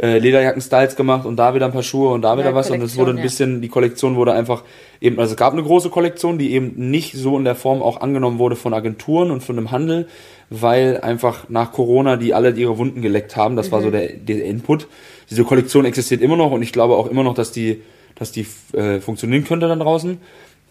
äh, 0.00 0.18
Lederjacken-Styles 0.18 0.96
gemacht 0.96 1.26
und 1.26 1.36
da 1.36 1.54
wieder 1.54 1.66
ein 1.66 1.72
paar 1.72 1.82
Schuhe 1.82 2.10
und 2.10 2.22
da 2.22 2.38
wieder 2.38 2.50
ja, 2.50 2.54
was 2.54 2.70
und 2.70 2.80
es 2.80 2.96
wurde 2.96 3.10
ein 3.10 3.20
bisschen, 3.20 3.54
ja. 3.54 3.60
die 3.60 3.68
Kollektion 3.68 4.16
wurde 4.16 4.32
einfach 4.32 4.62
eben, 5.00 5.18
also 5.18 5.32
es 5.32 5.36
gab 5.36 5.52
eine 5.52 5.62
große 5.62 5.90
Kollektion, 5.90 6.38
die 6.38 6.52
eben 6.52 6.90
nicht 6.90 7.14
so 7.14 7.36
in 7.36 7.44
der 7.44 7.56
Form 7.56 7.82
auch 7.82 8.00
angenommen 8.00 8.38
wurde 8.38 8.56
von 8.56 8.72
Agenturen 8.72 9.30
und 9.30 9.42
von 9.42 9.56
dem 9.56 9.72
Handel, 9.72 10.08
weil 10.48 11.00
einfach 11.00 11.48
nach 11.48 11.72
Corona 11.72 12.16
die 12.16 12.32
alle 12.32 12.52
ihre 12.52 12.78
Wunden 12.78 13.02
geleckt 13.02 13.36
haben. 13.36 13.56
Das 13.56 13.68
mhm. 13.68 13.72
war 13.72 13.82
so 13.82 13.88
mhm. 13.88 13.92
der, 13.92 14.08
der 14.14 14.44
Input. 14.44 14.86
Diese 15.28 15.44
Kollektion 15.44 15.84
existiert 15.84 16.22
immer 16.22 16.36
noch 16.36 16.52
und 16.52 16.62
ich 16.62 16.72
glaube 16.72 16.94
auch 16.94 17.08
immer 17.08 17.24
noch, 17.24 17.34
dass 17.34 17.52
die, 17.52 17.82
dass 18.14 18.32
die 18.32 18.46
äh, 18.72 19.00
funktionieren 19.00 19.44
könnte 19.44 19.68
dann 19.68 19.80
draußen. 19.80 20.18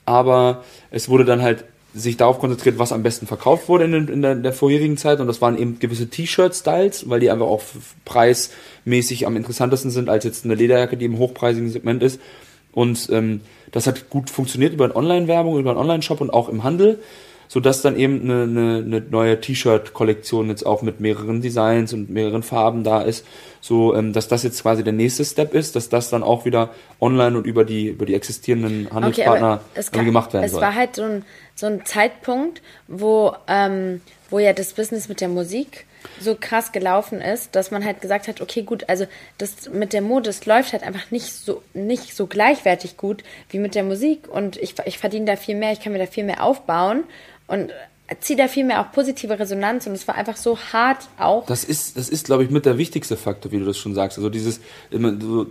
Aber 0.06 0.64
es 0.90 1.08
wurde 1.08 1.26
dann 1.26 1.44
halt 1.44 1.66
sich 1.94 2.18
darauf 2.18 2.40
konzentriert, 2.40 2.78
was 2.78 2.92
am 2.92 3.04
besten 3.04 3.26
verkauft 3.26 3.68
wurde 3.68 3.86
in, 3.86 4.08
in, 4.08 4.22
der, 4.22 4.36
der, 4.36 4.54
vorherigen 4.54 4.98
Zeit. 4.98 5.20
Und 5.20 5.28
das 5.28 5.42
waren 5.42 5.58
eben 5.58 5.80
gewisse 5.80 6.08
T-Shirt-Styles, 6.08 7.10
weil 7.10 7.20
die 7.20 7.32
einfach 7.32 7.48
auch 7.48 7.64
preismäßig 8.06 9.26
am 9.26 9.36
interessantesten 9.36 9.90
sind 9.90 10.10
als 10.10 10.24
jetzt 10.24 10.46
eine 10.46 10.56
Lederjacke, 10.56 10.98
die 10.98 11.06
im 11.06 11.18
hochpreisigen 11.18 11.72
Segment 11.72 12.04
ist. 12.04 12.20
Und 12.72 13.10
ähm, 13.12 13.42
das 13.72 13.88
hat 13.88 14.10
gut 14.10 14.30
funktioniert 14.30 14.74
über 14.74 14.86
eine 14.86 14.96
Online-Werbung, 14.96 15.58
über 15.58 15.72
einen 15.72 15.80
Online-Shop 15.80 16.22
und 16.22 16.30
auch 16.30 16.50
im 16.50 16.64
Handel 16.64 17.00
sodass 17.50 17.82
dann 17.82 17.98
eben 17.98 18.22
eine, 18.22 18.44
eine, 18.44 18.84
eine 18.86 19.02
neue 19.10 19.42
T-Shirt-Kollektion 19.42 20.50
jetzt 20.50 20.66
auch 20.66 20.84
mit 20.84 21.00
mehreren 21.00 21.42
Designs 21.42 21.92
und 21.94 22.10
mehreren 22.10 22.44
Farben 22.44 22.84
da 22.84 23.02
ist, 23.02 23.26
so 23.60 23.96
ähm, 23.96 24.14
dass 24.14 24.28
das 24.28 24.44
jetzt 24.44 24.62
quasi 24.62 24.84
der 24.84 24.94
nächste 24.94 25.26
Step 25.26 25.54
ist, 25.56 25.76
dass 25.76 25.90
das 25.90 26.12
dann 26.12 26.22
auch 26.22 26.46
wieder 26.46 26.70
online 27.02 27.36
und 27.38 27.48
über 27.48 27.66
die 27.66 27.88
über 27.88 28.06
die 28.06 28.14
existierenden 28.14 28.88
Handelspartner 28.94 29.62
okay, 29.76 29.84
kann, 29.92 30.06
gemacht 30.06 30.32
werden 30.32 30.46
es 30.46 30.52
soll. 30.52 30.62
Es 30.62 30.68
war 30.68 30.76
halt 30.76 30.96
so 30.96 31.04
ein, 31.04 31.26
so 31.56 31.66
ein 31.66 31.84
Zeitpunkt, 31.86 32.62
wo 32.88 33.34
ähm, 33.48 34.02
wo 34.30 34.38
ja 34.38 34.54
das 34.54 34.74
Business 34.74 35.10
mit 35.10 35.20
der 35.20 35.28
Musik 35.28 35.88
so 36.22 36.38
krass 36.40 36.72
gelaufen 36.72 37.20
ist, 37.20 37.56
dass 37.56 37.72
man 37.72 37.84
halt 37.84 38.00
gesagt 38.00 38.28
hat, 38.28 38.42
okay, 38.42 38.62
gut, 38.62 38.88
also 38.88 39.06
das 39.38 39.70
mit 39.70 39.92
der 39.92 40.02
Mode, 40.02 40.30
das 40.30 40.46
läuft 40.46 40.72
halt 40.72 40.84
einfach 40.84 41.12
nicht 41.12 41.34
so 41.34 41.64
nicht 41.74 42.16
so 42.16 42.28
gleichwertig 42.28 42.96
gut 42.96 43.24
wie 43.50 43.58
mit 43.58 43.74
der 43.74 43.84
Musik 43.84 44.28
und 44.30 44.56
ich, 44.58 44.76
ich 44.86 45.00
verdiene 45.00 45.26
da 45.26 45.36
viel 45.36 45.56
mehr, 45.56 45.72
ich 45.72 45.82
kann 45.82 45.94
mir 45.94 46.00
da 46.00 46.06
viel 46.06 46.24
mehr 46.24 46.44
aufbauen 46.44 47.04
und 47.50 47.72
ziehe 48.22 48.38
da 48.38 48.48
viel 48.48 48.66
mehr 48.66 48.82
auch 48.82 48.92
positive 48.92 49.38
Resonanz 49.38 49.86
und 49.86 49.94
es 49.94 50.08
war 50.08 50.16
einfach 50.16 50.36
so 50.36 50.58
hart 50.58 51.08
auch. 51.20 51.46
Das 51.46 51.64
ist, 51.64 51.96
das 51.96 52.10
ist, 52.10 52.26
glaube 52.26 52.44
ich, 52.44 52.50
mit 52.50 52.66
der 52.66 52.78
wichtigste 52.78 53.18
Faktor, 53.18 53.52
wie 53.52 53.60
du 53.60 53.66
das 53.66 53.78
schon 53.78 53.94
sagst. 53.94 54.18
Also 54.18 54.30
dieses, 54.30 54.62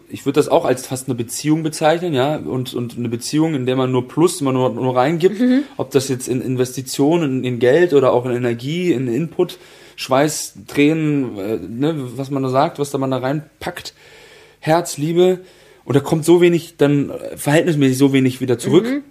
ich 0.09 0.27
würde 0.27 0.39
das 0.39 0.49
auch 0.49 0.65
als 0.65 0.87
fast 0.87 1.07
eine 1.07 1.15
Beziehung 1.15 1.63
bezeichnen, 1.63 2.15
ja, 2.15 2.37
und, 2.37 2.75
und 2.75 2.99
eine 2.99 3.09
Beziehung, 3.09 3.55
in 3.55 3.65
der 3.67 3.77
man 3.77 3.93
nur 3.93 4.09
Plus, 4.09 4.41
immer 4.41 4.53
nur, 4.53 4.71
nur 4.71 4.97
reingibt, 4.97 5.39
mhm. 5.41 5.65
ob 5.77 5.93
das 5.93 6.09
jetzt 6.09 6.27
in 6.27 6.41
Investitionen, 6.41 7.39
in, 7.39 7.45
in, 7.45 7.59
Geld 7.61 7.95
oder 7.95 8.13
auch 8.13 8.25
in 8.25 8.33
Energie, 8.33 8.93
in 8.93 9.07
Input, 9.07 9.59
Schweiß, 9.95 10.55
Tränen, 10.67 11.39
äh, 11.39 11.59
ne, 11.59 11.95
was 12.17 12.31
man 12.31 12.43
da 12.43 12.49
sagt, 12.49 12.79
was 12.79 12.91
da 12.91 12.99
man 12.99 13.11
da 13.11 13.19
reinpackt, 13.19 13.95
Herz, 14.61 14.99
Liebe, 14.99 15.41
und 15.85 15.95
da 15.95 16.01
kommt 16.01 16.25
so 16.25 16.41
wenig, 16.41 16.77
dann 16.77 17.13
verhältnismäßig 17.37 17.97
so 17.97 18.13
wenig 18.13 18.41
wieder 18.41 18.59
zurück. 18.59 18.85
Mhm 18.85 19.05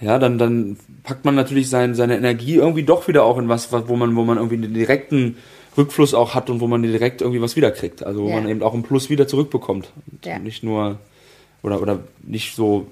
ja, 0.00 0.18
dann, 0.18 0.38
dann 0.38 0.76
packt 1.02 1.24
man 1.24 1.34
natürlich 1.34 1.70
sein, 1.70 1.94
seine 1.94 2.16
Energie 2.16 2.56
irgendwie 2.56 2.82
doch 2.82 3.08
wieder 3.08 3.24
auch 3.24 3.38
in 3.38 3.48
was, 3.48 3.72
wo 3.72 3.96
man, 3.96 4.14
wo 4.14 4.24
man 4.24 4.36
irgendwie 4.36 4.56
einen 4.56 4.74
direkten 4.74 5.36
Rückfluss 5.76 6.14
auch 6.14 6.34
hat 6.34 6.50
und 6.50 6.60
wo 6.60 6.66
man 6.66 6.82
direkt 6.82 7.20
irgendwie 7.20 7.40
was 7.40 7.56
wiederkriegt. 7.56 8.04
Also 8.04 8.24
wo 8.24 8.28
ja. 8.28 8.36
man 8.36 8.48
eben 8.48 8.62
auch 8.62 8.74
einen 8.74 8.82
Plus 8.82 9.10
wieder 9.10 9.26
zurückbekommt. 9.28 9.90
Ja. 10.24 10.38
Nicht 10.38 10.62
nur, 10.62 10.98
oder, 11.62 11.80
oder 11.80 12.00
nicht 12.22 12.54
so 12.54 12.86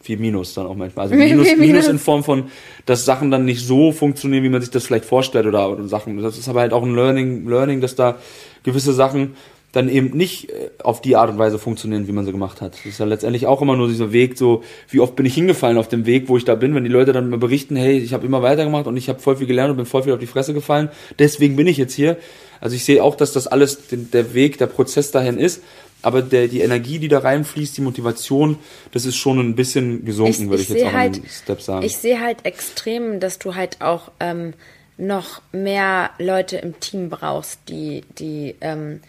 viel 0.00 0.18
Minus 0.18 0.54
dann 0.54 0.66
auch 0.66 0.76
manchmal. 0.76 1.04
Also 1.04 1.14
Minus, 1.16 1.56
Minus 1.56 1.88
in 1.88 1.98
Form 1.98 2.22
von, 2.22 2.44
dass 2.84 3.04
Sachen 3.04 3.30
dann 3.30 3.44
nicht 3.44 3.66
so 3.66 3.92
funktionieren, 3.92 4.44
wie 4.44 4.48
man 4.48 4.60
sich 4.60 4.70
das 4.70 4.86
vielleicht 4.86 5.04
vorstellt 5.04 5.46
oder, 5.46 5.70
oder 5.70 5.86
Sachen. 5.88 6.20
Das 6.22 6.38
ist 6.38 6.48
aber 6.48 6.60
halt 6.60 6.72
auch 6.72 6.82
ein 6.82 6.94
Learning, 6.94 7.48
Learning, 7.48 7.80
dass 7.80 7.96
da 7.96 8.16
gewisse 8.62 8.92
Sachen 8.92 9.36
dann 9.76 9.88
eben 9.88 10.16
nicht 10.16 10.50
äh, 10.50 10.70
auf 10.82 11.02
die 11.02 11.16
Art 11.16 11.30
und 11.30 11.38
Weise 11.38 11.58
funktionieren, 11.58 12.08
wie 12.08 12.12
man 12.12 12.24
sie 12.24 12.32
gemacht 12.32 12.60
hat. 12.60 12.74
Das 12.74 12.86
ist 12.86 12.98
ja 12.98 13.04
letztendlich 13.04 13.46
auch 13.46 13.60
immer 13.60 13.76
nur 13.76 13.88
dieser 13.88 14.12
Weg, 14.12 14.38
so 14.38 14.62
wie 14.88 15.00
oft 15.00 15.14
bin 15.16 15.26
ich 15.26 15.34
hingefallen 15.34 15.76
auf 15.76 15.88
dem 15.88 16.06
Weg, 16.06 16.28
wo 16.28 16.36
ich 16.36 16.44
da 16.44 16.54
bin, 16.54 16.74
wenn 16.74 16.84
die 16.84 16.90
Leute 16.90 17.12
dann 17.12 17.38
berichten, 17.38 17.76
hey, 17.76 17.98
ich 17.98 18.14
habe 18.14 18.26
immer 18.26 18.42
weitergemacht 18.42 18.86
und 18.86 18.96
ich 18.96 19.08
habe 19.08 19.20
voll 19.20 19.36
viel 19.36 19.46
gelernt 19.46 19.70
und 19.70 19.76
bin 19.76 19.86
voll 19.86 20.02
viel 20.02 20.12
auf 20.12 20.18
die 20.18 20.26
Fresse 20.26 20.54
gefallen, 20.54 20.88
deswegen 21.18 21.56
bin 21.56 21.66
ich 21.66 21.76
jetzt 21.76 21.94
hier. 21.94 22.16
Also 22.60 22.74
ich 22.74 22.84
sehe 22.84 23.02
auch, 23.02 23.16
dass 23.16 23.32
das 23.32 23.46
alles 23.46 23.80
der 23.90 24.32
Weg, 24.32 24.56
der 24.56 24.66
Prozess 24.66 25.10
dahin 25.10 25.36
ist, 25.38 25.62
aber 26.00 26.22
der, 26.22 26.48
die 26.48 26.60
Energie, 26.60 26.98
die 26.98 27.08
da 27.08 27.18
reinfließt, 27.18 27.76
die 27.76 27.82
Motivation, 27.82 28.58
das 28.92 29.04
ist 29.04 29.16
schon 29.16 29.38
ein 29.38 29.56
bisschen 29.56 30.04
gesunken, 30.04 30.44
ich, 30.44 30.48
würde 30.48 30.62
ich, 30.62 30.70
ich 30.70 30.76
jetzt 30.76 30.86
auch 30.86 30.92
halt, 30.92 31.20
Step 31.28 31.60
sagen. 31.60 31.84
Ich 31.84 31.96
sehe 31.96 32.20
halt 32.20 32.38
extrem, 32.44 33.20
dass 33.20 33.38
du 33.38 33.54
halt 33.54 33.82
auch 33.82 34.10
ähm, 34.20 34.54
noch 34.96 35.42
mehr 35.52 36.10
Leute 36.18 36.56
im 36.56 36.80
Team 36.80 37.10
brauchst, 37.10 37.60
die, 37.68 38.04
die 38.18 38.54
ähm, 38.62 39.00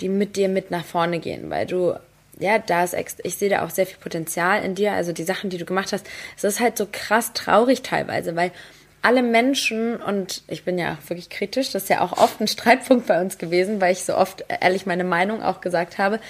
die 0.00 0.08
mit 0.08 0.36
dir 0.36 0.48
mit 0.48 0.70
nach 0.70 0.84
vorne 0.84 1.18
gehen, 1.18 1.50
weil 1.50 1.66
du 1.66 1.94
ja, 2.38 2.58
da 2.58 2.84
ist 2.84 2.94
ich 3.22 3.36
sehe 3.36 3.48
da 3.48 3.64
auch 3.64 3.70
sehr 3.70 3.86
viel 3.86 3.96
Potenzial 3.98 4.62
in 4.62 4.74
dir, 4.74 4.92
also 4.92 5.12
die 5.12 5.22
Sachen, 5.22 5.48
die 5.48 5.56
du 5.56 5.64
gemacht 5.64 5.92
hast. 5.92 6.06
Es 6.36 6.44
ist 6.44 6.60
halt 6.60 6.76
so 6.76 6.86
krass 6.90 7.32
traurig 7.32 7.82
teilweise, 7.82 8.36
weil 8.36 8.52
alle 9.00 9.22
Menschen 9.22 9.96
und 9.96 10.42
ich 10.48 10.64
bin 10.64 10.78
ja 10.78 10.98
wirklich 11.06 11.30
kritisch, 11.30 11.70
das 11.70 11.84
ist 11.84 11.88
ja 11.88 12.00
auch 12.00 12.12
oft 12.18 12.40
ein 12.40 12.48
Streitpunkt 12.48 13.06
bei 13.06 13.20
uns 13.20 13.38
gewesen, 13.38 13.80
weil 13.80 13.92
ich 13.92 14.04
so 14.04 14.16
oft 14.16 14.44
ehrlich 14.60 14.84
meine 14.84 15.04
Meinung 15.04 15.42
auch 15.42 15.60
gesagt 15.60 15.98
habe. 15.98 16.20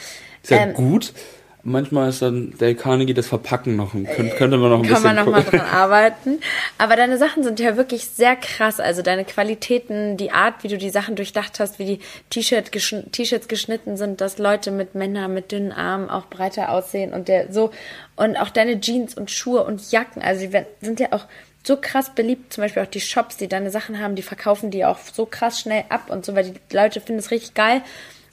Ist 0.43 0.51
ja 0.51 0.59
ähm, 0.59 0.75
gut, 0.75 1.13
manchmal 1.67 2.09
ist 2.09 2.23
dann 2.23 2.55
Dale 2.59 2.75
Carnegie 2.75 3.13
das 3.13 3.27
Verpacken 3.27 3.77
noch, 3.77 3.93
könnte, 3.93 4.37
könnte 4.37 4.57
man 4.57 4.71
noch 4.71 4.79
ein 4.79 4.85
Kann 4.85 5.03
bisschen 5.03 5.15
man 5.15 5.17
noch 5.17 5.33
mal 5.33 5.43
dran 5.43 5.61
arbeiten. 5.61 6.41
Aber 6.79 6.97
deine 6.97 7.19
Sachen 7.19 7.43
sind 7.43 7.61
ja 7.61 7.77
wirklich 7.77 8.07
sehr 8.07 8.37
krass. 8.37 8.81
Also 8.81 9.03
deine 9.03 9.25
Qualitäten, 9.25 10.17
die 10.17 10.31
Art, 10.31 10.63
wie 10.63 10.69
du 10.69 10.79
die 10.79 10.91
Sachen 10.91 11.17
durchdacht 11.17 11.61
hast, 11.61 11.79
wie 11.79 11.85
die 11.85 12.01
T-Shirt 12.31 12.73
geschn 12.73 13.11
T-Shirts 13.13 13.49
geschnitten 13.49 13.97
sind, 13.97 14.21
dass 14.21 14.39
Leute 14.39 14.71
mit 14.71 14.95
Männern 14.95 15.35
mit 15.35 15.53
dünnen 15.53 15.73
Armen 15.73 16.09
auch 16.09 16.27
breiter 16.27 16.71
aussehen 16.71 17.13
und 17.13 17.29
der 17.29 17.53
so 17.53 17.71
und 18.15 18.37
auch 18.37 18.51
deine 18.51 18.81
Jeans 18.81 19.15
und 19.15 19.31
Schuhe 19.31 19.65
und 19.65 19.91
Jacken. 19.91 20.23
Also 20.23 20.47
die 20.47 20.65
sind 20.81 21.01
ja 21.01 21.09
auch 21.13 21.27
so 21.67 21.77
krass 21.77 22.15
beliebt, 22.15 22.53
zum 22.53 22.63
Beispiel 22.63 22.83
auch 22.83 22.87
die 22.87 23.01
Shops, 23.01 23.37
die 23.37 23.49
deine 23.49 23.71
Sachen 23.71 23.99
haben, 24.01 24.15
die 24.15 24.23
verkaufen 24.23 24.71
die 24.71 24.85
auch 24.85 24.99
so 24.99 25.27
krass 25.27 25.61
schnell 25.61 25.85
ab 25.89 26.11
und 26.11 26.25
so, 26.25 26.35
weil 26.35 26.45
die 26.45 26.77
Leute 26.77 27.01
finden 27.01 27.19
es 27.19 27.33
richtig 27.33 27.55
geil. 27.55 27.83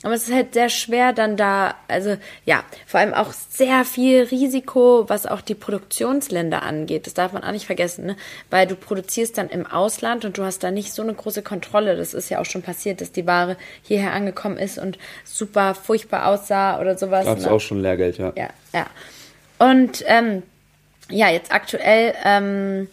Aber 0.04 0.14
es 0.14 0.28
ist 0.28 0.34
halt 0.34 0.54
sehr 0.54 0.70
schwer 0.70 1.14
dann 1.14 1.38
da, 1.38 1.76
also 1.88 2.18
ja, 2.46 2.64
vor 2.86 3.00
allem 3.00 3.14
auch 3.14 3.32
sehr 3.32 3.86
viel 3.86 4.24
Risiko, 4.24 5.06
was 5.08 5.26
auch 5.26 5.42
die 5.42 5.56
Produktionsländer 5.56 6.62
angeht. 6.62 7.08
Das 7.08 7.14
darf 7.14 7.32
man 7.32 7.44
auch 7.44 7.52
nicht 7.52 7.66
vergessen, 7.66 8.06
ne? 8.06 8.18
Weil 8.50 8.68
du 8.68 8.76
produzierst 8.76 9.38
dann 9.38 9.50
im 9.50 9.66
Ausland 9.66 10.26
und 10.26 10.38
du 10.38 10.44
hast 10.44 10.64
da 10.64 10.72
nicht 10.72 10.94
so 10.94 11.02
eine 11.02 11.14
große 11.14 11.42
Kontrolle. 11.42 11.96
Das 11.96 12.14
ist 12.14 12.30
ja 12.30 12.40
auch 12.40 12.46
schon 12.46 12.62
passiert, 12.62 13.00
dass 13.00 13.14
die 13.14 13.26
Ware 13.26 13.56
hierher 13.82 14.12
angekommen 14.12 14.58
ist 14.58 14.78
und 14.78 15.00
super 15.24 15.74
furchtbar 15.74 16.28
aussah 16.28 16.82
oder 16.82 16.98
sowas. 16.98 17.26
Gab 17.26 17.38
es 17.38 17.46
ne? 17.46 17.52
auch 17.52 17.62
schon 17.62 17.82
Lehrgeld, 17.82 18.18
ja. 18.18 18.34
Ja, 18.36 18.50
ja. 18.74 18.88
Und 19.58 20.04
ähm, 20.08 20.44
ja, 21.10 21.30
jetzt 21.30 21.54
aktuell, 21.54 22.14
ähm, 22.26 22.90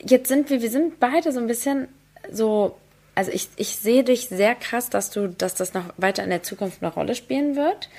jetzt 0.00 0.28
sind 0.28 0.50
wir, 0.50 0.62
wir 0.62 0.70
sind 0.70 1.00
beide 1.00 1.32
so 1.32 1.40
ein 1.40 1.46
bisschen 1.46 1.88
so, 2.30 2.76
also 3.20 3.32
ich, 3.32 3.50
ich 3.56 3.76
sehe 3.76 4.02
dich 4.02 4.28
sehr 4.28 4.54
krass, 4.54 4.88
dass 4.88 5.10
du, 5.10 5.28
dass 5.28 5.54
das 5.54 5.74
noch 5.74 5.84
weiter 5.98 6.24
in 6.24 6.30
der 6.30 6.42
Zukunft 6.42 6.82
eine 6.82 6.90
Rolle 6.90 7.14
spielen 7.14 7.54
wird. 7.54 7.90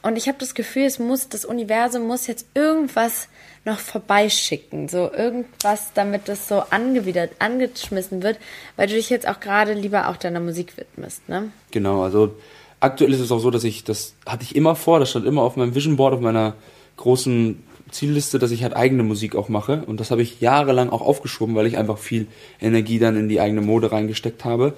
Und 0.00 0.16
ich 0.16 0.26
habe 0.26 0.38
das 0.38 0.54
Gefühl, 0.54 0.84
es 0.84 0.98
muss, 0.98 1.28
das 1.28 1.44
Universum 1.44 2.06
muss 2.06 2.26
jetzt 2.26 2.46
irgendwas 2.54 3.28
noch 3.66 3.78
vorbeischicken, 3.78 4.88
so 4.88 5.12
irgendwas, 5.12 5.92
damit 5.92 6.30
das 6.30 6.48
so 6.48 6.62
angewidert, 6.70 7.32
angeschmissen 7.40 8.22
wird, 8.22 8.38
weil 8.76 8.86
du 8.86 8.94
dich 8.94 9.10
jetzt 9.10 9.28
auch 9.28 9.38
gerade 9.38 9.74
lieber 9.74 10.08
auch 10.08 10.16
deiner 10.16 10.40
Musik 10.40 10.78
widmest, 10.78 11.28
ne? 11.28 11.50
Genau, 11.70 12.02
also 12.02 12.34
aktuell 12.80 13.12
ist 13.12 13.20
es 13.20 13.30
auch 13.30 13.40
so, 13.40 13.50
dass 13.50 13.64
ich, 13.64 13.84
das 13.84 14.14
hatte 14.24 14.44
ich 14.44 14.56
immer 14.56 14.76
vor, 14.76 14.98
das 14.98 15.10
stand 15.10 15.26
immer 15.26 15.42
auf 15.42 15.56
meinem 15.56 15.74
Vision 15.74 15.96
Board, 15.96 16.14
auf 16.14 16.20
meiner 16.20 16.54
großen 16.96 17.62
Zielliste, 17.90 18.38
dass 18.38 18.50
ich 18.50 18.62
halt 18.62 18.76
eigene 18.76 19.02
Musik 19.02 19.36
auch 19.36 19.48
mache. 19.48 19.82
Und 19.86 20.00
das 20.00 20.10
habe 20.10 20.22
ich 20.22 20.40
jahrelang 20.40 20.90
auch 20.90 21.02
aufgeschoben, 21.02 21.54
weil 21.54 21.66
ich 21.66 21.78
einfach 21.78 21.98
viel 21.98 22.26
Energie 22.60 22.98
dann 22.98 23.16
in 23.16 23.28
die 23.28 23.40
eigene 23.40 23.60
Mode 23.60 23.92
reingesteckt 23.92 24.44
habe 24.44 24.74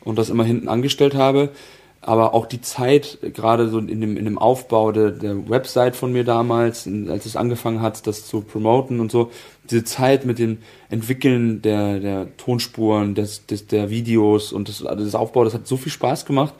und 0.00 0.18
das 0.18 0.30
immer 0.30 0.44
hinten 0.44 0.68
angestellt 0.68 1.14
habe. 1.14 1.50
Aber 2.04 2.34
auch 2.34 2.46
die 2.46 2.60
Zeit, 2.60 3.18
gerade 3.22 3.68
so 3.68 3.78
in 3.78 4.00
dem, 4.00 4.16
in 4.16 4.24
dem 4.24 4.36
Aufbau 4.36 4.90
der, 4.90 5.12
der 5.12 5.48
Website 5.48 5.94
von 5.94 6.12
mir 6.12 6.24
damals, 6.24 6.88
als 7.08 7.26
es 7.26 7.36
angefangen 7.36 7.80
hat, 7.80 8.08
das 8.08 8.26
zu 8.26 8.40
promoten 8.40 8.98
und 8.98 9.12
so, 9.12 9.30
diese 9.70 9.84
Zeit 9.84 10.24
mit 10.24 10.40
dem 10.40 10.58
Entwickeln 10.90 11.62
der, 11.62 12.00
der 12.00 12.36
Tonspuren, 12.36 13.14
des, 13.14 13.46
des, 13.46 13.68
der 13.68 13.88
Videos 13.88 14.52
und 14.52 14.68
also 14.68 15.04
das 15.04 15.14
Aufbau, 15.14 15.44
das 15.44 15.54
hat 15.54 15.68
so 15.68 15.76
viel 15.76 15.92
Spaß 15.92 16.26
gemacht. 16.26 16.54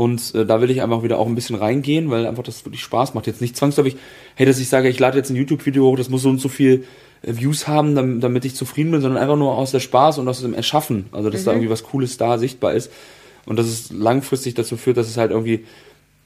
Und 0.00 0.34
äh, 0.34 0.46
da 0.46 0.62
will 0.62 0.70
ich 0.70 0.80
einfach 0.80 1.02
wieder 1.02 1.18
auch 1.18 1.26
ein 1.26 1.34
bisschen 1.34 1.56
reingehen, 1.56 2.08
weil 2.08 2.24
einfach 2.24 2.42
das 2.42 2.64
wirklich 2.64 2.82
Spaß 2.82 3.12
macht. 3.12 3.26
Jetzt 3.26 3.42
nicht 3.42 3.54
zwangsläufig, 3.54 3.98
hey, 4.34 4.46
dass 4.46 4.58
ich 4.58 4.70
sage, 4.70 4.88
ich 4.88 4.98
lade 4.98 5.18
jetzt 5.18 5.28
ein 5.28 5.36
YouTube-Video 5.36 5.84
hoch, 5.84 5.96
das 5.98 6.08
muss 6.08 6.22
so 6.22 6.30
und 6.30 6.38
so 6.38 6.48
viel 6.48 6.84
äh, 7.20 7.34
Views 7.36 7.68
haben, 7.68 7.94
damit, 7.94 8.24
damit 8.24 8.46
ich 8.46 8.54
zufrieden 8.54 8.92
bin, 8.92 9.02
sondern 9.02 9.22
einfach 9.22 9.36
nur 9.36 9.58
aus 9.58 9.72
der 9.72 9.80
Spaß 9.80 10.16
und 10.16 10.26
aus 10.26 10.40
dem 10.40 10.54
Erschaffen. 10.54 11.04
Also, 11.12 11.28
dass 11.28 11.44
da 11.44 11.50
irgendwie 11.50 11.68
was 11.68 11.82
Cooles 11.82 12.16
da 12.16 12.38
sichtbar 12.38 12.72
ist. 12.72 12.90
Und 13.44 13.58
dass 13.58 13.66
es 13.66 13.92
langfristig 13.92 14.54
dazu 14.54 14.78
führt, 14.78 14.96
dass 14.96 15.06
es 15.06 15.18
halt 15.18 15.32
irgendwie 15.32 15.66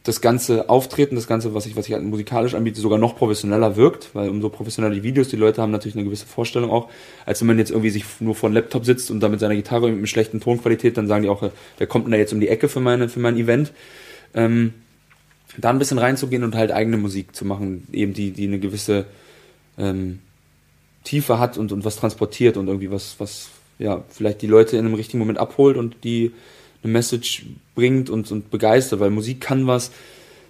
das 0.05 0.21
ganze 0.21 0.69
Auftreten, 0.69 1.17
das 1.17 1.27
ganze, 1.27 1.55
was 1.55 1.65
ich, 1.65 1.77
was 1.77 1.89
ich 1.89 1.95
halt 1.95 2.05
musikalisch 2.05 2.55
anbiete, 2.55 2.79
sogar 2.79 2.99
noch 2.99 3.17
professioneller 3.17 3.75
wirkt, 3.77 4.15
weil 4.15 4.29
umso 4.29 4.51
professioneller 4.51 4.95
die 4.95 5.03
Videos, 5.03 5.29
die 5.29 5.37
Leute 5.37 5.63
haben 5.63 5.73
natürlich 5.73 5.97
eine 5.97 6.05
gewisse 6.05 6.27
Vorstellung 6.27 6.71
auch, 6.71 6.91
als 7.25 7.41
wenn 7.41 7.47
man 7.47 7.59
jetzt 7.59 7.71
irgendwie 7.71 7.89
sich 7.89 8.05
nur 8.21 8.35
vor 8.35 8.49
einem 8.49 8.55
Laptop 8.55 8.85
sitzt 8.85 9.11
und 9.11 9.21
da 9.21 9.31
mit 9.31 9.41
seiner 9.41 9.57
Gitarre 9.57 9.89
mit 9.89 9.97
einer 9.97 10.07
schlechten 10.07 10.41
Tonqualität, 10.41 10.99
dann 10.99 11.09
sagen 11.09 11.23
die 11.23 11.31
auch, 11.31 11.43
äh, 11.43 11.51
wer 11.79 11.87
kommt 11.87 12.05
denn 12.05 12.13
da 12.13 12.19
jetzt 12.19 12.35
um 12.35 12.41
die 12.41 12.49
Ecke 12.49 12.69
für 12.69 12.81
meine, 12.81 13.09
für 13.09 13.19
mein 13.19 13.39
Event? 13.39 13.73
Ähm, 14.35 14.75
da 15.57 15.71
ein 15.71 15.79
bisschen 15.79 15.99
reinzugehen 15.99 16.45
und 16.45 16.55
halt 16.55 16.71
eigene 16.71 16.99
Musik 16.99 17.35
zu 17.35 17.47
machen, 17.47 17.89
eben 17.91 18.13
die, 18.13 18.33
die 18.33 18.47
eine 18.47 18.59
gewisse 18.59 19.07
ähm, 19.79 20.19
Tiefe 21.05 21.39
hat 21.39 21.57
und, 21.57 21.73
und 21.73 21.85
was 21.87 21.97
transportiert 21.97 22.59
und 22.59 22.67
irgendwie 22.67 22.91
was, 22.91 23.17
was, 23.19 23.49
ja, 23.79 24.05
vielleicht 24.11 24.43
die 24.43 24.49
Leute 24.49 24.77
in 24.77 24.85
einem 24.85 24.95
richtigen 24.95 25.19
Moment 25.19 25.39
abholt 25.39 25.79
und 25.79 25.97
die 26.05 26.33
eine 26.85 26.93
Message 26.93 27.47
bringt 27.75 28.11
und, 28.11 28.31
und 28.31 28.51
begeistert, 28.51 29.01
weil 29.01 29.11
Musik 29.11 29.41
kann 29.41 29.67
was, 29.67 29.91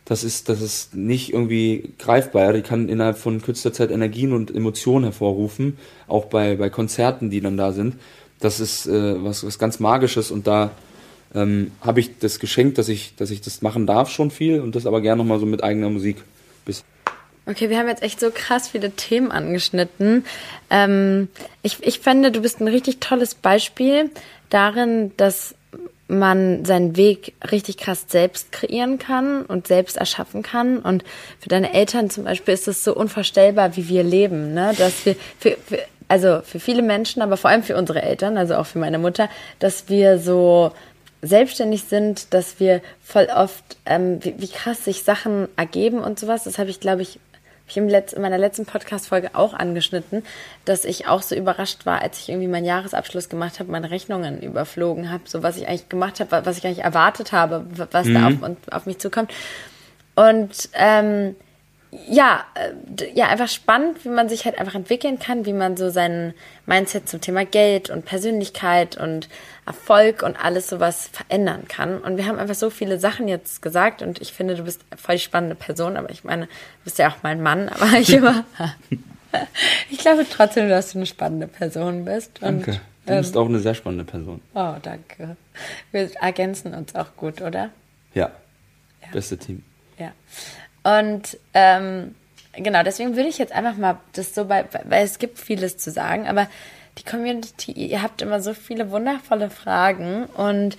das 0.05 0.23
ist, 0.23 0.49
das 0.51 0.61
ist 0.61 0.95
nicht 0.95 1.33
irgendwie 1.33 1.95
greifbar, 1.99 2.53
die 2.53 2.63
kann 2.63 2.89
innerhalb 2.89 3.17
von 3.17 3.41
kürzester 3.41 3.73
Zeit 3.73 3.91
Energien 3.91 4.33
und 4.33 4.55
Emotionen 4.55 5.05
hervorrufen, 5.05 5.79
auch 6.09 6.27
bei, 6.27 6.57
bei 6.57 6.69
Konzerten, 6.69 7.31
die 7.31 7.41
dann 7.41 7.57
da 7.57 7.73
sind. 7.73 7.97
Das 8.41 8.61
ist 8.61 8.87
äh, 8.87 9.25
was, 9.25 9.47
was 9.47 9.59
ganz 9.59 9.81
Magisches 9.81 10.31
und 10.31 10.47
da 10.47 10.73
ähm, 11.35 11.73
habe 11.81 12.01
ich 12.01 12.19
das 12.19 12.39
Geschenk, 12.39 12.75
dass 12.75 12.89
ich, 12.89 13.17
dass 13.17 13.31
ich 13.31 13.41
das 13.41 13.63
machen 13.63 13.87
darf 13.87 14.11
schon 14.11 14.31
viel 14.31 14.61
und 14.61 14.75
das 14.75 14.87
aber 14.87 15.01
gerne 15.01 15.23
nochmal 15.23 15.41
so 15.41 15.47
mit 15.47 15.65
eigener 15.65 15.89
Musik. 15.89 16.19
Bis 16.67 16.85
Okay, 17.47 17.69
wir 17.69 17.79
haben 17.79 17.89
jetzt 17.89 18.03
echt 18.03 18.21
so 18.21 18.31
krass 18.33 18.69
viele 18.69 18.91
Themen 18.93 19.31
angeschnitten. 19.31 20.25
Ähm, 20.71 21.29
ich, 21.63 21.79
ich 21.83 22.01
finde, 22.01 22.31
du 22.31 22.41
bist 22.41 22.61
ein 22.61 22.69
richtig 22.69 23.01
tolles 23.01 23.35
Beispiel 23.35 24.11
darin, 24.49 25.13
dass 25.17 25.55
man 26.19 26.65
seinen 26.65 26.97
Weg 26.97 27.35
richtig 27.51 27.77
krass 27.77 28.07
selbst 28.09 28.53
kreieren 28.53 28.99
kann 28.99 29.43
und 29.43 29.67
selbst 29.67 29.97
erschaffen 29.97 30.43
kann. 30.43 30.79
Und 30.79 31.05
für 31.41 31.49
deine 31.49 31.73
Eltern 31.73 32.11
zum 32.11 32.25
Beispiel 32.25 32.55
ist 32.55 32.69
es 32.69 32.85
so 32.85 32.95
unvorstellbar, 32.95 33.77
wie 33.77 33.89
wir 33.89 34.03
leben, 34.03 34.55
ne? 34.55 34.73
Dass 34.77 35.07
wir 35.07 35.17
für, 35.39 35.57
für 35.67 35.79
also 36.09 36.41
für 36.45 36.61
viele 36.61 36.83
Menschen, 36.83 37.23
aber 37.23 37.37
vor 37.37 37.51
allem 37.51 37.63
für 37.63 37.77
unsere 37.77 38.03
Eltern, 38.03 38.37
also 38.37 38.57
auch 38.57 38.67
für 38.67 38.79
meine 38.79 38.99
Mutter, 38.99 39.29
dass 39.59 39.89
wir 39.89 40.19
so 40.19 40.73
selbstständig 41.23 41.85
sind, 41.85 42.35
dass 42.35 42.61
wir 42.61 42.83
voll 43.03 43.29
oft, 43.35 43.65
ähm, 43.87 44.23
wie, 44.23 44.35
wie 44.39 44.49
krass 44.49 44.85
sich 44.85 45.03
Sachen 45.03 45.49
ergeben 45.57 45.99
und 45.99 46.19
sowas. 46.19 46.45
Das 46.45 46.59
habe 46.59 46.71
ich, 46.71 46.81
glaube 46.81 47.03
ich, 47.03 47.19
ich 47.77 48.13
in 48.13 48.23
meiner 48.23 48.39
letzten 48.39 48.67
Podcast-Folge 48.67 49.31
auch 49.35 49.55
angeschnitten, 49.55 50.25
dass 50.65 50.85
ich 50.85 51.07
auch 51.07 51.23
so 51.23 51.35
überrascht 51.35 51.87
war, 51.87 52.03
als 52.03 52.21
ich 52.21 52.29
irgendwie 52.29 52.49
meinen 52.49 52.65
Jahresabschluss 52.65 53.29
gemacht 53.29 53.61
habe, 53.61 53.71
meine 53.71 53.91
Rechnungen 53.91 54.41
überflogen 54.41 55.11
habe, 55.11 55.25
so 55.27 55.43
was 55.43 55.57
ich 55.57 55.69
eigentlich 55.69 55.89
gemacht 55.89 56.21
habe, 56.21 56.47
was 56.47 56.59
ich 56.59 56.65
nicht 56.65 56.81
erwartet 56.81 57.33
habe, 57.33 57.67
was 57.75 58.07
da 58.07 58.29
auf, 58.29 58.35
auf 58.71 58.87
mich 58.87 58.99
zukommt. 58.99 59.33
Und 60.15 60.69
ähm, 60.75 61.35
ja, 62.09 62.45
äh, 62.55 63.11
ja, 63.15 63.29
einfach 63.29 63.49
spannend, 63.49 64.05
wie 64.05 64.09
man 64.09 64.29
sich 64.29 64.45
halt 64.45 64.59
einfach 64.59 64.75
entwickeln 64.75 65.19
kann, 65.19 65.47
wie 65.47 65.53
man 65.53 65.77
so 65.77 65.91
sein 65.91 66.35
Mindset 66.67 67.09
zum 67.09 67.21
Thema 67.21 67.45
Geld 67.45 67.91
und 67.91 68.05
Persönlichkeit 68.05 68.97
und 68.97 69.29
Erfolg 69.67 70.23
und 70.23 70.43
alles 70.43 70.69
sowas 70.69 71.09
verändern 71.13 71.69
kann. 71.69 71.99
Und 71.99 72.17
wir 72.17 72.27
haben 72.27 72.39
einfach 72.39 72.55
so 72.55 72.71
viele 72.71 72.99
Sachen 72.99 73.29
jetzt 73.29 73.63
gesagt 73.63 74.03
und 74.03 74.21
ich 74.21 74.33
finde, 74.33 74.57
du 74.57 74.65
bist 74.65 74.85
voll 74.97 75.17
die 75.17 75.21
spannende 75.21 75.55
Person, 75.55 75.97
aber 75.97 76.11
ich 76.11 76.25
meine, 76.25 76.47
du 76.47 76.85
bist 76.85 76.99
ja 76.99 77.09
auch 77.09 77.17
mein 77.23 77.43
Mann, 77.43 77.69
aber 77.71 77.93
ich 77.99 78.13
immer, 78.13 78.45
ich 79.91 79.99
glaube 79.99 80.27
trotzdem, 80.29 80.69
dass 80.69 80.93
du 80.93 80.99
eine 80.99 81.07
spannende 81.07 81.47
Person 81.47 82.05
bist. 82.05 82.43
Und, 82.43 82.67
Danke. 82.67 82.81
Du 83.07 83.13
ähm, 83.13 83.19
bist 83.19 83.37
auch 83.37 83.49
eine 83.49 83.59
sehr 83.59 83.75
spannende 83.75 84.05
Person. 84.05 84.41
oh, 84.55 84.75
danke. 84.81 85.37
Wir 85.93 86.11
ergänzen 86.23 86.73
uns 86.73 86.95
auch 86.95 87.15
gut, 87.17 87.43
oder? 87.43 87.71
Ja. 88.15 88.31
Beste 89.13 89.37
Team. 89.37 89.63
Ja. 89.99 90.13
Und 90.85 91.39
ähm, 91.55 92.15
genau, 92.53 92.83
deswegen 92.83 93.17
würde 93.17 93.29
ich 93.29 93.39
jetzt 93.39 93.53
einfach 93.53 93.77
mal 93.77 93.99
das 94.13 94.35
so 94.35 94.45
bei, 94.45 94.65
weil 94.85 95.05
es 95.05 95.19
gibt 95.19 95.39
vieles 95.39 95.77
zu 95.79 95.91
sagen, 95.91 96.29
aber 96.29 96.49
die 96.99 97.05
Community, 97.05 97.73
ihr 97.73 98.03
habt 98.03 98.23
immer 98.23 98.41
so 98.41 98.55
viele 98.55 98.91
wundervolle 98.91 99.51
Fragen 99.51 100.27
und 100.37 100.77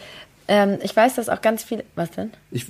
ähm, 0.47 0.77
ich 0.83 0.95
weiß, 0.95 1.15
dass 1.15 1.29
auch 1.29 1.41
ganz 1.41 1.63
viele. 1.63 1.83
Was 1.95 2.11
denn? 2.11 2.31
Ich, 2.51 2.67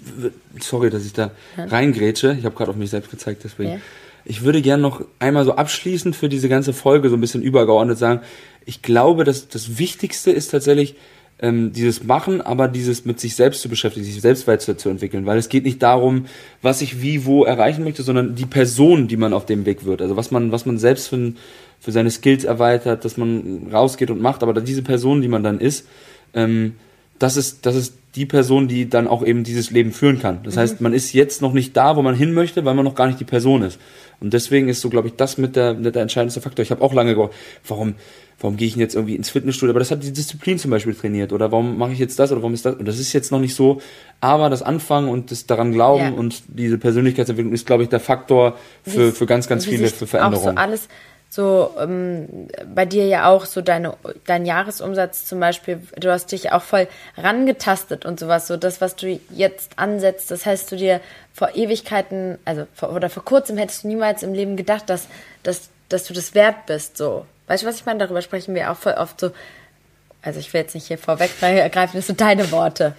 sorry, 0.61 0.89
dass 0.89 1.05
ich 1.05 1.13
da 1.13 1.31
reingrätsche. 1.57 2.35
Ich 2.39 2.45
habe 2.45 2.55
gerade 2.55 2.71
auf 2.71 2.77
mich 2.77 2.89
selbst 2.89 3.11
gezeigt, 3.11 3.43
deswegen. 3.43 3.71
Ja. 3.73 3.79
Ich 4.23 4.43
würde 4.43 4.61
gerne 4.61 4.81
noch 4.81 5.01
einmal 5.19 5.45
so 5.45 5.55
abschließend 5.55 6.15
für 6.15 6.29
diese 6.29 6.49
ganze 6.49 6.73
Folge 6.73 7.09
so 7.09 7.17
ein 7.17 7.21
bisschen 7.21 7.43
übergeordnet 7.43 7.97
sagen, 7.97 8.21
ich 8.65 8.81
glaube, 8.81 9.23
dass 9.23 9.49
das 9.49 9.77
Wichtigste 9.77 10.31
ist 10.31 10.49
tatsächlich 10.49 10.95
ähm, 11.39 11.73
dieses 11.73 12.03
Machen, 12.03 12.41
aber 12.41 12.67
dieses 12.67 13.05
mit 13.05 13.19
sich 13.19 13.35
selbst 13.35 13.61
zu 13.61 13.69
beschäftigen, 13.69 14.05
sich 14.05 14.21
selbst 14.21 14.47
weiterzuentwickeln, 14.47 15.25
weil 15.25 15.37
es 15.37 15.49
geht 15.49 15.65
nicht 15.65 15.83
darum, 15.83 16.25
was 16.61 16.81
ich 16.81 17.01
wie 17.01 17.25
wo 17.25 17.43
erreichen 17.43 17.83
möchte, 17.83 18.03
sondern 18.03 18.35
die 18.35 18.45
Person, 18.45 19.07
die 19.07 19.17
man 19.17 19.33
auf 19.33 19.45
dem 19.45 19.65
Weg 19.65 19.85
wird. 19.85 20.01
Also 20.01 20.15
was 20.15 20.31
man, 20.31 20.51
was 20.51 20.65
man 20.65 20.77
selbst 20.77 21.09
für, 21.09 21.33
für 21.79 21.91
seine 21.91 22.11
Skills 22.11 22.45
erweitert, 22.45 23.03
dass 23.03 23.17
man 23.17 23.67
rausgeht 23.71 24.11
und 24.11 24.21
macht, 24.21 24.43
aber 24.43 24.53
diese 24.61 24.81
Person, 24.81 25.21
die 25.21 25.27
man 25.27 25.43
dann 25.43 25.59
ist, 25.59 25.87
ähm, 26.33 26.75
das 27.19 27.37
ist, 27.37 27.65
das 27.65 27.75
ist 27.75 27.95
die 28.15 28.25
Person, 28.25 28.67
die 28.67 28.89
dann 28.89 29.07
auch 29.07 29.25
eben 29.25 29.43
dieses 29.43 29.71
Leben 29.71 29.91
führen 29.91 30.19
kann. 30.19 30.39
Das 30.43 30.57
heißt, 30.57 30.79
man 30.81 30.93
ist 30.93 31.13
jetzt 31.13 31.41
noch 31.41 31.53
nicht 31.53 31.75
da, 31.75 31.95
wo 31.95 32.01
man 32.01 32.15
hin 32.15 32.33
möchte, 32.33 32.63
weil 32.63 32.73
man 32.73 32.85
noch 32.85 32.95
gar 32.95 33.07
nicht 33.07 33.19
die 33.19 33.25
Person 33.25 33.61
ist. 33.61 33.79
Und 34.21 34.33
deswegen 34.33 34.69
ist 34.69 34.81
so, 34.81 34.89
glaube 34.89 35.09
ich, 35.09 35.15
das 35.15 35.37
mit 35.37 35.55
der, 35.55 35.73
mit 35.73 35.95
der 35.95 36.01
entscheidendste 36.01 36.41
Faktor. 36.41 36.63
Ich 36.63 36.71
habe 36.71 36.81
auch 36.81 36.93
lange 36.93 37.15
gedacht, 37.15 37.33
warum, 37.67 37.95
warum 38.39 38.57
gehe 38.57 38.67
ich 38.67 38.75
jetzt 38.75 38.95
irgendwie 38.95 39.15
ins 39.15 39.29
Fitnessstudio? 39.29 39.71
Aber 39.71 39.79
das 39.79 39.91
hat 39.91 40.03
die 40.03 40.11
Disziplin 40.11 40.59
zum 40.59 40.71
Beispiel 40.71 40.93
trainiert. 40.93 41.33
Oder 41.33 41.51
warum 41.51 41.77
mache 41.77 41.93
ich 41.93 41.99
jetzt 41.99 42.19
das 42.19 42.31
oder 42.31 42.41
warum 42.41 42.53
ist 42.53 42.65
das? 42.65 42.75
Und 42.75 42.85
das 42.87 42.99
ist 42.99 43.13
jetzt 43.13 43.31
noch 43.31 43.39
nicht 43.39 43.55
so. 43.55 43.81
Aber 44.21 44.49
das 44.49 44.61
Anfangen 44.61 45.09
und 45.09 45.31
das 45.31 45.45
daran 45.45 45.71
glauben 45.71 46.03
Ja. 46.03 46.11
und 46.11 46.43
diese 46.47 46.77
Persönlichkeitsentwicklung 46.77 47.53
ist, 47.53 47.65
glaube 47.65 47.83
ich, 47.83 47.89
der 47.89 47.99
Faktor 47.99 48.57
für, 48.83 49.11
für 49.11 49.25
ganz, 49.25 49.47
ganz 49.47 49.65
viele 49.65 49.87
für 49.87 50.07
Veränderungen. 50.07 50.57
Auch 50.57 50.61
so 50.61 50.69
alles, 50.69 50.87
so 51.29 51.71
ähm, 51.79 52.47
bei 52.73 52.85
dir 52.85 53.07
ja 53.07 53.29
auch 53.29 53.45
so 53.45 53.61
deine, 53.61 53.95
dein 54.25 54.45
Jahresumsatz 54.45 55.25
zum 55.25 55.39
Beispiel, 55.39 55.81
du 55.99 56.11
hast 56.11 56.31
dich 56.31 56.51
auch 56.51 56.61
voll 56.61 56.87
rangetastet 57.17 58.05
und 58.05 58.19
sowas, 58.19 58.47
so 58.47 58.57
das, 58.57 58.79
was 58.79 58.95
du 58.95 59.19
jetzt 59.31 59.77
ansetzt, 59.77 60.31
das 60.31 60.45
heißt 60.45 60.71
du 60.71 60.77
dir 60.77 61.01
vor 61.33 61.55
Ewigkeiten, 61.55 62.37
also 62.45 62.67
vor, 62.73 62.93
oder 62.93 63.09
vor 63.09 63.25
kurzem 63.25 63.57
hättest 63.57 63.83
du 63.83 63.89
niemals 63.89 64.23
im 64.23 64.33
Leben 64.33 64.55
gedacht, 64.55 64.89
dass, 64.89 65.07
dass, 65.43 65.69
dass 65.89 66.05
du 66.05 66.13
das 66.13 66.35
wert 66.35 66.65
bist, 66.67 66.97
so. 66.97 67.25
Weißt 67.47 67.63
du, 67.63 67.67
was 67.67 67.75
ich 67.77 67.85
meine? 67.85 67.99
Darüber 67.99 68.21
sprechen 68.21 68.55
wir 68.55 68.71
auch 68.71 68.77
voll 68.77 68.93
oft 68.93 69.19
so, 69.19 69.31
also 70.21 70.39
ich 70.39 70.53
will 70.53 70.61
jetzt 70.61 70.73
nicht 70.75 70.87
hier 70.87 70.97
vorweggreifen, 70.97 71.91
das 71.93 72.07
sind 72.07 72.19
deine 72.21 72.51
Worte. 72.51 72.95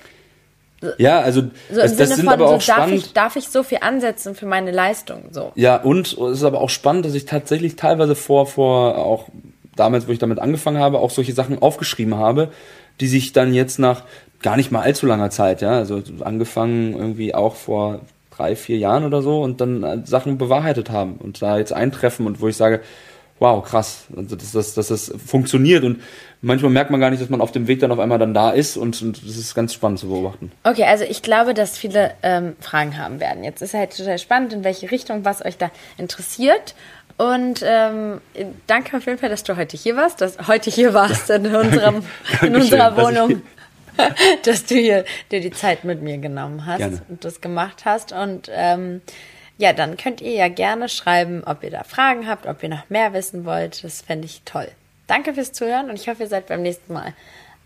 ja, 0.99 1.21
also 1.21 1.43
So 1.71 1.77
das, 1.77 1.93
im 1.93 1.99
das 1.99 2.09
Sinne 2.09 2.15
sind 2.17 2.25
von, 2.27 2.35
aber 2.35 2.49
so, 2.49 2.55
auch 2.55 2.63
darf, 2.63 2.63
spannend. 2.63 2.97
ich, 2.97 3.13
darf 3.13 3.37
ich 3.37 3.49
so 3.49 3.63
viel 3.63 3.79
ansetzen 3.81 4.35
für 4.35 4.47
meine 4.47 4.71
Leistung, 4.71 5.25
so. 5.33 5.53
Ja, 5.57 5.77
und 5.77 6.07
es 6.13 6.39
ist 6.39 6.45
aber 6.45 6.61
auch 6.61 6.71
spannend, 6.71 7.05
dass 7.07 7.15
ich 7.15 7.25
tatsächlich 7.25 7.77
teilweise 7.77 8.15
vor, 8.15 8.47
vor 8.47 8.99
auch 8.99 9.27
damals, 9.75 10.07
wo 10.07 10.13
ich 10.13 10.19
damit 10.19 10.39
angefangen 10.39 10.79
habe, 10.79 10.99
auch 11.01 11.11
solche 11.11 11.33
Sachen 11.33 11.61
aufgeschrieben 11.61 12.17
habe, 12.17 12.51
die 13.01 13.09
sich 13.09 13.33
dann 13.33 13.53
jetzt 13.53 13.79
nach 13.79 14.05
gar 14.43 14.57
nicht 14.57 14.71
mal 14.71 14.83
allzu 14.83 15.07
langer 15.07 15.31
Zeit, 15.31 15.61
ja, 15.63 15.73
also 15.73 16.03
angefangen 16.21 16.95
irgendwie 16.95 17.35
auch 17.35 17.57
vor 17.57 18.01
drei, 18.31 18.55
vier 18.55 18.77
Jahren 18.79 19.05
oder 19.05 19.23
so 19.23 19.43
und 19.43 19.61
dann 19.61 19.83
äh, 19.83 19.99
Sachen 20.05 20.39
bewahrheitet 20.39 20.91
haben 20.91 21.15
und 21.15 21.41
da 21.43 21.59
jetzt 21.59 21.73
eintreffen 21.73 22.27
und 22.27 22.41
wo 22.41 22.49
ich 22.49 22.57
sage, 22.57 22.81
wow, 23.39 23.63
krass, 23.65 24.07
also 24.17 24.37
dass, 24.37 24.53
dass, 24.53 24.75
dass 24.75 24.89
das 24.89 25.13
funktioniert 25.25 25.85
und 25.85 26.01
manchmal 26.41 26.71
merkt 26.71 26.91
man 26.91 27.01
gar 27.01 27.11
nicht, 27.11 27.23
dass 27.23 27.29
man 27.29 27.41
auf 27.41 27.53
dem 27.53 27.67
Weg 27.67 27.81
dann 27.81 27.93
auf 27.93 27.99
einmal 27.99 28.19
dann 28.19 28.33
da 28.33 28.51
ist 28.51 28.77
und, 28.77 29.01
und 29.03 29.27
das 29.27 29.37
ist 29.37 29.55
ganz 29.55 29.75
spannend 29.75 29.99
zu 29.99 30.09
beobachten. 30.09 30.53
Okay, 30.65 30.85
also 30.85 31.05
ich 31.05 31.23
glaube, 31.23 31.53
dass 31.53 31.77
viele 31.77 32.15
ähm, 32.23 32.57
Fragen 32.61 32.97
haben 32.97 33.21
werden. 33.21 33.45
Jetzt 33.45 33.61
ist 33.63 33.75
halt 33.75 33.97
total 33.97 34.19
spannend, 34.19 34.53
in 34.53 34.65
welche 34.65 34.91
Richtung, 34.91 35.25
was 35.25 35.45
euch 35.45 35.59
da 35.59 35.71
interessiert. 35.99 36.75
Und 37.19 37.63
ähm, 37.65 38.21
danke 38.67 38.97
auf 38.97 39.07
jeden 39.07 39.19
Fall, 39.19 39.31
dass 39.31 39.43
du 39.43 39.57
heute 39.57 39.77
hier 39.77 39.97
warst, 39.97 40.21
dass 40.21 40.49
heute 40.49 40.71
hier 40.71 40.93
warst 40.93 41.31
in 41.31 41.47
unserem, 41.55 42.03
in 42.43 42.55
unserer 42.55 42.97
Wohnung, 42.97 43.43
dass 44.45 44.67
du 44.67 44.75
hier 44.75 45.05
dir 45.31 45.41
die 45.41 45.51
Zeit 45.51 45.85
mit 45.85 46.03
mir 46.03 46.19
genommen 46.19 46.67
hast 46.67 46.79
Gerne. 46.79 47.01
und 47.09 47.25
das 47.25 47.41
gemacht 47.41 47.85
hast. 47.85 48.13
Und 48.13 48.51
ähm, 48.53 49.01
ja, 49.59 49.73
dann 49.73 49.97
könnt 49.97 50.21
ihr 50.21 50.33
ja 50.33 50.49
gerne 50.49 50.89
schreiben, 50.89 51.43
ob 51.45 51.63
ihr 51.63 51.71
da 51.71 51.83
Fragen 51.83 52.29
habt, 52.29 52.47
ob 52.47 52.63
ihr 52.63 52.69
noch 52.69 52.91
mehr 52.91 53.13
wissen 53.13 53.45
wollt. 53.45 53.83
Das 53.85 54.03
fände 54.03 54.27
ich 54.27 54.43
toll. 54.45 54.69
Danke 55.07 55.35
fürs 55.35 55.53
Zuhören 55.53 55.89
und 55.89 55.97
ich 55.97 56.09
hoffe, 56.09 56.25
ihr 56.25 56.29
seid 56.29 56.47
beim 56.49 56.63
nächsten 56.63 56.93
Mal 56.93 57.15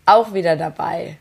auch 0.05 0.33
wieder 0.33 0.55
dabei. 0.55 1.17